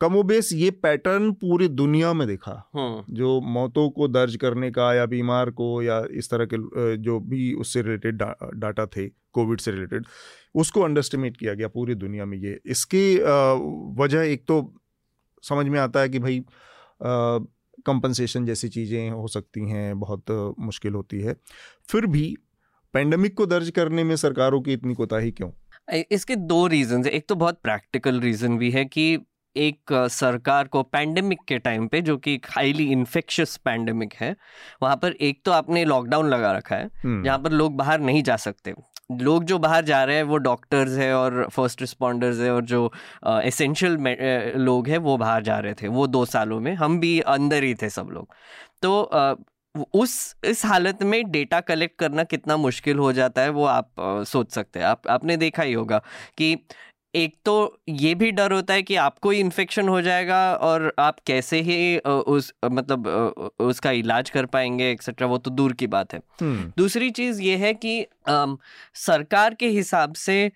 कमोबेश 0.00 0.52
ये 0.52 0.70
पैटर्न 0.82 1.30
पूरी 1.32 1.68
दुनिया 1.70 2.12
में 2.12 2.26
देखा 2.28 2.52
हाँ। 2.76 3.04
जो 3.10 3.40
मौतों 3.40 3.88
को 3.90 4.08
दर्ज 4.08 4.36
करने 4.36 4.70
का 4.70 4.92
या 4.94 5.06
बीमार 5.06 5.50
को 5.50 5.82
या 5.82 6.02
इस 6.10 6.30
तरह 6.30 6.46
के 6.52 6.96
जो 6.96 7.18
भी 7.20 7.52
उससे 7.54 7.82
रिलेटेड 7.82 8.16
डा, 8.16 8.36
डाटा 8.54 8.86
थे 8.86 9.08
कोविड 9.32 9.60
से 9.60 9.70
रिलेटेड 9.70 10.06
उसको 10.54 10.80
अंडरस्टिमेट 10.80 11.36
किया 11.36 11.54
गया 11.54 11.68
पूरी 11.68 11.94
दुनिया 11.94 12.24
में 12.24 12.36
ये 12.38 12.58
इसकी 12.66 13.16
वजह 14.02 14.22
एक 14.22 14.44
तो 14.48 14.60
समझ 15.44 15.66
में 15.66 15.78
आता 15.80 16.00
है 16.00 16.08
कि 16.08 16.18
भाई 16.18 16.44
कंपनसेशन 17.86 18.46
जैसी 18.46 18.68
चीज़ें 18.68 19.10
हो 19.10 19.26
सकती 19.28 19.68
हैं 19.70 19.98
बहुत 20.00 20.30
मुश्किल 20.60 20.94
होती 20.94 21.20
है। 21.20 21.34
फिर 21.88 22.06
भी 22.06 22.34
पेंडेमिक 22.94 23.36
को 23.36 23.46
दर्ज 23.46 23.70
करने 23.70 24.04
में 24.04 24.16
सरकारों 24.16 24.60
की 24.60 24.72
इतनी 24.72 24.94
कोताही 24.94 25.30
क्यों? 25.30 25.50
इसके 26.10 26.36
दो 26.36 26.66
रीजन 26.66 27.04
है। 27.04 27.10
एक 27.10 27.28
तो 27.28 27.34
बहुत 27.34 27.60
प्रैक्टिकल 27.62 28.20
रीज़न 28.20 28.58
भी 28.58 28.70
है 28.70 28.84
कि 28.84 29.18
एक 29.56 29.92
सरकार 30.10 30.68
को 30.68 30.82
पैंडेमिक 30.82 31.38
के 31.48 31.58
टाइम 31.58 31.86
पे 31.88 32.00
जो 32.00 32.16
कि 32.16 32.40
हाईली 32.46 32.84
इन्फेक्शियस 32.92 33.56
पैंडेमिक 33.56 34.14
है 34.14 34.34
वहाँ 34.82 34.96
पर 34.96 35.12
एक 35.20 35.40
तो 35.44 35.52
आपने 35.52 35.84
लॉकडाउन 35.84 36.28
लगा 36.28 36.52
रखा 36.52 36.76
है 36.76 36.88
हम्म। 37.04 37.24
जहाँ 37.24 37.38
पर 37.38 37.52
लोग 37.52 37.76
बाहर 37.76 38.00
नहीं 38.00 38.22
जा 38.22 38.36
सकते। 38.36 38.74
लोग 39.12 39.44
जो 39.44 39.58
बाहर 39.58 39.84
जा 39.84 40.02
रहे 40.04 40.16
हैं 40.16 40.22
वो 40.22 40.36
डॉक्टर्स 40.36 40.96
है 40.98 41.12
और 41.14 41.48
फ़र्स्ट 41.52 41.80
रिस्पॉन्डर्स 41.80 42.38
है 42.40 42.50
और 42.50 42.64
जो 42.64 42.92
एसेंशियल 43.26 43.96
uh, 43.96 44.56
लोग 44.56 44.88
हैं 44.88 44.98
वो 44.98 45.16
बाहर 45.16 45.42
जा 45.42 45.58
रहे 45.58 45.74
थे 45.74 45.88
वो 45.88 46.06
दो 46.06 46.24
सालों 46.24 46.60
में। 46.60 46.74
हम 46.74 47.00
भी 47.00 47.18
अंदर 47.20 47.62
ही 47.62 47.74
थे 47.74 47.90
सब 47.90 48.08
लोग। 48.10 48.28
तो 48.82 49.10
uh, 49.14 49.36
उस 49.94 50.36
इस 50.44 50.64
हालत 50.64 51.02
में 51.02 51.30
डेटा 51.30 51.60
कलेक्ट 51.60 51.98
करना 51.98 52.24
कितना 52.24 52.56
मुश्किल 52.56 52.98
हो 52.98 53.12
जाता 53.12 53.42
है 53.42 53.48
वो 53.50 53.64
आप 53.64 53.90
uh, 54.00 54.24
सोच 54.24 54.52
सकते 54.52 54.78
हैं। 54.78 54.86
आप 54.86 55.08
आपने 55.08 55.36
देखा 55.36 55.62
ही 55.62 55.72
होगा 55.72 55.98
कि 56.38 56.56
एक 57.16 57.34
तो 57.44 57.78
ये 57.88 58.14
भी 58.14 58.30
डर 58.30 58.52
होता 58.52 58.74
है 58.74 58.82
कि 58.82 58.96
आपको 58.96 59.30
ही 59.30 59.40
इन्फेक्शन 59.40 59.88
हो 59.88 60.00
जाएगा 60.02 60.54
और 60.54 60.92
आप 60.98 61.16
कैसे 61.26 61.60
ही 61.60 61.98
उस 61.98 62.52
मतलब 62.64 63.06
उसका 63.60 63.90
इलाज 63.90 64.30
कर 64.30 64.46
पाएँगे 64.46 64.90
एक्सेट्रा 64.90 65.26
वो 65.26 65.38
तो 65.38 65.50
दूर 65.50 65.72
की 65.72 65.86
बात 65.86 66.14
है। 66.14 66.20
हम्म। 66.40 66.72
दूसरी 66.76 67.10
चीज़ 67.10 67.42
ये 67.42 67.56
है 67.56 67.74
कि 67.74 68.06
आ, 68.28 68.46
सरकार 68.94 69.54
के 69.54 69.68
हिसाब 69.68 70.14
से 70.14 70.52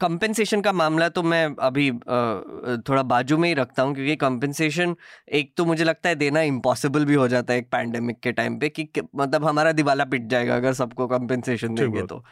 कंपेंसेशन 0.00 0.60
का 0.60 0.72
मामला 0.72 1.08
तो 1.08 1.22
मैं 1.22 1.56
अभी 1.58 1.90
थोड़ा 2.88 3.02
बाजू 3.02 3.36
में 3.38 3.48
ही 3.48 3.54
रखता 3.54 3.82
हूँ 3.82 3.94
क्योंकि 3.94 4.16
कंपेंसेशन 4.16 4.96
एक 5.32 5.52
तो 5.56 5.64
मुझे 5.64 5.84
लगता 5.84 6.08
है 6.08 6.14
देना 6.14 6.40
इम्पॉसिबल 6.40 7.04
भी 7.04 7.14
हो 7.14 7.28
जाता 7.28 7.52
है 7.52 7.58
एक 7.58 7.68
पैंडेमिक 7.70 8.20
के 8.20 8.32
टाइम 8.32 8.58
पे 8.58 8.68
कि 8.68 8.88
मतलब 9.16 9.44
हमारा 9.44 9.72
दिवाला 9.72 10.04
पिट 10.04 10.26
जाएगा 10.26 10.56
अगर 10.56 10.72
सबको 10.72 11.06
कंपेंसेशन 11.06 11.74
देंगे 11.74 12.02
तो। 12.02 12.24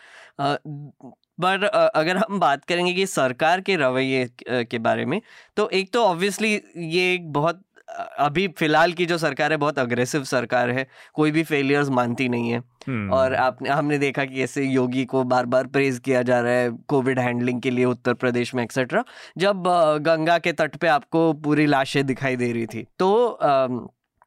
पर 1.43 1.64
अगर 1.64 2.16
हम 2.18 2.38
बात 2.40 2.64
करेंगे 2.64 2.93
कि 2.93 3.07
सरकार 3.09 3.61
के 3.61 3.76
रवैये 3.78 4.64
के 4.64 4.78
बारे 4.80 5.05
में 5.05 5.20
तो 5.57 5.68
एक 5.72 5.93
तो 5.93 6.05
ऑब्वियसली 6.05 6.53
ये 6.76 7.12
एक 7.14 7.32
बहुत 7.32 7.62
अभी 7.88 8.47
फ़िलहाल 8.49 8.93
की 8.93 9.07
जो 9.07 9.16
सरकार 9.18 9.53
है 9.53 9.57
बहुत 9.59 9.78
अग्रेसिव 9.78 10.24
सरकार 10.24 10.70
है 10.70 10.86
कोई 11.14 11.30
भी 11.30 11.43
फेलियर्स 11.45 11.88
मानती 11.90 12.28
नहीं 12.28 12.51
है 12.51 12.62
हम्म। 12.88 13.12
और 13.12 13.34
आपने 13.36 13.68
हमने 13.68 13.99
देखा 13.99 14.24
कि 14.24 14.43
ऐसे 14.43 14.64
योगी 14.64 15.05
को 15.05 15.22
बार 15.24 15.47
बार 15.47 15.66
प्रेज 15.68 15.99
किया 15.99 16.22
जा 16.22 16.40
रहा 16.40 16.53
है 16.53 16.70
कोविड 16.88 17.18
हैंडलिंग 17.18 17.61
के 17.62 17.70
लिए 17.70 17.84
उत्तर 17.84 18.14
प्रदेश 18.14 18.55
में 18.55 18.62
एक्सेट्रा 18.62 19.05
जब 19.38 19.62
गंगा 20.03 20.38
के 20.38 20.53
तट 20.55 20.76
पे 20.76 20.88
आपको 20.88 21.32
पूरी 21.40 21.66
लाशें 21.66 22.05
दिखाई 22.07 22.36
दे 22.36 22.53
रही 22.53 22.66
थी 22.66 22.86
तो 22.99 23.11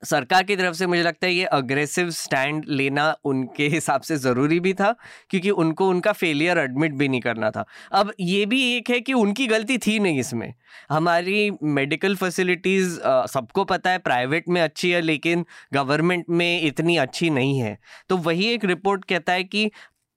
सरकार 0.06 0.44
की 0.44 0.56
तरफ़ 0.56 0.76
से 0.76 0.88
मुझे 0.88 1.02
लगता 1.04 1.28
है 1.28 1.34
ये 1.34 1.46
अग्रेसिव 1.54 2.10
स्टैंड 2.12 2.66
लेना 2.70 3.16
उनके 3.26 3.68
हिसाब 3.76 4.02
से 4.02 4.18
ज़रूरी 4.18 4.60
भी 4.60 4.74
था, 4.74 4.92
क्योंकि 5.30 5.50
उनको 5.52 5.90
उनका 5.90 6.12
फेलियर 6.14 6.58
एडमिट 6.58 6.94
भी 6.94 7.08
नहीं 7.08 7.22
करना 7.22 7.50
था। 7.52 7.66
अब 7.94 8.12
ये 8.20 8.46
भी 8.46 8.62
एक 8.76 8.90
है 8.90 9.00
कि 9.02 9.14
उनकी 9.14 9.48
गलती 9.48 9.78
थी 9.78 9.98
नहीं 10.00 10.20
इसमें। 10.20 10.54
हमारी 10.90 11.52
मेडिकल 11.64 12.16
फैसिलिटीज़ 12.16 13.00
सबको 13.32 13.64
पता 13.66 13.90
है 13.90 13.98
प्राइवेट 14.00 14.50
में 14.50 14.62
अच्छी 14.62 14.92
है, 14.92 15.02
लेकिन 15.02 15.46
गवर्नमेंट 15.74 16.26
में 16.30 16.62
इतनी 16.62 16.98
अच्छी 16.98 17.30
नहीं 17.30 17.60
है। 17.60 17.78
तो 18.10 18.18
वही 18.20 18.48
एक 18.48 18.66
रिपोर्ट 18.66 19.06
कहता 19.06 19.34
है 19.34 19.44
कि 19.44 19.70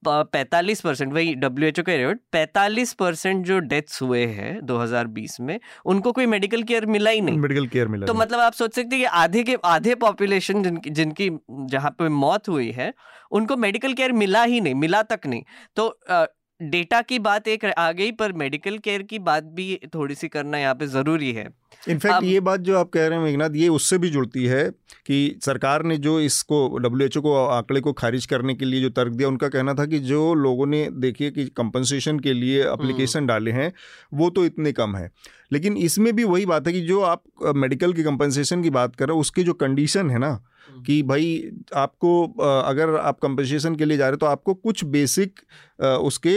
पैंतालीस 0.05 0.81
परसेंट 0.81 1.13
वही 1.13 1.33
डब्ल्यू 1.35 1.67
एच 1.69 1.79
ओ 1.79 1.83
का 1.83 1.95
रिपोर्ट 1.95 2.19
पैंतालीस 2.31 2.93
परसेंट 2.93 3.45
जो 3.45 3.59
डेथ्स 3.59 4.01
हुए 4.01 4.25
हैं 4.27 4.59
2020 4.67 5.39
में 5.39 5.59
उनको 5.85 6.11
कोई 6.11 6.25
मेडिकल 6.25 6.63
केयर 6.63 6.85
मिला 6.85 7.09
ही 7.09 7.21
नहीं 7.21 7.37
मेडिकल 7.37 7.67
केयर 7.67 7.87
मिला 7.87 8.05
तो 8.05 8.13
नहीं। 8.13 8.21
मतलब 8.21 8.39
आप 8.39 8.53
सोच 8.53 8.75
सकते 8.75 8.95
हैं 8.95 9.03
कि 9.03 9.09
आधे 9.21 9.43
के 9.43 9.55
आधे 9.65 9.95
पॉपुलेशन 9.95 10.63
जिनकी 10.63 10.89
जिनकी 10.89 11.29
जहाँ 11.71 11.91
पे 11.99 12.09
मौत 12.09 12.49
हुई 12.49 12.69
है 12.71 12.93
उनको 13.31 13.57
मेडिकल 13.57 13.93
केयर 13.93 14.11
मिला 14.13 14.43
ही 14.43 14.61
नहीं 14.61 14.75
मिला 14.75 15.01
तक 15.03 15.27
नहीं 15.27 15.43
तो 15.75 15.87
डेटा 16.61 16.99
की 17.01 17.17
बात 17.19 17.47
एक 17.47 17.63
आ 17.67 17.91
गई 17.91 18.11
पर 18.11 18.31
मेडिकल 18.33 18.77
केयर 18.77 19.01
की 19.01 19.19
बात 19.19 19.43
भी 19.55 19.79
थोड़ी 19.93 20.15
सी 20.15 20.27
करना 20.27 20.57
यहाँ 20.57 20.73
पे 20.75 20.87
ज़रूरी 20.87 21.31
है। 21.31 21.47
इनफैक्ट 21.89 22.23
ये 22.23 22.39
बात 22.39 22.59
जो 22.59 22.77
आप 22.77 22.89
कह 22.89 23.07
रहे 23.07 23.17
हैं 23.17 23.25
मेघनाथ 23.25 23.55
ये 23.55 23.67
उससे 23.67 23.97
भी 23.97 24.09
जुड़ती 24.09 24.45
है 24.45 24.69
कि 25.05 25.39
सरकार 25.45 25.83
ने 25.83 25.97
जो 25.97 26.19
इसको 26.19 26.77
डब्ल्यू 26.77 27.21
को 27.21 27.35
आंकड़े 27.45 27.81
को 27.81 27.93
खारिज 27.93 28.25
करने 28.25 28.55
के 28.55 28.65
लिए 28.65 28.81
जो 28.81 28.89
तर्क 28.89 29.13
दिया 29.13 29.27
उनका 29.27 29.47
कहना 29.47 29.73
था 29.73 29.85
कि 29.85 29.99
जो 30.01 30.33
लोगों 30.33 30.65
ने 30.65 30.87
देखिए 30.91 31.31
कि 31.31 31.45
कंपनसेशन 31.57 32.19
के 32.19 32.33
लिए 32.33 32.61
अप्लीकेशन 32.63 33.25
डाले 33.25 33.51
हैं 33.51 33.71
वो 34.13 34.29
तो 34.29 34.45
इतने 34.45 34.71
कम 34.71 34.95
है। 34.95 35.09
लेकिन 35.51 35.77
इसमें 35.77 36.15
भी 36.15 36.23
वही 36.23 36.45
बात 36.45 36.67
है 36.67 36.73
कि 36.73 36.81
जो 36.81 37.01
आप 37.01 37.23
मेडिकल 37.55 37.93
की 37.93 38.03
कंपनसेशन 38.03 38.63
की 38.63 38.69
बात 38.69 38.95
कर 38.95 39.07
रहे 39.07 39.15
हो 39.15 39.21
उसकी 39.21 39.43
जो 39.43 39.53
कंडीशन 39.55 40.09
है 40.09 40.19
ना 40.19 40.39
कि 40.85 41.01
भाई 41.03 41.31
आपको 41.75 42.11
अगर 42.59 42.95
आप 42.97 43.19
कंपनसेशन 43.21 43.75
के 43.75 43.85
लिए 43.85 43.97
जा 43.97 44.05
रहे 44.05 44.11
हो 44.11 44.17
तो 44.17 44.25
आपको 44.25 44.53
कुछ 44.53 44.83
बेसिक 44.87 45.39
उसके 45.79 46.35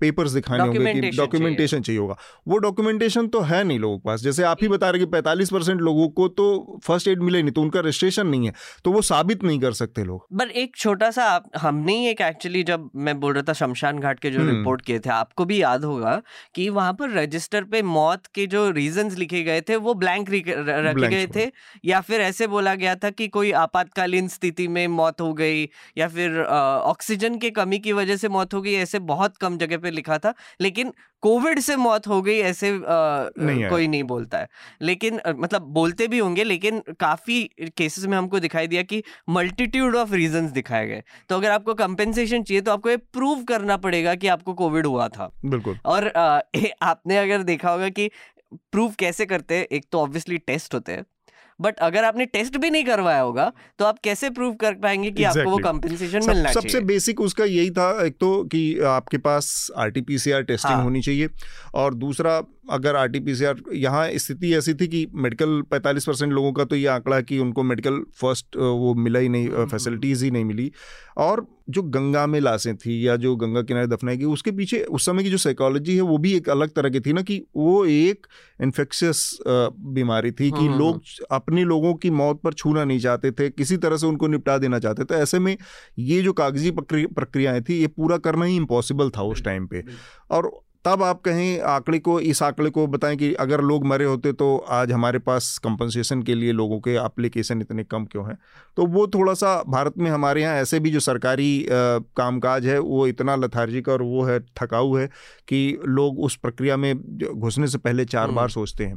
पेपर्स 0.00 0.30
दिखाने 0.30 0.62
होंगे 0.62 0.92
कि 0.92 1.10
डॉक्यूमेंटेशन 1.16 1.80
चाहिए। 1.80 2.00
होगा। 2.00 2.16
वो 2.48 2.58
डॉक्यूमेंटेशन 2.58 3.26
तो 3.28 3.40
है 3.40 3.62
नहीं 3.64 3.78
लोगों 3.78 3.98
के 3.98 4.08
पास। 4.08 4.20
जैसे 4.20 4.42
आप 4.42 4.58
ही 4.62 4.68
बता 4.68 4.90
रहे 4.90 5.00
कि 5.00 5.06
पैंतालीस 5.06 5.50
परसेंट 5.52 5.80
लोगों 5.80 6.08
को 6.10 6.28
तो 6.30 6.78
फ़र्स्ट 6.84 7.08
एड 7.08 7.22
मिले 7.22 7.42
नहीं 7.42 7.52
तो 7.52 7.62
उनका 7.62 7.80
रजिस्ट्रेशन 7.80 8.26
नहीं 8.26 8.46
है 8.46 8.52
तो 8.84 8.92
वो 8.92 9.02
साबित 9.02 9.44
नहीं 9.44 9.58
कर 9.60 9.72
सकते 9.72 10.04
लोग। 10.04 10.38
पर 10.38 10.50
एक 10.52 10.76
छोटा 10.76 11.10
सा 11.10 11.26
हमने 11.56 11.96
ही 11.98 12.06
एक 12.06 12.20
एक्चुअली 12.20 12.62
जब 12.62 12.88
मैं 12.96 13.18
बोल 13.20 13.34
रहा 13.34 13.42
था 13.48 13.52
शमशान 13.52 13.98
घाट 13.98 14.20
के 14.20 14.30
जो 14.30 14.40
हम्म। 14.40 14.56
रिपोर्ट 14.56 14.82
किए 14.82 14.98
थे 14.98 15.10
आपको 15.10 15.44
भी 15.44 15.60
याद 15.62 15.84
होगा 15.84 16.20
कि 16.54 16.68
वहाँ 16.70 16.92
पर 16.92 17.10
रजिस्टर 17.10 17.64
पे 17.64 17.82
मौत 17.90 18.26
के 18.34 18.46
जो 18.46 18.70
रीजंस 18.70 19.18
लिखे 19.18 19.42
गए 19.42 19.60
थे 19.60 19.76
वो 19.76 19.94
ब्लैंक 19.96 20.30
रखे 20.30 21.08
गए 21.08 21.26
थे 21.36 21.50
या 21.84 22.00
फिर 22.00 22.20
ऐसे 22.20 22.46
बोला 22.46 22.74
गया 22.74 22.94
था 22.94 23.10
कि 23.10 23.27
कोई 23.28 23.52
आपातकालीन 23.52 24.28
स्थिति 24.28 24.68
में 24.68 24.86
मौत 24.88 25.20
हो 25.20 25.32
गई 25.34 25.68
या 25.98 26.08
फिर 26.08 26.40
ऑक्सीजन 26.44 27.36
की 27.38 27.50
कमी 27.50 27.78
की 27.78 27.92
वजह 27.92 28.16
से 28.16 28.28
मौत 28.28 28.54
हो 28.54 28.62
गई 28.62 28.74
ऐसे 28.74 28.98
बहुत 28.98 29.36
कम 29.36 29.58
जगह 29.58 29.78
पे 29.78 29.90
लिखा 29.90 30.18
था 30.18 30.34
लेकिन 30.60 30.92
कोविड 31.22 31.60
से 31.60 31.76
मौत 31.76 32.06
हो 32.06 32.22
गई 32.22 32.38
ऐसे 32.38 32.68
अ, 32.70 32.80
नहीं। 33.38 33.68
कोई 33.68 33.88
नहीं 33.88 34.02
बोलता 34.02 34.38
है। 34.38 34.48
लेकिन 34.82 35.20
मतलब 35.28 35.62
बोलते 35.62 36.08
भी 36.08 36.18
होंगे 36.18 36.44
लेकिन 36.44 36.82
काफ़ी 37.00 37.50
केसेस 37.76 38.04
में 38.04 38.18
हमको 38.18 38.40
दिखाई 38.40 38.66
दिया 38.66 38.82
कि 38.82 39.02
मल्टीट्यूड 39.28 39.96
ऑफ़ 39.96 40.12
रीजंस 40.12 40.50
दिखाए 40.50 40.86
गए। 40.86 41.02
तो 41.28 41.34
अगर 41.36 41.50
आपको 41.50 41.74
कंपेंसेशन 41.74 42.42
चाहिए 42.42 42.60
तो 42.60 42.72
आपको 42.72 42.90
ये 42.90 42.96
प्रूव 42.96 43.44
करना 43.44 43.76
पड़ेगा 43.76 44.14
कि 44.14 44.26
आपको 44.28 44.54
कोविड 44.54 44.86
हुआ 44.86 45.08
था। 45.08 45.30
बिल्कुल। 45.44 45.78
और 45.84 46.12
ए- 46.54 46.72
आपने 46.82 47.18
अगर 47.18 47.42
देखा 47.42 47.70
होगा 47.70 47.88
कि 47.88 48.10
प्रूव 48.72 48.94
कैसे 48.98 49.26
करते 49.26 49.56
हैं 49.58 49.64
एक 49.72 49.84
तो 49.92 50.00
ऑब्वियसली 50.00 50.38
टेस्ट 50.38 50.74
होते 50.74 50.92
हैं। 50.92 51.04
बट 51.60 51.78
अगर 51.78 52.04
आपने 52.04 52.26
टेस्ट 52.26 52.56
भी 52.56 52.70
नहीं 52.70 52.84
करवाया 52.84 53.20
होगा 53.20 53.52
तो 53.78 53.84
आप 53.84 53.98
कैसे 53.98 54.30
प्रूव 54.30 54.54
कर 54.54 54.74
पाएँगे 54.74 55.10
कि 55.10 55.22
exactly. 55.22 55.38
आपको 55.38 55.50
वो 55.50 55.58
कंपनसेशन 55.58 56.20
सब, 56.20 56.28
मिलना 56.28 56.52
सबसे 56.52 56.80
बेसिक 56.80 57.20
उसका 57.20 57.44
यही 57.44 57.70
था 57.70 57.90
एक 58.06 58.16
तो 58.20 58.44
कि 58.44 58.78
आपके 58.78 59.18
पास 59.18 59.70
R 59.76 59.90
T 59.90 60.00
P 60.00 60.18
C 60.18 60.30
R 60.30 60.42
testing 60.42 60.74
हाँ। 60.74 60.82
होनी 60.82 61.02
चाहिए 61.02 61.28
और 61.74 61.94
दूसरा 61.94 62.42
अगर 62.70 62.96
R 62.96 63.08
T 63.08 63.20
P 63.20 63.34
C 63.34 63.44
R 63.44 63.56
यहाँ 63.72 64.08
स्थिति 64.14 64.54
ऐसी 64.54 64.74
थी 64.74 64.88
कि 64.88 65.06
मेडिकल 65.14 65.62
45 65.62 66.04
परसेंट 66.04 66.32
लोगों 66.32 66.52
का 66.52 66.64
तो 66.64 66.76
ये 66.76 66.86
आंकड़ा 66.86 67.20
कि 67.20 67.38
उनको 67.38 67.62
मेडिकल 67.62 68.00
फ़र्स्ट 68.20 68.56
वो 68.56 68.94
मिला 68.94 69.18
ही 69.18 69.28
नहीं 69.28 69.48
फैसिलिटीज़ 69.66 70.24
ही 70.24 70.30
नहीं 70.30 70.44
मिली। 70.44 70.72
और 71.16 71.46
जो 71.70 71.82
गंगा 71.82 72.26
में 72.26 72.40
लाशें 72.40 72.76
थी 72.76 73.08
या 73.08 73.16
जो 73.16 73.36
गंगा 73.36 73.62
किनारे 73.62 73.86
दफनाई 73.86 74.16
गई 74.16 74.24
उसके 74.24 74.50
पीछे 74.50 74.82
उस 74.82 75.06
समय 75.06 75.22
की 75.22 75.30
जो 75.30 75.36
साइकोलॉजी 75.36 75.96
है 75.96 76.00
वो 76.00 76.18
भी 76.18 76.32
एक 76.32 76.48
अलग 76.48 76.68
तरह 76.68 76.90
की 76.90 77.00
थी 77.00 77.12
ना 77.12 77.22
कि 77.22 77.44
वो 77.56 77.86
एक 77.86 78.26
इन्फेक्शियस 78.62 79.38
बीमारी 79.80 80.30
थी 80.30 80.50
कि 80.50 80.66
हम्म, 80.66 80.78
लोग 80.78 81.02
अपने 81.30 81.64
लोगों 81.64 81.94
की 81.94 82.10
मौत 82.10 82.40
पर 82.44 82.52
छूना 82.52 82.84
नहीं 82.84 82.98
चाहते 82.98 83.30
थे 83.30 83.50
किसी 83.50 83.76
तरह 83.76 83.96
से 83.96 84.06
उनको 84.06 84.26
निपटा 84.26 84.58
देना 84.58 84.78
चाहते 84.78 85.04
थे। 85.04 85.14
ऐसे 85.14 85.38
में 85.38 85.56
ये 85.98 86.22
जो 86.22 86.32
कागज़ी 86.32 86.70
प्रक्रि- 86.70 87.14
प्रक्रियाएँ 87.14 87.62
थी 87.62 87.80
ये 87.80 87.86
पूरा 87.86 88.16
करना 88.16 88.44
ही 88.44 88.56
इम्पॉसिबल 88.56 89.10
था 89.10 89.22
उस 89.22 89.44
टाइम 89.44 89.66
पे। 89.66 89.82
और 90.30 90.67
तब 90.84 91.02
आप 91.02 91.20
कहें 91.20 91.60
आंकड़े 91.60 91.98
को 91.98 92.18
इस 92.20 92.42
आंकड़े 92.42 92.70
को 92.70 92.86
बताएँ 92.86 93.16
कि 93.16 93.32
अगर 93.34 93.60
लोग 93.60 93.84
मरे 93.86 94.04
होते 94.04 94.32
तो 94.32 94.56
आज 94.70 94.92
हमारे 94.92 95.18
पास 95.18 95.58
कंपनसेशन 95.64 96.22
के 96.22 96.34
लिए 96.34 96.52
लोगों 96.52 96.78
के 96.80 96.94
एप्लीकेशन 97.04 97.60
इतने 97.60 97.84
कम 97.84 98.04
क्यों 98.04 98.28
हैं? 98.28 98.38
तो 98.76 98.86
वो 98.86 99.06
थोड़ा 99.06 99.34
सा 99.34 99.62
भारत 99.68 99.98
में 99.98 100.10
हमारे 100.10 100.42
यहाँ 100.42 100.56
ऐसे 100.56 100.80
भी 100.80 100.90
जो 100.90 101.00
सरकारी 101.00 101.66
कामकाज 101.70 102.66
है 102.66 102.78
वो 102.78 103.06
इतना 103.06 103.36
लथार्जिक 103.36 103.88
और 103.88 104.02
वो 104.02 104.24
है 104.24 104.40
थकाऊ 104.62 104.96
है 104.96 105.06
कि 105.48 105.78
लोग 105.86 106.20
उस 106.20 106.36
प्रक्रिया 106.36 106.76
में 106.76 106.94
घुसने 107.34 107.66
से 107.66 107.78
पहले 107.78 108.04
चार 108.04 108.24
हम्म। 108.24 108.36
बार 108.36 108.48
सोचते 108.48 108.86
हैं। 108.86 108.96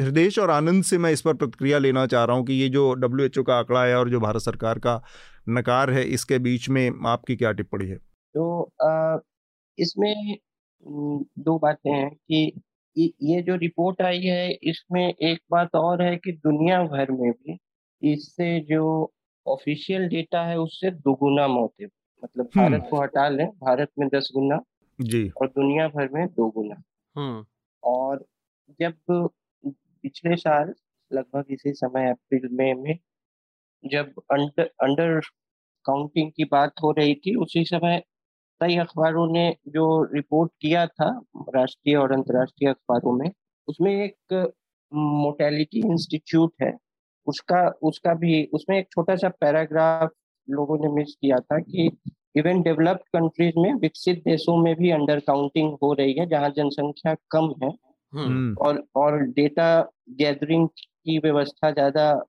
हृदयेश 0.00 0.38
और 0.38 0.50
आनंद 0.50 0.84
से 0.84 0.98
मैं 0.98 1.12
इस 1.12 1.20
पर 1.20 1.34
प्रतिक्रिया 1.34 1.78
लेना 1.78 2.06
चाह 2.06 2.24
रहा 2.24 2.36
हूँ 2.36 2.46
कि 2.46 2.52
ये 2.52 2.68
जो 2.68 2.92
डब्ल्यूएचओ 2.94 3.42
का 3.42 3.58
आंकड़ा 3.58 3.84
है 3.84 3.98
और 3.98 4.10
जो 4.10 4.20
भारत 4.20 4.42
सरकार 4.42 4.78
का 4.78 5.02
नकार 5.48 5.90
है 5.90 6.04
इसके 6.04 6.38
बीच 6.38 6.68
में 6.68 6.90
आपकी 7.06 7.36
क्या 7.36 7.52
टिप्पणी 7.52 7.88
है? 7.88 7.96
तो 7.96 8.72
इसमें 9.78 10.36
दो 10.82 11.58
बातें 11.58 11.90
हैं 11.92 12.10
कि 12.10 12.52
ये 12.96 13.42
जो 13.42 13.56
रिपोर्ट 13.56 14.02
आई 14.02 14.20
है 14.20 14.50
इसमें 14.62 15.02
एक 15.02 15.40
बात 15.50 15.74
और 15.74 16.02
है 16.02 16.16
कि 16.16 16.32
दुनिया 16.32 16.82
भर 16.84 17.10
में 17.10 17.30
भी 17.30 17.58
इससे 18.02 18.58
जो 18.60 19.12
ऑफिशियल 19.46 20.08
डेटा 20.08 20.42
है 20.46 20.58
उससे 20.58 20.90
दोगुना 20.90 21.46
मौतें 21.48 21.86
मतलब 22.22 22.48
हम्म। 22.56 22.68
भारत 22.68 22.86
को 22.90 23.02
हटा 23.02 23.28
लें 23.28 23.46
भारत 23.46 23.90
में 23.98 24.08
दस 24.08 24.30
गुना 24.34 24.60
जी। 25.00 25.28
और 25.40 25.48
दुनिया 25.48 25.88
भर 25.88 26.08
में 26.08 26.26
दो 26.26 26.48
गुना। 26.50 26.82
हम्म। 27.16 27.44
और 27.82 28.24
जब 28.80 28.94
पिछले 29.64 30.36
साल 30.36 30.74
लगभग 31.12 31.44
इसी 31.50 31.72
समय 31.72 32.10
अप्रैल 32.10 32.48
मई 32.52 32.72
में 32.72 32.98
जब 33.84 34.12
अंडर 34.32 34.62
अंडर 34.62 35.20
काउंटिंग 35.84 36.30
की 36.36 36.44
बात 36.44 36.72
हो 36.82 36.90
रही 36.92 37.14
थी 37.14 37.34
उसी 37.34 37.64
समय 37.64 38.02
कई 38.62 38.76
अखबारों 38.76 39.32
ने 39.32 39.56
जो 39.68 40.02
रिपोर्ट 40.14 40.52
किया 40.60 40.86
था 40.86 41.20
राष्ट्रीय 41.56 41.96
और 41.96 42.12
अंतर्राष्ट्रीय 42.12 42.70
अखबारों 42.70 43.12
में 43.12 43.30
उसमें 43.68 44.04
एक 44.04 44.52
मोटेलिटी 44.92 45.78
इंस्टीट्यूट 45.78 46.52
है। 46.62 46.78
उसका 47.26 47.68
उसका 47.82 48.14
भी 48.14 48.44
उसमें 48.54 48.78
एक 48.78 48.86
छोटा 48.92 49.16
सा 49.16 49.28
पैराग्राफ 49.28 50.10
लोगों 50.50 50.78
ने 50.78 50.88
मिस 50.88 51.14
किया 51.14 51.36
था 51.36 51.58
कि 51.58 51.90
इवन 52.36 52.62
डेवलप्ड 52.62 53.02
कंट्रीज़ 53.02 53.54
में 53.58 53.74
विकसित 53.74 54.18
देशों 54.18 54.56
में 54.56 54.74
भी 54.76 54.90
अंडर 54.90 55.20
काउंटिंग 55.20 55.76
हो 55.82 55.92
रही 55.92 56.12
है 56.12 56.26
जहाँ 56.26 56.50
जनसंख्या 56.50 57.14
कम 57.30 57.54
है। 57.64 57.70
हम्म। 58.12 58.56
और 58.56 58.84
और 58.96 59.20
डेटा 59.20 59.80
गैदरिंग 60.10 60.68
की 61.04 61.18
व्यवस्था 61.18 61.70
ज़्यादा 61.70 62.22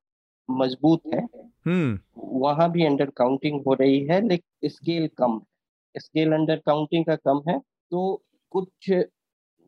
मज़बूत 0.51 1.01
है। 1.13 1.23
हम्म। 1.65 1.99
वहाँ 2.17 2.71
भी 2.71 2.85
अंडर 2.85 3.05
काउंटिंग 3.05 3.61
हो 3.67 3.73
रही 3.73 3.99
है 4.05 4.27
लेकिन 4.27 4.69
स्केल 4.69 5.07
कम। 5.17 5.31
है 5.31 5.52
स्केल 5.97 6.33
अंडर 6.33 6.55
काउंटिंग 6.55 7.05
का 7.05 7.15
कम 7.15 7.41
है 7.49 7.59
तो 7.91 8.23
कुछ 8.51 8.91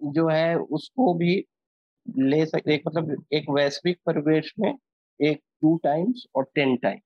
जो 0.01 0.28
है 0.30 0.55
उसको 0.57 1.13
भी 1.13 1.45
ले 2.17 2.45
सकते 2.45 2.73
एक 2.73 2.84
मतलब 2.88 3.26
एक 3.34 3.45
वैश्विक 3.49 3.99
परिवेश 4.05 4.53
में 4.59 4.78
एक 5.21 5.41
टू 5.61 5.78
टाइम्स 5.84 6.26
और 6.36 6.43
टेन 6.55 6.76
टाइम्स 6.78 7.01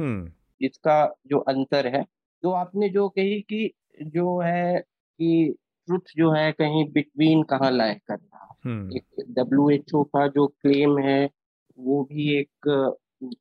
हम्म। 0.00 0.30
इसका 0.60 1.14
जो 1.26 1.38
अंतर 1.38 1.86
है। 1.86 2.04
तो 2.42 2.50
आपने 2.50 2.88
जो 2.88 3.08
कही 3.08 3.40
कि 3.40 3.70
जो 4.02 4.40
है 4.40 4.80
कि 4.80 5.54
ट्रुथ 5.86 6.16
जो 6.16 6.30
है 6.32 6.52
कहीं 6.52 6.84
बिटवीन 6.92 7.42
कहाँ 7.42 7.70
लाए 7.70 7.94
कर 7.94 8.14
रहा 8.14 8.56
हम्म 8.64 8.98
डब्ल्यू 9.34 9.70
एच 9.70 9.94
ओ 9.94 10.02
का 10.04 10.26
जो 10.28 10.46
क्लेम 10.46 10.98
है 10.98 11.30
वो 11.78 12.02
भी 12.04 12.38
एक 12.38 12.68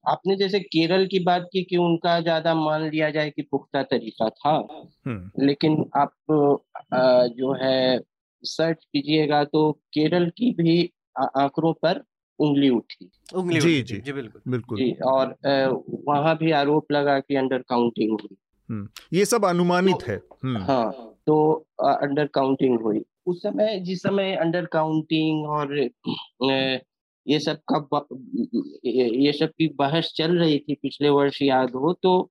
आपने 0.07 0.36
जैसे 0.36 0.59
केरल 0.59 1.05
की 1.07 1.19
बात 1.19 1.47
की 1.53 1.63
कि 1.63 1.78
उनका 1.78 2.19
ज़्यादा 2.19 2.53
मान 2.55 2.89
लिया 2.89 3.09
जाए 3.09 3.30
कि 3.30 3.41
पुख्ता 3.41 3.84
तरीका 3.84 4.30
था 4.30 4.51
हम्म। 5.07 5.45
लेकिन 5.45 5.86
आप 5.95 6.11
अ, 6.93 7.28
जो 7.28 7.53
है 7.53 7.99
सर्च 8.43 8.84
कीजिएगा 8.84 9.43
तो 9.43 9.71
केरल 9.93 10.30
की 10.30 10.51
भी 10.51 10.91
आंकड़ों 11.19 11.73
पर 11.73 12.03
उंगली 12.39 12.69
उठी। 12.69 13.09
उंगली 13.36 13.59
जी, 13.59 13.80
उठी 13.80 13.82
जी। 13.84 14.01
जी 14.01 14.13
बिल्कुल। 14.13 14.41
बिल्कुल। 14.47 14.78
जी 14.78 14.91
और 15.05 15.36
वहाँ 16.07 16.38
भी 16.38 16.51
आरोप 16.51 16.91
लगा 16.91 17.19
कि 17.19 17.36
अंडर 17.36 17.57
काउंटिंग 17.57 18.11
हुई। 18.11 18.38
ये 19.13 19.26
सब 19.26 19.45
अनुमानित 19.45 19.95
तो, 19.95 20.11
है। 20.11 20.21
हम्म। 20.43 20.61
हाँ 20.61 20.91
तो 21.28 21.53
अंडर 21.84 22.26
काउंटिंग 22.26 22.80
हुई। 22.80 23.05
उस 23.26 23.41
समय 23.43 23.80
जिस 23.80 24.01
समय 24.03 24.36
अंडर 24.36 24.65
काउंटिंग 24.65 25.45
और 25.45 25.89
ये 27.28 27.39
सब 27.39 27.59
का 27.71 27.99
ये 28.86 29.32
सब 29.34 29.49
की 29.57 29.67
बहस 29.78 30.11
चल 30.17 30.38
रही 30.39 30.59
थी 30.59 30.76
पिछले 30.82 31.09
वर्ष, 31.09 31.41
याद 31.41 31.71
हो 31.76 31.93
तो 32.03 32.21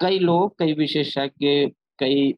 कई 0.00 0.18
लोग, 0.18 0.54
कई 0.58 0.72
विशेषज्ञ, 0.74 1.66
कई 1.98 2.32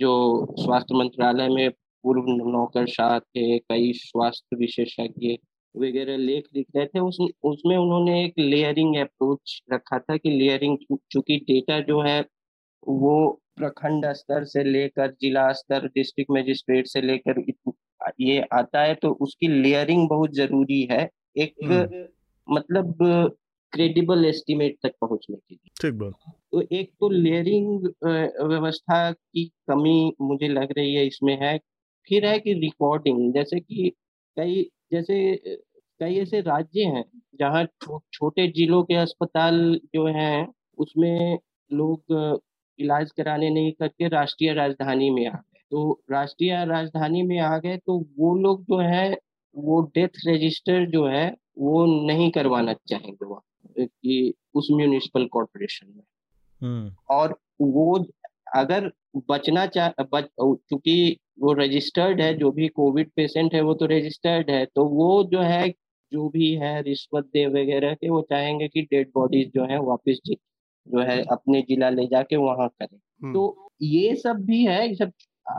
जो 0.00 0.12
स्वास्थ्य 0.58 0.94
मंत्रालय 0.94 1.48
में 1.48 1.70
पूर्व 1.70 2.24
नौकरशाह 2.50 3.18
थे, 3.18 3.58
कई 3.58 3.92
स्वास्थ्य 3.94 4.56
विशेषज्ञ 4.56 5.36
वगैरह 5.74 6.16
लेख 6.16 6.44
लिख 6.56 6.66
रहे 6.76 6.86
थे, 6.86 7.00
उस, 7.00 7.18
उसमें 7.44 7.76
उन्होंने 7.76 8.24
एक 8.24 8.38
लेयरिंग 8.38 8.96
अप्रोच 8.96 9.60
रखा 9.72 9.98
था 9.98 10.16
कि 10.16 10.30
लेयरिंग 10.30 10.76
चूँकि 11.10 11.36
डेटा 11.48 11.80
जो 11.80 12.00
है, 12.02 12.20
वो 12.88 13.42
प्रखंड 13.56 14.06
स्तर 14.12 14.44
से 14.44 14.64
लेकर 14.64 15.10
जिला 15.20 15.50
स्तर 15.52 15.86
डिस्ट्रिक्ट 15.86 16.30
मजिस्ट्रेट 16.32 16.86
से 16.86 17.00
लेकर 17.00 17.40
ये 18.20 18.40
आता 18.52 18.82
है 18.82 18.94
तो 18.94 19.10
उसकी 19.20 19.48
लेयरिंग 19.62 20.08
बहुत 20.08 20.34
ज़रूरी 20.34 20.82
है 20.90 21.08
एक 21.36 21.54
हम्म। 21.64 22.04
मतलब 22.48 22.94
क्रेडिबल 23.72 24.24
एस्टिमेट 24.24 24.76
तक 24.82 24.92
पहुँचने 25.00 25.36
के 25.36 25.54
लिए। 25.54 25.70
ठीक 25.80 25.94
बात। 25.94 26.12
तो 26.52 26.60
एक 26.72 26.90
तो 27.00 27.08
लेयरिंग 27.08 27.86
व्यवस्था 28.48 29.10
की 29.12 29.44
कमी 29.68 30.12
मुझे 30.20 30.48
लग 30.48 30.72
रही 30.78 30.94
है 30.94 31.06
इसमें 31.06 31.36
है। 31.42 31.56
फिर 32.08 32.26
है 32.26 32.38
कि 32.38 32.52
रिकॉर्डिंग 32.52 33.32
जैसे 33.34 33.60
कि 33.60 33.92
कई 34.36 34.62
जैसे 34.92 35.16
कई 36.00 36.14
ऐसे 36.14 36.40
राज्य 36.40 36.84
हैं 36.84 37.04
जहाँ 37.40 37.64
छो, 37.64 38.00
छोटे 38.12 38.46
जिलों 38.48 38.82
के 38.84 38.94
अस्पताल 38.94 39.80
जो 39.94 40.06
हैं 40.06 40.46
उसमें 40.78 41.38
लोग 41.70 42.40
इलाज 42.78 43.10
कराने 43.10 43.50
नहीं 43.50 43.72
करके 43.72 44.08
राष्ट्रीय 44.08 44.52
राजधानी 44.52 45.10
में 45.10 45.26
आ 45.26 45.30
गए। 45.30 45.55
तो 45.72 46.02
राष्ट्रीय 46.10 46.64
राजधानी 46.64 47.22
में 47.22 47.38
आ 47.40 47.56
गए 47.58 47.76
तो 47.76 47.98
वो 48.18 48.34
लोग 48.34 48.62
जो 48.64 48.78
है 48.80 49.10
वो 49.54 49.80
डेथ 49.94 50.20
रजिस्टर 50.26 50.86
जो 50.90 51.06
है 51.06 51.26
वो 51.58 51.84
नहीं 52.06 52.30
करवाना 52.30 52.72
चाहेंगे 52.88 53.26
वहाँ 53.26 53.86
कि 53.86 54.34
उस 54.54 54.68
म्यूनिसिपल 54.70 55.26
कॉरपोरेशन 55.26 55.86
में 55.86 56.02
हम्म। 56.60 56.90
और 57.10 57.38
वो 57.60 58.04
अगर 58.56 58.90
बचना 59.28 59.66
चाह 59.66 60.02
बच 60.12 60.28
चूँकि 60.40 61.16
वो 61.40 61.52
रजिस्टर्ड 61.52 62.20
है 62.20 62.32
जो 62.34 62.50
भी 62.50 62.68
कोविड 62.68 63.10
पेशेंट 63.16 63.54
है 63.54 63.60
वो 63.60 63.74
तो 63.74 63.86
रजिस्टर्ड 63.86 64.50
है 64.50 64.64
तो 64.66 64.84
वो 64.84 65.22
जो 65.24 65.40
है 65.40 65.68
जो 66.12 66.28
भी 66.28 66.54
है 66.54 66.80
रिश्वत 66.82 67.24
दे 67.24 67.46
वगैरह 67.46 67.94
के 67.94 68.10
वो 68.10 68.20
चाहेंगे 68.22 68.68
कि 68.68 68.82
डेड 68.82 69.10
बॉडीज 69.14 69.50
जो 69.54 69.64
है 69.64 69.78
वापस 69.80 70.20
जो 70.26 71.02
है 71.02 71.22
अपने 71.32 71.62
जिला 71.62 71.88
ले 71.90 72.06
जाके 72.06 72.36
वहाँ 72.36 72.68
करें 72.70 72.98
हम्म। 73.22 73.32
तो 73.32 73.70
ये 73.82 74.14
सब 74.16 74.44
भी 74.44 74.64
है 74.64 74.88
ये 74.88 74.94
सब 74.94 75.12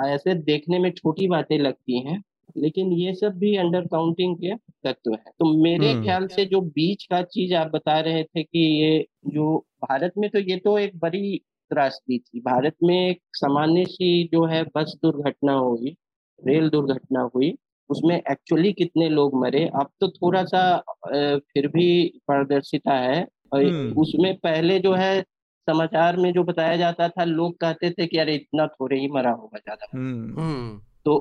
ऐसे 0.06 0.34
देखने 0.44 0.80
में 0.80 0.92
छोटी 0.92 1.28
बातें 1.28 1.58
लगती 1.60 2.00
हैं 2.00 2.22
लेकिन 2.58 2.92
ये 2.94 3.14
सब 3.14 3.38
भी 3.38 3.56
अंडर 3.58 3.86
काउंटिंग 3.88 4.36
के 4.36 4.56
तत्व 4.84 5.14
है 5.14 5.32
तो 5.40 5.52
मेरे 5.64 5.92
हम्म। 5.92 6.04
ख्याल 6.04 6.28
से 6.28 6.46
जो 6.46 6.62
बीच 6.62 7.04
का 7.06 7.22
चीज़ 7.24 7.54
आप 7.56 7.72
बता 7.74 8.00
रहे 8.00 8.24
थे 8.24 8.44
कि 8.44 8.60
ये 8.60 9.06
जो 9.28 9.58
भारत 9.82 10.14
में 10.18 10.30
तो 10.30 10.40
ये 10.42 10.58
तो 10.58 10.78
एक 10.80 10.98
बड़ी 11.00 11.38
त्रासदी 11.72 12.18
थी 12.20 12.40
भारत 12.40 12.76
में 12.84 12.96
एक 12.98 13.22
सामान्य 13.36 13.86
सी 13.86 14.24
जो 14.34 14.46
है 14.46 14.64
बस 14.76 14.98
दुर्घटना 15.04 15.54
हुई 15.54 15.96
रेल 16.40 16.70
दुर्घटना 16.70 17.30
हुई 17.36 17.56
उसमें 17.90 18.16
एक्चुअली 18.16 18.72
कितने 18.74 19.10
लोग 19.10 19.36
मरे 19.36 19.66
अब 19.76 19.90
तो 20.00 20.08
थोड़ा 20.12 20.44
सा 20.46 20.62
फिर 21.08 21.68
भी 21.68 21.88
पारदर्शिता 22.28 22.94
है 22.94 23.20
हम्म। 23.56 24.02
उसमें 24.02 24.36
पहले 24.38 24.80
जो 24.80 24.94
है 24.94 25.24
समाचार 25.68 26.18
में 26.18 26.32
जो 26.34 26.44
बताया 26.44 26.78
जाता 26.78 27.08
था 27.10 27.24
लोग 27.24 27.58
कहते 27.58 27.90
थे 27.92 28.08
कि 28.08 28.18
अरे 28.18 28.36
इतना 28.36 28.68
थोड़े 28.68 29.00
ही 29.00 29.08
मरा 29.08 29.32
होगा 29.32 29.60
ज़्यादा 29.60 29.88
हम्म। 29.94 30.80
तो 31.06 31.20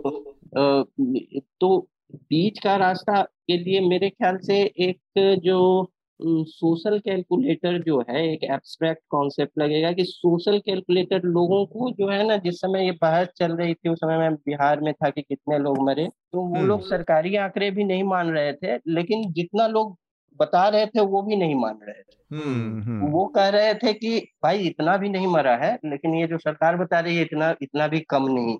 तो 1.60 1.78
बीच 2.30 2.58
का 2.58 2.76
रास्ता 2.76 3.22
के 3.22 3.56
लिए 3.58 3.80
मेरे 3.80 4.10
ख्याल 4.10 4.38
से 4.38 4.62
एक 4.80 5.38
जो 5.44 5.58
सोशल 6.20 6.98
कैलकुलेटर 6.98 7.78
जो 7.82 8.00
है 8.00 8.22
एक 8.28 8.44
एब्स्ट्रैक्ट 8.44 9.02
कॉन्सेप्ट 9.10 9.58
लगेगा 9.58 9.90
कि 9.92 10.04
सोशल 10.04 10.58
कैलकुलेटर 10.58 11.22
लोगों 11.24 11.64
को 11.66 11.90
जो 11.90 12.08
है 12.10 12.26
ना 12.28 12.36
जिस 12.36 12.60
समय 12.60 12.84
ये 12.84 12.92
बहस 13.02 13.28
चल 13.36 13.56
रही 13.56 13.74
थी 13.74 13.88
उस 13.88 13.98
समय 13.98 14.18
मैं 14.18 14.34
बिहार 14.36 14.80
में 14.80 14.92
था 14.94 15.10
कि 15.10 15.22
कितने 15.22 15.58
लोग 15.58 15.78
मरे 15.82 16.08
तो 16.32 16.40
वो 16.40 16.62
लोग 16.62 16.78
हम्म। 16.78 16.88
सरकारी 16.88 17.36
आंकड़े 17.36 17.70
भी 17.70 17.84
नहीं 17.84 18.04
मान 18.04 18.30
रहे 18.30 18.52
थे 18.52 18.76
लेकिन 18.88 19.32
जितना 19.32 19.66
लोग 19.66 19.96
बता 20.40 20.68
रहे 20.68 20.86
थे 20.86 21.00
वो 21.00 21.22
भी 21.22 21.36
नहीं 21.36 21.54
मान 21.54 21.78
रहे 21.82 22.02
थे। 22.02 22.36
हम्म, 22.36 22.82
हम्म। 22.82 23.06
वो 23.06 23.26
कह 23.26 23.48
रहे 23.48 23.74
थे 23.74 23.92
कि 23.92 24.28
भाई 24.42 24.58
इतना 24.58 24.96
भी 24.96 25.08
नहीं 25.08 25.26
मरा 25.26 25.56
है 25.56 25.78
लेकिन 25.84 26.14
ये 26.14 26.26
जो 26.26 26.38
सरकार 26.38 26.76
बता 26.76 27.00
रही 27.00 27.16
है 27.16 27.22
इतना 27.22 27.54
इतना 27.62 27.88
भी 27.88 28.00
कम 28.00 28.26
नहीं। 28.28 28.58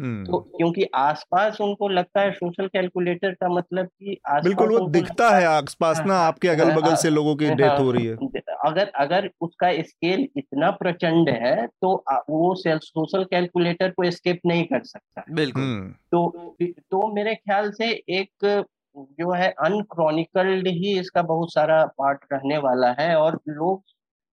तो 0.00 0.04
हम्म। 0.04 0.38
क्योंकि 0.38 0.84
आसपास 0.94 1.60
उनको 1.60 1.88
लगता 1.88 2.20
है 2.20 2.30
सोशल 2.32 2.66
कैलकुलेटर 2.66 3.30
का 3.30 3.48
मतलब 3.48 3.86
कि 3.86 4.18
बिल्कुल 4.30 4.72
वो 4.72 4.88
दिखता 4.88 5.30
है 5.30 5.44
आसपास 5.44 6.00
ना 6.06 6.14
हाँ, 6.14 6.26
आपके 6.26 6.48
अगल 6.48 6.72
बगल 6.72 6.94
से 6.94 7.10
लोगों 7.10 7.36
की 7.36 7.50
डेथ 7.50 7.78
हो 7.78 7.90
रही 7.90 8.06
है। 8.06 8.14
हाँ, 8.14 8.56
अगर 8.64 8.88
अगर 8.88 9.30
उसका 9.40 9.82
स्केल 9.82 10.28
इतना 10.36 10.70
प्रचंड 10.70 11.28
है 11.28 11.66
तो 11.66 12.04
वो 12.10 12.54
सोशल 12.58 13.24
कैलकुलेटर 13.24 13.90
को 13.90 14.10
स्केप 14.10 14.40
नहीं 14.46 14.64
कर 14.64 14.82
सकता। 14.84 15.24
बिल्कुल। 15.30 15.94
तो 16.10 16.56
तो 16.62 17.14
मेरे 17.14 17.34
ख्याल 17.34 17.70
से 17.70 17.90
एक 18.08 18.64
जो 18.96 19.32
है 19.32 19.48
अनक्रॉनिकल्ड 19.60 20.66
ही 20.68 20.98
इसका 21.00 21.22
बहुत 21.24 21.52
सारा 21.52 21.84
पार्ट 21.98 22.24
रहने 22.32 22.58
वाला 22.58 22.94
है 23.00 23.14
और 23.16 23.40
लोग 23.48 23.82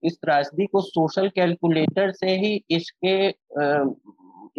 इस 0.03 0.17
त्रासदी 0.17 0.67
को 0.67 0.81
सोशल 0.81 1.29
कैलकुलेटर 1.29 2.11
से 2.13 2.37
ही 2.37 2.55
इसके 2.71 3.31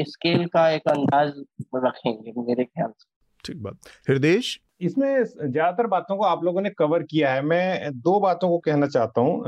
स्केल 0.04 0.45
का 0.45 0.70
एक 0.70 0.88
अंदाज 0.88 1.34
रखेंगे 1.76 2.32
मेरे 2.38 2.64
ख्याल 2.64 2.91
से। 2.91 3.08
ठीक 3.45 3.62
बात। 3.64 3.89
हृदय 4.10 4.39
इसमें 4.82 5.24
ज़्यादातर 5.24 5.88
बातों 5.88 6.16
को 6.18 6.24
आप 6.24 6.43
लोगों 6.43 6.62
ने 6.62 6.70
कवर 6.70 7.04
किया 7.04 7.34
है। 7.34 7.41
मैं 7.41 7.91
दो 7.93 8.20
बातों 8.20 8.50
को 8.50 8.58
कहना 8.60 8.88
चाहता 8.88 9.22
हूँ 9.22 9.41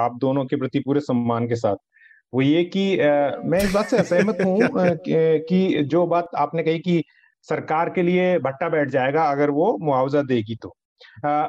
आप 0.00 0.18
दोनों 0.20 0.44
के 0.44 0.56
प्रति 0.56 0.80
पूरे 0.80 1.00
सम्मान 1.00 1.48
के 1.48 1.56
साथ। 1.56 1.76
वो 2.32 2.42
ये 2.42 2.64
कि 2.66 2.84
मैं 3.44 3.58
इस 3.58 3.72
बात 3.74 3.86
से 3.86 3.98
असहमत 3.98 4.38
हूँ 4.40 4.68
कि 5.44 5.82
जो 5.84 6.06
बात 6.06 6.28
आपने 6.38 6.62
कही 6.62 6.78
कि 6.78 7.02
सरकार 7.46 7.90
के 7.90 8.02
लिए 8.02 8.38
भट्टा 8.40 8.68
बैठ 8.68 8.88
जाएगा 8.90 9.24
अगर 9.26 9.50
वो 9.50 9.76
मुआवजा 9.80 10.22
देगी 10.24 10.56
तो 10.62 10.74
आ, 11.26 11.48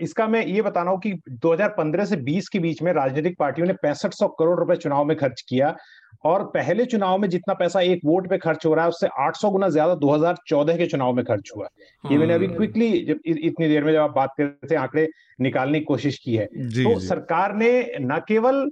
इसका 0.00 0.26
मैं 0.28 0.44
ये 0.46 0.62
बता 0.62 0.82
रहा 0.82 0.92
हूँ 0.92 1.00
कि 1.00 1.12
2015 1.44 2.06
से 2.06 2.16
20 2.24 2.48
के 2.48 2.58
बीच 2.58 2.82
में 2.82 2.92
राजनीतिक 2.92 3.36
पार्टियों 3.38 3.66
ने 3.66 3.72
पैंसठ 3.82 4.14
सौ 4.14 4.28
करोड़ 4.38 4.58
रुपए 4.58 4.76
चुनाव 4.76 5.04
में 5.04 5.16
खर्च 5.16 5.40
किया 5.48 5.74
और 6.24 6.44
पहले 6.54 6.84
चुनाव 6.84 7.18
में 7.18 7.28
जितना 7.28 7.54
पैसा 7.54 7.80
एक 7.82 8.00
वोट 8.04 8.28
पे 8.30 8.38
खर्च 8.38 8.66
हो 8.66 8.74
रहा 8.74 8.84
है 8.84 8.90
उससे 8.90 9.08
800 9.20 9.50
गुना 9.52 9.68
ज़्यादा 9.68 9.94
2014 9.96 10.78
के 10.78 10.86
चुनाव 10.86 11.12
में 11.12 11.24
खर्च 11.24 11.52
हुआ 11.56 11.68
ये 12.04 12.18
मैंने 12.18 12.34
अभी 12.34 12.46
क्विकली 12.48 12.90
हम्म। 12.90 13.06
जब 13.06 13.20
इतनी 13.26 13.68
देर 13.68 13.84
में 13.84 13.92
जब 13.92 14.00
आप 14.00 14.14
बात 14.16 14.34
कर 14.38 14.44
रहे 14.44 14.70
थे 14.70 14.76
आंकड़े 14.76 15.08
निकालने 15.40 15.78
की 15.78 15.84
कोशिश 15.84 16.18
की 16.18 16.34
है 16.34 16.48
जी, 16.54 16.84
तो 16.84 16.98
जी. 17.00 17.06
सरकार 17.06 17.54
ने 17.56 17.70
न 18.00 18.20
केवल 18.28 18.70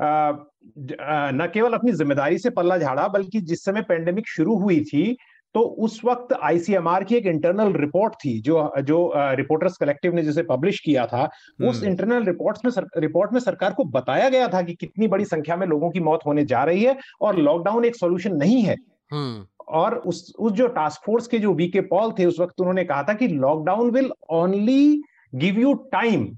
न 0.00 1.50
केवल 1.54 1.72
अपनी 1.72 1.92
ज़िम्मेदारी 1.92 2.38
से 2.38 2.50
पल्ला 2.50 2.76
झाड़ा 2.78 3.06
बल्कि 3.08 3.40
जिस 3.42 3.64
समय 3.64 3.82
पेंडेमिक 3.82 4.28
शुरू 4.28 4.56
हुई 4.58 4.80
थी 4.84 5.16
तो 5.54 5.60
उस 5.80 6.00
वक्त 6.04 6.32
आईसीएमआर 6.42 7.04
की 7.04 7.14
एक 7.14 7.26
इंटरनल 7.26 7.72
रिपोर्ट 7.74 8.14
थी 8.14 8.40
जो 8.40 8.72
जो 8.82 8.98
रिपोर्टर्स 9.16 9.76
कलेक्टिव 9.76 10.14
ने 10.14 10.22
जिसे 10.22 10.42
पब्लिश 10.42 10.80
किया 10.80 11.06
था 11.06 11.24
उस 11.64 11.82
इंटरनल 11.84 12.14
हम्म। 12.14 12.26
रिपोर्ट्स 12.26 12.64
में 12.64 12.70
सर, 12.70 12.86
रिपोर्ट 12.96 13.32
में 13.32 13.40
सरकार 13.40 13.72
को 13.72 13.84
बताया 13.90 14.28
गया 14.28 14.48
था 14.48 14.62
कि 14.62 14.74
कितनी 14.74 15.08
बड़ी 15.08 15.24
संख्या 15.24 15.56
में 15.56 15.66
लोगों 15.66 15.90
की 15.90 16.00
मौत 16.00 16.26
होने 16.26 16.44
जा 16.44 16.64
रही 16.64 16.82
है 16.84 16.96
और 17.20 17.38
लॉकडाउन 17.38 17.84
एक 17.84 17.96
सोल्यूशन 17.96 18.36
नहीं 18.36 18.62
है 18.62 18.76
हम्म। 19.10 19.46
और 19.68 19.96
उस 19.98 20.32
उस 20.38 20.52
जो 20.52 20.66
टास्क 20.66 21.02
फोर्स 21.04 21.26
के 21.26 21.38
जो 21.38 21.52
वीके 21.54 21.80
पॉल 21.86 22.12
थे 22.18 22.24
उस 22.24 22.40
वक्त 22.40 22.60
उन्होंने 22.60 22.84
कहा 22.84 23.02
था 23.02 23.14
कि 23.14 23.28
lockdown 23.28 23.90
will 23.90 24.10
only 24.30 25.02
give 25.34 25.58
you 25.58 25.74
time 25.92 26.28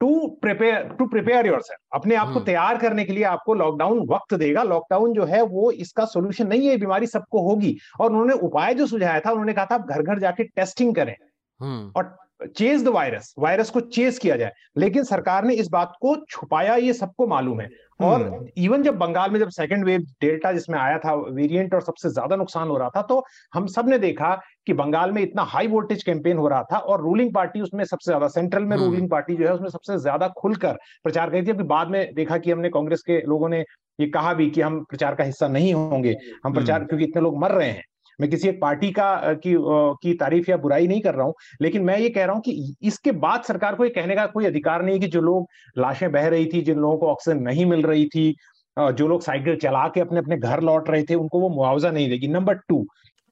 to 0.00 0.26
prepare 0.42 0.82
to 0.98 1.06
prepare 1.06 1.46
your 1.46 1.62
अपने 1.94 2.14
आप 2.14 2.26
को 2.26 2.32
हम्म। 2.32 2.44
तैयार 2.44 2.78
करने 2.78 3.04
के 3.04 3.12
लिए 3.12 3.24
आपको 3.26 3.54
लॉकडाउन 3.54 4.06
वक्त 4.08 4.34
देगा 4.34 4.62
लॉकडाउन 4.64 5.12
जो 5.12 5.24
है 5.24 5.42
वो 5.46 5.70
इसका 5.78 6.04
सोल्यूशन 6.06 6.46
नहीं 6.46 6.68
है 6.68 6.76
बीमारी 6.76 7.06
सबको 7.06 7.42
होगी 7.42 7.76
और 8.00 8.10
उन्होंने 8.10 8.34
उपाय 8.42 8.74
जो 8.74 8.86
सुझाया 8.86 9.20
था 9.20 9.30
उन्होंने 9.30 9.52
कहा 9.52 9.66
था 9.66 9.74
आप 9.74 9.88
घर 9.88 10.02
घर 10.02 10.18
जाके 10.18 10.44
टेस्टिंग 10.46 10.94
करें 10.94 11.14
हम्म। 11.60 11.92
और 11.96 12.16
चेज 12.46 12.84
द 12.84 12.88
वायरस 12.88 13.34
वायरस 13.38 13.70
को 13.70 13.80
चेज 13.80 14.18
किया 14.18 14.36
जाए 14.36 14.52
लेकिन 14.78 15.04
सरकार 15.04 15.44
ने 15.44 15.54
इस 15.54 15.68
बात 15.68 15.92
को 16.00 16.16
छुपाया 16.30 16.74
ये 16.76 16.92
सबको 16.92 17.26
मालूम 17.26 17.60
है 17.60 17.68
और 18.00 18.22
इवन 18.56 18.74
हम्म। 18.74 18.84
जब 18.84 18.96
बंगाल 18.98 19.30
में 19.30 19.38
जब 19.40 19.48
सेकंड 19.50 19.84
वेव 19.84 20.00
डेल्टा 20.20 20.52
जिसमें 20.52 20.78
आया 20.78 20.98
था 20.98 21.14
वेरिएंट 21.14 21.74
और 21.74 21.80
सबसे 21.80 22.10
ज़्यादा 22.10 22.36
नुकसान 22.36 22.68
हो 22.68 22.76
रहा 22.76 22.90
था 22.96 23.02
तो 23.02 23.22
हम 23.54 23.66
सबने 23.66 23.98
देखा 23.98 24.34
कि 24.66 24.72
बंगाल 24.74 25.12
में 25.12 25.22
इतना 25.22 25.42
हाई 25.48 25.66
वोल्टेज 25.66 26.02
कैंपेन 26.02 26.38
हो 26.38 26.48
रहा 26.48 26.62
था 26.72 26.78
और 26.78 27.00
रूलिंग 27.00 27.32
पार्टी 27.34 27.60
उसमें 27.60 27.84
सबसे 27.84 28.10
ज़्यादा 28.10 28.28
सेंट्रल 28.28 28.64
में 28.64 28.76
रूलिंग 28.76 28.94
हम्म। 28.94 29.08
पार्टी 29.08 29.36
जो 29.36 29.46
है 29.46 29.54
उसमें 29.54 29.68
सबसे 29.68 29.98
ज़्यादा 29.98 30.28
खुलकर 30.38 30.78
प्रचार 31.04 31.30
करी 31.30 31.42
थी 31.42 31.50
अभी 31.50 31.64
बाद 31.66 31.88
में 31.88 32.14
देखा 32.14 32.38
कि 32.38 32.50
हमने 32.50 32.68
कांग्रेस 32.70 33.02
के 33.02 33.20
लोगों 33.26 33.48
ने 33.48 33.64
ये 33.98 34.06
कहा 34.08 34.32
भी 34.34 34.48
कि 34.50 34.60
हम 34.60 34.82
प्रचार 34.84 35.14
का 35.14 35.24
हिस्सा 35.24 35.48
नहीं 35.48 35.72
होंगे 35.74 36.16
हम 36.44 36.54
प्रचार 36.54 36.76
हम्म। 36.76 36.88
क्योंकि 36.88 37.04
इतने 37.04 37.22
लोग 37.22 37.38
मर 37.38 37.50
रहे 37.50 37.70
हैं 37.70 37.82
मैं 38.18 38.28
किसी 38.30 38.48
एक 38.48 38.60
पार्टी 38.60 38.90
का 38.92 39.32
की 39.36 39.54
की 40.02 40.12
तारीफ़ 40.14 40.50
या 40.50 40.56
बुराई 40.58 40.86
नहीं 40.88 41.00
कर 41.00 41.14
रहा 41.14 41.26
हूँ 41.26 41.34
लेकिन 41.62 41.82
मैं 41.82 41.98
ये 41.98 42.08
कह 42.10 42.24
रहा 42.24 42.34
हूँ 42.34 42.42
कि 42.42 42.76
इसके 42.82 43.12
बाद 43.18 43.42
सरकार 43.42 43.74
को 43.74 43.84
ये 43.84 43.90
कहने 43.90 44.14
का 44.14 44.26
कोई 44.28 44.46
अधिकार 44.46 44.82
नहीं 44.82 44.94
है 44.94 45.00
कि 45.00 45.06
जो 45.08 45.20
लोग 45.22 45.48
लाशें 45.78 46.10
बह 46.12 46.28
रही 46.28 46.46
थी 46.46 46.60
जिन 46.62 46.78
लोगों 46.78 46.96
को 46.98 47.08
ऑक्सीजन 47.08 47.42
नहीं 47.42 47.66
मिल 47.66 47.82
रही 47.82 48.06
थी 48.06 48.34
जो 48.76 49.08
लोग 49.08 49.22
साइकिल 49.22 49.56
चला 49.56 49.86
के 49.88 50.00
अपने 50.00 50.18
अपने 50.18 50.36
घर 50.38 50.60
लौट 50.62 50.90
रहे 50.90 51.02
थे 51.02 51.14
उनको 51.14 51.40
वो 51.40 51.48
मुआवजा 51.48 51.90
नहीं 51.90 52.08
देगी 52.08 52.28
नंबर 52.28 52.54
टू 52.68 52.82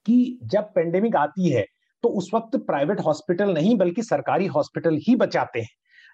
कि 0.05 0.37
जब 0.45 0.71
पेंडेमिक 0.75 1.15
आती 1.15 1.49
है 1.49 1.65
तो 2.03 2.09
उस 2.11 2.29
वक्त 2.33 2.55
प्राइवेट 2.67 2.99
हॉस्पिटल 2.99 3.53
नहीं 3.53 3.75
बल्कि 3.77 4.03
सरकारी 4.03 4.45
हॉस्पिटल 4.47 4.97
ही 5.07 5.15
बचाते 5.15 5.59
हैं 5.59 5.69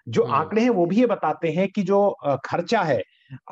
जो 0.06 0.22
हम्म। 0.22 0.34
आंकड़े 0.34 0.62
हैं 0.62 0.70
वो 0.70 0.86
भी 0.86 0.96
ये 0.96 1.06
बताते 1.06 1.50
हैं 1.50 1.68
कि 1.68 1.82
जो 1.82 1.98
खर्चा 2.46 2.82
है 2.82 3.02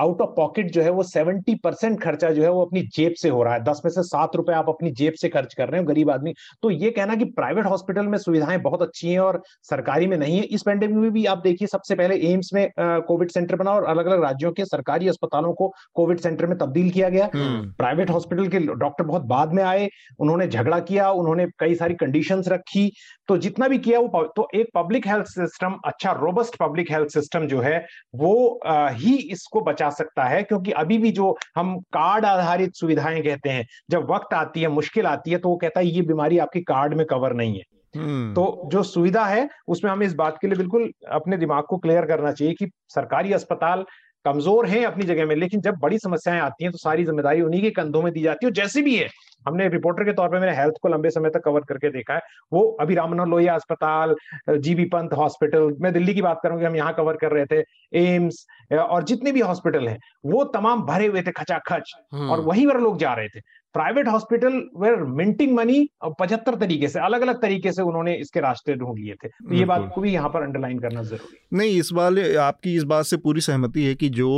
आउट 0.01 0.21
ऑफ़ 0.21 0.31
पॉकेट 0.37 0.71
जो 0.73 0.83
है 0.83 0.91
वो 0.91 1.03
सेवेंटी 1.03 1.55
परसेंट 1.55 2.01
खर्चा 2.03 2.31
जो 2.31 2.43
है 2.43 2.51
वो 2.51 2.65
अपनी 2.65 2.83
जेब 2.97 3.13
से 3.13 3.29
हो 3.29 3.43
रहा 3.43 3.55
है। 3.55 3.63
दस 3.65 3.81
में 3.85 3.91
से 3.93 4.03
सात 4.03 4.37
रुपए 4.37 4.53
आप 4.53 4.69
अपनी 4.69 4.91
जेब 4.93 5.13
से 5.13 5.29
खर्च 5.29 5.55
कर 5.55 5.69
रहे 5.69 5.81
हो 5.81 5.87
गरीब 5.87 6.11
आदमी। 6.11 6.35
तो 6.63 6.71
ये 6.71 6.91
कहना 6.91 7.15
कि 7.15 7.25
प्राइवेट 7.33 7.67
हॉस्पिटल 7.67 8.07
में 8.07 8.19
सुविधाएँ 8.19 8.59
बहुत 8.61 8.83
अच्छी 8.83 9.09
हैं 9.09 9.21
और 9.21 9.41
सरकारी 9.63 10.07
में 10.07 10.17
नहीं 10.17 10.37
है। 10.39 10.45
इस 10.45 10.63
पेंडेमिक 10.63 10.97
में 10.97 11.11
भी 11.13 11.25
आप 11.27 11.39
देखिए 11.39 11.69
सबसे 11.69 11.95
पहले 11.95 12.17
एम्स 12.31 12.51
में 12.55 12.69
कोविड 12.79 13.31
सेंटर 13.31 13.57
बना 13.57 13.71
और 13.71 13.85
अलग 13.85 14.07
अलग 14.07 14.23
राज्यों 14.23 14.53
के 14.53 14.65
सरकारी 14.65 15.09
अस्पतालों 15.09 15.53
को 15.53 15.73
कोविड 15.95 16.21
सेंटर 16.21 16.47
में 16.47 16.57
तब्दील 16.59 16.91
किया 16.91 17.09
गया। 17.09 17.29
प्राइवेट 17.35 18.09
हम्म। 18.09 18.15
हॉस्पिटल 18.15 18.49
के 18.49 18.59
डॉक्टर 18.59 19.05
बहुत 19.05 19.23
बाद 19.27 19.53
में 19.53 19.63
आए 19.63 19.89
उन्होंने 20.19 20.47
झगड़ा 20.49 20.79
किया 20.83 21.11
उन्होंने 21.13 21.47
कई 21.59 21.75
सारी 21.75 21.95
कंडीशन 21.95 22.43
रखी। 22.49 22.91
तो 23.29 23.37
जितना 23.39 23.69
भी 23.69 23.79
किया 23.79 23.99
वो 24.01 24.23
तो 24.37 24.49
एक 24.55 24.71
पब्लिक 24.75 25.07
हेल्थ 25.07 25.27
सिस्टम 25.27 25.79
अच्छा 25.87 26.13
रोबस्ट 26.13 26.57
पब्लिक 26.59 26.91
हेल्थ 26.93 27.09
सिस्टम 27.11 27.47
जो 27.47 27.61
है 27.61 27.79
वो 28.17 28.61
ही 28.67 29.17
इसको 29.33 29.61
बचा 29.63 29.91
सकता 29.91 30.25
है 30.25 30.43
क्योंकि 30.43 30.73
अभी 30.77 30.99
भी 30.99 31.11
जो 31.13 31.37
हम 31.57 31.79
कार्ड 31.93 32.25
आधारित 32.25 32.75
सुविधाएँ 32.75 33.23
कहते 33.23 33.51
हैं 33.51 33.67
जब 33.91 34.11
वक्त 34.11 34.35
आती 34.35 34.63
है 34.63 34.69
मुश्किल 34.71 35.07
आती 35.07 35.31
है 35.31 35.39
तो 35.39 35.49
वो 35.49 35.57
कहता 35.57 35.81
है 35.81 35.87
ये 35.87 36.03
बीमारी 36.03 36.39
आपके 36.39 36.61
कार्ड 36.65 36.95
में 36.95 37.07
कवर 37.07 37.33
नहीं 37.33 37.59
है 37.59 37.65
हम्म। 37.95 38.33
तो 38.35 38.69
जो 38.73 38.83
सुविधा 38.83 39.25
है 39.25 39.49
उसमें 39.69 39.91
हमें 39.91 40.07
इस 40.07 40.15
बात 40.15 40.39
के 40.41 40.47
लिए 40.47 40.57
बिल्कुल 40.57 40.91
अपने 41.11 41.37
दिमाग 41.37 41.65
को 41.65 41.79
क्लियर 41.79 42.07
करना 42.07 42.33
चाहिए 42.33 42.55
कि 42.55 42.71
सरकारी 42.89 43.33
अस्पताल 43.33 43.85
कमज़ोर 44.25 44.67
हैं 44.67 44.85
अपनी 44.87 45.05
जगह 45.05 45.27
में 45.27 45.35
लेकिन 45.37 45.61
जब 45.61 45.79
बड़ी 45.83 45.99
समस्याएँ 45.99 46.41
आती 46.41 46.65
हैं 46.65 46.73
तो 46.73 46.79
सारी 46.79 47.05
ज़िम्मेदारी 47.05 47.41
उन्हीं 47.43 47.63
के 47.63 47.71
कंधों 47.73 48.03
में 48.03 48.13
दी 48.13 48.23
जाती 48.23 48.47
है 48.47 48.53
जैसी 48.53 48.83
भी 48.83 48.97
है। 48.97 49.09
हमने 49.47 49.69
रिपोर्टर 49.69 50.05
के 50.05 50.13
तौर 50.13 50.29
पे 50.29 50.39
मैंने 50.41 50.57
हेल्थ 50.57 50.75
को 50.83 50.89
लंबे 50.89 51.11
समय 51.11 51.31
तक 51.31 51.43
कवर 51.45 51.61
करके 51.69 51.89
देखा 51.91 52.15
है। 52.15 52.21
वो 52.53 52.61
अभी 52.81 52.95
राम 52.95 53.11
मनोहर 53.11 53.29
लोहिया 53.29 53.55
अस्पताल 53.55 54.15
जीबी 54.51 54.85
पंत 54.85 55.15
हॉस्पिटल 55.15 55.75
मैं 55.81 55.93
दिल्ली 55.93 56.15
की 56.15 56.23
बात 56.23 56.41
करूँगी 56.43 56.65
हम 56.65 56.77
यहाँ 56.77 56.93
कवर 56.95 57.17
कर 57.17 57.33
रहे 57.33 57.47
थे 57.47 57.63
एम्स 57.99 58.47
और 58.73 59.03
जितने 59.05 59.33
भी 59.33 59.41
हॉस्पिटल 59.43 59.89
हैं 59.89 59.99
वो 60.27 60.45
तमाम 60.55 60.83
भरे 60.87 61.07
हुए 61.07 61.23
थे 61.23 61.33
खचाखच 61.33 61.93
और 62.13 62.19
हम्म। 62.19 62.41
वहीं 62.43 62.67
पर 62.67 62.81
लोग 62.81 62.99
जा 62.99 63.15
रहे 63.15 63.29
थे। 63.29 63.41
Private 63.75 64.09
hospital 64.09 64.53
were 64.77 65.03
minting 65.15 65.55
money 65.57 65.89
पचहत्तर 66.21 66.55
तरीके 66.57 66.89
से 66.89 67.01
अलग 67.01 67.21
अलग 67.23 67.41
तरीके 67.43 67.73
से 67.73 67.83
उन्होंने 67.83 68.15
इसके 68.17 68.41
रास्ते 68.41 68.75
ढूंढ 68.75 68.99
लिए 68.99 69.15
थे। 69.15 69.29
तो 69.29 69.55
ये 69.55 69.65
बात 69.65 69.91
को 69.95 70.01
भी 70.01 70.13
यहाँ 70.13 70.29
पर 70.29 70.43
अंडरलाइन 70.43 70.79
करना 70.79 71.03
ज़रूरी 71.03 71.57
नहीं 71.57 71.79
इस 71.79 71.93
बार 71.93 72.19
आपकी 72.41 72.75
इस 72.77 72.85
बात 72.85 73.05
से 73.07 73.17
पूरी 73.19 73.41
सहमति 73.41 73.85
है 73.85 73.95
कि 73.95 74.09
जो 74.13 74.31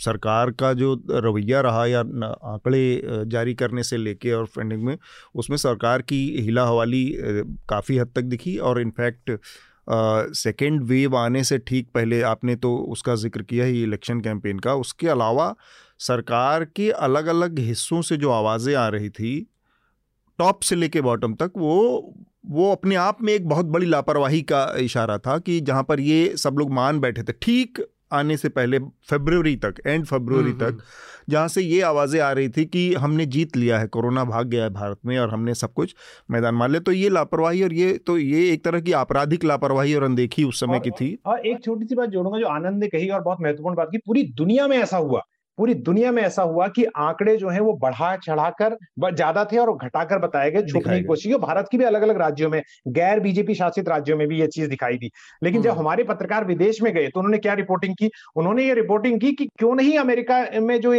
सरकार 0.00 0.50
का 0.60 0.72
जो 0.74 0.94
रवैया 1.10 1.60
रहा 1.60 1.86
या 1.86 2.00
आंकड़े 2.00 3.24
जारी 3.28 3.54
करने 3.54 3.82
से 3.82 3.96
लेके 3.96 4.32
और 4.32 4.46
फंडिंग 4.48 4.84
में 4.84 4.96
उसमें 5.34 5.56
सरकार 5.58 6.02
की 6.02 6.20
हिला 6.40 6.66
हवाली 6.66 7.04
काफ़ी 7.68 7.98
हद 7.98 8.12
तक 8.16 8.22
दिखी 8.26 8.56
और 8.60 8.80
इनफैक्ट 8.80 9.38
सेकेंड 10.36 10.82
वेव 10.84 11.16
आने 11.16 11.42
से 11.44 11.58
ठीक 11.60 11.88
पहले 11.94 12.20
आपने 12.30 12.56
तो 12.56 12.74
उसका 12.88 13.14
ज़िक्र 13.16 13.42
किया 13.42 13.64
ही 13.64 13.82
इलेक्शन 13.82 14.20
कैंपेन 14.20 14.58
का। 14.58 14.74
उसके 14.76 15.08
अलावा 15.08 15.54
सरकार 16.00 16.64
के 16.64 16.90
अलग 16.90 17.26
अलग 17.26 17.58
हिस्सों 17.58 18.02
से 18.02 18.16
जो 18.16 18.30
आवाज़ें 18.30 18.74
आ 18.74 18.88
रही 18.88 19.10
थी 19.10 19.36
टॉप 20.38 20.62
से 20.62 20.76
लेके 20.76 21.00
बॉटम 21.00 21.34
तक 21.34 21.52
वो 21.56 22.14
वो 22.46 22.70
अपने 22.72 22.94
आप 22.94 23.22
में 23.22 23.32
एक 23.32 23.48
बहुत 23.48 23.66
बड़ी 23.66 23.86
लापरवाही 23.86 24.42
का 24.42 24.64
इशारा 24.78 25.18
था 25.18 25.38
कि 25.38 25.60
जहाँ 25.60 25.82
पर 25.82 26.00
ये 26.00 26.36
सब 26.36 26.58
लोग 26.58 26.70
मान 26.72 27.00
बैठे 27.00 27.22
थे। 27.22 27.32
ठीक 27.42 27.80
आने 28.12 28.36
से 28.36 28.48
पहले 28.48 28.78
फरवरी 28.78 29.54
तक 29.56 29.80
एंड 29.86 30.04
फरवरी 30.06 30.50
हम्म, 30.50 30.58
तक 30.58 30.64
हम्म। 30.64 30.80
जहाँ 31.28 31.48
से 31.48 31.62
ये 31.62 31.80
आवाज़ें 31.80 32.20
आ 32.20 32.30
रही 32.32 32.48
थी 32.48 32.64
कि 32.64 32.94
हमने 32.94 33.26
जीत 33.26 33.56
लिया 33.56 33.78
है 33.78 33.86
कोरोना 33.86 34.24
भाग 34.24 34.46
गया 34.46 34.64
है 34.64 34.70
भारत 34.70 34.98
में 35.06 35.18
और 35.18 35.30
हमने 35.30 35.54
सब 35.54 35.72
कुछ 35.72 35.94
मैदान 36.30 36.54
मान 36.54 36.70
लिया। 36.70 36.80
तो 36.80 36.92
ये 36.92 37.08
लापरवाही 37.08 37.62
और 37.62 37.72
ये 37.72 37.92
तो 38.06 38.18
ये 38.18 38.48
एक 38.52 38.64
तरह 38.64 38.80
की 38.80 38.92
आपराधिक 38.92 39.44
लापरवाही 39.44 39.94
और 39.94 40.02
अनदेखी 40.02 40.44
उस 40.44 40.60
समय 40.60 40.74
और, 40.74 40.80
की 40.80 40.90
थी। 40.90 41.18
और 41.26 41.46
एक 41.46 41.64
छोटी 41.64 41.86
सी 41.86 41.94
बात 41.94 42.08
जोड़ूँगा 42.08 42.38
जो 42.38 42.46
आनंद 42.46 42.80
ने 42.80 42.88
कही 42.88 43.08
और 43.08 43.20
बहुत 43.20 43.40
महत्वपूर्ण 43.40 43.76
बात 43.76 43.88
की 43.92 43.98
पूरी 43.98 44.22
दुनिया 44.34 44.68
में 44.68 44.76
ऐसा 44.78 44.96
हुआ। 44.96 45.22
पूरी 45.58 45.74
दुनिया 45.74 46.12
में 46.12 46.22
ऐसा 46.22 46.42
हुआ 46.42 46.66
कि 46.68 46.84
आंकड़े 46.96 47.36
जो 47.36 47.48
है 47.48 47.60
वो 47.60 47.72
बढ़ा 47.72 48.16
चढ़ाकर 48.16 48.76
ज़्यादा 49.00 49.44
थे 49.44 49.58
और 49.58 49.76
घटाकर 49.76 50.18
बताए 50.18 50.50
गए 50.50 50.62
छुपने 50.62 50.98
की 50.98 51.04
कोशिश 51.04 51.34
भारत 51.36 51.68
की 51.70 51.78
भी 51.78 51.84
अलग 51.84 52.02
अलग 52.02 52.18
राज्यों 52.18 52.50
में 52.50 52.62
गैर 52.88 53.20
बीजेपी 53.20 53.54
शासित 53.54 53.88
राज्यों 53.88 54.16
में 54.16 54.26
भी 54.28 54.40
ये 54.40 54.46
चीज़ 54.46 54.68
दिखाई 54.70 54.96
दी। 54.98 55.10
लेकिन 55.42 55.62
जब 55.62 55.70
हम्म। 55.70 55.80
हमारे 55.80 56.04
पत्रकार 56.04 56.44
विदेश 56.44 56.82
में 56.82 56.92
गए 56.94 57.08
तो 57.08 57.20
उन्होंने 57.20 57.38
क्या 57.38 57.54
रिपोर्टिंग 57.54 57.94
की? 57.94 58.10
उन्होंने 58.36 58.64
ये 58.64 58.74
रिपोर्टिंग 58.74 59.20
की 59.20 59.32
कि 59.32 59.46
क्यों 59.58 59.74
नहीं 59.74 59.98
अमेरिका 59.98 60.44
में 60.60 60.80
जो 60.80 60.92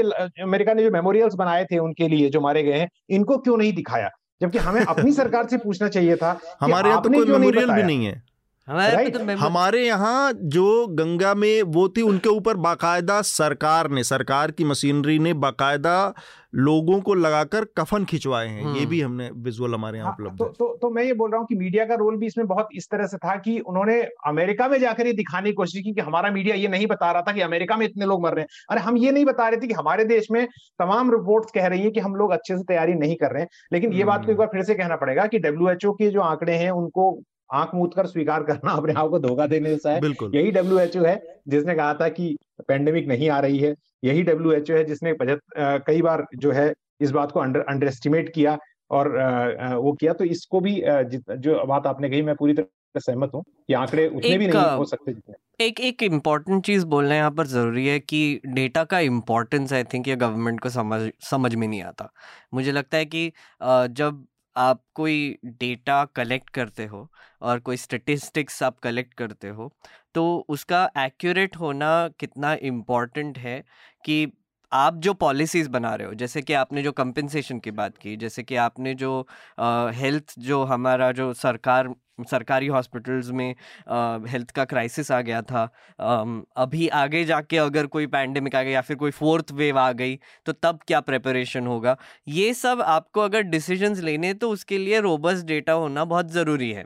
अमेरिका 0.43 0.73
ने 0.73 0.83
जो 0.83 0.91
मेमोरियल्स 0.91 1.35
बनाए 1.35 1.65
थे 1.65 1.77
उनके 1.77 2.07
लिए 2.07 2.29
जो 2.29 2.41
मारे 2.41 2.63
गए 2.63 2.79
हैं 2.79 2.89
इनको 3.09 3.37
क्यों 3.37 3.57
नहीं 3.57 3.73
दिखाया? 3.73 4.09
जबकि 4.41 4.57
हमें 4.57 4.81
अपनी 4.81 5.11
सरकार 5.21 5.47
से 5.47 5.57
पूछना 5.57 5.87
चाहिए 5.87 6.15
था 6.15 6.39
हमारे 6.61 6.89
यहाँ 6.89 7.01
तो 7.01 7.09
कोई 7.09 7.25
मेमोरियल 7.25 7.71
भी 7.71 7.83
नहीं 7.83 8.05
है। 8.05 8.28
हमारे 8.69 9.09
तो 9.09 9.35
हमारे 9.37 9.85
यहाँ 9.85 10.33
जो 10.33 10.87
गंगा 10.87 11.33
में 11.33 11.61
वो 11.61 11.87
थी 11.89 12.01
उनके 12.01 12.29
ऊपर 12.29 12.57
बाकायदा 12.57 13.21
सरकार 13.21 13.89
ने 13.89 14.03
सरकार 14.03 14.51
की 14.51 14.63
मशीनरी 14.63 15.19
ने 15.19 15.33
बाकायदा 15.33 16.13
लोगों 16.55 16.99
को 17.01 17.13
लगाकर 17.13 17.65
कफन 17.77 18.05
खिंचवाए 18.05 18.47
हैं। 18.47 18.75
ये 18.75 18.85
भी 18.85 19.01
हम्म। 19.01 19.13
हमने 19.13 19.29
विजुअल 19.41 19.73
हमारे 19.73 19.97
यहाँ 19.97 20.07
हाँ, 20.07 20.15
उपलब्ध 20.19 20.37
तो, 20.37 20.45
तो 20.45 20.77
तो 20.81 20.89
मैं 20.89 21.03
ये 21.03 21.13
बोल 21.13 21.31
रहा 21.31 21.39
हूँ 21.39 21.47
कि 21.47 21.55
मीडिया 21.55 21.85
का 21.85 21.95
रोल 21.95 22.17
भी 22.17 22.25
इसमें 22.25 22.47
बहुत 22.47 22.69
इस 22.75 22.89
तरह 22.89 23.07
से 23.07 23.17
था 23.17 23.35
कि 23.35 23.59
उन्होंने 23.59 24.01
अमेरिका 24.27 24.67
में 24.67 24.79
जाकर 24.79 25.07
ये 25.07 25.13
दिखाने 25.13 25.49
की 25.49 25.53
कोशिश 25.53 25.81
की 25.83 25.93
कि 25.93 26.01
हमारा 26.01 26.31
मीडिया 26.31 26.55
ये 26.55 26.67
नहीं 26.67 26.87
बता 26.87 27.11
रहा 27.11 27.21
था 27.21 27.31
कि 27.31 27.41
अमेरिका 27.41 27.77
में 27.77 27.85
इतने 27.85 28.05
लोग 28.05 28.23
मर 28.23 28.33
रहे 28.33 28.41
हैं। 28.41 28.47
अरे 28.69 28.81
हम 28.81 28.97
ये 28.97 29.11
नहीं 29.11 29.25
बता 29.25 29.49
रहे 29.49 29.61
थे 29.61 29.67
कि 29.67 29.73
हमारे 29.73 30.05
देश 30.05 30.27
में 30.31 30.45
तमाम 30.79 31.11
रिपोर्ट 31.11 31.45
कह 31.55 31.67
रही 31.67 31.81
है 31.81 31.91
कि 31.91 31.99
हम 31.99 32.15
लोग 32.15 32.31
अच्छे 32.31 32.57
से 32.57 32.63
तैयारी 32.63 32.93
नहीं 32.93 33.15
कर 33.15 33.31
रहे 33.31 33.41
हैं। 33.41 33.49
लेकिन 33.73 33.93
ये 33.93 34.03
बात 34.03 34.19
को 34.19 34.23
एक 34.23 34.29
हम्म। 34.29 34.37
बार 34.37 34.47
फिर 34.47 34.63
से 34.63 34.75
कहना 34.75 34.95
पड़ेगा 34.95 35.25
कि 35.25 35.39
डब्ल्यू 35.39 35.91
के 35.91 36.09
जो 36.09 36.21
आंकड़े 36.21 36.55
हैं 36.55 36.71
उनको 36.71 37.23
आँख 37.51 37.73
मूद 37.75 37.93
कर 37.93 38.07
स्वीकार 38.07 38.43
करना 38.43 38.71
अपने 38.73 38.93
आप 38.93 39.09
को 39.09 39.19
धोखा 39.19 39.45
देने 39.47 39.69
जैसा 39.69 39.91
है। 39.91 39.99
यही 40.33 40.51
डब्ल्यूएचओ 40.51 41.03
है 41.05 41.21
जिसने 41.47 41.75
कहा 41.75 41.93
था 41.93 42.09
कि 42.09 42.35
पेंडेमिक 42.67 43.07
नहीं 43.07 43.29
आ 43.29 43.39
रही 43.39 43.59
है। 43.59 43.73
यही 44.03 44.23
डब्ल्यूएचओ 44.23 44.73
है 44.73 44.83
जिसने 44.85 45.13
बजट 45.15 45.39
कई 45.87 46.01
बार 46.01 46.25
जो 46.37 46.51
है 46.51 46.73
इस 47.01 47.11
बात 47.11 47.31
को 47.31 47.39
अंडर 47.39 47.61
अंडर 47.69 47.87
एस्टिमेट 47.87 48.33
किया 48.33 48.57
और 48.91 49.07
वो 49.75 49.93
किया। 49.93 50.13
तो 50.13 50.23
इसको 50.25 50.59
भी 50.61 50.81
जो 50.83 51.63
बात 51.67 51.87
आपने 51.87 52.09
कही 52.09 52.21
मैं 52.21 52.35
पूरी 52.35 52.53
तरह 52.53 52.99
सहमत 52.99 53.31
हूँ 53.35 53.43
कि 53.67 53.73
आंकड़े 53.73 54.07
उतने 54.07 54.37
भी 54.37 54.47
नहीं 54.47 54.61
हो 54.77 54.85
सकते 54.85 55.13
जितने। 55.13 55.65
एक 55.65 55.79
एक 55.79 56.03
इंपॉर्टेंट 56.03 56.63
चीज़ 56.65 56.85
बोलना 56.87 57.15
यहाँ 57.15 57.31
पर 57.31 57.47
ज़रूरी 57.47 57.85
है 57.87 57.99
कि 58.01 58.39
डेटा 58.47 58.83
का 58.83 58.99
इम्पोर्टेंस 59.01 59.73
आई 59.73 59.83
थिंक 59.83 60.07
ये 60.07 60.15
गवर्नमेंट 60.15 60.59
को 60.59 60.69
समझ 60.69 61.01
समझ 61.21 61.53
में 61.55 61.67
नहीं 61.67 61.81
आता। 61.83 62.09
मुझे 62.53 62.71
लगता 62.71 62.97
है 62.97 63.05
कि 63.05 63.31
जब 63.61 64.23
आप 64.55 64.83
कोई 64.95 65.37
डेटा 65.45 66.03
कलेक्ट 66.05 66.49
करते 66.49 66.85
हो 66.85 67.07
और 67.41 67.59
कोई 67.59 67.77
स्टेटिस्टिक्स 67.77 68.61
आप 68.63 68.79
कलेक्ट 68.79 69.13
करते 69.13 69.49
हो 69.49 69.71
तो 70.15 70.23
उसका 70.49 70.89
एक्यूरेट 70.97 71.55
होना 71.57 72.07
कितना 72.19 72.53
इंपॉर्टेंट 72.63 73.37
है 73.37 73.63
कि 74.05 74.25
आप 74.71 74.95
जो 74.97 75.13
पॉलिसीज़ 75.13 75.69
बना 75.69 75.93
रहे 75.95 76.07
हो, 76.07 76.13
जैसे 76.13 76.41
कि 76.41 76.53
आपने 76.53 76.81
जो 76.83 76.91
कंपनसेशन 76.91 77.59
की 77.59 77.71
बात 77.71 77.97
की, 77.97 78.15
जैसे 78.17 78.43
कि 78.43 78.55
आपने 78.57 78.93
जो 78.95 79.27
हेल्थ 79.93 80.33
जो 80.39 80.63
हमारा 80.63 81.11
जो 81.11 81.33
सरकार 81.33 81.93
सरकारी 82.25 82.67
हॉस्पिटल्स 82.67 83.29
में 83.31 83.49
हेल्थ 84.29 84.51
का 84.51 84.65
क्राइसिस 84.65 85.11
आ 85.11 85.19
गया 85.21 85.41
था। 85.41 85.63
अभी 86.57 86.87
आगे 86.95 87.23
जाके 87.25 87.57
अगर 87.57 87.85
कोई 87.87 88.07
पैंडेमिक 88.09 88.55
आ 88.55 88.63
गया 88.63 88.73
या 88.73 88.81
फिर 88.81 88.97
कोई 88.97 89.11
फोर्थ 89.11 89.51
वेव 89.53 89.79
आ 89.79 89.91
गई 89.93 90.15
तो 90.45 90.53
तब 90.53 90.79
क्या 90.87 90.99
प्रेपरेशन 91.01 91.67
होगा? 91.67 91.97
ये 92.27 92.53
सब 92.53 92.81
आपको 92.81 93.21
अगर 93.21 93.41
डिसीजंस 93.49 93.99
लेने 94.01 94.33
तो 94.35 94.49
उसके 94.49 94.77
लिए 94.77 94.99
रोबस्ट 95.01 95.45
डेटा 95.45 95.73
होना 95.73 96.05
बहुत 96.05 96.31
ज़रूरी 96.31 96.71
है। 96.71 96.85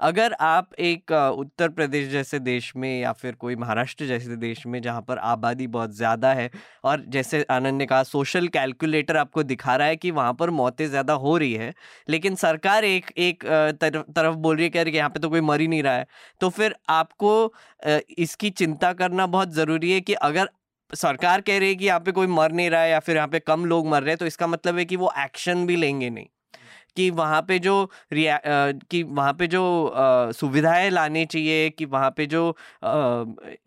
अगर 0.00 0.32
आप 0.40 0.74
एक 0.80 1.12
उत्तर 1.12 1.68
प्रदेश 1.70 2.08
जैसे 2.08 2.38
देश 2.40 2.72
में 2.76 3.00
या 3.00 3.12
फिर 3.12 3.34
कोई 3.36 3.56
महाराष्ट्र 3.56 4.06
जैसे 4.06 4.36
देश 4.36 4.66
में 4.66 4.80
जहाँ 4.82 5.00
पर 5.02 5.18
आबादी 5.20 5.66
बहुत 5.68 5.94
ज़्यादा 5.96 6.32
है 6.34 6.50
और 6.84 7.04
जैसे 7.08 7.42
आनंद 7.50 7.78
ने 7.78 7.86
कहा, 7.86 8.02
सोशल 8.04 8.48
कैलकुलेटर 8.48 9.16
आपको 9.16 9.42
दिखा 9.44 9.76
रहा 9.76 9.86
है 9.88 9.96
कि 9.96 10.10
वहाँ 10.12 10.34
पर 10.34 10.50
मौतें 10.52 10.86
ज़्यादा 10.88 11.12
हो 11.14 11.36
रही 11.36 11.52
है, 11.54 11.72
लेकिन 12.08 12.34
सरकार 12.36 12.84
एक 12.84 13.10
एक 13.18 13.44
तरफ़ 13.80 14.10
तरफ़ 14.12 14.34
बोल 14.36 14.56
रही 14.56 14.64
है 14.66 14.84
कि 14.84 14.96
यहाँ 14.96 15.10
पे 15.10 15.20
तो 15.20 15.30
कोई 15.30 15.40
मर 15.42 15.60
ही 15.60 15.68
नहीं 15.68 15.82
रहा 15.82 15.94
है 15.94 16.06
तो 16.40 16.48
फिर 16.50 16.74
आपको 16.90 17.32
इसकी 18.18 18.50
चिंता 18.52 18.92
करना 18.94 19.26
बहुत 19.28 19.52
ज़रूरी 19.54 19.92
है 19.92 20.00
कि 20.00 20.14
अगर 20.22 20.50
सरकार 20.90 21.40
कह 21.40 21.58
रही 21.58 21.68
है 21.68 21.74
कि 21.74 21.86
यहाँ 21.86 22.00
पे 22.00 22.12
कोई 22.12 22.26
मर 22.28 22.52
नहीं 22.52 22.70
रहा 22.70 22.82
है 22.82 22.90
या 22.90 22.98
फिर 23.00 23.16
यहाँ 23.16 23.28
पे 23.28 23.38
कम 23.40 23.64
लोग 23.64 23.86
मर 23.88 24.02
रहे 24.02 24.10
हैं 24.10 24.18
तो 24.18 24.26
इसका 24.26 24.46
मतलब 24.46 24.78
है 24.78 24.84
कि 24.84 24.96
वो 24.96 25.12
एक्शन 25.18 25.66
भी 25.66 25.76
लेंगे 25.76 26.10
नहीं। 26.10 26.26
कि 26.96 27.08
वहाँ 27.12 27.40
पे 27.48 27.58
जो 27.58 27.74
रिया 28.12 28.40
कि 28.90 29.02
वहाँ 29.02 29.32
पे 29.32 29.46
जो 29.46 29.62
सुविधाएँ 30.36 30.90
लानी 30.90 31.24
चाहिए, 31.26 31.68
कि 31.70 31.84
वहाँ 31.86 32.10
पे 32.16 32.26
जो 32.26 32.54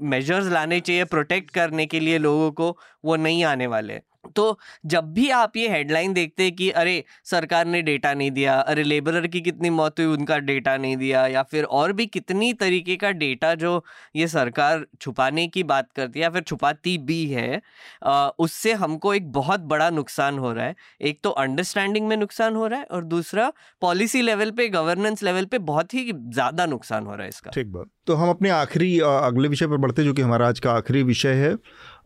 मेजर्स 0.04 0.48
लाने 0.48 0.80
चाहिए 0.80 1.06
प्रोटेक्ट 1.06 1.52
करने 1.52 1.86
के 1.86 2.00
लिए 2.00 2.18
लोगों 2.20 2.52
को, 2.52 2.78
वो 3.06 3.16
नहीं 3.16 3.44
आने 3.46 3.68
वाले। 3.68 4.00
तो 4.36 4.60
जब 4.86 5.12
भी 5.14 5.30
आप 5.30 5.58
ये 5.58 5.70
हेडलाइन 5.70 6.14
देखते 6.14 6.44
हैं 6.44 6.56
कि 6.56 6.70
अरे 6.72 7.04
सरकार 7.24 7.66
ने 7.66 7.82
डेटा 7.82 8.14
नहीं 8.14 8.32
दिया 8.32 8.56
अरे 8.56 8.84
लेबरर 8.84 9.28
की 9.28 9.42
कितनी 9.42 9.70
मौत 9.70 10.00
हुई 10.00 10.08
उनका 10.08 10.38
डेटा 10.40 10.76
नहीं 10.78 10.98
दिया 10.98 11.26
या 11.28 11.44
फिर 11.44 11.64
और 11.64 11.94
भी 11.94 12.06
कितनी 12.06 12.52
तरीके 12.54 12.96
का 12.96 13.12
डेटा 13.14 13.54
जो 13.56 13.84
ये 14.16 14.28
सरकार 14.28 14.86
छुपाने 15.02 15.48
की 15.48 15.64
बात 15.64 15.92
करती 15.92 16.20
है 16.20 16.24
या 16.24 16.30
फिर 16.30 16.42
छुपाती 16.42 16.98
भी 16.98 17.26
है 17.28 17.62
आ, 18.04 18.28
उससे 18.30 18.74
हमको 18.74 19.14
एक 19.14 19.32
बहुत 19.32 19.60
बड़ा 19.66 19.90
नुकसान 19.90 20.38
हो 20.40 20.52
रहा 20.54 20.66
है। 20.66 20.76
एक 21.02 21.20
तो 21.24 21.30
अंडरस्टैंडिंग 21.30 22.08
में 22.08 22.16
नुकसान 22.18 22.56
हो 22.56 22.68
रहा 22.68 22.80
है 22.80 22.86
और 22.86 23.04
दूसरा 23.06 23.52
पॉलिसी 23.82 24.22
लेवल 24.22 24.52
पे 24.52 24.68
गवर्नेंस 24.70 25.24
लेवल 25.24 25.46
पे 25.46 25.58
बहुत 25.64 25.94
ही 25.94 26.12
ज़्यादा 26.14 26.66
नुकसान 26.66 27.06
हो 27.06 27.16
रहा 27.16 27.24
है 27.24 27.30
इसका। 27.30 27.52
ठीक 27.52 27.72
बात। 27.72 27.88
तो 28.08 28.16
हम 28.16 28.30
अपने 28.30 28.50
आखिरी 28.50 29.00
अगले 29.00 29.48
विषय 29.48 29.68
पर 29.68 29.78
बढ़ते 29.78 30.04
जो 30.04 30.14
कि 30.14 30.22
हमारा 30.22 30.48
आज 30.48 30.60
का 30.60 30.72
आखिरी 30.72 31.04
विषय 31.04 31.34
है। 31.34 31.56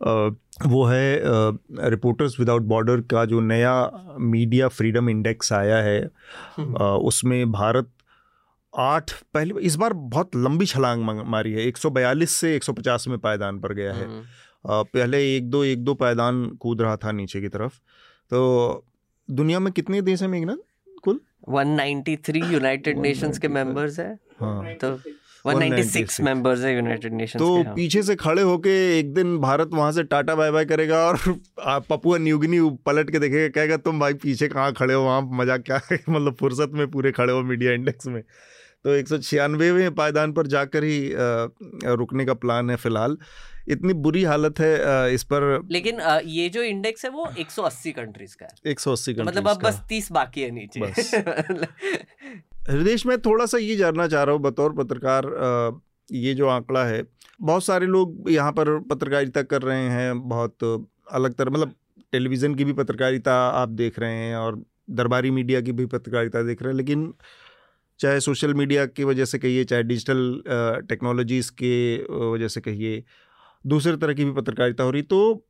वो 0.02 0.84
है 0.84 1.20
रिपोर्टर्स 1.90 2.38
विदाउट 2.40 2.62
बॉर्डर 2.62 3.00
का 3.00 3.24
जो 3.24 3.40
नया 3.40 3.90
मीडिया 4.20 4.68
फ्रीडम 4.68 5.08
इंडेक्स 5.10 5.52
आया 5.52 5.76
है 5.76 6.10
हम्म। 6.56 6.76
उसमें 7.08 7.52
भारत 7.52 7.90
आठ 8.78 9.12
पहले 9.34 9.54
इस 9.60 9.76
बार 9.76 9.92
बहुत 9.92 10.36
लंबी 10.36 10.66
छलांग 10.66 11.02
मारी 11.26 11.52
है। 11.52 11.66
142 11.66 12.30
से 12.30 12.54
150 12.56 13.08
में 13.08 13.18
पायदान 13.18 13.58
पर 13.60 13.72
गया 13.72 13.92
है। 13.92 14.04
हम्म। 14.04 14.22
पहले 14.66 15.36
एक 15.36 15.50
दो 15.50 15.64
एक 15.64 15.84
दो 15.84 15.94
पायदान 15.94 16.46
कूद 16.60 16.82
रहा 16.82 16.96
था 16.96 17.12
नीचे 17.12 17.40
की 17.40 17.48
तरफ़। 17.48 17.78
तो 18.30 18.84
दुनिया 19.30 19.60
में 19.60 19.72
कितने 19.72 20.02
देश 20.02 20.22
हैं 20.22 20.28
मेघनाथ 20.28 20.56
कुल? 21.02 21.20
193 21.48 22.52
यूनाइटेड 22.52 22.98
नेशंस 22.98 23.38
के 23.38 23.48
मेंबर्स 23.48 23.98
है। 24.00 24.18
हाँ। 24.40 24.74
तो 24.74 24.90
196 25.46 26.20
मेंबर्स 26.20 26.60
है 26.60 26.74
यूनाइटेड 26.74 27.12
नेशंस 27.12 27.38
तो 27.38 27.62
हाँ। 27.62 27.74
पीछे 27.74 28.02
से 28.02 28.16
खड़े 28.16 28.42
होके 28.42 28.98
एक 28.98 29.14
दिन 29.14 29.38
भारत 29.38 29.70
वहाँ 29.72 29.92
से 29.92 30.02
टाटा 30.04 30.34
बाय 30.34 30.50
बाय 30.50 30.64
करेगा 30.64 30.98
और 30.98 31.18
पपुआ 31.90 32.18
न्यूगिनी 32.18 32.60
पलट 32.86 33.10
के 33.10 33.18
देखेगा 33.18 33.48
कहेगा 33.48 33.76
तुम 33.76 34.00
भाई 34.00 34.14
पीछे 34.14 34.48
कहाँ 34.48 34.72
खड़े 34.72 34.94
हो? 34.94 35.02
वहाँ 35.02 35.28
मज़ा 35.32 35.56
क्या 35.56 35.80
है? 35.92 36.00
मतलब 36.08 36.34
फुर्सत 36.34 36.70
में 36.72 36.90
पूरे 36.90 37.12
खड़े 37.12 37.32
हो 37.32 37.42
मीडिया 37.42 37.72
इंडेक्स 37.72 38.06
में। 38.06 38.22
तो 38.84 38.94
एक 38.94 39.08
सौ 39.08 39.16
पायदान 39.90 40.32
पर 40.32 40.46
जाकर 40.46 40.84
ही 40.84 41.12
रुकने 41.84 42.24
का 42.24 42.34
प्लान 42.34 42.70
है 42.70 42.76
फ़िलहाल। 42.76 43.16
इतनी 43.68 43.92
बुरी 43.92 44.24
हालत 44.24 44.60
है 44.60 45.14
इस 45.14 45.22
पर 45.22 45.68
लेकिन 45.70 46.00
ये 46.24 46.48
जो 46.48 46.62
इंडेक्स 46.62 47.04
है 47.04 47.10
वो 47.10 47.28
180 47.38 47.92
कंट्रीज़ 47.92 48.36
का 48.36 48.46
है। 48.46 48.72
180 48.72 49.14
कंट्रीज़ 49.14 49.28
मतलब 49.28 49.48
अब 49.48 49.62
बस 49.62 49.82
30 49.88 50.12
बाकी 50.12 50.40
है 50.40 50.50
नीचे। 50.50 50.80
हृदय 52.68 52.96
में 53.06 53.18
थोड़ा 53.20 53.44
सा 53.46 53.58
ये 53.58 53.76
जानना 53.76 54.06
चाह 54.08 54.22
रहा 54.22 54.34
हूँ, 54.34 54.42
बतौर 54.42 54.72
पत्रकार 54.74 55.80
ये 56.10 56.34
जो 56.34 56.48
आंकड़ा 56.48 56.84
है, 56.84 57.02
बहुत 57.40 57.64
सारे 57.64 57.86
लोग 57.86 58.30
यहाँ 58.30 58.52
पर 58.52 58.78
पत्रकारिता 58.90 59.42
कर 59.42 59.62
रहे 59.62 59.88
हैं, 59.90 60.28
बहुत 60.28 60.64
अलग 60.64 61.34
तरह 61.34 61.50
मतलब 61.50 61.74
टेलीविज़न 62.12 62.54
की 62.54 62.64
भी 62.64 62.72
पत्रकारिता 62.72 63.34
आप 63.52 63.68
देख 63.70 63.98
रहे 63.98 64.14
हैं 64.14 64.36
और 64.36 64.62
दरबारी 64.90 65.30
मीडिया 65.30 65.60
की 65.60 65.72
भी 65.72 65.86
पत्रकारिता 65.86 66.42
देख 66.42 66.62
रहे 66.62 66.70
हैं, 66.70 66.76
लेकिन 66.76 67.12
चाहे 68.00 68.20
सोशल 68.20 68.54
मीडिया 68.54 68.84
की 68.86 69.04
वजह 69.04 69.24
से 69.24 69.38
कहिए, 69.38 69.64
चाहे 69.64 69.82
डिजिटल 69.82 70.42
टेक्नोलॉजीज़ 70.88 71.50
के 71.52 71.96
वजह 72.26 72.48
से 72.48 72.60
कहिए, 72.60 73.02
दूसरे 73.64 73.96
तरह 73.96 74.14
की 74.14 74.24
भी 74.24 74.32
पत्रकारिता 74.32 74.84
हो 74.84 74.90
रही। 74.90 75.02
तो 75.04 75.44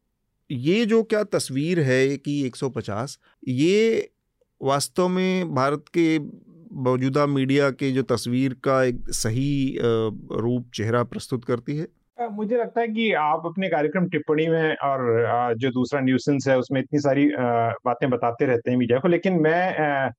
ये 0.51 0.85
जो 0.87 1.03
क्या 1.05 1.23
तस्वीर 1.27 1.81
है 1.81 2.17
कि 2.17 2.43
150 2.45 3.19
ये 3.49 4.11
वास्तव 4.61 5.09
में 5.09 5.55
भारत 5.55 5.85
के 5.89 6.19
मौजूदा 6.73 7.27
मीडिया 7.27 7.71
के 7.71 7.91
जो 7.93 8.03
तस्वीर 8.05 8.55
का 8.65 8.83
एक 8.85 9.11
सही 9.11 9.79
रूप 9.79 10.71
चेहरा 10.75 11.03
प्रस्तुत 11.05 11.45
करती 11.45 11.77
है? 11.77 11.87
मुझे 12.19 12.57
लगता 12.57 12.81
है 12.81 12.89
कि 12.89 13.13
आप 13.15 13.43
अपने 13.47 13.69
कार्यक्रम 13.69 14.07
टिप्पणी 14.09 14.47
में 14.47 14.77
और 14.77 15.55
जो 15.59 15.71
दूसरा 15.71 16.01
न्यूसेंस 16.01 16.49
है 16.49 16.59
उसमें 16.59 16.81
इतनी 16.81 17.01
सारी 17.01 17.29
बातें 17.85 18.09
बताते 18.11 18.47
रहते 18.47 18.71
हैं 18.71 18.79
मीडिया 18.79 18.99
को 18.99 19.09
लेकिन 19.09 19.41
मैं 19.41 20.11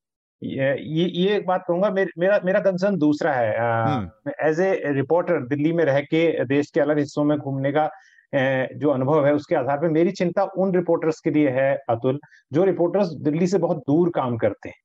ये 0.42 0.76
ये 0.80 1.36
एक 1.36 1.46
बात 1.48 1.64
कहूँगा 1.68 1.90
मेर, 1.90 2.12
मेरा 2.18 2.40
मेरा 2.46 2.60
कंसर्न 2.60 2.98
दूसरा 2.98 3.34
है। 3.34 3.50
एज 4.42 4.60
ए 4.60 4.94
रिपोर्टर 4.94 5.48
दिल्ली 5.48 5.74
में 5.74 5.84
रह 5.86 6.00
के 6.04 6.46
देश 6.46 6.70
के 6.72 6.80
अलग 6.80 7.00
हिस्सों 7.00 7.24
में 7.24 7.38
घूमने 7.38 7.72
का 7.72 7.90
जो 8.34 8.90
अनुभव 8.90 9.26
है 9.26 9.34
उसके 9.34 9.56
आधार 9.56 9.78
पर 9.78 9.90
मेरी 9.90 10.12
चिंता 10.14 10.44
उन 10.58 10.74
रिपोर्टर्स 10.76 11.20
के 11.20 11.32
लिए 11.32 11.50
है 11.52 11.74
अतुल 11.90 12.20
जो 12.54 12.64
रिपोर्टर्स 12.64 13.14
दिल्ली 13.22 13.48
से 13.48 13.58
बहुत 13.58 13.78
दूर 13.88 14.10
काम 14.16 14.38
करते 14.38 14.70
हैं। 14.70 14.76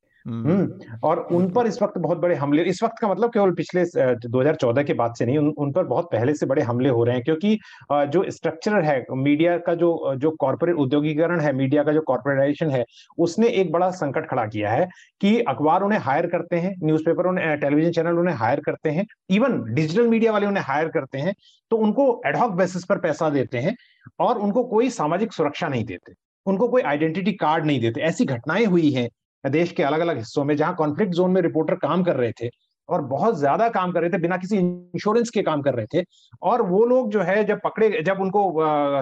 और 1.03 1.19
उन 1.31 1.49
पर 1.49 1.67
इस 1.67 1.81
वक्त 1.81 1.97
बहुत 1.97 2.17
बड़े 2.17 2.35
हमले 2.35 2.63
इस 2.63 2.83
वक्त 2.83 2.95
का 3.01 3.07
मतलब 3.07 3.29
केवल 3.29 3.51
पिछले 3.51 3.83
2014 4.29 4.85
के 4.85 4.93
बाद 4.93 5.15
से 5.15 5.25
नहीं 5.25 5.37
उन, 5.37 5.53
उन 5.57 5.71
पर 5.71 5.83
बहुत 5.83 6.05
पहले 6.11 6.33
से 6.33 6.45
बड़े 6.45 6.61
हमले 6.61 6.89
हो 6.89 7.03
रहे 7.03 7.15
हैं 7.15 7.23
क्योंकि 7.23 7.59
जो 7.91 8.31
स्ट्रक्चर 8.31 8.83
है 8.83 9.05
मीडिया 9.11 9.57
का 9.57 9.73
जो 9.73 10.15
जो 10.15 10.31
कॉर्पोरेट 10.31 10.75
उद्योगीकरण 10.75 11.39
है 11.39 11.53
मीडिया 11.53 11.83
का 11.83 11.91
जो 11.91 12.01
कॉर्पोरेटाइजेशन 12.01 12.69
है 12.69 12.85
उसने 13.17 13.47
एक 13.47 13.71
बड़ा 13.71 13.89
संकट 13.91 14.29
खड़ा 14.29 14.45
किया 14.45 14.71
है 14.71 14.87
कि 15.21 15.39
अखबार 15.39 15.81
उन्हें 15.81 15.99
हायर 15.99 16.27
करते 16.27 16.55
हैं 16.55 16.75
न्यूज़पेपर 16.83 17.27
उन्हें 17.27 17.59
टेलीविज़न 17.59 17.91
चैनल 17.91 18.19
उन्हें 18.19 18.35
हायर 18.35 18.59
करते 18.59 18.89
हैं 18.89 19.05
इवन 19.29 19.73
डिजिटल 19.73 20.07
मीडिया 20.07 20.31
वाले 20.31 20.47
उन्हें 20.47 20.63
हायर 20.63 20.87
करते 20.87 21.17
हैं 21.17 21.33
तो 21.69 21.77
उनको 21.77 22.21
एडहॉक 22.27 22.51
बेसिस 22.51 22.85
पर 22.85 22.97
पैसा 22.99 23.29
देते 23.29 23.57
हैं 23.57 23.75
और 24.19 24.37
उनको 24.37 24.63
कोई 24.63 24.89
सामाजिक 24.89 25.33
सुरक्षा 25.33 25.67
नहीं 25.67 25.85
देते 25.85 26.13
उनको 26.45 26.67
कोई 26.67 26.81
आइडेंटिटी 26.81 27.31
कार्ड 27.33 27.65
नहीं 27.65 27.79
देते। 27.79 28.01
ऐसी 28.01 28.25
घटनाएँ 28.25 28.65
हुई 28.65 28.91
हैं 28.91 29.09
देश 29.45 29.71
के 29.71 29.83
अलग 29.83 29.99
अलग 29.99 30.17
हिस्सों 30.17 30.43
में 30.43 30.55
जहाँ 30.57 30.75
कॉन्फ्लिक्ट 30.75 31.13
जोन 31.13 31.31
में 31.31 31.41
रिपोर्टर 31.41 31.75
काम 31.77 32.03
कर 32.03 32.15
रहे 32.15 32.31
थे 32.41 32.49
और 32.89 33.01
बहुत 33.03 33.37
ज़्यादा 33.39 33.67
काम 33.69 33.91
कर 33.91 34.01
रहे 34.01 34.09
थे 34.09 34.17
बिना 34.17 34.37
किसी 34.37 34.57
इंश्योरेंस 34.57 35.29
के 35.29 35.41
काम 35.41 35.61
कर 35.61 35.73
रहे 35.73 35.85
थे। 35.93 36.03
और 36.43 36.61
वो 36.61 36.83
लोग 36.85 37.09
जो 37.11 37.21
है 37.21 37.43
जब 37.43 37.59
पकड़े 37.63 38.01
जब 38.03 38.21
उनको 38.21 38.51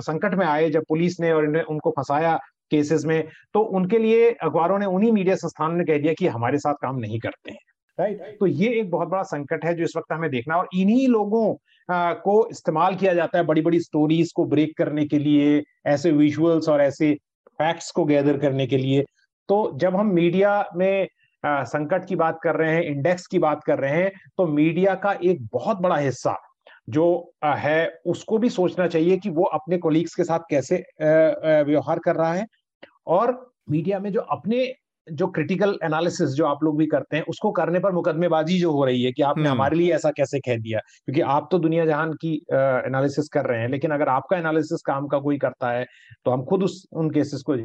संकट 0.01 0.35
में 0.35 0.45
आए 0.45 0.69
जब 0.69 0.83
पुलिस 0.89 1.19
ने 1.19 1.31
और 1.31 1.47
उनको 1.59 1.91
फंसाया 1.91 2.35
केसेस 2.71 3.05
में 3.05 3.23
तो 3.53 3.59
उनके 3.77 3.97
लिए 3.97 4.31
अखबारों 4.33 4.79
ने 4.79 4.85
उन्हीं 4.87 5.11
मीडिया 5.11 5.35
संस्थानों 5.35 5.77
ने 5.77 5.83
कह 5.83 5.97
दिया 5.97 6.13
कि 6.13 6.27
हमारे 6.27 6.57
साथ 6.59 6.73
काम 6.81 6.99
नहीं 6.99 7.19
करते 7.19 7.51
हैं। 7.51 7.59
राइट 7.97 8.37
तो 8.39 8.47
ये 8.47 8.69
एक 8.79 8.89
बहुत 8.91 9.07
बड़ा 9.07 9.23
संकट 9.25 9.65
है 9.65 9.73
जो 9.75 9.83
इस 9.83 9.93
वक्त 9.97 10.13
हमें 10.13 10.29
देखना 10.31 10.57
और 10.57 10.67
इन्हीं 10.75 11.07
लोगों 11.07 11.55
आ, 11.89 12.13
को 12.13 12.47
इस्तेमाल 12.51 12.95
किया 12.95 13.13
जाता 13.13 13.37
है 13.37 13.43
बड़ी 13.45 13.61
बड़ी 13.61 13.79
स्टोरीज 13.79 14.31
को 14.31 14.45
ब्रेक 14.45 14.77
करने 14.77 15.05
के 15.05 15.17
लिए 15.19 15.61
ऐसे 15.87 16.11
विजुअल्स 16.13 16.69
और 16.69 16.81
ऐसे 16.81 17.13
फैक्ट्स 17.59 17.91
को 17.91 18.05
गैदर 18.05 18.37
करने 18.37 18.67
के 18.67 18.77
लिए। 18.77 19.03
तो 19.49 19.71
जब 19.75 19.95
हम 19.95 20.07
मीडिया 20.07 20.65
में 20.75 21.07
आ, 21.45 21.63
संकट 21.63 22.05
की 22.05 22.15
बात 22.15 22.39
कर 22.43 22.55
रहे 22.55 22.75
हैं 22.75 22.83
इंडेक्स 22.83 23.27
की 23.27 23.39
बात 23.39 23.63
कर 23.63 23.79
रहे 23.79 23.91
हैं 23.91 24.11
तो 24.37 24.47
मीडिया 24.47 24.95
का 24.95 25.11
एक 25.23 25.47
बहुत 25.53 25.77
बड़ा 25.77 25.97
हिस्सा 25.97 26.37
जो 26.89 27.33
आ, 27.43 27.55
है 27.55 27.99
उसको 28.05 28.37
भी 28.37 28.49
सोचना 28.49 28.87
चाहिए 28.87 29.17
कि 29.17 29.29
वो 29.29 29.43
अपने 29.43 29.77
कोलीग्स 29.77 30.15
के 30.15 30.23
साथ 30.23 30.39
कैसे 30.49 30.83
व्यवहार 31.01 31.99
कर 31.99 32.15
रहा 32.15 32.33
है। 32.33 32.45
और 33.07 33.53
मीडिया 33.69 33.99
में 33.99 34.11
जो 34.11 34.21
अपने 34.21 34.65
जो 35.07 35.27
क्रिटिकल 35.27 35.77
एनालिसिस 35.83 36.29
जो 36.29 36.45
आप 36.45 36.63
लोग 36.63 36.77
भी 36.77 36.85
करते 36.85 37.17
हैं 37.17 37.23
उसको 37.29 37.51
करने 37.51 37.79
पर 37.79 37.91
मुकदमेबाजी 37.91 38.59
जो 38.59 38.71
हो 38.71 38.83
रही 38.85 39.03
है 39.03 39.11
कि 39.11 39.21
आपने 39.21 39.43
हम्म। 39.43 39.51
हमारे 39.51 39.77
लिए 39.77 39.93
ऐसा 39.93 40.11
कैसे 40.11 40.39
कह 40.39 40.57
दिया? 40.57 40.79
क्योंकि 40.79 41.21
आप 41.21 41.47
तो 41.51 41.59
दुनिया 41.59 41.85
जहान 41.85 42.13
की 42.13 42.33
एनालिसिस 42.53 43.27
कर 43.29 43.45
रहे 43.45 43.59
हैं 43.61 43.69
लेकिन 43.69 43.91
अगर 43.91 44.09
आपका 44.09 44.37
एनालिसिस 44.37 44.81
काम 44.81 45.07
का 45.07 45.19
कोई 45.19 45.37
करता 45.37 45.71
है 45.71 45.85
तो 46.25 46.31
हम 46.31 46.43
खुद 46.43 46.63
उस 46.63 46.83
उन 46.93 47.09
केसेस 47.09 47.41
को 47.41 47.55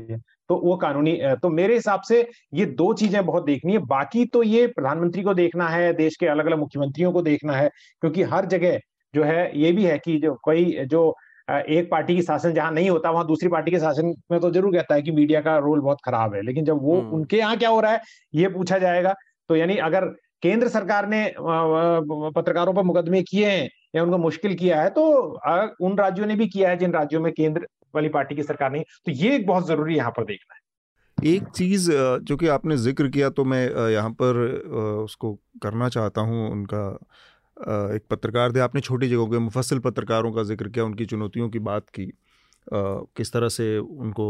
तो 0.50 0.56
वो 0.64 0.76
कानूनी 0.76 1.18
तो 1.42 1.48
मेरे 1.50 1.74
हिसाब 1.74 2.02
से 2.08 2.20
ये 2.54 2.66
दो 2.66 2.92
चीज़ें 2.94 3.24
बहुत 3.26 3.44
देखनी 3.44 3.72
है। 3.72 3.78
बाकी 3.86 4.24
तो 4.24 4.42
ये 4.42 4.66
प्रधानमंत्री 4.66 5.22
को 5.22 5.34
देखना 5.34 5.68
है 5.68 5.92
देश 5.92 6.16
के 6.16 6.26
अलग 6.26 6.46
अलग 6.46 6.58
मुख्यमंत्रियों 6.58 7.12
को 7.12 7.22
देखना 7.22 7.52
है 7.52 7.68
क्योंकि 8.02 8.22
हर 8.24 8.46
जगह 8.46 8.78
जो 9.14 9.24
है 9.24 9.50
ये 9.60 9.72
भी 9.72 9.84
है 9.84 9.98
कि 9.98 10.18
जो 10.18 10.34
कोई 10.44 10.64
जो 10.86 11.02
एक 11.48 11.90
पार्टी 11.90 12.14
की 12.16 12.22
शासन 12.22 12.52
जहाँ 12.54 12.70
नहीं 12.72 12.90
होता 12.90 13.10
वहाँ 13.10 13.26
दूसरी 13.26 13.48
पार्टी 13.48 13.70
के 13.70 13.78
शासन 13.80 14.14
में 14.30 14.38
तो 14.40 14.50
ज़रूर 14.50 14.72
कहता 14.72 14.94
है 14.94 15.02
कि 15.02 15.10
मीडिया 15.12 15.40
का 15.40 15.56
रोल 15.58 15.80
बहुत 15.80 15.98
खराब 16.04 16.34
है। 16.34 16.42
लेकिन 16.42 16.64
जब 16.64 16.82
वो 16.82 17.00
हम्म। 17.00 17.14
उनके 17.16 17.36
यहाँ 17.36 17.56
क्या 17.58 17.68
हो 17.70 17.80
रहा 17.80 17.92
है 17.92 18.00
ये 18.34 18.48
पूछा 18.50 18.78
जाएगा। 18.78 19.14
तो 19.50 19.56
यानी 19.56 19.76
अगर 19.82 20.04
केंद्र 20.42 20.68
सरकार 20.68 21.08
ने 21.08 21.24
पत्रकारों 21.38 22.74
पर 22.74 22.82
मुकदमे 22.82 23.22
किए 23.22 23.46
हैं 23.46 23.68
या 23.96 24.02
उनको 24.02 24.18
मुश्किल 24.18 24.54
किया 24.54 24.82
है 24.82 24.90
तो 24.90 25.04
उन 25.80 25.96
राज्यों 25.98 26.26
ने 26.26 26.34
भी 26.36 26.46
किया 26.48 26.70
है 26.70 26.76
जिन 26.78 26.92
राज्यों 26.92 27.20
में 27.20 27.32
केंद्र 27.32 27.66
वाली 27.94 28.08
पार्टी 28.10 28.34
की 28.34 28.42
सरकार 28.42 28.70
नहीं। 28.72 28.82
तो 29.06 29.12
ये 29.14 29.34
एक 29.36 29.46
बहुत 29.46 29.66
ज़रूरी 29.68 29.96
यहाँ 29.96 30.10
पर 30.10 30.24
देखना 30.24 30.54
है। 30.54 30.66
एक 31.18 31.48
चीज़ 31.48 31.90
जो 32.22 32.36
कि 32.36 32.48
आपने 32.48 32.76
ज़िक्र 32.78 33.08
किया 33.08 33.30
तो 33.30 33.44
मैं 33.44 33.64
यहाँ 33.90 34.10
पर 34.22 34.36
उसको 35.04 35.32
करना 35.62 35.88
चाहता 35.88 36.20
हूँ 36.20 36.50
उनका 36.50 36.82
एक 37.58 38.02
पत्रकार 38.10 38.52
थे। 38.52 38.60
आपने 38.60 38.80
छोटी 38.80 39.08
जगहों 39.08 39.26
के 39.28 39.38
मुफसल 39.40 39.78
पत्रकारों 39.80 40.32
का 40.32 40.42
ज़िक्र 40.44 40.68
किया, 40.68 40.84
उनकी 40.84 41.06
चुनौतियों 41.06 41.48
की 41.50 41.58
बात 41.60 41.88
की। 41.90 42.06
किस 42.66 43.32
तरह 43.32 43.48
से 43.50 43.76
उनको 43.78 44.26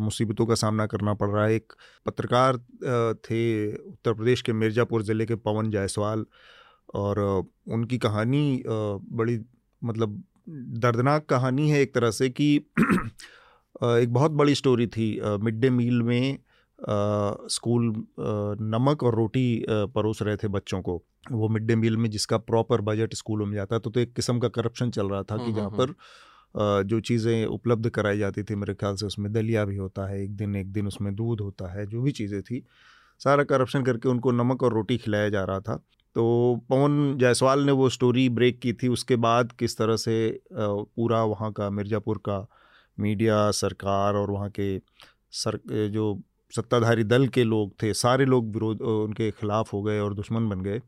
मुसीबतों 0.00 0.46
का 0.46 0.54
सामना 0.54 0.86
करना 0.86 1.14
पड़ 1.14 1.28
रहा 1.30 1.44
है। 1.44 1.54
एक 1.54 1.72
पत्रकार 2.06 2.56
थे 3.24 3.40
उत्तर 3.76 4.12
प्रदेश 4.12 4.42
के 4.42 4.52
मिर्ज़ापुर 4.54 5.02
ज़िले 5.02 5.26
के 5.26 5.34
पवन 5.36 5.70
जायसवाल 5.70 6.24
और 6.94 7.18
उनकी 7.68 7.98
कहानी 7.98 8.62
बड़ी 8.66 9.38
मतलब 9.82 10.22
दर्दनाक 10.48 11.26
कहानी 11.30 11.70
है 11.70 11.80
एक 11.80 11.94
तरह 11.94 12.10
से 12.10 12.28
कि 12.30 12.54
एक 12.56 14.12
बहुत 14.12 14.30
बड़ी 14.32 14.54
स्टोरी 14.54 14.86
थी। 14.88 15.08
मिड 15.42 15.60
डे 15.60 15.70
मील 15.70 16.02
में 16.02 16.38
स्कूल 16.78 17.92
नमक 18.18 19.02
और 19.02 19.14
रोटी 19.14 19.64
परोस 19.68 20.22
रहे 20.22 20.36
थे 20.36 20.48
बच्चों 20.50 20.80
को। 20.82 21.02
वो 21.24 21.48
मिड 21.48 21.62
डे 21.62 21.76
मील 21.76 21.96
में 21.96 22.10
जिसका 22.10 22.38
प्रॉपर 22.38 22.80
बजट 22.80 23.14
स्कूलों 23.14 23.46
में 23.46 23.54
जाता 23.54 23.78
तो, 23.78 23.90
तो 23.90 24.00
एक 24.00 24.12
किस्म 24.14 24.38
का 24.38 24.48
करप्शन 24.48 24.90
चल 24.90 25.08
रहा 25.08 25.22
था 25.22 25.36
कि 25.36 25.52
जहाँ 25.52 25.70
पर 25.70 25.94
जो 26.84 27.00
चीज़ें 27.00 27.46
उपलब्ध 27.46 27.88
कराई 27.90 28.18
जाती 28.18 28.42
थी 28.42 28.54
मेरे 28.54 28.74
ख्याल 28.74 28.94
से 28.96 29.06
उसमें 29.06 29.32
दलिया 29.32 29.64
भी 29.64 29.76
होता 29.76 30.06
है 30.08 30.22
एक 30.22 30.36
दिन 30.36 30.56
एक 30.56 30.72
दिन 30.72 30.86
उसमें 30.86 31.14
दूध 31.14 31.40
होता 31.40 31.72
है 31.72 31.86
जो 31.86 32.02
भी 32.02 32.12
चीज़ें 32.12 32.40
थी 32.42 32.62
सारा 33.20 33.44
करप्शन 33.44 33.82
करके 33.82 34.08
उनको 34.08 34.30
नमक 34.32 34.62
और 34.62 34.72
रोटी 34.72 34.96
खिलाया 34.98 35.28
जा 35.28 35.44
रहा 35.44 35.60
था। 35.60 35.76
तो 36.16 36.56
पवन 36.70 37.18
जायसवाल 37.18 37.60
ने 37.60 37.72
वो 37.72 37.88
स्टोरी 37.88 38.28
ब्रेक 38.28 38.58
की 38.60 38.72
थी 38.72 38.88
उसके 38.88 39.16
बाद 39.16 39.52
किस 39.52 39.76
तरह 39.78 39.96
से 39.96 40.16
पूरा 40.52 41.22
वहाँ 41.24 41.52
का 41.52 41.68
मिर्ज़ापुर 41.70 42.18
का 42.18 42.46
मीडिया 43.00 43.50
सरकार 43.50 44.14
और 44.14 44.30
वहाँ 44.30 44.50
के 44.50 44.78
सर 45.32 45.58
जो 45.88 46.14
सत्ताधारी 46.56 47.04
दल 47.04 47.28
के 47.28 47.44
लोग 47.44 47.72
थे 47.82 47.94
सारे 47.94 48.24
लोग 48.24 48.52
विरोध 48.52 48.80
उनके 48.80 49.30
खिलाफ 49.30 49.72
हो 49.72 49.82
गए 49.82 49.98
और 49.98 50.14
दुश्मन 50.14 50.48
बन 50.48 50.60
गए 50.60 50.80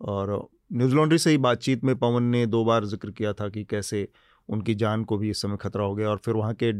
और 0.00 0.48
न्यूज़ 0.72 0.94
लॉन्ड्री 0.94 1.18
से 1.18 1.30
ही 1.30 1.38
बातचीत 1.38 1.84
में 1.84 1.96
पवन 1.96 2.22
ने 2.22 2.46
दो 2.46 2.64
बार 2.64 2.84
ज़िक्र 2.84 3.10
किया 3.10 3.32
था 3.32 3.48
कि 3.48 3.64
कैसे 3.64 4.08
उनकी 4.48 4.74
जान 4.74 5.04
को 5.04 5.18
भी 5.18 5.30
इस 5.30 5.42
समय 5.42 5.56
खतरा 5.56 5.84
हो 5.84 5.94
गया 5.94 6.10
और 6.10 6.16
फिर 6.16 6.34
वहाँ 6.34 6.54
के 6.54 6.72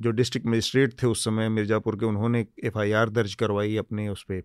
जो 0.00 0.10
डिस्ट्रिक्ट 0.10 0.46
मजिस्ट्रेट 0.46 1.02
थे 1.02 1.06
उस 1.06 1.24
समय 1.24 1.48
मिर्ज़ापुर 1.48 1.96
के 1.96 2.06
उन्होंने 2.06 2.46
एफआईआर 2.64 3.10
दर्ज 3.10 3.34
करवाई 3.34 3.76
अपने 3.76 4.08
उस 4.08 4.22
पर 4.22 4.42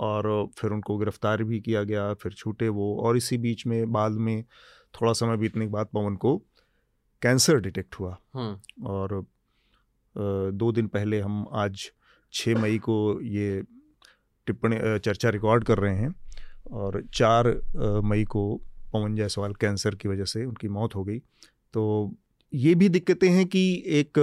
और 0.00 0.48
फिर 0.58 0.70
उनको 0.70 0.96
गिरफ़्तार 0.98 1.42
भी 1.44 1.60
किया 1.60 1.82
गया 1.82 2.14
फिर 2.14 2.32
छूटे 2.32 2.68
वो 2.68 3.02
और 3.02 3.16
इसी 3.16 3.38
बीच 3.38 3.66
में 3.66 3.92
बाद 3.92 4.12
में 4.12 4.44
थोड़ा 4.94 5.12
समय 5.12 5.36
बीतने 5.36 5.64
के 5.64 5.70
बाद 5.70 5.86
पवन 5.86 6.16
को 6.16 6.36
कैंसर 7.22 7.60
डिटेक्ट 7.60 7.94
हुआ। 7.94 8.16
और 8.84 9.26
दो 10.52 10.72
दिन 10.72 10.86
पहले 10.86 11.20
हम 11.20 11.46
आज 11.52 11.90
छः 12.32 12.60
मई 12.60 12.78
को 12.78 12.98
ये 13.22 13.62
टिप्पणी 14.46 14.76
चर्चा 14.98 15.30
रिकॉर्ड 15.30 15.64
कर 15.64 15.78
रहे 15.78 15.96
हैं 15.96 16.14
और 16.72 17.02
चार 17.14 17.48
मई 18.04 18.24
को 18.24 18.44
पवन 18.92 19.16
जायसवाल 19.16 19.54
कैंसर 19.54 19.94
की 19.94 20.08
वजह 20.08 20.24
से 20.24 20.44
उनकी 20.44 20.68
मौत 20.68 20.94
हो 20.94 21.04
गई। 21.04 21.18
तो 21.74 22.14
ये 22.52 22.74
भी 22.74 22.88
दिक्कतें 22.88 23.28
हैं 23.28 23.46
कि 23.46 23.62
एक 23.86 24.18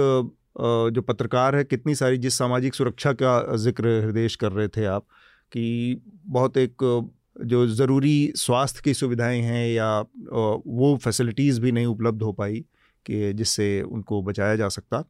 जो 0.94 1.02
पत्रकार 1.02 1.56
है, 1.56 1.64
कितनी 1.64 1.94
सारी 1.94 2.18
जिस 2.18 2.38
सामाजिक 2.38 2.74
सुरक्षा 2.74 3.12
का 3.12 3.56
ज़िक्र 3.56 3.88
हृदय 4.04 4.28
कर 4.40 4.52
रहे 4.52 4.68
थे 4.68 4.84
आप, 4.84 5.04
कि 5.52 6.00
बहुत 6.26 6.56
एक, 6.56 7.04
जो 7.44 7.66
ज़रूरी 7.66 8.32
स्वास्थ्य 8.36 8.80
की 8.84 8.94
सुविधाएँ 8.94 9.40
हैं 9.42 9.66
या 9.68 10.00
वो 10.00 10.96
फैसिलिटीज़ 11.04 11.60
भी 11.60 11.72
नहीं 11.72 11.86
उपलब्ध 11.86 12.22
हो 12.22 12.32
पाई 12.32 12.64
कि 13.06 13.32
जिससे 13.32 13.82
उनको 13.82 14.22
बचाया 14.22 14.56
जा 14.56 14.68
सकता। 14.68 15.04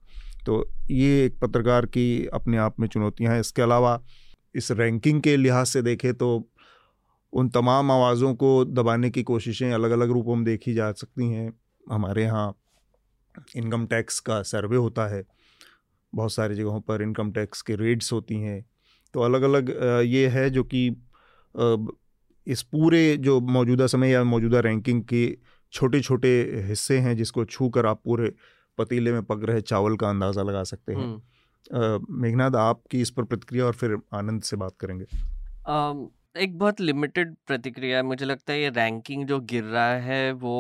तो 0.47 0.65
ये 0.91 1.25
एक 1.25 1.39
पत्रकार 1.39 1.87
की 1.87 2.27
अपने 2.35 2.57
आप 2.57 2.81
में 2.81 2.87
चुनौतियाँ 2.89 3.33
हैं। 3.33 3.41
इसके 3.41 3.63
अलावा 3.63 4.01
इस 4.55 4.71
रैंकिंग 4.73 5.21
के 5.23 5.37
लिहाज 5.37 5.67
से 5.67 5.83
देखें 5.83 6.13
तो 6.15 6.29
उन 7.33 7.49
तमाम 7.49 7.91
आवाज़ों 7.91 8.35
को 8.35 8.65
दबाने 8.65 9.11
की 9.11 9.23
कोशिशें 9.23 9.71
अलग 9.73 9.91
अलग 9.91 10.11
रूपों 10.11 10.35
में 10.37 10.45
देखी 10.45 10.75
जा 10.75 10.91
सकती 10.93 11.31
हैं। 11.31 11.53
हमारे 11.87 12.23
यहाँ 12.23 12.55
इनकम 13.57 13.87
टैक्स 13.87 14.21
का 14.21 14.41
सर्वे 14.43 14.77
होता 14.77 15.07
है। 15.07 15.25
बहुत 16.13 16.33
सारी 16.33 16.55
जगहों 16.55 16.81
पर 16.81 17.03
इनकम 17.03 17.31
टैक्स 17.33 17.63
के 17.63 17.75
रेट्स 17.77 18.13
होती 18.13 18.41
हैं। 18.41 18.65
तो 19.15 19.21
अलग 19.21 19.43
अलग 19.43 19.71
ये 20.07 20.27
है 20.29 20.49
जो 20.51 20.65
कि 20.65 20.89
इस 22.47 22.63
पूरे 22.63 23.17
जो 23.17 23.41
मौजूदा 23.41 23.87
समय 23.87 24.11
या 24.11 24.23
मौजूदा 24.25 24.61
रैंकिंग 24.61 25.03
के 25.05 25.27
छोटे 25.73 26.01
छोटे 26.01 26.29
हिस्से 26.67 26.99
हैं 26.99 27.17
जिसको 27.17 27.45
छू 27.45 27.69
कर 27.69 27.87
आप 27.87 28.01
पूरे 28.05 28.33
पतीले 28.79 29.13
में 29.13 29.23
पक 29.23 29.45
रहे 29.45 29.61
चावल 29.61 29.97
का 29.97 30.11
अंदाज़ा 30.11 30.43
लगा 30.43 30.63
सकते 30.65 30.93
हैं। 30.93 31.07
मेघनाद 31.71 32.07
मेघनाथ 32.13 32.57
आपकी 32.57 33.01
इस 33.01 33.11
पर 33.11 33.23
प्रतिक्रिया 33.25 33.65
और 33.67 33.73
फिर 33.73 33.97
आनंद 34.15 34.43
से 34.43 34.57
बात 34.57 34.75
करेंगे। 34.81 35.05
एक 36.37 36.59
बहुत 36.59 36.81
लिमिटेड 36.81 37.35
प्रतिक्रिया 37.47 37.97
है। 37.97 38.03
मुझे 38.03 38.25
लगता 38.25 38.53
है 38.53 38.61
ये 38.63 38.69
रैंकिंग 38.71 39.27
जो 39.27 39.41
गिर 39.41 39.65
रहा 39.65 39.95
है 40.01 40.33
वो 40.33 40.57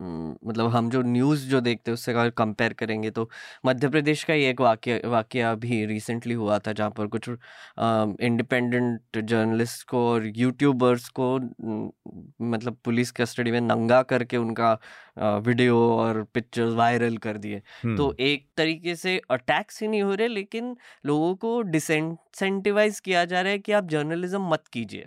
मतलब 0.00 0.66
हम 0.66 0.90
जो 0.90 1.02
न्यूज़ 1.02 1.46
जो 1.48 1.60
देखते 1.60 1.90
हैं 1.90 1.94
उससे 1.94 2.12
अगर 2.12 2.30
कंपेयर 2.30 2.72
करेंगे 2.72 3.10
तो 3.10 3.28
मध्य 3.66 3.88
प्रदेश 3.88 4.24
का 4.24 4.34
ही 4.34 4.44
एक 4.44 4.60
वाक्य 4.60 5.00
वाक्य 5.04 5.40
अभी 5.40 5.84
रिसेंटली 5.86 6.34
हुआ 6.34 6.58
था 6.58 6.72
जहाँ 6.72 6.90
पर 6.90 7.06
कुछ 7.06 7.28
इंडिपेंडेंट 7.28 9.18
जर्नलिस्ट 9.18 9.86
को 9.88 10.06
और 10.08 10.26
यूट्यूबर्स 10.36 11.08
को 11.20 11.36
मतलब 12.42 12.76
पुलिस 12.84 13.10
कस्टडी 13.12 13.50
में 13.50 13.60
नंगा 13.60 14.02
करके 14.02 14.36
उनका 14.36 14.72
वीडियो 15.38 15.78
और 15.90 16.22
पिक्चर्स 16.24 16.74
वायरल 16.74 17.16
कर 17.16 17.38
दिए। 17.38 17.62
तो 17.96 18.14
एक 18.20 18.46
तरीके 18.56 18.96
से 18.96 19.20
अटैक्स 19.30 19.82
ही 19.82 19.88
नहीं 19.88 20.02
हो 20.02 20.14
रहे 20.14 20.28
लेकिन 20.28 20.76
लोगों 21.06 21.34
को 21.36 21.60
डिसेंटिवाइज 21.62 23.00
किया 23.00 23.24
जा 23.24 23.40
रहा 23.40 23.52
है 23.52 23.58
कि 23.58 23.72
आप 23.72 23.88
जर्नलिज्म 23.88 24.48
मत 24.50 24.68
कीजिए। 24.72 25.06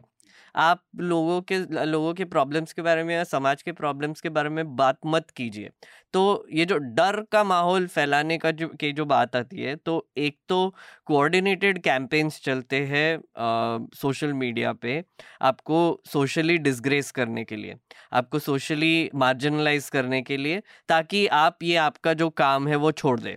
आप 0.56 0.82
लोगों 0.98 1.41
के 1.44 1.57
लोगों 1.86 2.14
के 2.14 2.26
प्रॉब्लम्स 2.28 2.74
के 2.74 2.82
बारे 2.82 3.03
में 3.03 3.14
या 3.15 3.24
समाज 3.26 3.61
के 3.61 3.72
प्रॉब्लम्स 3.74 4.22
के 4.22 4.30
बारे 4.30 4.49
में 4.49 4.76
बात 4.76 4.98
मत 5.06 5.30
कीजिए। 5.32 5.69
तो 6.14 6.45
ये 6.53 6.65
जो 6.65 6.78
डर 6.78 7.22
का 7.32 7.44
माहौल 7.44 7.88
फैलाने 7.88 8.38
का 8.38 8.52
जो, 8.52 8.68
की 8.69 8.91
जो 8.91 9.06
बात 9.06 9.36
आती 9.36 9.61
है 9.61 9.76
तो 9.78 10.07
एक 10.18 10.38
तो 10.49 10.74
कोऑर्डिनेटेड 11.07 11.82
कैंपेन्स 11.84 12.40
चलते 12.41 12.80
हैं 12.86 13.88
सोशल 13.95 14.34
मीडिया 14.36 14.74
पे 14.76 15.03
आपको 15.44 15.80
सोशली 16.07 16.57
डिसग्रेस 16.60 17.11
करने 17.11 17.44
के 17.44 17.56
लिए, 17.56 17.76
आपको 18.14 18.40
सोशली 18.40 19.10
मार्जिनलाइज 19.15 19.90
करने 19.90 20.22
के 20.22 20.38
लिए, 20.38 20.61
ताकि 20.90 21.26
आप, 21.28 21.57
ये 21.64 21.76
आपका 21.78 22.14
जो 22.15 22.30
काम 22.32 22.68
है 22.68 22.76
वो 22.78 22.91
छोड़ 22.94 23.19
दें। 23.19 23.36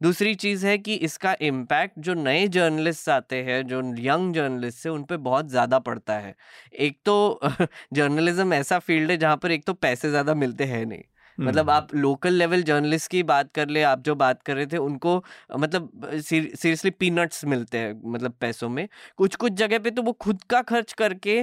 दूसरी 0.00 0.34
चीज़ 0.34 0.66
है 0.66 0.76
कि 0.78 0.94
इसका 1.02 1.34
इम्पैक्ट 1.42 1.98
जो 2.00 2.14
नए 2.14 2.46
जर्नलिस्ट 2.48 3.08
आते 3.08 3.42
हैं 3.44 3.62
जो 3.66 3.80
यंग 4.00 4.34
जर्नलिस्ट 4.34 4.86
है 4.86 4.92
उन 4.92 5.04
पर 5.04 5.16
बहुत 5.20 5.48
ज़्यादा 5.48 5.78
पड़ता 5.80 6.18
है। 6.18 6.34
एक 6.80 6.98
तो 7.04 7.40
जर्नलिज्म 7.92 8.52
ऐसा 8.54 8.78
फ़ील्ड 8.80 9.10
है 9.10 9.16
जहाँ 9.16 9.36
पर 9.36 9.50
एक 9.50 9.64
तो 9.64 9.74
पैसे 9.76 10.10
ज़्यादा 10.10 10.34
मिलते 10.34 10.64
हैं 10.66 10.84
नहीं। 10.86 11.02
मतलब 11.38 11.70
आप 11.70 11.94
लोकल 11.94 12.32
लेवल 12.34 12.62
जर्नलिस्ट 12.62 13.10
की 13.10 13.22
बात 13.22 13.50
कर 13.52 13.68
ले 13.68 13.82
आप 13.84 14.00
जो 14.02 14.14
बात 14.16 14.42
कर 14.42 14.54
रहे 14.56 14.66
थे 14.66 14.76
उनको 14.78 15.16
मतलब 15.54 15.90
सीरियसली 16.20 16.90
पीनट्स 16.92 17.44
मिलते 17.46 17.78
हैं 17.78 17.92
मतलब 18.06 18.34
पैसों 18.40 18.68
में। 18.68 18.86
कुछ 19.18 19.34
कुछ 19.36 19.52
जगह 19.54 19.78
पे 19.78 19.90
तो 19.90 20.02
वो 20.02 20.12
खुद 20.20 20.42
का 20.50 20.62
खर्च 20.64 20.92
करके 20.94 21.40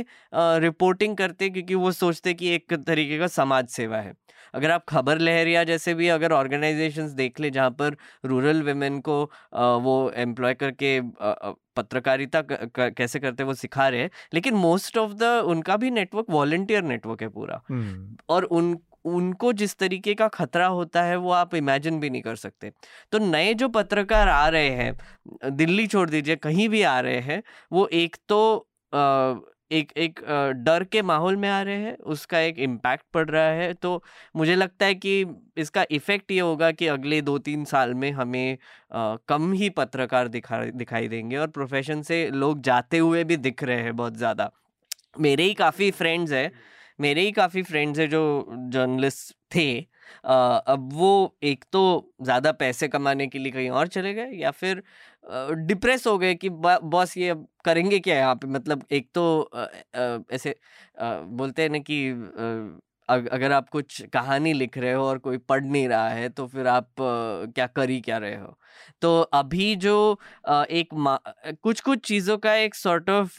रिपोर्टिंग 0.60 1.16
करते 1.18 1.50
क्योंकि 1.50 1.76
वो 1.76 1.92
सोचते 1.94 2.34
कि 2.34 2.50
एक 2.50 2.74
तरीके 2.78 3.20
का 3.20 3.28
समाज 3.30 3.68
सेवा 3.70 3.98
है। 4.00 4.14
अगर 4.56 4.72
आप 4.72 4.86
खबर 4.90 5.20
लहरिया 5.20 5.64
जैसे 5.64 5.94
भी 5.94 6.08
अगर 6.08 6.32
ऑर्गेनाइजेशंस 6.32 7.12
देख 7.12 7.40
ले 7.40 7.50
जहाँ 7.50 7.70
पर 7.72 7.96
रूरल 8.26 8.62
वेमेन 8.64 9.00
को 9.00 9.22
वो 9.54 10.12
एम्प्लॉय 10.16 10.54
करके 10.54 11.00
पत्रकारिता 11.76 12.42
कैसे 12.80 13.20
करते 13.20 13.44
वो 13.44 13.54
सिखा 13.54 13.88
रहे 13.88 14.02
हैं 14.02 14.10
लेकिन 14.34 14.54
मोस्ट 14.56 14.98
ऑफ़ 14.98 15.14
द 15.14 15.24
उनका 15.46 15.78
भी 15.78 15.92
नेटवर्क 15.92 16.26
वॉलेंटियर 16.30 16.84
नेटवर्क 16.84 17.22
है 17.22 17.30
पूरा। 17.30 17.62
और 18.30 18.44
उन 18.44 18.78
उनको 19.06 19.52
जिस 19.54 19.76
तरीके 19.78 20.14
का 20.14 20.28
खतरा 20.28 20.68
होता 20.68 21.02
है 21.04 21.16
वो 21.16 21.32
आप 21.32 21.54
इमेजिन 21.56 22.00
भी 22.00 22.10
नहीं 22.10 22.22
कर 22.22 22.36
सकते। 22.36 22.72
तो 23.12 23.18
नए 23.20 23.54
जो 23.54 23.68
पत्रकार 23.70 24.30
आ 24.30 24.48
रहे 24.50 24.70
हैं 24.70 25.56
दिल्ली 25.58 25.86
छोड़ 25.88 26.10
दीजिए 26.10 26.36
कहीं 26.36 26.68
भी 26.70 26.82
आ 26.84 27.00
रहे 27.00 27.20
हैं 27.20 27.42
वो 27.72 27.88
एक 27.94 28.16
तो 28.30 28.40
एक 29.72 29.92
एक 29.98 30.20
डर 30.58 30.84
के 30.86 31.02
माहौल 31.02 31.36
में 31.36 31.48
आ 31.50 31.62
रहे 31.62 31.76
हैं 31.76 31.96
उसका 32.08 32.40
एक 32.40 32.60
इम्पैक्ट 32.60 33.04
पड़ 33.14 33.30
रहा 33.30 33.50
है। 33.52 33.74
तो 33.76 34.04
मुझे 34.36 34.56
लगता 34.56 34.86
है 34.86 34.96
कि 34.96 35.26
इसका 35.58 35.86
इफ़ेक्ट 35.92 36.32
ये 36.32 36.40
होगा 36.40 36.72
कि 36.72 36.88
अगले 36.88 37.22
दो 37.22 37.38
तीन 37.40 37.64
साल 37.66 37.94
में 37.94 38.12
हमें 38.12 38.58
आ, 38.94 39.16
कम 39.28 39.52
ही 39.54 39.70
पत्रकार 39.72 40.28
दिखा 40.28 40.64
दिखाई 40.66 41.08
देंगे 41.08 41.38
और 41.38 41.48
प्रोफेशन 41.50 42.02
से 42.02 42.30
लोग 42.32 42.62
जाते 42.62 42.98
हुए 42.98 43.24
भी 43.24 43.38
दिख 43.38 43.64
रहे 43.64 43.82
हैं 43.82 43.96
बहुत 43.96 44.18
ज़्यादा। 44.18 44.50
मेरे 45.20 45.44
ही 45.44 45.54
काफ़ी 45.56 45.92
फ्रेंड्स 45.94 46.32
हैं 46.32 46.52
मेरे 47.00 47.22
ही 47.22 47.32
काफ़ी 47.32 47.62
फ्रेंड्स 47.64 48.00
हैं 48.00 48.10
जो 48.10 48.24
जर्नलिस्ट 48.70 49.36
थे 49.56 49.66
अब 50.26 50.90
वो 50.94 51.36
एक 51.44 51.66
तो 51.74 51.82
ज़्यादा 52.24 52.52
पैसे 52.54 52.88
कमाने 52.88 53.28
के 53.28 53.40
लिए 53.40 53.52
कहीं 53.52 53.70
और 53.72 53.88
चले 53.90 54.14
गए 54.14 54.32
या 54.34 54.52
फिर 54.54 54.84
डिप्रेस 55.68 56.08
हो 56.08 56.18
गए 56.18 56.34
कि 56.36 56.50
बॉस 56.52 57.18
ये 57.18 57.30
अब 57.30 57.48
करेंगे 57.66 58.00
क्या 58.00 58.16
यहाँ 58.18 58.36
पे? 58.36 58.48
मतलब 58.48 58.84
एक 58.92 59.10
तो 59.16 59.50
ऐसे 60.32 60.56
बोलते 61.02 61.62
हैं 61.62 61.70
ना 61.70 61.80
कि 61.82 62.10
अगर 63.10 63.52
आप 63.52 63.70
कुछ 63.70 64.02
कहानी 64.14 64.52
लिख 64.54 64.78
रहे 64.78 64.94
हो 64.94 65.04
और 65.06 65.18
कोई 65.20 65.38
पढ़ 65.40 65.64
नहीं 65.64 65.88
रहा 65.90 66.10
है 66.10 66.30
तो 66.30 66.46
फिर 66.48 66.68
आप 66.68 66.90
क्या 67.00 67.68
कर 67.68 67.90
ही 67.90 68.00
क्या 68.02 68.18
रहे 68.18 68.36
हो? 68.36 68.58
तो 69.02 69.20
अभी 69.34 69.76
जो 69.78 69.96
एक 70.50 70.90
कुछ 71.64 71.82
कुछ 71.82 72.00
चीज़ों 72.08 72.38
का 72.38 72.54
एक 72.56 72.76
सॉर्ट 72.76 73.10
ऑफ़ 73.10 73.38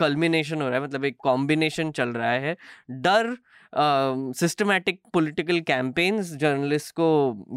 कल्मिनेशन 0.00 0.62
हो 0.62 0.68
रहा 0.68 0.78
है 0.78 0.84
मतलब 0.84 1.04
एक 1.04 1.16
कॉम्बिनेशन 1.20 1.90
चल 1.92 2.08
रहा 2.10 2.30
है। 2.32 2.56
डर 2.92 3.36
सिस्टमैटिक 3.74 5.00
पॉलिटिकल 5.14 5.60
कैंपेन्स 5.62 6.32
जर्नलिस्ट 6.36 6.90
को 6.94 7.08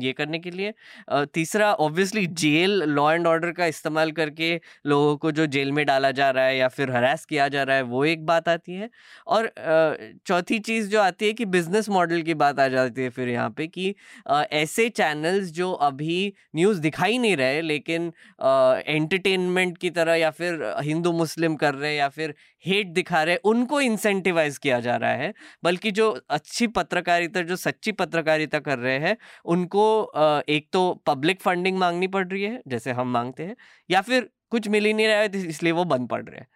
ये 0.01 0.11
करने 0.13 0.39
के 0.39 0.51
लिए। 0.51 0.73
तीसरा 1.33 1.71
obviously 1.75 2.25
jail 2.27 2.83
law 2.85 3.11
and 3.13 3.27
order 3.27 3.51
का 3.51 3.65
इस्तेमाल 3.67 4.11
करके 4.13 4.53
लोगों 4.87 5.15
को 5.17 5.31
जो 5.31 5.45
जेल 5.47 5.71
में 5.71 5.85
डाला 5.85 6.11
जा 6.11 6.29
रहा 6.29 6.45
है 6.45 6.57
या 6.57 6.67
फिर 6.69 6.91
हरास 6.91 7.25
किया 7.25 7.47
जा 7.47 7.63
रहा 7.63 7.75
है, 7.75 7.81
वो 7.83 8.05
एक 8.05 8.25
बात 8.25 8.49
आती 8.49 8.73
है। 8.73 8.89
और 9.27 9.51
चौथी 10.27 10.59
चीज़ 10.61 10.89
जो 10.89 11.01
आती 11.01 11.25
है 11.25 11.33
कि 11.33 11.45
बिज़नेस 11.47 11.89
मॉडल 11.89 12.21
की 12.21 12.33
बात 12.35 12.59
आ 12.59 12.67
जाती 12.67 13.01
है 13.01 13.09
फिर 13.09 13.29
यहाँ 13.29 13.49
पे 13.57 13.67
कि 13.67 13.93
ऐसे 14.29 14.87
चैनल्स 14.91 15.51
जो 15.53 15.71
अभी 15.73 16.33
न्यूज़ 16.55 16.79
दिखाई 16.81 17.17
नहीं 17.17 17.35
रहे, 17.37 17.61
लेकिन 17.61 18.11
एंटरटेनमेंट 18.41 19.77
की 19.77 19.89
तरह 19.91 20.15
या 20.15 20.29
फिर 20.31 20.63
हिंदू 20.83 21.11
मुस्लिम 21.13 21.55
कर 21.55 21.73
रहे 21.75 21.91
हैं 21.91 21.97
या 21.97 22.07
फिर 22.09 22.33
हेट 22.65 22.87
दिखा 22.89 23.23
रहे, 23.23 23.35
उनको 23.45 23.81
इंसेंटिवाइज 23.81 24.57
किया 24.57 24.79
जा 24.79 24.95
रहा 24.95 25.11
है, 25.13 25.33
बल्कि 25.63 25.91
जो 25.91 26.09
अच्छी 26.29 26.67
पत्रकारिता, 26.69 27.41
जो 27.43 27.55
सच्ची 27.57 27.91
पत्रकारिता 27.93 28.59
कर 28.61 28.79
रहे 28.79 28.97
हैं, 28.99 29.17
उनको 29.45 29.85
एक 30.49 30.67
तो 30.73 30.93
पब्लिक 31.07 31.41
फंडिंग 31.41 31.77
मांगनी 31.77 32.07
पड़ 32.09 32.27
रही 32.27 32.43
है, 32.43 32.61
जैसे 32.67 32.91
हम 32.91 33.11
मांगते 33.13 33.43
हैं, 33.43 33.55
या 33.89 34.01
फिर 34.01 34.29
कुछ 34.51 34.67
मिल 34.67 34.85
ही 34.85 34.93
नहीं 34.93 35.07
रहा 35.07 35.17
है 35.17 35.47
इसलिए 35.47 35.71
वो 35.73 35.83
बंद 35.85 36.07
पड़ 36.09 36.23
रहे 36.23 36.39
हैं। 36.39 36.47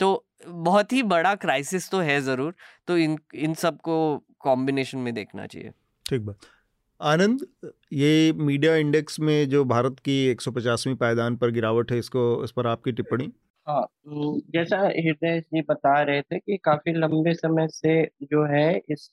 तो 0.00 0.24
बहुत 0.46 0.92
ही 0.92 1.02
बड़ा 1.04 1.34
क्राइसिस 1.36 1.90
तो 1.90 1.98
है 2.00 2.20
ज़रूर 2.22 2.54
तो 2.88 2.96
इन 2.98 3.18
इन 3.36 3.54
सबको 3.56 3.96
कॉम्बिनेशन 4.40 4.98
में 4.98 5.12
देखना 5.14 5.46
चाहिए। 5.46 5.70
ठीक 6.06 6.20
बात। 6.22 6.46
आनंद, 7.00 7.46
ये 7.92 8.32
मीडिया 8.34 8.74
इंडेक्स 8.76 9.18
में 9.20 9.48
जो 9.48 9.64
भारत 9.66 9.98
की 10.04 10.14
एक 10.26 10.40
सौ 10.40 10.50
पचासवीं 10.52 10.94
पायदान 10.96 11.36
पर 11.36 11.50
गिरावट 11.50 11.92
है, 11.92 11.98
इसको, 11.98 12.44
इस 12.44 12.50
पर 12.50 12.66
आपकी 12.66 12.92
टिप्पणी? 12.92 13.30
हाँ 13.68 13.86
जैसा 14.52 14.76
हृदय 14.80 15.40
जी 15.42 15.60
बता 15.68 16.00
रहे 16.02 16.22
थे 16.22 16.38
कि 16.38 16.56
काफ़ी 16.64 16.92
लंबे 16.94 17.34
समय 17.34 17.66
से 17.70 18.02
जो 18.24 18.44
है 18.52 18.62
इस 18.90 19.08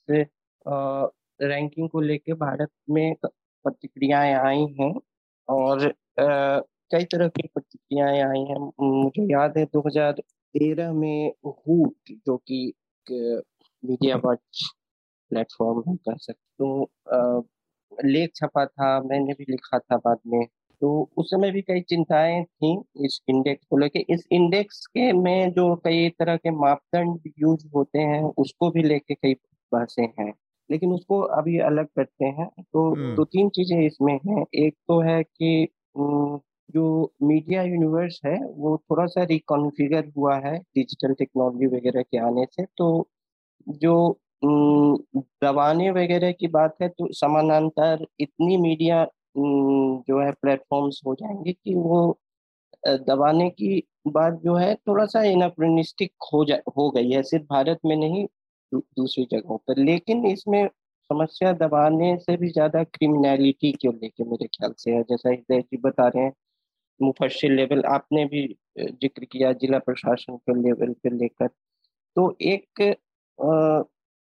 रैंकिंग 1.40 1.88
को 1.90 2.00
लेके 2.00 2.32
भारत 2.36 2.70
में 2.90 3.14
प्रतिक्रियाएँ 3.64 4.34
आई 4.36 4.64
हैं 4.80 4.92
और 5.48 5.88
कई 6.18 7.04
तरह 7.06 7.28
की 7.28 7.46
प्रतिक्रियाएँ 7.48 8.20
आई 8.22 8.40
हैं। 8.50 8.58
मुझे 8.82 9.22
याद 9.32 9.58
है 9.58 9.64
2013 9.66 10.92
में 10.92 11.30
हूट 11.46 12.12
जो 12.26 12.36
कि 12.48 12.62
मीडिया 13.06 14.16
वॉच 14.24 14.64
प्लेटफॉर्म 15.30 15.82
है 15.90 15.96
कह 15.98 16.16
सकते 16.18 16.38
तो 16.58 17.48
लेख 17.92 18.32
छपा 18.36 18.64
था, 18.66 19.00
मैंने 19.02 19.32
भी 19.34 19.44
लिखा 19.50 19.78
था 19.80 19.96
बाद 19.98 20.18
में। 20.26 20.46
तो 20.82 21.08
उस 21.18 21.30
समय 21.30 21.50
भी 21.52 21.60
कई 21.62 21.80
चिंताएँ 21.82 22.42
थी 22.44 22.72
इस 23.06 23.20
इंडेक्स 23.30 23.66
को 23.70 23.76
लेके। 23.78 23.98
इस 24.14 24.26
इंडेक्स 24.32 24.86
के 24.88 25.12
में 25.14 25.52
जो 25.52 25.74
कई 25.84 26.08
तरह 26.18 26.36
के 26.36 26.50
मापदंड 26.52 27.20
यूज़ 27.40 27.66
होते 27.76 27.98
हैं 28.00 28.22
उसको 28.38 28.70
भी 28.70 28.82
लेके 28.82 29.14
कई 29.16 29.34
बहसें 29.72 30.06
हैं। 30.20 30.32
लेकिन 30.70 30.92
उसको 30.92 31.20
अभी 31.38 31.58
अलग 31.62 31.86
करते 31.96 32.24
हैं। 32.26 32.48
तो 32.62 32.90
दो 32.96 33.04
तो 33.16 33.24
तीन 33.26 33.48
चीज़ें 33.50 33.80
इसमें 33.86 34.14
हैं। 34.28 34.44
एक 34.56 34.74
तो 34.88 35.00
है 35.02 35.22
कि 35.22 35.68
जो 36.68 36.84
मीडिया 37.22 37.62
यूनिवर्स 37.62 38.20
है 38.26 38.36
वो 38.46 38.76
थोड़ा 38.90 39.06
सा 39.06 39.22
रिकॉन्फिगर 39.24 40.06
हुआ 40.16 40.36
है 40.46 40.56
डिजिटल 40.58 41.14
टेक्नोलॉजी 41.14 41.66
वगैरह 41.76 42.02
के 42.02 42.18
आने 42.20 42.46
से। 42.52 42.64
तो 42.78 43.08
जो 43.66 43.94
दबाने 44.44 45.90
वगैरह 45.92 46.32
की 46.32 46.46
बात 46.48 46.74
है 46.82 46.88
तो 46.90 47.12
समानांतर 47.14 48.06
इतनी 48.20 48.56
मीडिया 48.58 49.04
जो 49.36 50.20
है 50.20 50.30
प्लेटफॉर्म्स 50.34 51.00
हो 51.06 51.14
जाएँगे 51.16 51.52
कि 51.54 51.74
वो 51.76 52.18
दबाने 52.84 53.48
की 53.50 53.82
बात 54.08 54.34
जो 54.44 54.54
है 54.56 54.74
थोड़ा 54.88 55.04
सा 55.06 55.22
इनाप्रिनिस्टिक 55.24 56.12
हो 56.32 56.44
जा, 56.44 56.58
हो 56.78 56.90
गई 56.92 57.10
है। 57.12 57.22
सिर्फ़ 57.24 57.44
भारत 57.46 57.80
में 57.86 57.96
नहीं 57.96 58.26
दूसरी 58.72 59.24
जगहों 59.32 59.58
पर। 59.68 59.78
लेकिन 59.80 60.26
इसमें 60.26 60.66
समस्या 61.10 61.52
दबाने 61.54 62.16
से 62.18 62.36
भी 62.36 62.48
ज़्यादा 62.50 62.82
क्रिमिनलिटी 62.86 63.72
को 63.84 63.92
लेके 63.92 64.24
मेरे 64.24 64.46
ख्याल 64.48 64.74
से 64.78 64.92
है। 64.92 65.02
जैसा 65.04 65.30
हृदय 65.30 65.60
जी 65.62 65.76
बता 65.84 66.08
रहे 66.08 66.24
हैं, 66.24 66.32
मुफस्सिल 67.00 67.52
लेवल 67.54 67.82
आपने 67.88 68.24
भी 68.26 68.46
ज़िक्र 68.80 69.24
किया 69.26 69.52
जिला 69.54 69.78
प्रशासन 69.80 70.36
के 70.38 70.54
लेवल 70.62 70.92
पे 71.02 71.10
लेकर। 71.18 71.48
तो 72.16 72.36
एक 72.42 72.96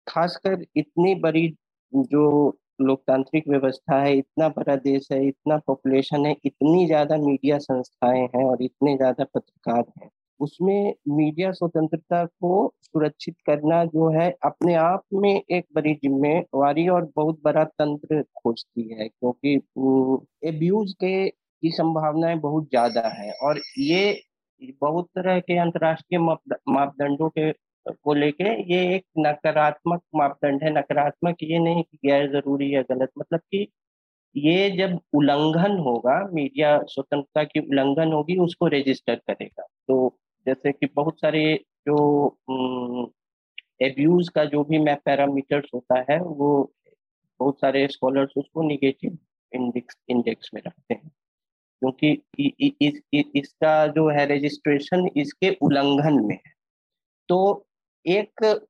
खासकर 0.07 0.65
इतनी 0.77 1.15
बड़ी 1.17 1.49
जो 1.93 2.51
लोकतांत्रिक 2.79 3.49
व्यवस्था 3.49 4.01
है, 4.03 4.17
इतना 4.19 4.49
बड़ा 4.51 4.77
देश 4.79 5.09
है, 5.13 5.27
इतना 5.29 5.57
पॉपुलेशन 5.67 6.27
है, 6.27 6.35
इतनी 6.45 6.87
ज़्यादा 6.87 7.17
मीडिया 7.19 7.59
संस्थाएँ 7.61 8.23
हैं 8.35 8.45
और 8.45 8.63
इतने 8.63 8.97
ज़्यादा 8.97 9.25
पत्रकार 9.35 9.85
हैं। 10.01 10.11
उसमें 10.41 10.95
मीडिया 11.09 11.51
स्वतंत्रता 11.53 12.25
को 12.25 12.73
सुरक्षित 12.83 13.35
करना 13.47 13.85
जो 13.87 14.09
है, 14.13 14.31
अपने 14.45 14.75
आप 14.77 15.03
में 15.15 15.31
एक 15.51 15.65
बड़ी 15.75 15.95
जिम्मेवारी 15.95 16.87
और 16.89 17.11
बहुत 17.17 17.41
बड़ा 17.45 17.65
तंत्र 17.65 18.23
खोजती 18.37 18.89
है, 18.93 19.09
क्योंकि 19.09 19.55
एब्यूज 20.49 20.93
के, 20.95 21.29
की 21.29 21.71
संभावनाएँ 21.73 22.37
बहुत 22.39 22.65
ज़्यादा 22.65 23.09
है 23.11 23.33
और 23.43 23.61
ये 23.81 24.21
बहुत 24.81 25.07
तरह 25.17 25.39
के 25.41 25.59
अंतर्राष्ट्रीय 25.59 26.21
मापदंडों 26.21 27.29
के 27.31 27.51
को 27.89 28.15
लेके 28.15 28.45
ये 28.73 28.95
एक 28.97 29.05
नकारात्मक 29.19 30.03
मापदंड 30.15 30.63
है। 30.63 30.71
नकारात्मक 30.71 31.43
ये 31.43 31.59
नहीं 31.59 31.83
कि 31.83 31.99
गैर 32.07 32.31
ज़रूरी 32.33 32.71
है 32.71 32.83
गलत 32.83 33.11
मतलब 33.19 33.41
कि 33.41 33.67
ये 34.37 34.71
जब 34.71 34.99
उल्लंघन 35.15 35.77
होगा 35.79 36.19
मीडिया 36.33 36.79
स्वतंत्रता 36.83 37.45
की 37.45 37.61
उल्लंघन 37.61 38.13
होगी 38.13 38.37
उसको 38.37 38.67
रजिस्टर 38.67 39.15
करेगा। 39.15 39.67
तो 39.89 40.17
जैसे 40.47 40.73
कि 40.73 40.87
बहुत 40.97 41.21
सारे 41.21 41.43
जो 41.89 41.97
एब्यूज 43.83 44.29
का 44.29 44.45
जो 44.45 44.63
भी 44.65 44.79
मैप 44.79 45.01
पैरामीटर्स 45.05 45.69
होता 45.75 46.05
है 46.11 46.19
वो 46.21 46.51
बहुत 47.41 47.61
सारे 47.61 47.87
स्कॉलर्स 47.89 48.33
उसको 48.37 48.63
निगेटिव 48.63 49.19
इंडेक्स 49.53 49.97
इंडेक्स 50.09 50.51
में 50.55 50.61
रखते 50.67 50.95
हैं। 50.95 51.11
क्योंकि 51.83 52.11
इस, 52.83 53.01
इसका 53.37 53.87
जो 53.87 54.09
है 54.09 54.27
रजिस्ट्रेशन 54.27 55.09
इसके 55.17 55.51
उल्लंघन 55.63 56.21
में 56.27 56.35
है। 56.35 56.53
तो 57.29 57.67
एक, 58.07 58.61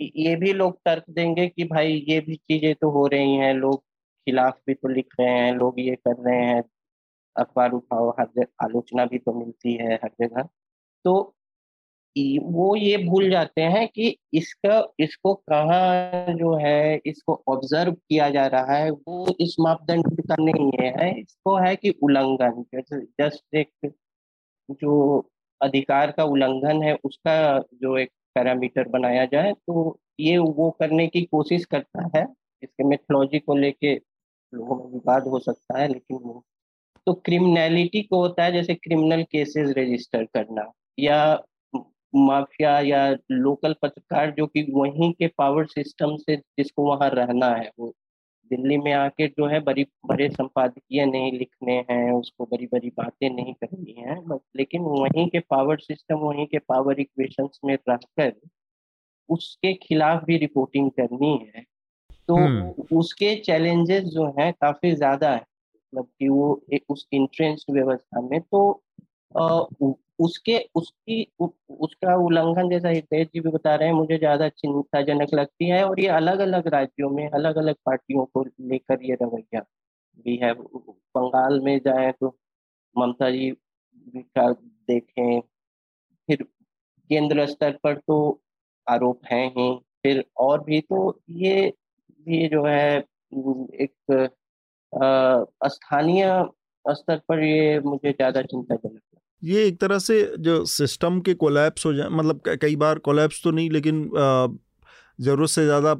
ये 0.00 0.34
भी 0.36 0.52
लोग 0.52 0.76
तर्क 0.84 1.04
देंगे 1.10 1.46
कि 1.48 1.64
भाई 1.64 2.04
ये 2.08 2.20
भी 2.20 2.36
चीज़ें 2.36 2.74
तो 2.74 2.90
हो 2.90 3.06
रही 3.06 3.34
हैं, 3.36 3.52
लोग 3.54 3.80
खिलाफ 4.26 4.58
भी 4.66 4.74
तो 4.74 4.88
लिख 4.88 5.14
रहे 5.20 5.28
हैं, 5.30 5.52
लोग 5.54 5.80
ये 5.80 5.96
कर 6.08 6.16
रहे 6.20 6.44
हैं, 6.44 6.62
अखबार 7.36 7.72
उठाओ, 7.72 8.10
हर 8.10 8.46
आलोचना 8.64 9.04
भी 9.06 9.18
तो 9.18 9.32
मिलती 9.34 9.74
है 9.74 9.94
हर 9.94 10.10
जगह। 10.22 10.48
तो 11.04 11.34
वो 12.16 12.74
ये 12.76 12.96
भूल 12.98 13.28
जाते 13.30 13.62
हैं 13.62 13.86
कि 13.88 14.16
इसका, 14.34 14.82
इसको 15.00 15.34
कहाँ 15.50 16.34
जो 16.36 16.54
है, 16.56 17.00
इसको 17.06 17.42
ऑब्ज़र्व 17.48 17.92
किया 17.92 18.28
जा 18.30 18.46
रहा 18.46 18.76
है, 18.76 18.90
वो 18.90 19.26
इस 19.40 19.54
मापदंड 19.60 20.20
का 20.20 20.36
नहीं 20.40 20.70
है, 20.80 21.10
इसको 21.20 21.56
है 21.58 21.74
कि 21.76 21.90
उल्लंघन, 22.02 22.62
जैसे, 22.74 23.00
जस्ट 23.20 23.54
एक 23.56 23.92
जो 24.70 25.28
अधिकार 25.60 26.10
का 26.10 26.24
उल्लंघन 26.24 26.82
है, 26.82 26.94
उसका 27.04 27.36
जो 27.74 27.96
एक 27.98 28.10
पैरामीटर 28.36 28.88
बनाया 28.88 29.24
जाए 29.26 29.52
तो 29.52 29.98
ये 30.20 30.36
वो 30.38 30.70
करने 30.80 31.06
की 31.08 31.22
कोशिश 31.24 31.64
करता 31.66 32.08
है। 32.16 32.26
इसके 32.62 32.84
मेथोलॉजी 32.84 33.38
को 33.38 33.56
लेके 33.56 33.94
लोगों 34.52 34.76
में 34.76 34.92
विवाद 34.92 35.26
हो 35.28 35.38
सकता 35.38 35.78
है, 35.78 35.88
लेकिन 35.88 36.40
तो 37.06 37.12
क्रिमिनलिटी 37.16 38.02
को 38.02 38.20
होता 38.20 38.44
है, 38.44 38.52
जैसे 38.52 38.74
क्रिमिनल 38.76 39.22
केसेस 39.24 39.74
रजिस्टर 39.78 40.24
करना 40.34 40.70
या 40.98 41.18
माफिया 42.14 42.78
या 42.80 43.08
लोकल 43.32 43.74
पत्रकार 43.82 44.30
जो 44.30 44.46
कि 44.46 44.62
वहीं 44.72 45.12
के 45.12 45.26
पावर 45.38 45.66
सिस्टम 45.68 46.16
से 46.16 46.36
जिसको 46.36 46.84
वहाँ 46.84 47.10
रहना 47.10 47.48
है, 47.48 47.70
वो 47.78 47.92
दिल्ली 48.50 48.76
में 48.78 48.92
आके 48.92 49.26
जो 49.28 49.46
है 49.46 49.60
बड़ी 49.60 49.84
बड़े 50.06 50.28
संपादकीय 50.28 51.04
नहीं 51.06 51.32
लिखने 51.32 51.72
हैं 51.90 52.12
उसको 52.12 52.44
बड़ी 52.44 52.66
बड़ी 52.66 52.90
बातें 52.96 53.28
नहीं 53.30 53.54
करनी 53.54 53.94
है 53.98 54.20
बस 54.20 54.40
लेकिन 54.56 54.82
वहीं 54.82 55.28
के 55.28 55.40
पावर 55.40 55.78
सिस्टम 55.78 56.18
वहीं 56.18 56.46
के 56.46 56.58
पावर 56.58 57.00
इक्वेशन 57.00 57.48
में 57.64 57.74
रहकर 57.88 58.32
उसके 59.28 59.72
खिलाफ 59.74 60.24
भी 60.24 60.36
रिपोर्टिंग 60.36 60.90
करनी 60.90 61.36
है 61.46 61.64
तो 62.28 62.36
हम्म। 62.36 62.96
उसके 62.98 63.34
चैलेंजेस 63.36 64.04
जो 64.04 64.26
हैं 64.38 64.52
काफ़ी 64.52 64.92
ज़्यादा 64.92 65.30
है 65.30 65.44
मतलब 65.92 66.08
कि 66.18 66.28
वो 66.28 66.60
एक 66.72 66.84
उस 66.88 67.06
इंट्रेंस 67.12 67.64
व्यवस्था 67.70 68.20
में 68.20 68.40
तो 68.40 68.60
उसके 70.20 70.58
उसकी 70.74 71.22
उ, 71.40 71.48
उसका 71.70 72.14
उल्लंघन 72.26 72.68
जैसा 72.70 72.88
हितेश 72.88 73.26
जी 73.28 73.40
भी 73.40 73.50
बता 73.50 73.74
रहे 73.74 73.88
हैं 73.88 73.94
मुझे 73.94 74.18
ज़्यादा 74.18 74.48
चिंताजनक 74.50 75.34
लगती 75.34 75.68
है 75.68 75.84
और 75.84 76.00
ये 76.00 76.08
अलग 76.12 76.38
अलग 76.40 76.68
राज्यों 76.74 77.10
में 77.10 77.28
अलग 77.30 77.56
अलग 77.58 77.76
पार्टियों 77.86 78.24
को 78.26 78.44
लेकर 78.62 79.04
ये 79.04 79.14
रवैया 79.22 79.60
भी 80.26 80.36
है। 80.36 80.52
बंगाल 80.54 81.60
में 81.60 81.78
जाए 81.80 82.12
तो 82.20 82.36
ममता 82.96 83.30
जी 83.30 83.50
का 84.16 84.50
देखें 84.52 85.40
फिर 86.28 86.42
केंद्र 87.10 87.46
स्तर 87.46 87.78
पर 87.84 87.96
तो 87.98 88.18
आरोप 88.86 89.20
हैं 89.32 89.46
ही 89.58 89.74
फिर 90.04 90.24
और 90.40 90.64
भी 90.64 90.80
तो 90.82 91.00
ये 91.38 91.66
ये 92.26 92.48
जो 92.48 92.64
है 92.66 92.98
एक 92.98 94.30
स्थानीय 95.68 96.26
स्तर 96.84 97.18
पर 97.28 97.42
ये 97.44 97.80
मुझे 97.80 98.12
ज़्यादा 98.12 98.42
चिंताजनक 98.44 99.00
ये 99.42 99.66
एक 99.66 99.80
तरह 99.80 99.98
से 99.98 100.22
जो 100.38 100.64
सिस्टम 100.66 101.20
के 101.20 101.34
कोलैप्स 101.34 101.86
हो 101.86 101.92
जाए 101.94 102.08
मतलब 102.10 102.40
कई 102.62 102.76
बार 102.76 102.98
कोलैप्स 103.00 103.42
तो 103.44 103.50
नहीं, 103.50 103.70
लेकिन 103.70 104.10
ज़रूरत 105.18 105.50
से 105.50 105.64
ज़्यादा 105.64 105.94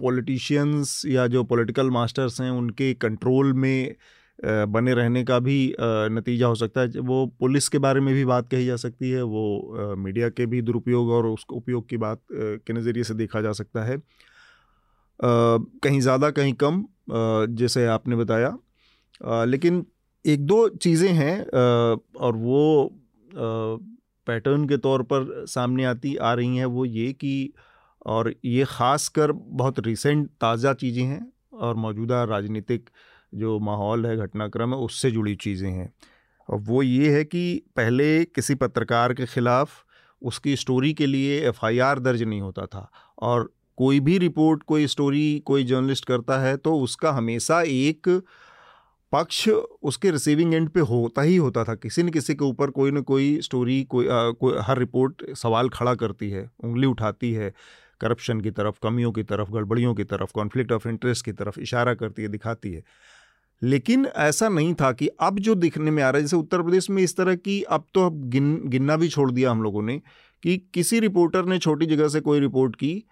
पॉलिटिशियंस 0.00 1.02
या 1.06 1.26
जो 1.26 1.42
पॉलिटिकल 1.44 1.90
मास्टर्स 1.90 2.40
हैं, 2.40 2.50
उनके 2.50 2.92
कंट्रोल 2.96 3.52
में 3.54 3.94
बने 4.38 4.94
रहने 4.94 5.22
का 5.24 5.38
भी 5.38 5.74
नतीजा 5.78 6.46
हो 6.46 6.54
सकता 6.54 6.80
है। 6.80 7.00
वो 7.00 7.26
पुलिस 7.40 7.68
के 7.68 7.78
बारे 7.78 8.00
में 8.00 8.12
भी 8.14 8.24
बात 8.24 8.48
कही 8.50 8.66
जा 8.66 8.76
सकती 8.76 9.10
है, 9.10 9.22
वो 9.22 9.94
मीडिया 9.98 10.28
के 10.30 10.46
भी 10.46 10.62
दुरुपयोग 10.62 11.10
और 11.10 11.26
उसके 11.26 11.56
उपयोग 11.56 11.88
की 11.88 11.96
बात 11.96 12.20
के 12.32 12.72
नज़रिए 12.72 13.04
से 13.04 13.14
देखा 13.14 13.40
जा 13.40 13.52
सकता 13.52 13.84
है। 13.84 13.96
कहीं 15.20 16.00
ज़्यादा, 16.00 16.30
कहीं 16.30 16.52
कम 16.54 16.84
जैसे 17.56 17.86
आपने 17.86 18.16
बताया। 18.16 18.56
लेकिन 19.44 19.84
एक 20.24 20.44
दो 20.46 20.68
चीज़ें 20.82 21.12
हैं 21.12 21.40
और 22.18 22.36
वो 22.36 22.90
पैटर्न 24.26 24.66
के 24.68 24.76
तौर 24.76 25.02
पर 25.02 25.44
सामने 25.48 25.84
आती, 25.84 26.14
आ 26.16 26.32
रही 26.34 26.56
हैं 26.56 26.66
वो 26.66 26.84
ये 26.84 27.12
कि, 27.12 27.52
और 28.06 28.34
ये 28.44 28.64
ख़ास 28.68 29.08
कर 29.08 29.32
बहुत 29.32 29.78
रिसेंट 29.86 30.28
ताज़ा 30.40 30.72
चीज़ें 30.74 31.02
हैं 31.04 31.26
और 31.54 31.74
मौजूदा 31.76 32.22
राजनीतिक 32.24 32.88
जो 33.34 33.58
माहौल 33.60 34.06
है, 34.06 34.16
घटनाक्रम 34.16 34.70
है, 34.70 34.78
उससे 34.78 35.10
जुड़ी 35.10 35.34
चीज़ें 35.36 35.70
हैं। 35.70 35.92
और 36.48 36.58
वो 36.60 36.82
ये 36.82 37.10
है 37.12 37.24
कि 37.24 37.62
पहले 37.76 38.24
किसी 38.26 38.54
पत्रकार 38.54 39.14
के 39.14 39.26
ख़िलाफ़ 39.26 39.70
उसकी 40.22 40.56
स्टोरी 40.56 40.92
के 40.94 41.06
लिए 41.06 41.40
एफआईआर 41.48 41.98
दर्ज 41.98 42.22
नहीं 42.22 42.40
होता 42.40 42.66
था 42.66 42.88
और 43.18 43.52
कोई 43.78 44.00
भी 44.00 44.16
रिपोर्ट 44.18 44.62
कोई 44.62 44.86
स्टोरी 44.86 45.38
कोई 45.46 45.64
जर्नलिस्ट 45.64 46.04
करता 46.04 46.38
है 46.40 46.56
तो 46.56 46.74
उसका 46.80 47.10
हमेशा 47.12 47.60
एक 47.62 48.08
पक्ष 49.14 49.48
उसके 49.82 50.10
रिसीविंग 50.10 50.54
एंड 50.54 50.68
पे 50.68 50.80
होता 50.80 51.22
ही 51.22 51.36
होता 51.36 51.64
था। 51.64 51.74
किसी 51.74 52.02
न 52.02 52.08
किसी 52.08 52.34
के 52.34 52.44
ऊपर 52.44 52.70
कोई 52.70 52.90
ना 52.90 53.00
कोई 53.00 53.40
स्टोरी 53.40 53.82
कोई, 53.84 54.08
आ, 54.08 54.30
कोई 54.30 54.58
हर 54.60 54.78
रिपोर्ट 54.78 55.22
सवाल 55.34 55.68
खड़ा 55.68 55.94
करती 55.94 56.30
है 56.30 56.50
उंगली 56.64 56.86
उठाती 56.86 57.32
है 57.32 57.52
करप्शन 58.00 58.40
की 58.40 58.50
तरफ़ 58.50 58.78
कमियों 58.82 59.12
की 59.12 59.22
तरफ़ 59.22 59.50
गड़बड़ियों 59.50 59.94
की 59.94 60.04
तरफ़ 60.04 60.32
कॉन्फ्लिक्ट 60.34 60.72
ऑफ़ 60.72 60.88
इंटरेस्ट 60.88 61.24
की 61.24 61.32
तरफ़ 61.32 61.60
इशारा 61.60 61.94
करती 61.94 62.22
है 62.22 62.28
दिखाती 62.28 62.72
है। 62.72 62.82
लेकिन 63.62 64.06
ऐसा 64.06 64.48
नहीं 64.48 64.74
था 64.74 64.92
कि 64.92 65.08
अब 65.20 65.38
जो 65.38 65.54
दिखने 65.54 65.90
में 65.90 66.02
आ 66.02 66.10
रहा 66.10 66.18
है 66.18 66.22
जैसे 66.22 66.36
उत्तर 66.36 66.62
प्रदेश 66.62 66.90
में 66.90 67.02
इस 67.02 67.16
तरह 67.16 67.34
की 67.34 67.62
अब 67.62 67.86
तो 67.94 68.06
अब 68.06 68.24
गिन 68.30 68.60
गिनना 68.64 68.96
भी 68.96 69.08
छोड़ 69.08 69.30
दिया 69.30 69.50
हम 69.50 69.62
लोगों 69.62 69.82
ने 69.82 70.00
कि 70.42 70.56
किसी 70.74 71.00
रिपोर्टर 71.00 71.44
ने 71.44 71.58
छोटी 71.58 71.86
जगह 71.86 72.08
से 72.08 72.20
कोई 72.20 72.40
रिपोर्ट 72.40 72.76
की 72.76 73.04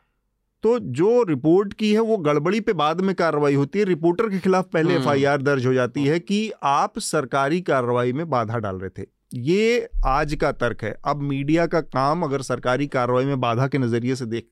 तो 0.63 0.79
जो 0.79 1.23
रिपोर्ट 1.23 1.73
की 1.73 1.93
है 1.93 2.01
वो 2.01 2.17
गड़बड़ी 2.19 2.61
पे 2.61 2.73
बाद 2.73 3.01
में 3.01 3.15
कार्रवाई 3.15 3.55
होती 3.55 3.79
है। 3.79 3.85
रिपोर्टर 3.85 4.29
के 4.29 4.39
खिलाफ 4.39 4.69
पहले 4.73 4.95
एफआईआर 4.95 5.35
हम्म। 5.35 5.45
दर्ज 5.45 5.67
हो 5.67 5.73
जाती 5.75 6.05
है 6.05 6.19
कि 6.21 6.51
आप 6.63 6.99
सरकारी 7.01 7.61
कार्रवाई 7.63 8.13
में 8.13 8.29
बाधा 8.31 8.59
डाल 8.59 8.77
रहे 8.77 8.91
थे। 8.99 9.07
ये 9.35 9.89
आज 10.07 10.35
का 10.35 10.53
तर्क 10.53 10.83
है। 10.85 10.97
अब 11.05 11.23
मीडिया 11.23 11.67
का 11.67 11.81
काम 11.81 12.23
अगर 12.23 12.43
सरकारी 12.43 12.87
कार्रवाई 12.89 13.25
में 13.25 13.41
बाधा 13.41 13.67
के 13.67 13.79
नज़रिए 13.79 14.15
से 14.15 14.27
देख 14.27 14.49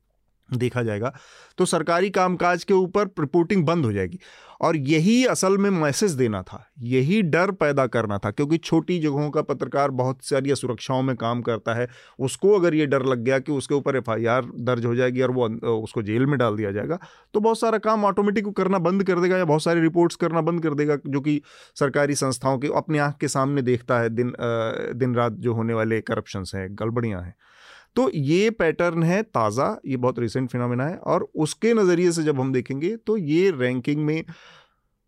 देखा 0.49 0.82
जाएगा 0.82 1.12
तो 1.59 1.65
सरकारी 1.65 2.09
कामकाज 2.11 2.62
के 2.65 2.74
ऊपर 2.74 3.07
रिपोर्टिंग 3.20 3.65
बंद 3.66 3.85
हो 3.85 3.93
जाएगी। 3.93 4.19
और 4.61 4.77
यही 4.77 5.24
असल 5.27 5.57
में 5.59 5.69
मैसेज 5.73 6.12
देना 6.12 6.43
था, 6.43 6.65
यही 6.81 7.20
डर 7.24 7.51
पैदा 7.53 7.87
करना 7.87 8.19
था, 8.19 8.31
क्योंकि 8.31 8.57
छोटी 8.59 8.99
जगहों 9.01 9.31
का 9.31 9.43
पत्रकार 9.43 9.91
बहुत 9.93 10.24
सारी 10.24 10.55
सुरक्षाओं 10.57 11.03
में 11.03 11.15
काम 11.16 11.43
करता 11.43 11.74
है, 11.74 11.89
उसको 12.19 12.53
अगर 12.53 12.74
ये 12.74 12.87
डर 12.87 13.05
लग 13.05 13.24
गया 13.24 13.39
कि 13.39 13.53
उसके 13.53 13.74
ऊपर 13.74 13.97
एफआईआर 13.97 14.51
दर्ज 14.61 14.87
हो 14.87 14.95
जाएगी 14.95 15.23
और 15.23 15.31
वो 15.31 15.49
उसको 15.74 16.03
जेल 16.03 16.27
में 16.27 16.39
डाल 16.39 16.57
दिया 16.57 16.73
जाएगा 16.73 16.99
तो 17.35 17.41
बहुत 17.41 17.61
सारा 17.61 17.78
काम 17.81 18.05
ऑटोमेटिक 18.05 18.49
करना 18.57 18.78
बंद 18.81 19.05
कर 19.05 19.20
देगा 19.20 19.37
या 19.37 19.45
बहुत 19.45 19.62
सारी 19.62 19.81
रिपोर्ट्स 19.81 20.16
करना 20.16 20.41
बंद 20.43 20.62
कर 20.62 20.74
देगा, 20.74 20.97
जो 21.07 21.20
कि 21.20 21.41
सरकारी 21.77 22.15
संस्थाओं 22.16 22.59
के, 22.59 22.69
अपने 22.77 22.99
आँख 22.99 23.16
के 23.20 23.28
सामने 23.28 23.62
देखता 23.62 23.99
है 24.01 24.09
दिन 24.11 24.32
दिन 24.97 25.15
रात 25.15 25.32
जो 25.32 25.55
होने 25.55 25.74
वाले 25.74 26.01
करप्शंस 26.03 26.53
हैं, 26.55 26.69
गड़बड़ियाँ 26.73 27.23
हैं। 27.23 27.35
तो 27.97 28.11
ये 28.15 28.51
पैटर्न 28.53 29.03
है 29.03 29.23
ताज़ा, 29.25 29.77
ये 29.87 29.97
बहुत 29.97 30.19
रिसेंट 30.19 30.51
फिनोमिना 30.51 30.87
है 30.87 30.97
और 30.97 31.29
उसके 31.37 31.75
नज़रिए 31.75 32.12
से 32.12 32.23
जब 32.23 32.41
हम 32.41 32.53
देखेंगे 32.53 32.97
तो 32.97 33.17
ये 33.17 33.51
रैंकिंग 33.53 34.05
में 34.05 34.25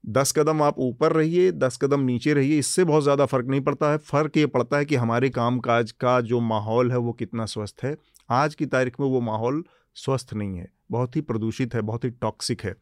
दस 0.04 0.32
कदम 0.32 0.62
आप 0.62 0.78
ऊपर 0.80 1.12
रहिए, 1.12 1.50
दस 1.52 1.78
कदम 1.82 2.00
नीचे 2.02 2.32
रहिए, 2.34 2.58
इससे 2.58 2.84
बहुत 2.84 3.02
ज़्यादा 3.02 3.26
फ़र्क 3.26 3.46
नहीं 3.46 3.60
पड़ता 3.60 3.90
है। 3.90 3.98
फ़र्क 3.98 4.36
ये 4.36 4.46
पड़ता 4.48 4.76
है 4.76 4.84
कि 4.84 4.94
हमारे 4.96 5.28
काम 5.30 5.58
काज 5.60 5.92
का 5.94 6.20
जो 6.22 6.40
माहौल 6.42 6.90
है 6.92 6.98
वो 6.98 7.12
कितना 7.14 7.46
स्वस्थ 7.46 7.84
है। 7.84 7.96
आज 8.30 8.54
की 8.54 8.66
तारीख 8.66 8.98
में 9.00 9.06
वो 9.08 9.20
माहौल 9.20 9.62
स्वस्थ 9.96 10.34
नहीं 10.34 10.58
है, 10.58 10.68
बहुत 10.90 11.16
ही 11.16 11.20
प्रदूषित 11.22 11.74
है, 11.74 11.80
बहुत 11.82 12.04
ही 12.04 12.10
टॉक्सिक 12.12 12.62
है। 12.62 12.74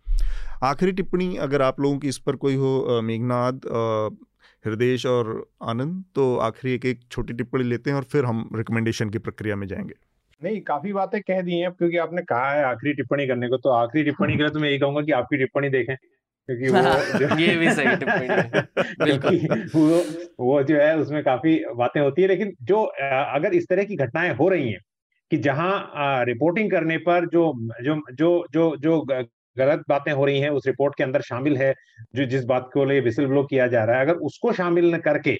आखिरी 0.63 0.93
टिप्पणी 0.93 1.37
अगर 1.39 1.63
आप 1.63 1.81
लोगों 1.81 1.99
की 1.99 2.09
इस 2.09 2.19
पर 2.19 2.37
कोई 2.37 2.55
हो 2.55 3.01
मेघनाद 3.03 3.61
हृदय 4.67 5.09
और 5.09 5.51
आनंद 5.63 6.05
तो 6.15 6.37
आखिरी 6.37 6.75
एक 6.75 6.85
एक 6.85 7.01
छोटी 7.11 7.33
टिप्पणी 7.33 7.65
लेते 7.65 7.91
हैं 7.91 7.97
और 7.97 8.03
फिर 8.03 8.25
हम 8.25 8.51
रिकमेंडेशन 8.55 9.11
की 9.11 9.19
प्रक्रिया 9.19 9.57
में 9.57 9.67
जाएँगे। 9.67 9.95
नहीं 10.45 10.61
काफ़ी 10.61 10.93
बातें 10.93 11.21
कह 11.21 11.41
दी 11.41 11.55
हैं 11.55 11.73
क्योंकि 11.73 11.97
आपने 11.97 12.23
कहा 12.23 12.53
है 12.53 12.65
आखिरी 12.65 12.95
टिप्पणी 12.95 13.27
करने 13.27 13.49
को 13.49 13.57
तो 13.57 13.71
आखिरी 13.71 14.05
टिप्पणी 14.05 14.33
के 14.33 14.39
लिए 14.39 14.51
तो 14.51 14.59
मैं 14.59 14.69
यही 14.69 14.79
कहूँगा 14.79 15.03
कि 15.03 15.13
आपकी 15.13 15.37
टिप्पणी 15.37 15.69
देखें 15.69 15.97
क्योंकि 16.49 16.69
वो 16.69 17.39
ये 17.39 17.57
भी 17.57 17.71
सही 17.71 17.97
टिप्पणी 17.97 19.49
वो 19.75 20.05
वो 20.45 20.63
जो 20.63 20.77
है 20.77 20.99
उसमें 20.99 21.25
काफ़ी 21.25 21.65
बातें 21.77 22.01
होती 22.01 22.23
है 22.23 22.29
लेकिन 22.29 22.53
जो 22.63 22.83
अगर 23.11 23.55
इस 23.55 23.67
तरह 23.69 23.85
की 23.85 23.97
घटनाएँ 23.97 24.35
हो 24.35 24.49
रही 24.49 24.69
हैं 24.69 24.81
कि 25.31 25.37
जहाँ 25.37 25.91
रिपोर्टिंग 26.25 26.71
करने 26.71 26.99
पर 26.99 27.27
जो 27.27 27.69
जो 27.83 28.03
जो 28.13 28.47
जो 28.53 28.77
जो 28.77 29.25
गलत 29.61 29.85
बातें 29.89 30.13
हो 30.13 30.25
रही 30.25 30.41
हैं 30.41 30.51
उस 30.53 30.67
रिपोर्ट 30.67 30.95
के 30.97 31.05
अंदर 31.05 31.21
शामिल 31.25 31.57
है 31.59 31.75
जो 32.17 32.27
जिस 32.29 32.45
बात 32.47 32.71
को 32.75 32.85
लिए 32.85 33.01
विसिल 33.03 33.27
ब्लो 33.27 33.43
किया 33.45 33.67
जा 33.69 33.85
रहा 33.85 33.97
है 33.97 34.05
अगर 34.05 34.27
उसको 34.27 34.53
शामिल 34.55 34.95
न 34.95 34.99
करके 35.01 35.37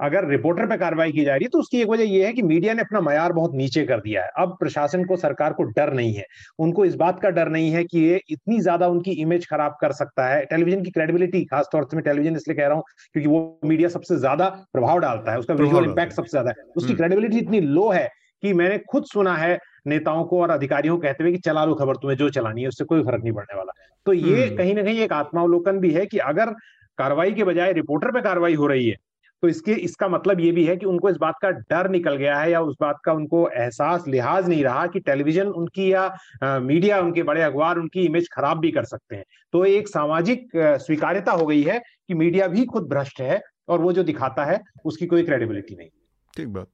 अगर 0.00 0.26
रिपोर्टर 0.28 0.66
पे 0.66 0.76
कार्रवाई 0.76 1.12
की 1.12 1.24
जा 1.24 1.34
रही 1.34 1.44
है 1.44 1.48
तो 1.48 1.58
उसकी 1.58 1.80
एक 1.82 1.88
वजह 1.88 2.04
यह 2.04 2.26
है 2.26 2.32
कि 2.32 2.42
मीडिया 2.42 2.72
ने 2.74 2.82
अपना 2.82 3.00
मैार 3.00 3.32
बहुत 3.32 3.54
नीचे 3.54 3.84
कर 3.84 4.00
दिया 4.00 4.22
है। 4.22 4.30
अब 4.38 4.56
प्रशासन 4.60 5.04
को 5.04 5.16
सरकार 5.16 5.52
को 5.52 5.62
डर 5.70 5.92
नहीं 5.92 6.12
है। 6.14 6.24
उनको 6.58 6.84
इस 6.84 6.94
बात 6.94 7.20
का 7.20 7.30
डर 7.30 7.48
नहीं 7.48 7.70
है 7.72 7.84
कि 7.84 8.00
ये 8.00 8.20
इतनी 8.30 8.58
ज़्यादा 8.60 8.88
उनकी 8.88 9.12
इमेज 9.22 9.46
खराब 9.50 9.76
कर 9.80 9.92
सकता 9.92 10.26
है। 10.28 10.44
टेलीविज़न 10.46 10.82
की 10.82 10.90
क्रेडिबिलिटी 10.90 11.44
खासतौर 11.46 11.84
से 11.84 11.96
मैं 11.96 12.04
टेलीविज़न 12.04 12.36
इसलिए 12.36 12.56
कह 12.56 12.66
रहा 12.66 12.74
हूँ 12.74 12.84
क्योंकि 13.12 13.28
वो 13.28 13.40
मीडिया 13.64 13.88
सबसे 13.88 14.16
ज़्यादा 14.18 14.48
प्रभाव 14.72 14.98
डालता 14.98 15.32
है 15.32 15.38
उसका 15.38 15.54
विजुअल 15.54 15.84
इम्पैक्ट 15.84 16.12
सबसे 16.12 16.30
ज़्यादा 16.30 16.50
है। 16.50 16.66
उसकी 16.76 16.94
क्रेडिबिलिटी 16.94 17.36
हम्म। 17.36 17.46
इतनी 17.46 17.60
लो 17.70 17.88
है 17.90 18.08
कि 18.42 18.52
मैंने 18.52 18.78
खुद 18.90 19.04
सुना 19.06 19.34
है 19.36 19.58
नेताओं 19.86 20.24
को 20.24 20.40
और 20.42 20.50
अधिकारियों 20.50 20.96
को 20.96 21.02
कहते 21.02 21.24
हुए 21.24 21.32
कि 21.32 21.38
चला 21.38 21.64
लो 21.64 21.74
खबर 21.74 21.96
तुम्हें 21.96 22.16
जो 22.18 22.30
चलानी 22.30 22.62
है 22.62 22.68
उससे 22.68 22.84
कोई 22.84 23.02
फ़र्क 23.02 23.22
नहीं 23.22 23.32
पड़ने 23.32 23.56
वाला। 23.56 23.72
तो 24.06 24.12
ये 24.12 24.46
हम्म। 24.46 24.56
कहीं 24.56 24.74
ना 24.74 24.82
कहीं 24.82 25.00
एक 25.00 25.12
आत्मावलोकन 25.12 25.78
भी 25.78 25.90
है 25.90 26.06
कि 26.06 26.18
अगर 26.18 26.54
कार्रवाई 26.98 27.32
के 27.32 27.44
बजाय 27.44 27.72
रिपोर्टर 27.72 28.10
पे 28.10 28.20
कार्रवाई 28.20 28.54
हो 28.54 28.66
रही 28.66 28.88
है 28.88 28.96
तो 29.42 29.48
इसके 29.48 29.72
इसका 29.84 30.08
मतलब 30.08 30.40
ये 30.40 30.50
भी 30.52 30.64
है 30.64 30.76
कि 30.76 30.86
उनको 30.86 31.08
इस 31.10 31.16
बात 31.16 31.34
का 31.42 31.50
डर 31.50 31.88
निकल 31.90 32.14
गया 32.16 32.38
है 32.38 32.50
या 32.50 32.60
उस 32.60 32.76
बात 32.80 32.98
का 33.04 33.12
उनको 33.12 33.48
एहसास 33.48 34.04
लिहाज 34.08 34.48
नहीं 34.48 34.62
रहा 34.64 34.86
कि 34.86 35.00
टेलीविज़न 35.00 35.46
उनकी 35.46 35.92
या 35.92 36.02
आ, 36.44 36.58
मीडिया 36.58 37.00
उनके 37.00 37.22
बड़े 37.22 37.42
अखबार 37.42 37.78
उनकी 37.78 38.04
इमेज 38.06 38.28
खराब 38.32 38.58
भी 38.58 38.70
कर 38.70 38.84
सकते 38.84 39.16
हैं। 39.16 39.24
तो 39.52 39.64
एक 39.64 39.88
सामाजिक 39.88 40.48
स्वीकार्यता 40.56 41.32
हो 41.32 41.46
गई 41.46 41.62
है 41.62 41.78
कि 41.78 42.14
मीडिया 42.14 42.46
भी 42.46 42.64
खुद 42.64 42.88
भ्रष्ट 42.88 43.20
है 43.20 43.40
और 43.68 43.80
वो 43.80 43.92
जो 43.92 44.02
दिखाता 44.02 44.44
है 44.44 44.60
उसकी 44.84 45.06
कोई 45.06 45.22
क्रेडिबिलिटी 45.22 45.76
नहीं। 45.76 45.88
ठीक 46.36 46.48
बात। 46.48 46.68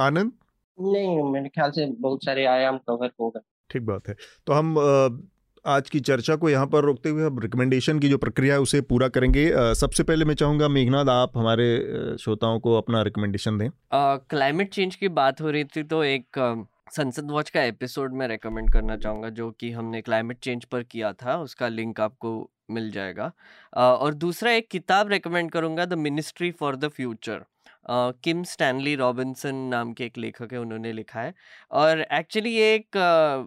आनंद? 0.00 0.32
नहीं 0.82 1.22
मेरे 1.32 1.48
ख्याल 1.48 1.70
से 1.70 1.86
बहुत 2.00 2.24
सारे 2.24 2.44
आयाम 2.46 2.78
कवर 2.78 3.10
हो 3.20 3.28
गए। 3.30 3.40
ठीक 3.70 3.82
बात 3.86 4.08
है। 4.08 4.16
तो 4.46 4.52
हम 4.52 4.76
आज 5.64 5.90
की 5.90 6.00
चर्चा 6.00 6.34
को 6.36 6.48
यहाँ 6.50 6.66
पर 6.66 6.84
रोकते 6.84 7.08
हुए 7.08 7.24
अब 7.24 7.40
रिकमेंडेशन 7.40 7.98
की 7.98 8.08
जो 8.08 8.18
प्रक्रिया 8.18 8.54
है 8.54 8.60
उसे 8.60 8.80
पूरा 8.82 9.08
करेंगे। 9.08 9.50
सबसे 9.74 10.02
पहले 10.02 10.24
मैं 10.24 10.34
चाहूँगा 10.34 10.68
मेघनाथ 10.68 11.08
आप 11.10 11.36
हमारे 11.36 11.66
श्रोताओं 12.20 12.60
को 12.60 12.76
अपना 12.78 13.02
रिकमेंडेशन 13.02 13.58
दें। 13.58 13.68
क्लाइमेट 13.92 14.72
चेंज 14.74 14.96
की 14.96 15.08
बात 15.10 15.40
हो 15.40 15.50
रही 15.50 15.64
थी 15.66 15.82
तो 15.82 16.02
एक 16.04 16.38
संसद 16.92 17.30
वॉच 17.30 17.50
का 17.50 17.62
एपिसोड 17.62 18.14
मैं 18.14 18.28
रेकमेंड 18.28 18.70
करना 18.72 18.96
चाहूँगा 18.96 19.28
जो 19.30 19.50
कि 19.50 19.70
हमने 19.70 20.00
क्लाइमेट 20.02 20.38
चेंज 20.38 20.64
पर 20.64 20.82
किया 20.82 21.12
था 21.12 21.36
उसका 21.40 21.68
लिंक 21.68 22.00
आपको 22.00 22.32
मिल 22.70 22.90
जाएगा। 22.90 23.30
और 23.76 24.14
दूसरा 24.14 24.52
एक 24.52 24.68
किताब 24.70 25.08
रेकमेंड 25.08 25.50
करूँगा 25.50 25.84
the 25.84 25.94
ministry 25.98 26.50
for 26.50 26.76
the 26.76 26.88
future 26.88 27.44
Kim 27.90 28.42
Stanley 28.44 28.94
Robinson 28.96 29.54
नाम 29.70 29.92
के 29.92 30.04
एक 30.04 30.18
लेखक 30.18 30.52
है, 30.52 30.58
उन्होंने 30.58 30.92
लिखा 30.92 31.20
है। 31.20 31.32
और 31.72 32.00
एक्चुअली 32.12 32.50
ये 32.50 32.74
एक 32.74 32.96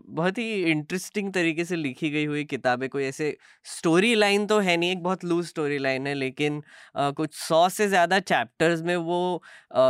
बहुत 0.10 0.38
ही 0.38 0.53
इंटरेस्टिंग 0.72 1.32
तरीके 1.34 1.65
से 1.65 1.76
लिखी 1.76 2.10
गई 2.10 2.26
हुई 2.26 2.44
किताब 2.45 2.82
है 2.84 2.88
कोई 2.90 3.03
ऐसे 3.06 3.36
स्टोरी 3.65 4.14
लाइन 4.15 4.45
तो 4.48 4.60
है 4.60 4.76
नहीं, 4.78 4.91
एक 4.91 5.03
बहुत 5.03 5.24
लूज 5.26 5.45
स्टोरी 5.48 5.78
लाइन 5.80 6.07
है, 6.07 6.14
लेकिन 6.14 6.61
कुछ 6.98 7.34
सौ 7.38 7.68
से 7.70 7.88
ज़्यादा 7.88 8.20
चैप्टर्स 8.22 8.82
में 8.84 8.95
वो 8.98 9.41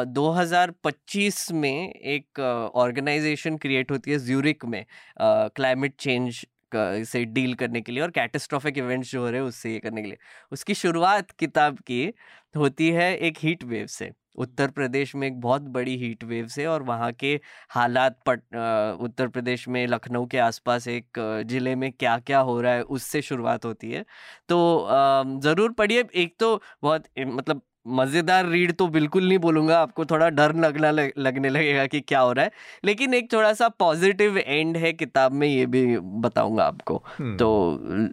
2025 0.10 1.52
में 1.54 1.90
एक 1.90 2.40
ऑर्गेनाइजेशन 2.76 3.58
क्रिएट 3.58 3.92
होती 3.92 4.12
है 4.12 4.20
ज्यूरिक 4.26 4.66
में 4.66 4.84
क्लाइमेट 5.22 5.96
चेंज 6.00 6.46
से 7.08 7.24
डील 7.28 7.54
करने 7.56 7.82
के 7.82 7.92
लिए 7.92 8.02
और 8.04 8.12
कैटेस्ट्रॉफिक 8.12 8.78
इवेंट्स 8.78 9.12
जो 9.12 9.22
हो 9.22 9.30
रहे 9.30 9.42
हैं 9.42 9.48
उससे 9.48 9.72
ये 9.74 9.80
करने 9.80 10.02
के 10.02 10.08
लिए। 10.08 10.18
उसकी 10.52 10.74
शुरुआत 10.76 11.32
किताब 11.34 11.78
की 11.88 12.04
होती 12.56 12.90
है 12.92 13.16
एक 13.18 13.38
हीट 13.40 13.64
वेव 13.66 13.86
से। 13.90 14.12
उत्तर 14.36 14.68
प्रदेश 14.72 15.16
में 15.16 15.28
एक 15.28 15.40
बहुत 15.42 15.62
बड़ी 15.72 15.96
हीट 15.98 16.24
वेव 16.24 16.48
से 16.48 16.66
और 16.66 16.84
वहाँ 16.84 17.12
के 17.14 17.34
हालात 17.70 18.18
पट 18.28 18.40
उत्तर 19.02 19.28
प्रदेश 19.28 19.68
में 19.68 19.86
लखनऊ 19.88 20.26
के 20.28 20.38
आसपास 20.40 20.88
एक 20.88 21.20
ज़िले 21.48 21.76
में 21.76 21.92
क्या 21.92 22.18
क्या 22.20 22.40
हो 22.42 22.60
रहा 22.62 22.74
है 22.74 22.82
उससे 22.84 23.22
शुरुआत 23.24 23.66
होती 23.66 23.92
है। 23.92 24.06
तो 24.50 24.88
ज़रूर 25.44 25.72
पढ़िए। 25.74 26.04
एक 26.16 26.36
तो 26.40 26.56
बहुत 26.84 27.06
मतलब 27.20 27.62
मज़ेदार 27.90 28.46
रीड 28.48 28.72
तो 28.78 28.88
बिल्कुल 28.88 29.28
नहीं 29.28 29.38
बोलूँगा 29.40 29.80
आपको 29.80 30.06
थोड़ा 30.06 30.28
डर 30.30 30.54
लगना 30.56 30.92
लगने 30.92 31.50
लगेगा 31.50 31.86
कि 31.88 32.00
क्या 32.02 32.20
हो 32.20 32.32
रहा 32.34 32.46
है। 32.46 32.52
लेकिन 32.86 33.14
एक 33.14 33.32
थोड़ा 33.34 33.52
सा 33.54 33.68
पॉजिटिव 33.80 34.38
एंड 34.38 34.78
है 34.78 34.92
किताब 34.94 35.32
में 35.34 35.48
ये 35.48 35.66
भी 35.66 35.98
बताऊँगा 35.98 36.66
आपको। 36.66 36.98
तो 37.40 37.50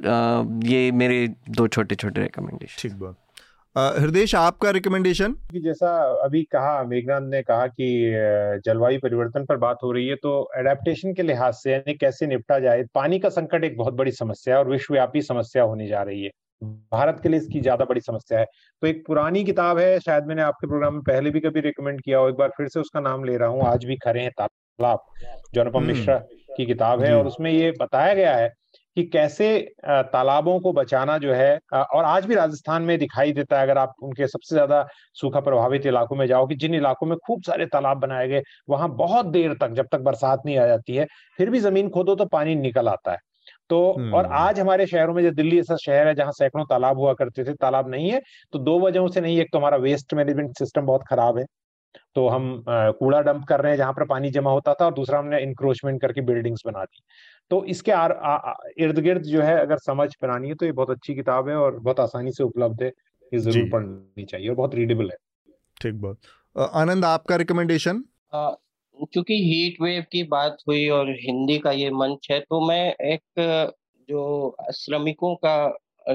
आ, 0.07 0.69
ये 0.69 0.91
मेरे 0.93 1.27
दो 1.51 1.69
छोटे 1.69 1.95
छोटे 1.95 2.23
रिकमेंडेशन 2.23 2.83
ठीक 2.83 2.95
बात। 2.95 3.17
हृदय 3.77 4.25
आपका 4.37 4.71
रिकमेंडेशन 4.71 5.35
जैसा 5.55 5.91
अभी 6.25 6.43
कहा 6.43 6.83
मेघनाथ 6.85 7.21
ने 7.21 7.43
कहा 7.43 7.67
कि 7.67 7.87
जलवायु 8.67 8.99
परिवर्तन 9.03 9.45
पर 9.45 9.57
बात 9.57 9.79
हो 9.83 9.91
रही 9.93 10.07
है 10.09 10.15
तो 10.17 10.33
एडेप्टेशन 10.57 11.13
के 11.15 11.23
लिहाज 11.23 11.55
से 11.55 11.73
यानी 11.73 11.95
कैसे 11.95 12.27
निपटा 12.27 12.59
जाए 12.59 12.83
पानी 12.95 13.19
का 13.19 13.29
संकट 13.29 13.65
एक 13.65 13.77
बहुत 13.77 13.95
बड़ी 13.95 14.13
समस्या 14.13 14.55
है 14.55 14.61
और 14.61 14.71
विश्वव्यापी 14.71 15.23
समस्या 15.23 15.63
होने 15.63 15.87
जा 15.87 16.03
रही 16.03 16.25
है। 16.25 16.31
भारत 16.93 17.21
के 17.23 17.29
लिए 17.29 17.39
इसकी 17.39 17.61
ज़्यादा 17.61 17.85
बड़ी 17.85 18.01
समस्या 18.01 18.39
है। 18.39 18.47
तो 18.83 18.87
एक 18.87 19.07
पुरानी 19.07 19.45
किताब 19.45 19.79
है 19.79 19.99
शायद 20.01 20.25
मैंने 20.25 20.43
आपके 20.43 20.67
प्रोग्राम 20.67 20.95
में 20.95 21.03
पहले 21.03 21.31
भी 21.31 21.41
कभी 21.41 21.61
रिकमेंड 21.61 22.01
किया 22.01 22.19
हो 22.19 22.29
एक 22.29 22.35
बार 22.35 22.53
फिर 22.57 22.69
से 22.69 22.81
उसका 22.81 23.01
नाम 23.01 23.25
ले 23.25 23.37
रहा 23.37 23.49
हूँ 23.49 23.63
आज 23.67 23.85
भी 23.85 23.97
खरे 23.97 24.23
हैं 24.23 24.31
तालाब 24.39 25.05
जो 25.55 25.61
अनुपम 25.61 25.79
हम्म। 25.79 25.89
मिश्रा 25.89 26.17
की 26.57 26.67
किताब 26.67 27.03
है 27.03 27.17
और 27.17 27.27
उसमें 27.27 27.51
ये 27.53 27.71
बताया 27.81 28.15
गया 28.15 28.37
है 28.37 28.53
कि 29.01 29.09
कैसे 29.09 29.49
तालाबों 29.85 30.59
को 30.61 30.73
बचाना 30.73 31.17
जो 31.19 31.33
है 31.33 31.59
और 31.73 32.05
आज 32.05 32.27
भी 32.27 32.35
राजस्थान 32.35 32.83
में 32.83 32.99
दिखाई 32.99 33.33
देता 33.33 33.59
है 33.59 33.63
अगर 33.63 33.79
आप 33.79 33.95
उनके 34.03 34.27
सबसे 34.27 34.55
ज़्यादा 34.55 34.87
सूखा 35.15 35.41
प्रभावित 35.41 35.87
इलाकों 35.87 36.17
में 36.17 36.27
जाओ 36.27 36.47
कि 36.47 36.55
जिन 36.57 36.75
इलाकों 36.75 37.07
में 37.07 37.17
खूब 37.19 37.43
सारे 37.43 37.67
तालाब 37.69 37.99
बनाए 37.99 38.29
गए 38.29 38.43
वहाँ 38.69 38.89
बहुत 38.97 39.27
देर 39.29 39.55
तक 39.55 39.73
जब 39.73 39.87
तक 39.93 40.01
बरसात 40.03 40.43
नहीं 40.47 40.59
आ 40.59 40.67
जाती 40.67 40.97
है 40.97 41.07
फिर 41.39 41.51
भी 41.51 41.61
ज़मीन 41.61 41.89
खोदो 41.89 42.15
तो 42.15 42.27
पानी 42.29 42.55
निकल 42.57 42.89
आता 42.89 43.13
है 43.13 43.19
तो 43.71 43.81
और 43.89 44.25
हम्म। 44.25 44.35
आज 44.35 44.59
हमारे 44.61 44.87
शहरों 44.87 45.15
में 45.15 45.23
जो 45.23 45.31
दिल्ली 45.33 45.59
ऐसा 45.61 45.77
शहर 45.77 46.07
है 46.07 46.15
जहाँ 46.15 46.33
सैकड़ों 46.33 46.65
तालाब 46.67 46.99
हुआ 46.99 47.13
करते 47.15 47.45
थे 47.45 47.53
तालाब 47.57 47.89
नहीं 47.91 48.11
है 48.11 48.21
तो 48.53 48.59
दो 48.61 48.79
वजहों 48.81 49.09
से 49.09 49.21
नहीं 49.21 49.39
एक 49.41 49.53
तो 49.53 49.59
हमारा 49.59 49.77
वेस्ट 49.79 50.15
मैनेजमेंट 50.15 50.59
सिस्टम 50.59 50.87
बहुत 50.87 51.05
खराब 51.09 51.39
है 51.39 51.45
तो 52.15 52.27
हम 52.29 52.63
कूड़ा 52.69 53.21
डंप 53.23 53.45
कर 53.45 53.61
रहे 53.61 53.73
हैं 53.73 53.79
जहाँ 53.79 53.93
पर 53.93 54.05
पानी 54.07 54.31
जमा 54.31 54.51
होता 54.51 54.75
था 54.75 54.85
और 54.85 54.95
दूसरा 54.95 55.19
हमने 55.19 55.41
इंक्रोचमेंट 55.41 56.01
करके 56.01 56.21
बिल्डिंग्स 56.23 56.63
बना 56.67 56.85
दी 56.85 57.03
तो 57.51 57.65
इसके 57.67 57.93
इर्द 58.83 58.99
गिर्द 59.01 59.23
जो 59.25 59.43
है 59.43 59.59
अगर 59.61 59.79
समझ 59.81 60.09
बनानी 60.23 60.49
है 60.49 60.55
तो 60.55 60.67
ये 60.67 60.73
बहुत 60.73 60.91
अच्छी 60.91 61.15
किताब 61.15 61.49
है 61.49 61.57
और 61.57 61.79
बहुत 61.79 62.01
आसानी 62.01 62.33
से 62.33 62.45
उपलब्ध 62.45 62.83
है। 62.83 62.89
ये 63.33 63.39
ज़रूर 63.41 63.69
पढ़नी 63.71 64.25
चाहिए 64.25 64.49
और 64.49 64.55
बहुत 64.57 64.75
रीडेबल 64.75 65.11
है। 65.11 65.17
ठीक 65.81 65.95
बहुत। 65.97 66.19
आनंद 66.57 67.05
आपका 67.05 67.37
रिकमेंडेशन 67.37 68.03
क्योंकि 68.33 69.35
हीट 69.45 69.81
वेव 69.83 70.05
की 70.13 70.23
बात 70.29 70.57
हुई 70.69 70.89
और 70.91 71.11
हिंदी 71.21 71.59
का 71.59 71.71
ये 71.73 71.91
मंच 71.93 72.27
है 72.31 72.39
तो 72.41 72.61
मैं 72.69 72.95
एक 73.05 73.41
जो 74.09 74.57
श्रमिकों 74.75 75.35
का 75.37 75.57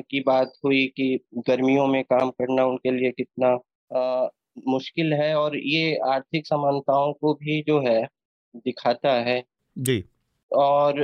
की 0.02 0.20
बात 0.22 0.52
हुई 0.66 0.86
कि 0.98 1.20
गर्मियों 1.48 1.88
में 1.88 2.04
काम 2.04 2.30
करना 2.32 2.66
उनके 2.66 2.92
लिए 2.92 3.12
कितना 3.12 3.48
आ, 3.92 4.28
मुश्किल 4.68 5.14
है 5.14 5.34
और 5.36 5.58
ये 5.58 5.96
आर्थिक 6.08 6.48
समानताओं 6.48 7.14
को 7.14 7.34
भी 7.36 7.62
जो 7.68 7.80
है 7.88 8.02
दिखाता 8.56 9.14
है। 9.22 9.44
जी। 9.78 10.04
और 10.52 11.02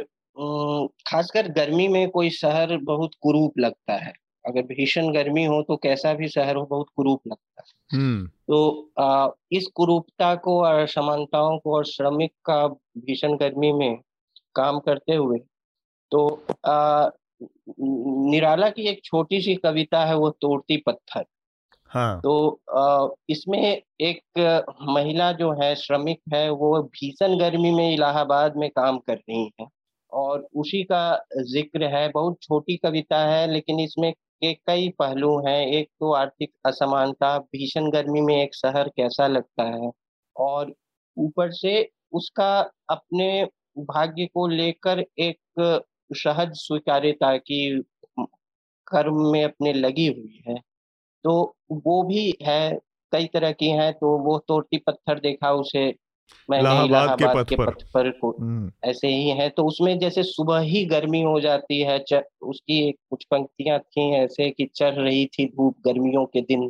खासकर 1.08 1.48
गर्मी 1.48 1.88
में 1.88 2.10
कोई 2.10 2.30
शहर 2.30 2.78
बहुत 2.78 3.12
कुरूप 3.22 3.54
लगता 3.60 3.94
है। 3.94 4.14
अगर 4.46 4.62
भीषण 4.62 5.14
गर्मी 5.14 5.46
हो 5.46 5.62
तो 5.62 5.76
कैसा 5.76 6.14
भी 6.14 6.28
शहर 6.28 6.56
हो 6.56 6.66
बहुत 6.66 6.88
कुरूप 6.96 7.22
लगता 7.28 7.62
है। 7.62 8.00
हम्म। 8.00 8.28
तो 8.28 8.90
आ, 9.00 9.28
इस 9.52 9.68
कुरूपता 9.68 10.36
को 10.36 10.64
और 10.64 10.88
समानताओं 10.88 11.58
को 11.60 11.76
और 11.76 11.86
श्रमिक 11.86 12.32
का 12.46 12.68
भीषण 12.98 13.38
गर्मी 13.38 13.72
में 13.72 13.98
काम 14.56 14.80
करते 14.80 15.16
हुए 15.16 15.40
तो 16.12 16.44
आ, 16.66 17.10
निराला 17.80 18.70
की 18.70 18.88
एक 18.88 19.04
छोटी 19.04 19.42
सी 19.42 19.56
कविता 19.56 20.06
है 20.06 20.16
वो 20.16 20.30
तोड़ती 20.30 20.78
पत्थर। 20.78 21.26
हाँ। 21.86 22.22
तो 22.22 22.60
आ, 22.78 23.08
इसमें 23.30 23.82
एक 24.02 24.22
महिला 24.82 25.32
जो 25.32 25.52
है 25.52 25.76
श्रमिक 25.76 26.22
है 26.34 26.50
वो 26.50 26.82
भीषण 26.84 27.40
गर्मी 27.40 27.72
में 27.72 27.94
इलाहाबाद 27.94 28.58
में 28.58 28.70
काम 28.70 28.98
कर 28.98 29.16
रही 29.16 29.52
है। 29.62 29.68
और 30.14 30.48
उसी 30.56 30.84
का 30.84 31.02
ज़िक्र 31.44 31.84
है, 31.88 32.08
बहुत 32.10 32.38
छोटी 32.44 32.78
कविता 32.78 33.20
है, 33.26 33.48
लेकिन 33.52 33.80
इसमें 33.80 34.12
के 34.14 34.54
कई 34.58 34.90
पहलू 35.00 35.38
हैं। 35.48 35.60
एक 35.70 35.90
तो 36.00 36.12
आर्थिक 36.14 36.52
असमानता, 36.66 37.38
भीषण 37.40 37.90
गर्मी 37.92 38.22
में 38.22 38.36
एक 38.38 38.56
शहर 38.56 38.90
कैसा 38.90 39.28
लगता 39.28 39.64
है? 39.66 39.92
और 40.36 40.74
ऊपर 41.18 41.52
से 41.54 41.90
उसका 42.14 42.50
अपने 42.90 43.44
भाग्य 43.82 44.26
को 44.34 44.48
लेकर 44.48 45.04
एक 45.20 45.40
सहज 46.16 46.52
स्वीकार्यता 46.58 47.36
की 47.40 47.62
कर्म 48.88 49.22
में 49.32 49.44
अपने 49.44 49.74
लगी 49.74 50.08
हुई 50.10 50.42
है। 50.48 50.56
तो 51.26 51.34
वो 51.74 52.04
भी 52.04 52.34
है, 52.44 52.80
कई 53.14 53.26
तरह 53.34 53.52
की 53.54 53.70
हैं 53.72 53.94
तो 53.96 54.18
वो 54.20 54.38
तोड़ती 54.48 54.78
पत्थर 54.80 55.20
देखा 55.20 55.52
उसे 55.56 55.90
इलाहाबाद 56.50 57.18
के 57.20 57.26
पथ 57.26 57.54
पर, 57.56 57.72
पर 57.94 58.10
को 58.12 58.30
हम्म। 58.32 58.72
ऐसे 58.84 59.08
ही 59.08 59.30
है 59.30 59.50
तो 59.50 59.66
उसमें 59.66 59.98
जैसे 60.00 60.24
सुबह 60.24 60.60
ही 60.60 60.86
गर्मी 60.86 61.22
हो 61.22 61.40
जाती 61.40 61.82
है 61.82 61.98
च, 62.10 62.22
उसकी 62.42 62.88
एक 62.90 62.96
कुछ 63.10 63.26
पंक्तियाँ 63.32 63.80
थी 63.80 64.10
ऐसे 64.16 64.50
कि 64.50 64.70
चढ़ 64.76 64.94
रही 64.94 65.26
थी 65.26 65.46
धूप 65.46 65.76
गर्मियों 65.86 66.26
के 66.26 66.42
दिन 66.42 66.68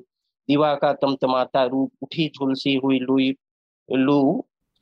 दीवा 0.49 0.73
का 0.75 0.93
तमतमाता 0.93 1.63
रूप 1.65 1.91
उठी 2.03 2.27
झुलसी 2.29 2.75
हुई 2.75 2.99
लुई 2.99 3.35
लू 3.89 4.21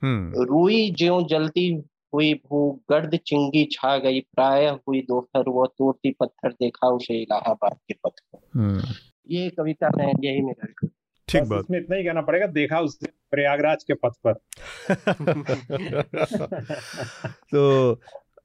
हम्म। 0.01 0.43
रुई 0.43 0.89
ज्यो 0.91 1.21
जलती 1.21 1.69
हुई 2.13 2.33
भू 2.33 2.59
गर्द 2.89 3.15
चिंगी 3.25 3.67
छा 3.71 3.97
गई 3.97 4.19
प्राय 4.19 4.67
हुई 4.67 5.01
दोपहर 5.01 5.49
वो 5.49 5.65
तोड़ती 5.67 6.11
पत्थर 6.11 6.51
देखा 6.51 6.89
उसे 6.89 7.21
इलाहाबाद 7.21 7.77
के 7.87 7.93
पथ 8.03 8.19
पर 8.33 8.59
हम्म। 8.59 8.93
ये 9.29 9.49
कविता 9.49 9.89
में 9.97 10.13
यही 10.23 10.41
मेरा 10.41 10.87
ठीक 11.29 11.43
बात। 11.43 11.59
इसमें 11.59 11.79
इतना 11.79 11.95
ही 11.95 12.03
कहना 12.03 12.21
पड़ेगा 12.21 12.47
देखा 12.53 12.79
उस 12.79 12.99
प्रयागराज 13.31 13.83
के 13.83 13.93
पथ 14.05 14.11
पर। 14.27 14.33
तो 17.53 17.99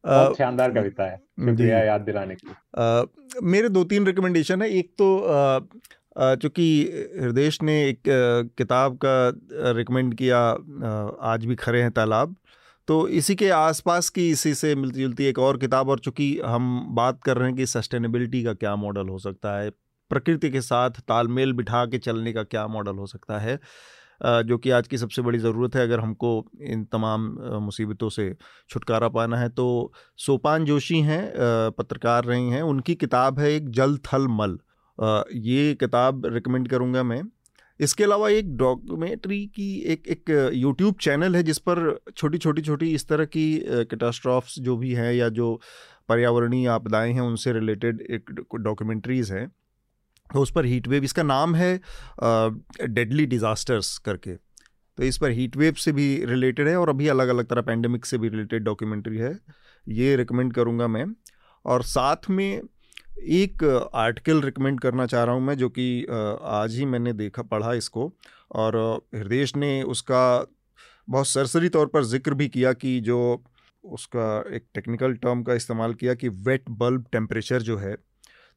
शानदार 0.39 0.73
कविता 0.73 1.05
है 1.05 1.16
शुक्रिया 1.16 1.78
याद 1.78 2.01
दिलाने 2.01 2.35
की 2.35 3.47
मेरे 3.47 3.69
दो 3.69 3.85
तीन 3.85 4.06
रिकमेंडेशन 4.06 4.62
है। 4.62 4.70
एक 4.70 4.90
तो 4.98 5.27
चूँकि 6.43 6.90
हृदय 7.20 7.51
ने 7.62 7.89
एक 7.89 8.02
किताब 8.59 8.98
का 9.05 9.32
रिकमेंड 9.73 10.15
किया 10.15 10.39
आज 11.23 11.47
भी 11.47 11.55
खड़े 11.55 11.82
हैं 11.82 11.90
तालाब 11.90 12.36
तो 12.89 13.09
इसी 13.09 13.35
के 13.35 13.51
आसपास 13.51 14.09
की 14.09 14.31
इसी 14.31 14.55
से 14.55 14.74
मिलती 14.74 15.01
जुलती 15.01 15.24
एक 15.24 15.39
और 15.39 15.59
किताब 15.59 15.89
और 15.89 15.98
चूँकि 15.98 16.40
हम 16.44 16.86
बात 16.90 17.23
कर 17.23 17.36
रहे 17.36 17.48
हैं 17.48 17.56
कि 17.56 17.66
सस्टेनेबिलिटी 17.66 18.44
का 18.44 18.55
क्या 18.55 18.77
मॉडल 18.77 19.09
हो 19.09 19.19
सकता 19.19 19.59
है 19.59 19.70
प्रकृति 20.10 20.51
के 20.51 20.60
साथ 20.60 21.01
तालमेल 21.09 21.52
बिठा 21.52 21.85
के 21.86 21.98
चलने 21.98 22.32
का 22.32 22.43
क्या 22.44 22.66
मॉडल 22.66 22.97
हो 22.97 23.06
सकता 23.06 23.39
है? 23.39 23.59
जो 24.20 24.56
कि 24.59 24.70
आज 24.70 24.89
की 24.89 24.98
सबसे 24.98 25.22
बड़ी 25.22 25.39
ज़रूरत 25.39 25.76
है, 25.76 25.82
अगर 25.82 26.01
हमको 26.01 26.28
इन 26.62 26.85
तमाम 26.85 27.22
मुसीबतों 27.62 28.09
से 28.09 28.35
छुटकारा 28.70 29.09
पाना 29.09 29.36
है 29.36 29.48
तो 29.51 29.93
सोपान 30.18 30.64
जोशी 30.64 31.01
हैं 31.02 31.32
पत्रकार 31.78 32.24
रही 32.24 32.48
हैं। 32.51 32.62
उनकी 32.62 32.94
किताब 32.94 33.39
है 33.40 33.52
एक 33.52 33.68
जल 33.70 33.97
थल 34.06 34.26
मल। 34.31 34.59
ये 35.44 35.74
किताब 35.74 36.26
रिकमेंड 36.26 36.68
करूँगा 36.68 37.02
मैं। 37.02 37.22
इसके 37.81 38.05
अलावा 38.05 38.28
एक 38.31 38.56
डॉक्यूमेंट्री 38.56 39.44
की 39.47 39.72
एक 39.93 40.06
एक 40.09 40.31
यूट्यूब 40.55 40.94
चैनल 41.01 41.36
है, 41.36 41.43
जिस 41.43 41.59
पर 41.59 41.98
छोटी 42.16 42.39
छोटी 42.39 42.62
छोटी 42.62 42.93
इस 42.94 43.09
तरह 43.09 43.24
की 43.26 43.47
कैटास्ट्रॉफ्स 43.64 44.59
जो 44.60 44.76
भी 44.76 44.93
हैं 44.94 45.12
या 45.14 45.28
जो 45.31 45.60
पर्यावरणीय 46.09 46.66
आपदाएँ 46.68 47.12
हैं, 47.12 47.20
उनसे 47.20 47.52
रिलेटेड 47.52 48.01
एक 48.10 48.31
डॉक्यूमेंट्रीज़ 48.55 49.32
हैं। 49.35 49.51
तो 50.30 50.40
उस 50.40 50.51
पर 50.51 50.64
हीट 50.64 50.88
वेव 50.88 51.05
इसका 51.05 51.22
नाम 51.22 51.55
है 51.55 51.76
डेडली 52.22 53.26
डिज़ास्टर्स 53.26 53.96
करके। 53.98 54.34
तो 54.98 55.02
इस 55.02 55.16
पर 55.18 55.30
हीट 55.30 55.56
वेव 55.56 55.74
से 55.74 55.92
भी 55.92 56.24
रिलेटेड 56.26 56.68
है 56.68 56.76
और 56.76 56.88
अभी 56.88 57.09
अलग 57.09 57.28
अलग 57.28 57.46
तरह 57.46 57.62
पैंडमिक 57.62 58.06
से 58.06 58.18
भी 58.18 58.28
रिलेटेड 58.28 58.64
डॉक्यूमेंट्री 58.64 59.18
है। 59.18 59.38
ये 59.86 60.14
रिकमेंड 60.16 60.52
करूँगा 60.55 60.86
मैं। 60.88 61.05
और 61.64 61.82
साथ 61.84 62.28
में 62.30 62.60
एक 63.22 63.64
आर्टिकल 63.94 64.40
रिकमेंड 64.42 64.80
करना 64.80 65.06
चाह 65.06 65.24
रहा 65.24 65.34
हूँ 65.34 65.42
मैं, 65.42 65.56
जो 65.56 65.68
कि 65.68 66.06
आज 66.09 66.74
ही 66.74 66.84
मैंने 66.84 67.12
देखा, 67.12 67.42
पढ़ा 67.42 67.72
इसको। 67.74 68.12
और 68.52 68.76
हृदय 69.14 69.46
ने 69.56 69.82
उसका 69.84 70.46
बहुत 71.09 71.26
सरसरी 71.26 71.68
तौर 71.68 71.86
पर 71.86 72.05
ज़िक्र 72.05 72.34
भी 72.34 72.48
किया 72.48 72.72
कि 72.74 72.98
जो 73.01 73.20
उसका 73.84 74.26
एक 74.56 74.66
टेक्निकल 74.74 75.14
टर्म 75.14 75.42
का 75.42 75.55
इस्तेमाल 75.55 75.94
किया 75.94 76.14
कि 76.14 76.28
वेट 76.28 76.70
बल्ब 76.72 77.06
टेम्परेचर 77.12 77.62
जो 77.62 77.76
है 77.76 77.96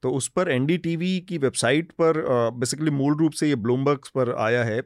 तो 0.04 0.12
उस 0.12 0.28
पर 0.28 0.50
एनडीटीवी 0.52 1.20
की 1.20 1.38
वेबसाइट 1.38 1.92
पर 1.92 2.24
बेसिकली 2.54 2.92
मूल 2.92 3.16
रूप 3.18 3.32
से 3.32 3.48
ये 3.50 3.56
ब्लूमबर्ग 3.58 4.08
पर 4.16 4.34
आया 4.40 4.64
है 4.64 4.82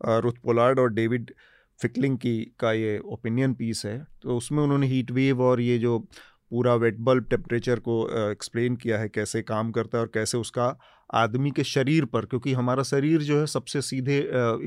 रुथ 0.00 0.42
पोलार्ड 0.44 0.78
और 0.78 0.92
डेविड 0.92 1.32
फिकलिंग 1.80 2.16
की, 2.18 2.40
का 2.60 2.72
ये 2.72 2.98
ओपिनियन 3.06 3.54
पीस 3.54 3.82
है। 3.86 3.98
तो 4.22 4.36
उसमें 4.36 4.62
उन्होंने 4.62 4.86
हीट 4.86 5.10
वेव 5.10 5.42
और 5.42 5.60
ये 5.60 5.78
जो 5.78 5.98
पूरा 5.98 6.74
वेट 6.74 6.96
बल्ब 6.98 7.26
टेम्परेचर 7.30 7.78
को 7.78 8.30
एक्सप्लेन 8.30 8.76
किया 8.76 8.98
है, 8.98 9.08
कैसे 9.08 9.42
काम 9.42 9.70
करता 9.70 9.98
है 9.98 10.04
और 10.04 10.10
कैसे 10.14 10.38
उसका 10.38 10.76
आदमी 11.14 11.50
के 11.50 11.64
शरीर 11.64 12.04
पर, 12.04 12.24
क्योंकि 12.24 12.52
हमारा 12.52 12.82
शरीर 12.82 13.22
जो 13.22 13.38
है 13.40 13.46
सबसे 13.46 13.82
सीधे 13.82 14.18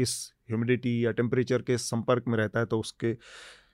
इस 0.01 0.31
ह्यूमिडिटी 0.49 1.05
या 1.05 1.11
टेम्परेचर 1.11 1.61
के 1.61 1.77
संपर्क 1.77 2.23
में 2.27 2.37
रहता 2.37 2.59
है 2.59 2.65
तो 2.65 2.79
उसके 2.79 3.13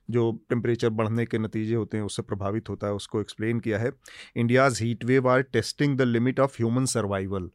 जो 0.10 0.31
टेम्परेचर 0.49 0.90
बढ़ने 0.91 1.26
के 1.26 1.38
नतीजे 1.38 1.76
होते 1.76 1.98
हैं 1.98 2.03
उससे 2.03 2.22
प्रभावित 2.22 2.69
होता 2.69 2.88
है 2.88 2.94
उसको 2.94 3.22
एक्सप्लेन 3.22 3.60
किया 3.60 3.80
है। 3.80 3.91
India's 4.36 4.84
heat 4.84 5.06
wave 5.06 5.30
are 5.30 5.41
testing 5.44 5.98
the 5.98 6.02
limit 6.02 6.40
of 6.40 6.56
human 6.56 6.86
survival 6.86 7.49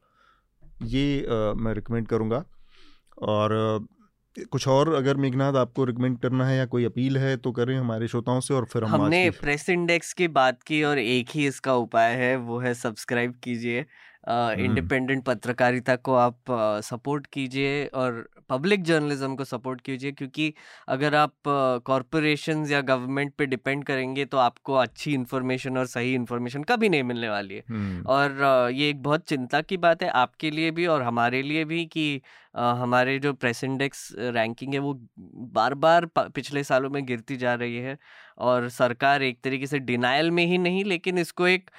ये 0.83 1.21
आ, 1.21 1.53
मैं 1.55 1.75
रिकमेंड 1.75 2.09
करूँगा। 2.09 2.45
और 3.23 3.87
कुछ 4.51 4.67
और 4.69 4.93
अगर 4.95 5.17
मेघनाथ 5.17 5.55
आपको 5.55 5.85
रिकमेंड 5.85 6.19
करना 6.19 6.47
है 6.47 6.57
या 6.57 6.65
कोई 6.67 6.85
अपील 6.85 7.19
है 7.19 7.37
तो 7.37 7.53
करें 7.53 7.77
हमारे 7.77 8.09
श्रोताओं 8.09 8.41
से 8.41 8.55
और 8.55 8.65
फिर 8.65 8.85
हम 8.85 9.03
हमने 9.03 9.29
प्रेस 9.31 9.69
इंडेक्स 9.71 10.13
की 10.13 10.29
बात 10.29 10.63
की 10.63 10.83
और 10.83 10.99
एक 10.99 11.29
ही 11.35 11.47
इसका 11.47 11.75
उपाय 11.75 12.15
है 12.15 12.37
वो 12.37 12.59
है 12.59 12.73
सब्सक्राइब 12.75 13.35
कीजिए। 13.45 13.85
इंडिपेंडेंट 14.29 15.11
हम्म। 15.11 15.23
पत्रकारिता 15.25 15.97
को 15.97 16.15
आप 16.15 16.37
सपोर्ट 16.85 17.27
कीजिए 17.27 17.85
और 17.95 18.27
पब्लिक 18.51 18.83
जर्नलिज्म 18.85 19.35
को 19.37 19.45
सपोर्ट 19.45 19.81
कीजिए 19.81 20.13
क्योंकि 20.13 20.53
अगर 20.89 21.15
आप 21.15 21.33
कॉरपोरेशन 21.87 22.65
या 22.71 22.81
गवर्नमेंट 22.81 23.33
पे 23.39 23.47
डिपेंड 23.47 23.85
करेंगे 23.85 24.25
तो 24.25 24.39
आपको 24.39 24.75
अच्छी 24.75 25.15
इन्फॉर्मेशन 25.15 25.79
और 25.79 25.87
सही 25.87 26.15
इन्फॉर्मेशन 26.15 26.63
कभी 26.63 26.89
नहीं 26.89 27.03
मिलने 27.03 27.29
वाली 27.29 27.55
है। 27.55 27.63
हम्म, 27.69 28.03
और 28.07 28.71
ये 28.73 28.89
एक 28.91 29.03
बहुत 29.03 29.29
चिंता 29.29 29.61
की 29.61 29.77
बात 29.77 30.03
है 30.03 30.09
आपके 30.17 30.51
लिए 30.51 30.71
भी 30.71 30.87
और 30.87 31.03
हमारे 31.03 31.43
लिए 31.43 31.65
भी 31.65 31.85
कि 31.87 32.21
हमारे 32.57 33.19
जो 33.19 33.33
प्रेस 33.33 33.63
इंडेक्स 33.65 34.09
रैंकिंग 34.19 34.75
है 34.75 34.81
वो 34.81 34.93
बार 35.55 35.75
बार 35.77 36.07
पिछले 36.17 36.63
सालों 36.65 36.91
में 36.91 37.05
गिरती 37.07 37.37
जा 37.37 37.55
रही 37.55 37.77
है। 37.77 37.97
और 38.39 38.69
सरकार 38.69 39.23
एक 39.23 39.41
तरीके 39.45 39.67
से 39.67 39.79
डिनाइल 39.79 40.31
में 40.31 40.45
ही 40.47 40.59
नहीं 40.59 40.85
लेकिन 40.85 41.19
इसको 41.19 41.47
एक 41.47 41.71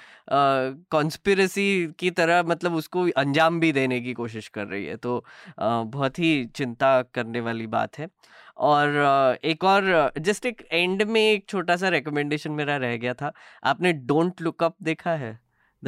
कॉन्स्पिरसी 0.90 1.66
की 1.98 2.10
तरह 2.10 2.42
मतलब 2.42 2.74
उसको 2.74 3.06
अंजाम 3.16 3.60
भी 3.60 3.72
देने 3.72 4.00
की 4.00 4.12
कोशिश 4.12 4.48
कर 4.48 4.66
रही 4.66 4.86
है। 4.86 4.96
तो 4.96 5.18
आ, 5.60 5.82
बहुत 5.82 6.18
ही 6.18 6.44
चिंता 6.46 7.00
करने 7.14 7.40
वाली 7.40 7.66
बात 7.66 7.98
है। 7.98 8.08
और 8.58 9.38
एक 9.44 9.64
और 9.64 10.12
जस्ट 10.18 10.46
एक 10.46 10.66
एंड 10.72 11.02
में 11.02 11.20
एक 11.22 11.48
छोटा 11.48 11.76
सा 11.76 11.88
रिकमेंडेशन 11.88 12.52
मेरा 12.52 12.76
रह 12.76 12.96
गया 12.96 13.14
था। 13.14 13.32
आपने 13.64 13.92
डोंट 13.92 14.42
लुकअप 14.42 14.76
देखा 14.82 15.14
है? 15.16 15.38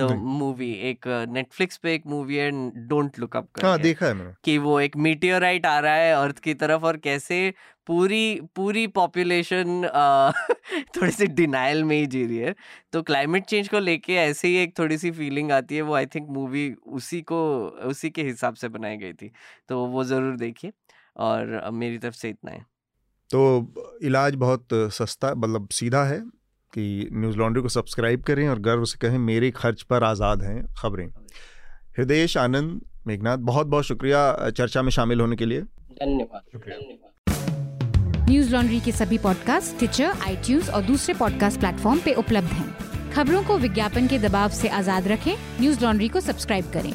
द 0.00 0.10
मूवी 0.16 0.72
एक 0.72 1.06
नेटफ्लिक्स 1.28 1.76
पे 1.76 1.94
एक 1.94 2.06
मूवी 2.06 2.36
है 2.36 2.50
डोंट 2.88 3.18
लुक 3.18 3.36
अप 3.36 3.48
हाँ 3.64 3.78
देखा 3.78 4.06
है 4.06 4.14
मैंने। 4.14 4.32
कि 4.44 4.58
वो 4.58 4.80
एक 4.80 4.96
मीटियोराइट 4.96 5.66
आ 5.66 5.78
रहा 5.78 5.94
है 5.94 6.12
अर्थ 6.12 6.38
की 6.38 6.54
तरफ़ 6.54 6.82
और 6.82 6.96
कैसे 6.96 7.54
पूरी 7.86 8.40
पूरी 8.56 8.86
पॉपुलेशन 8.86 9.88
थोड़ी 10.96 11.12
सी 11.12 11.26
डिनाइल 11.26 11.84
में 11.84 11.96
ही 11.96 12.06
जी 12.06 12.24
रही 12.26 12.36
है। 12.36 12.54
तो 12.92 13.02
क्लाइमेट 13.02 13.44
चेंज 13.44 13.68
को 13.68 13.78
लेके 13.78 14.14
ऐसे 14.14 14.48
ही 14.48 14.56
एक 14.56 14.78
थोड़ी 14.78 14.98
सी 14.98 15.10
फीलिंग 15.10 15.52
आती 15.52 15.76
है 15.76 15.82
वो 15.82 15.94
आई 15.94 16.06
थिंक 16.06 16.28
मूवी 16.30 16.74
उसी 16.86 17.22
को 17.22 17.40
उसी 17.68 18.10
के 18.10 18.22
हिसाब 18.22 18.54
से 18.54 18.68
बनाई 18.68 18.96
गई 18.96 19.12
थी। 19.12 19.30
तो 19.68 19.86
वो 19.86 20.04
ज़रूर 20.04 20.36
देखिए 20.36 20.72
और 21.16 21.70
मेरी 21.70 21.98
तरफ़ 21.98 22.14
से 22.14 22.28
इतना 22.28 22.50
है। 22.50 22.66
तो 23.30 23.72
इलाज 24.02 24.34
बहुत 24.34 24.68
सस्ता 24.74 25.34
मतलब 25.34 25.68
सीधा 25.68 26.04
है 26.04 26.22
कि 26.74 27.08
न्यूज़ 27.12 27.36
लॉन्ड्री 27.36 27.62
को 27.62 27.68
सब्सक्राइब 27.68 28.22
करें 28.22 28.48
और 28.48 28.58
गर्व 28.58 28.84
से 28.84 28.98
कहें 28.98 29.18
मेरे 29.18 29.50
खर्च 29.50 29.82
पर 29.82 30.04
आज़ाद 30.04 30.42
हैं 30.42 30.66
खबरें। 30.78 31.06
हृदय 31.98 32.26
आनंद 32.38 32.80
मेघनाथ 33.06 33.36
बहुत 33.36 33.66
बहुत 33.66 33.84
शुक्रिया 33.84 34.50
चर्चा 34.50 34.82
में 34.82 34.90
शामिल 34.90 35.20
होने 35.20 35.36
के 35.36 35.46
लिए। 35.46 35.60
धन्यवाद। 35.60 36.42
शुक्रिया। 36.52 37.04
न्यूज़ 38.28 38.52
लॉन्ड्री 38.52 38.80
के 38.80 38.92
सभी 38.92 39.18
पॉडकास्ट 39.18 39.78
ट्विटर 39.78 40.04
आई 40.04 40.58
और 40.74 40.82
दूसरे 40.82 41.14
पॉडकास्ट 41.14 41.60
प्लेटफॉर्म 41.60 42.00
पे 42.00 42.14
उपलब्ध 42.14 42.48
हैं। 42.48 43.10
खबरों 43.12 43.42
को 43.42 43.58
विज्ञापन 43.58 44.06
के 44.06 44.18
दबाव 44.18 44.48
से 44.48 44.68
आज़ाद 44.68 45.08
रखें। 45.08 45.34
न्यूज़ 45.60 45.84
लॉन्ड्री 45.84 46.08
को 46.08 46.20
सब्सक्राइब 46.20 46.64
करें। 46.64 46.92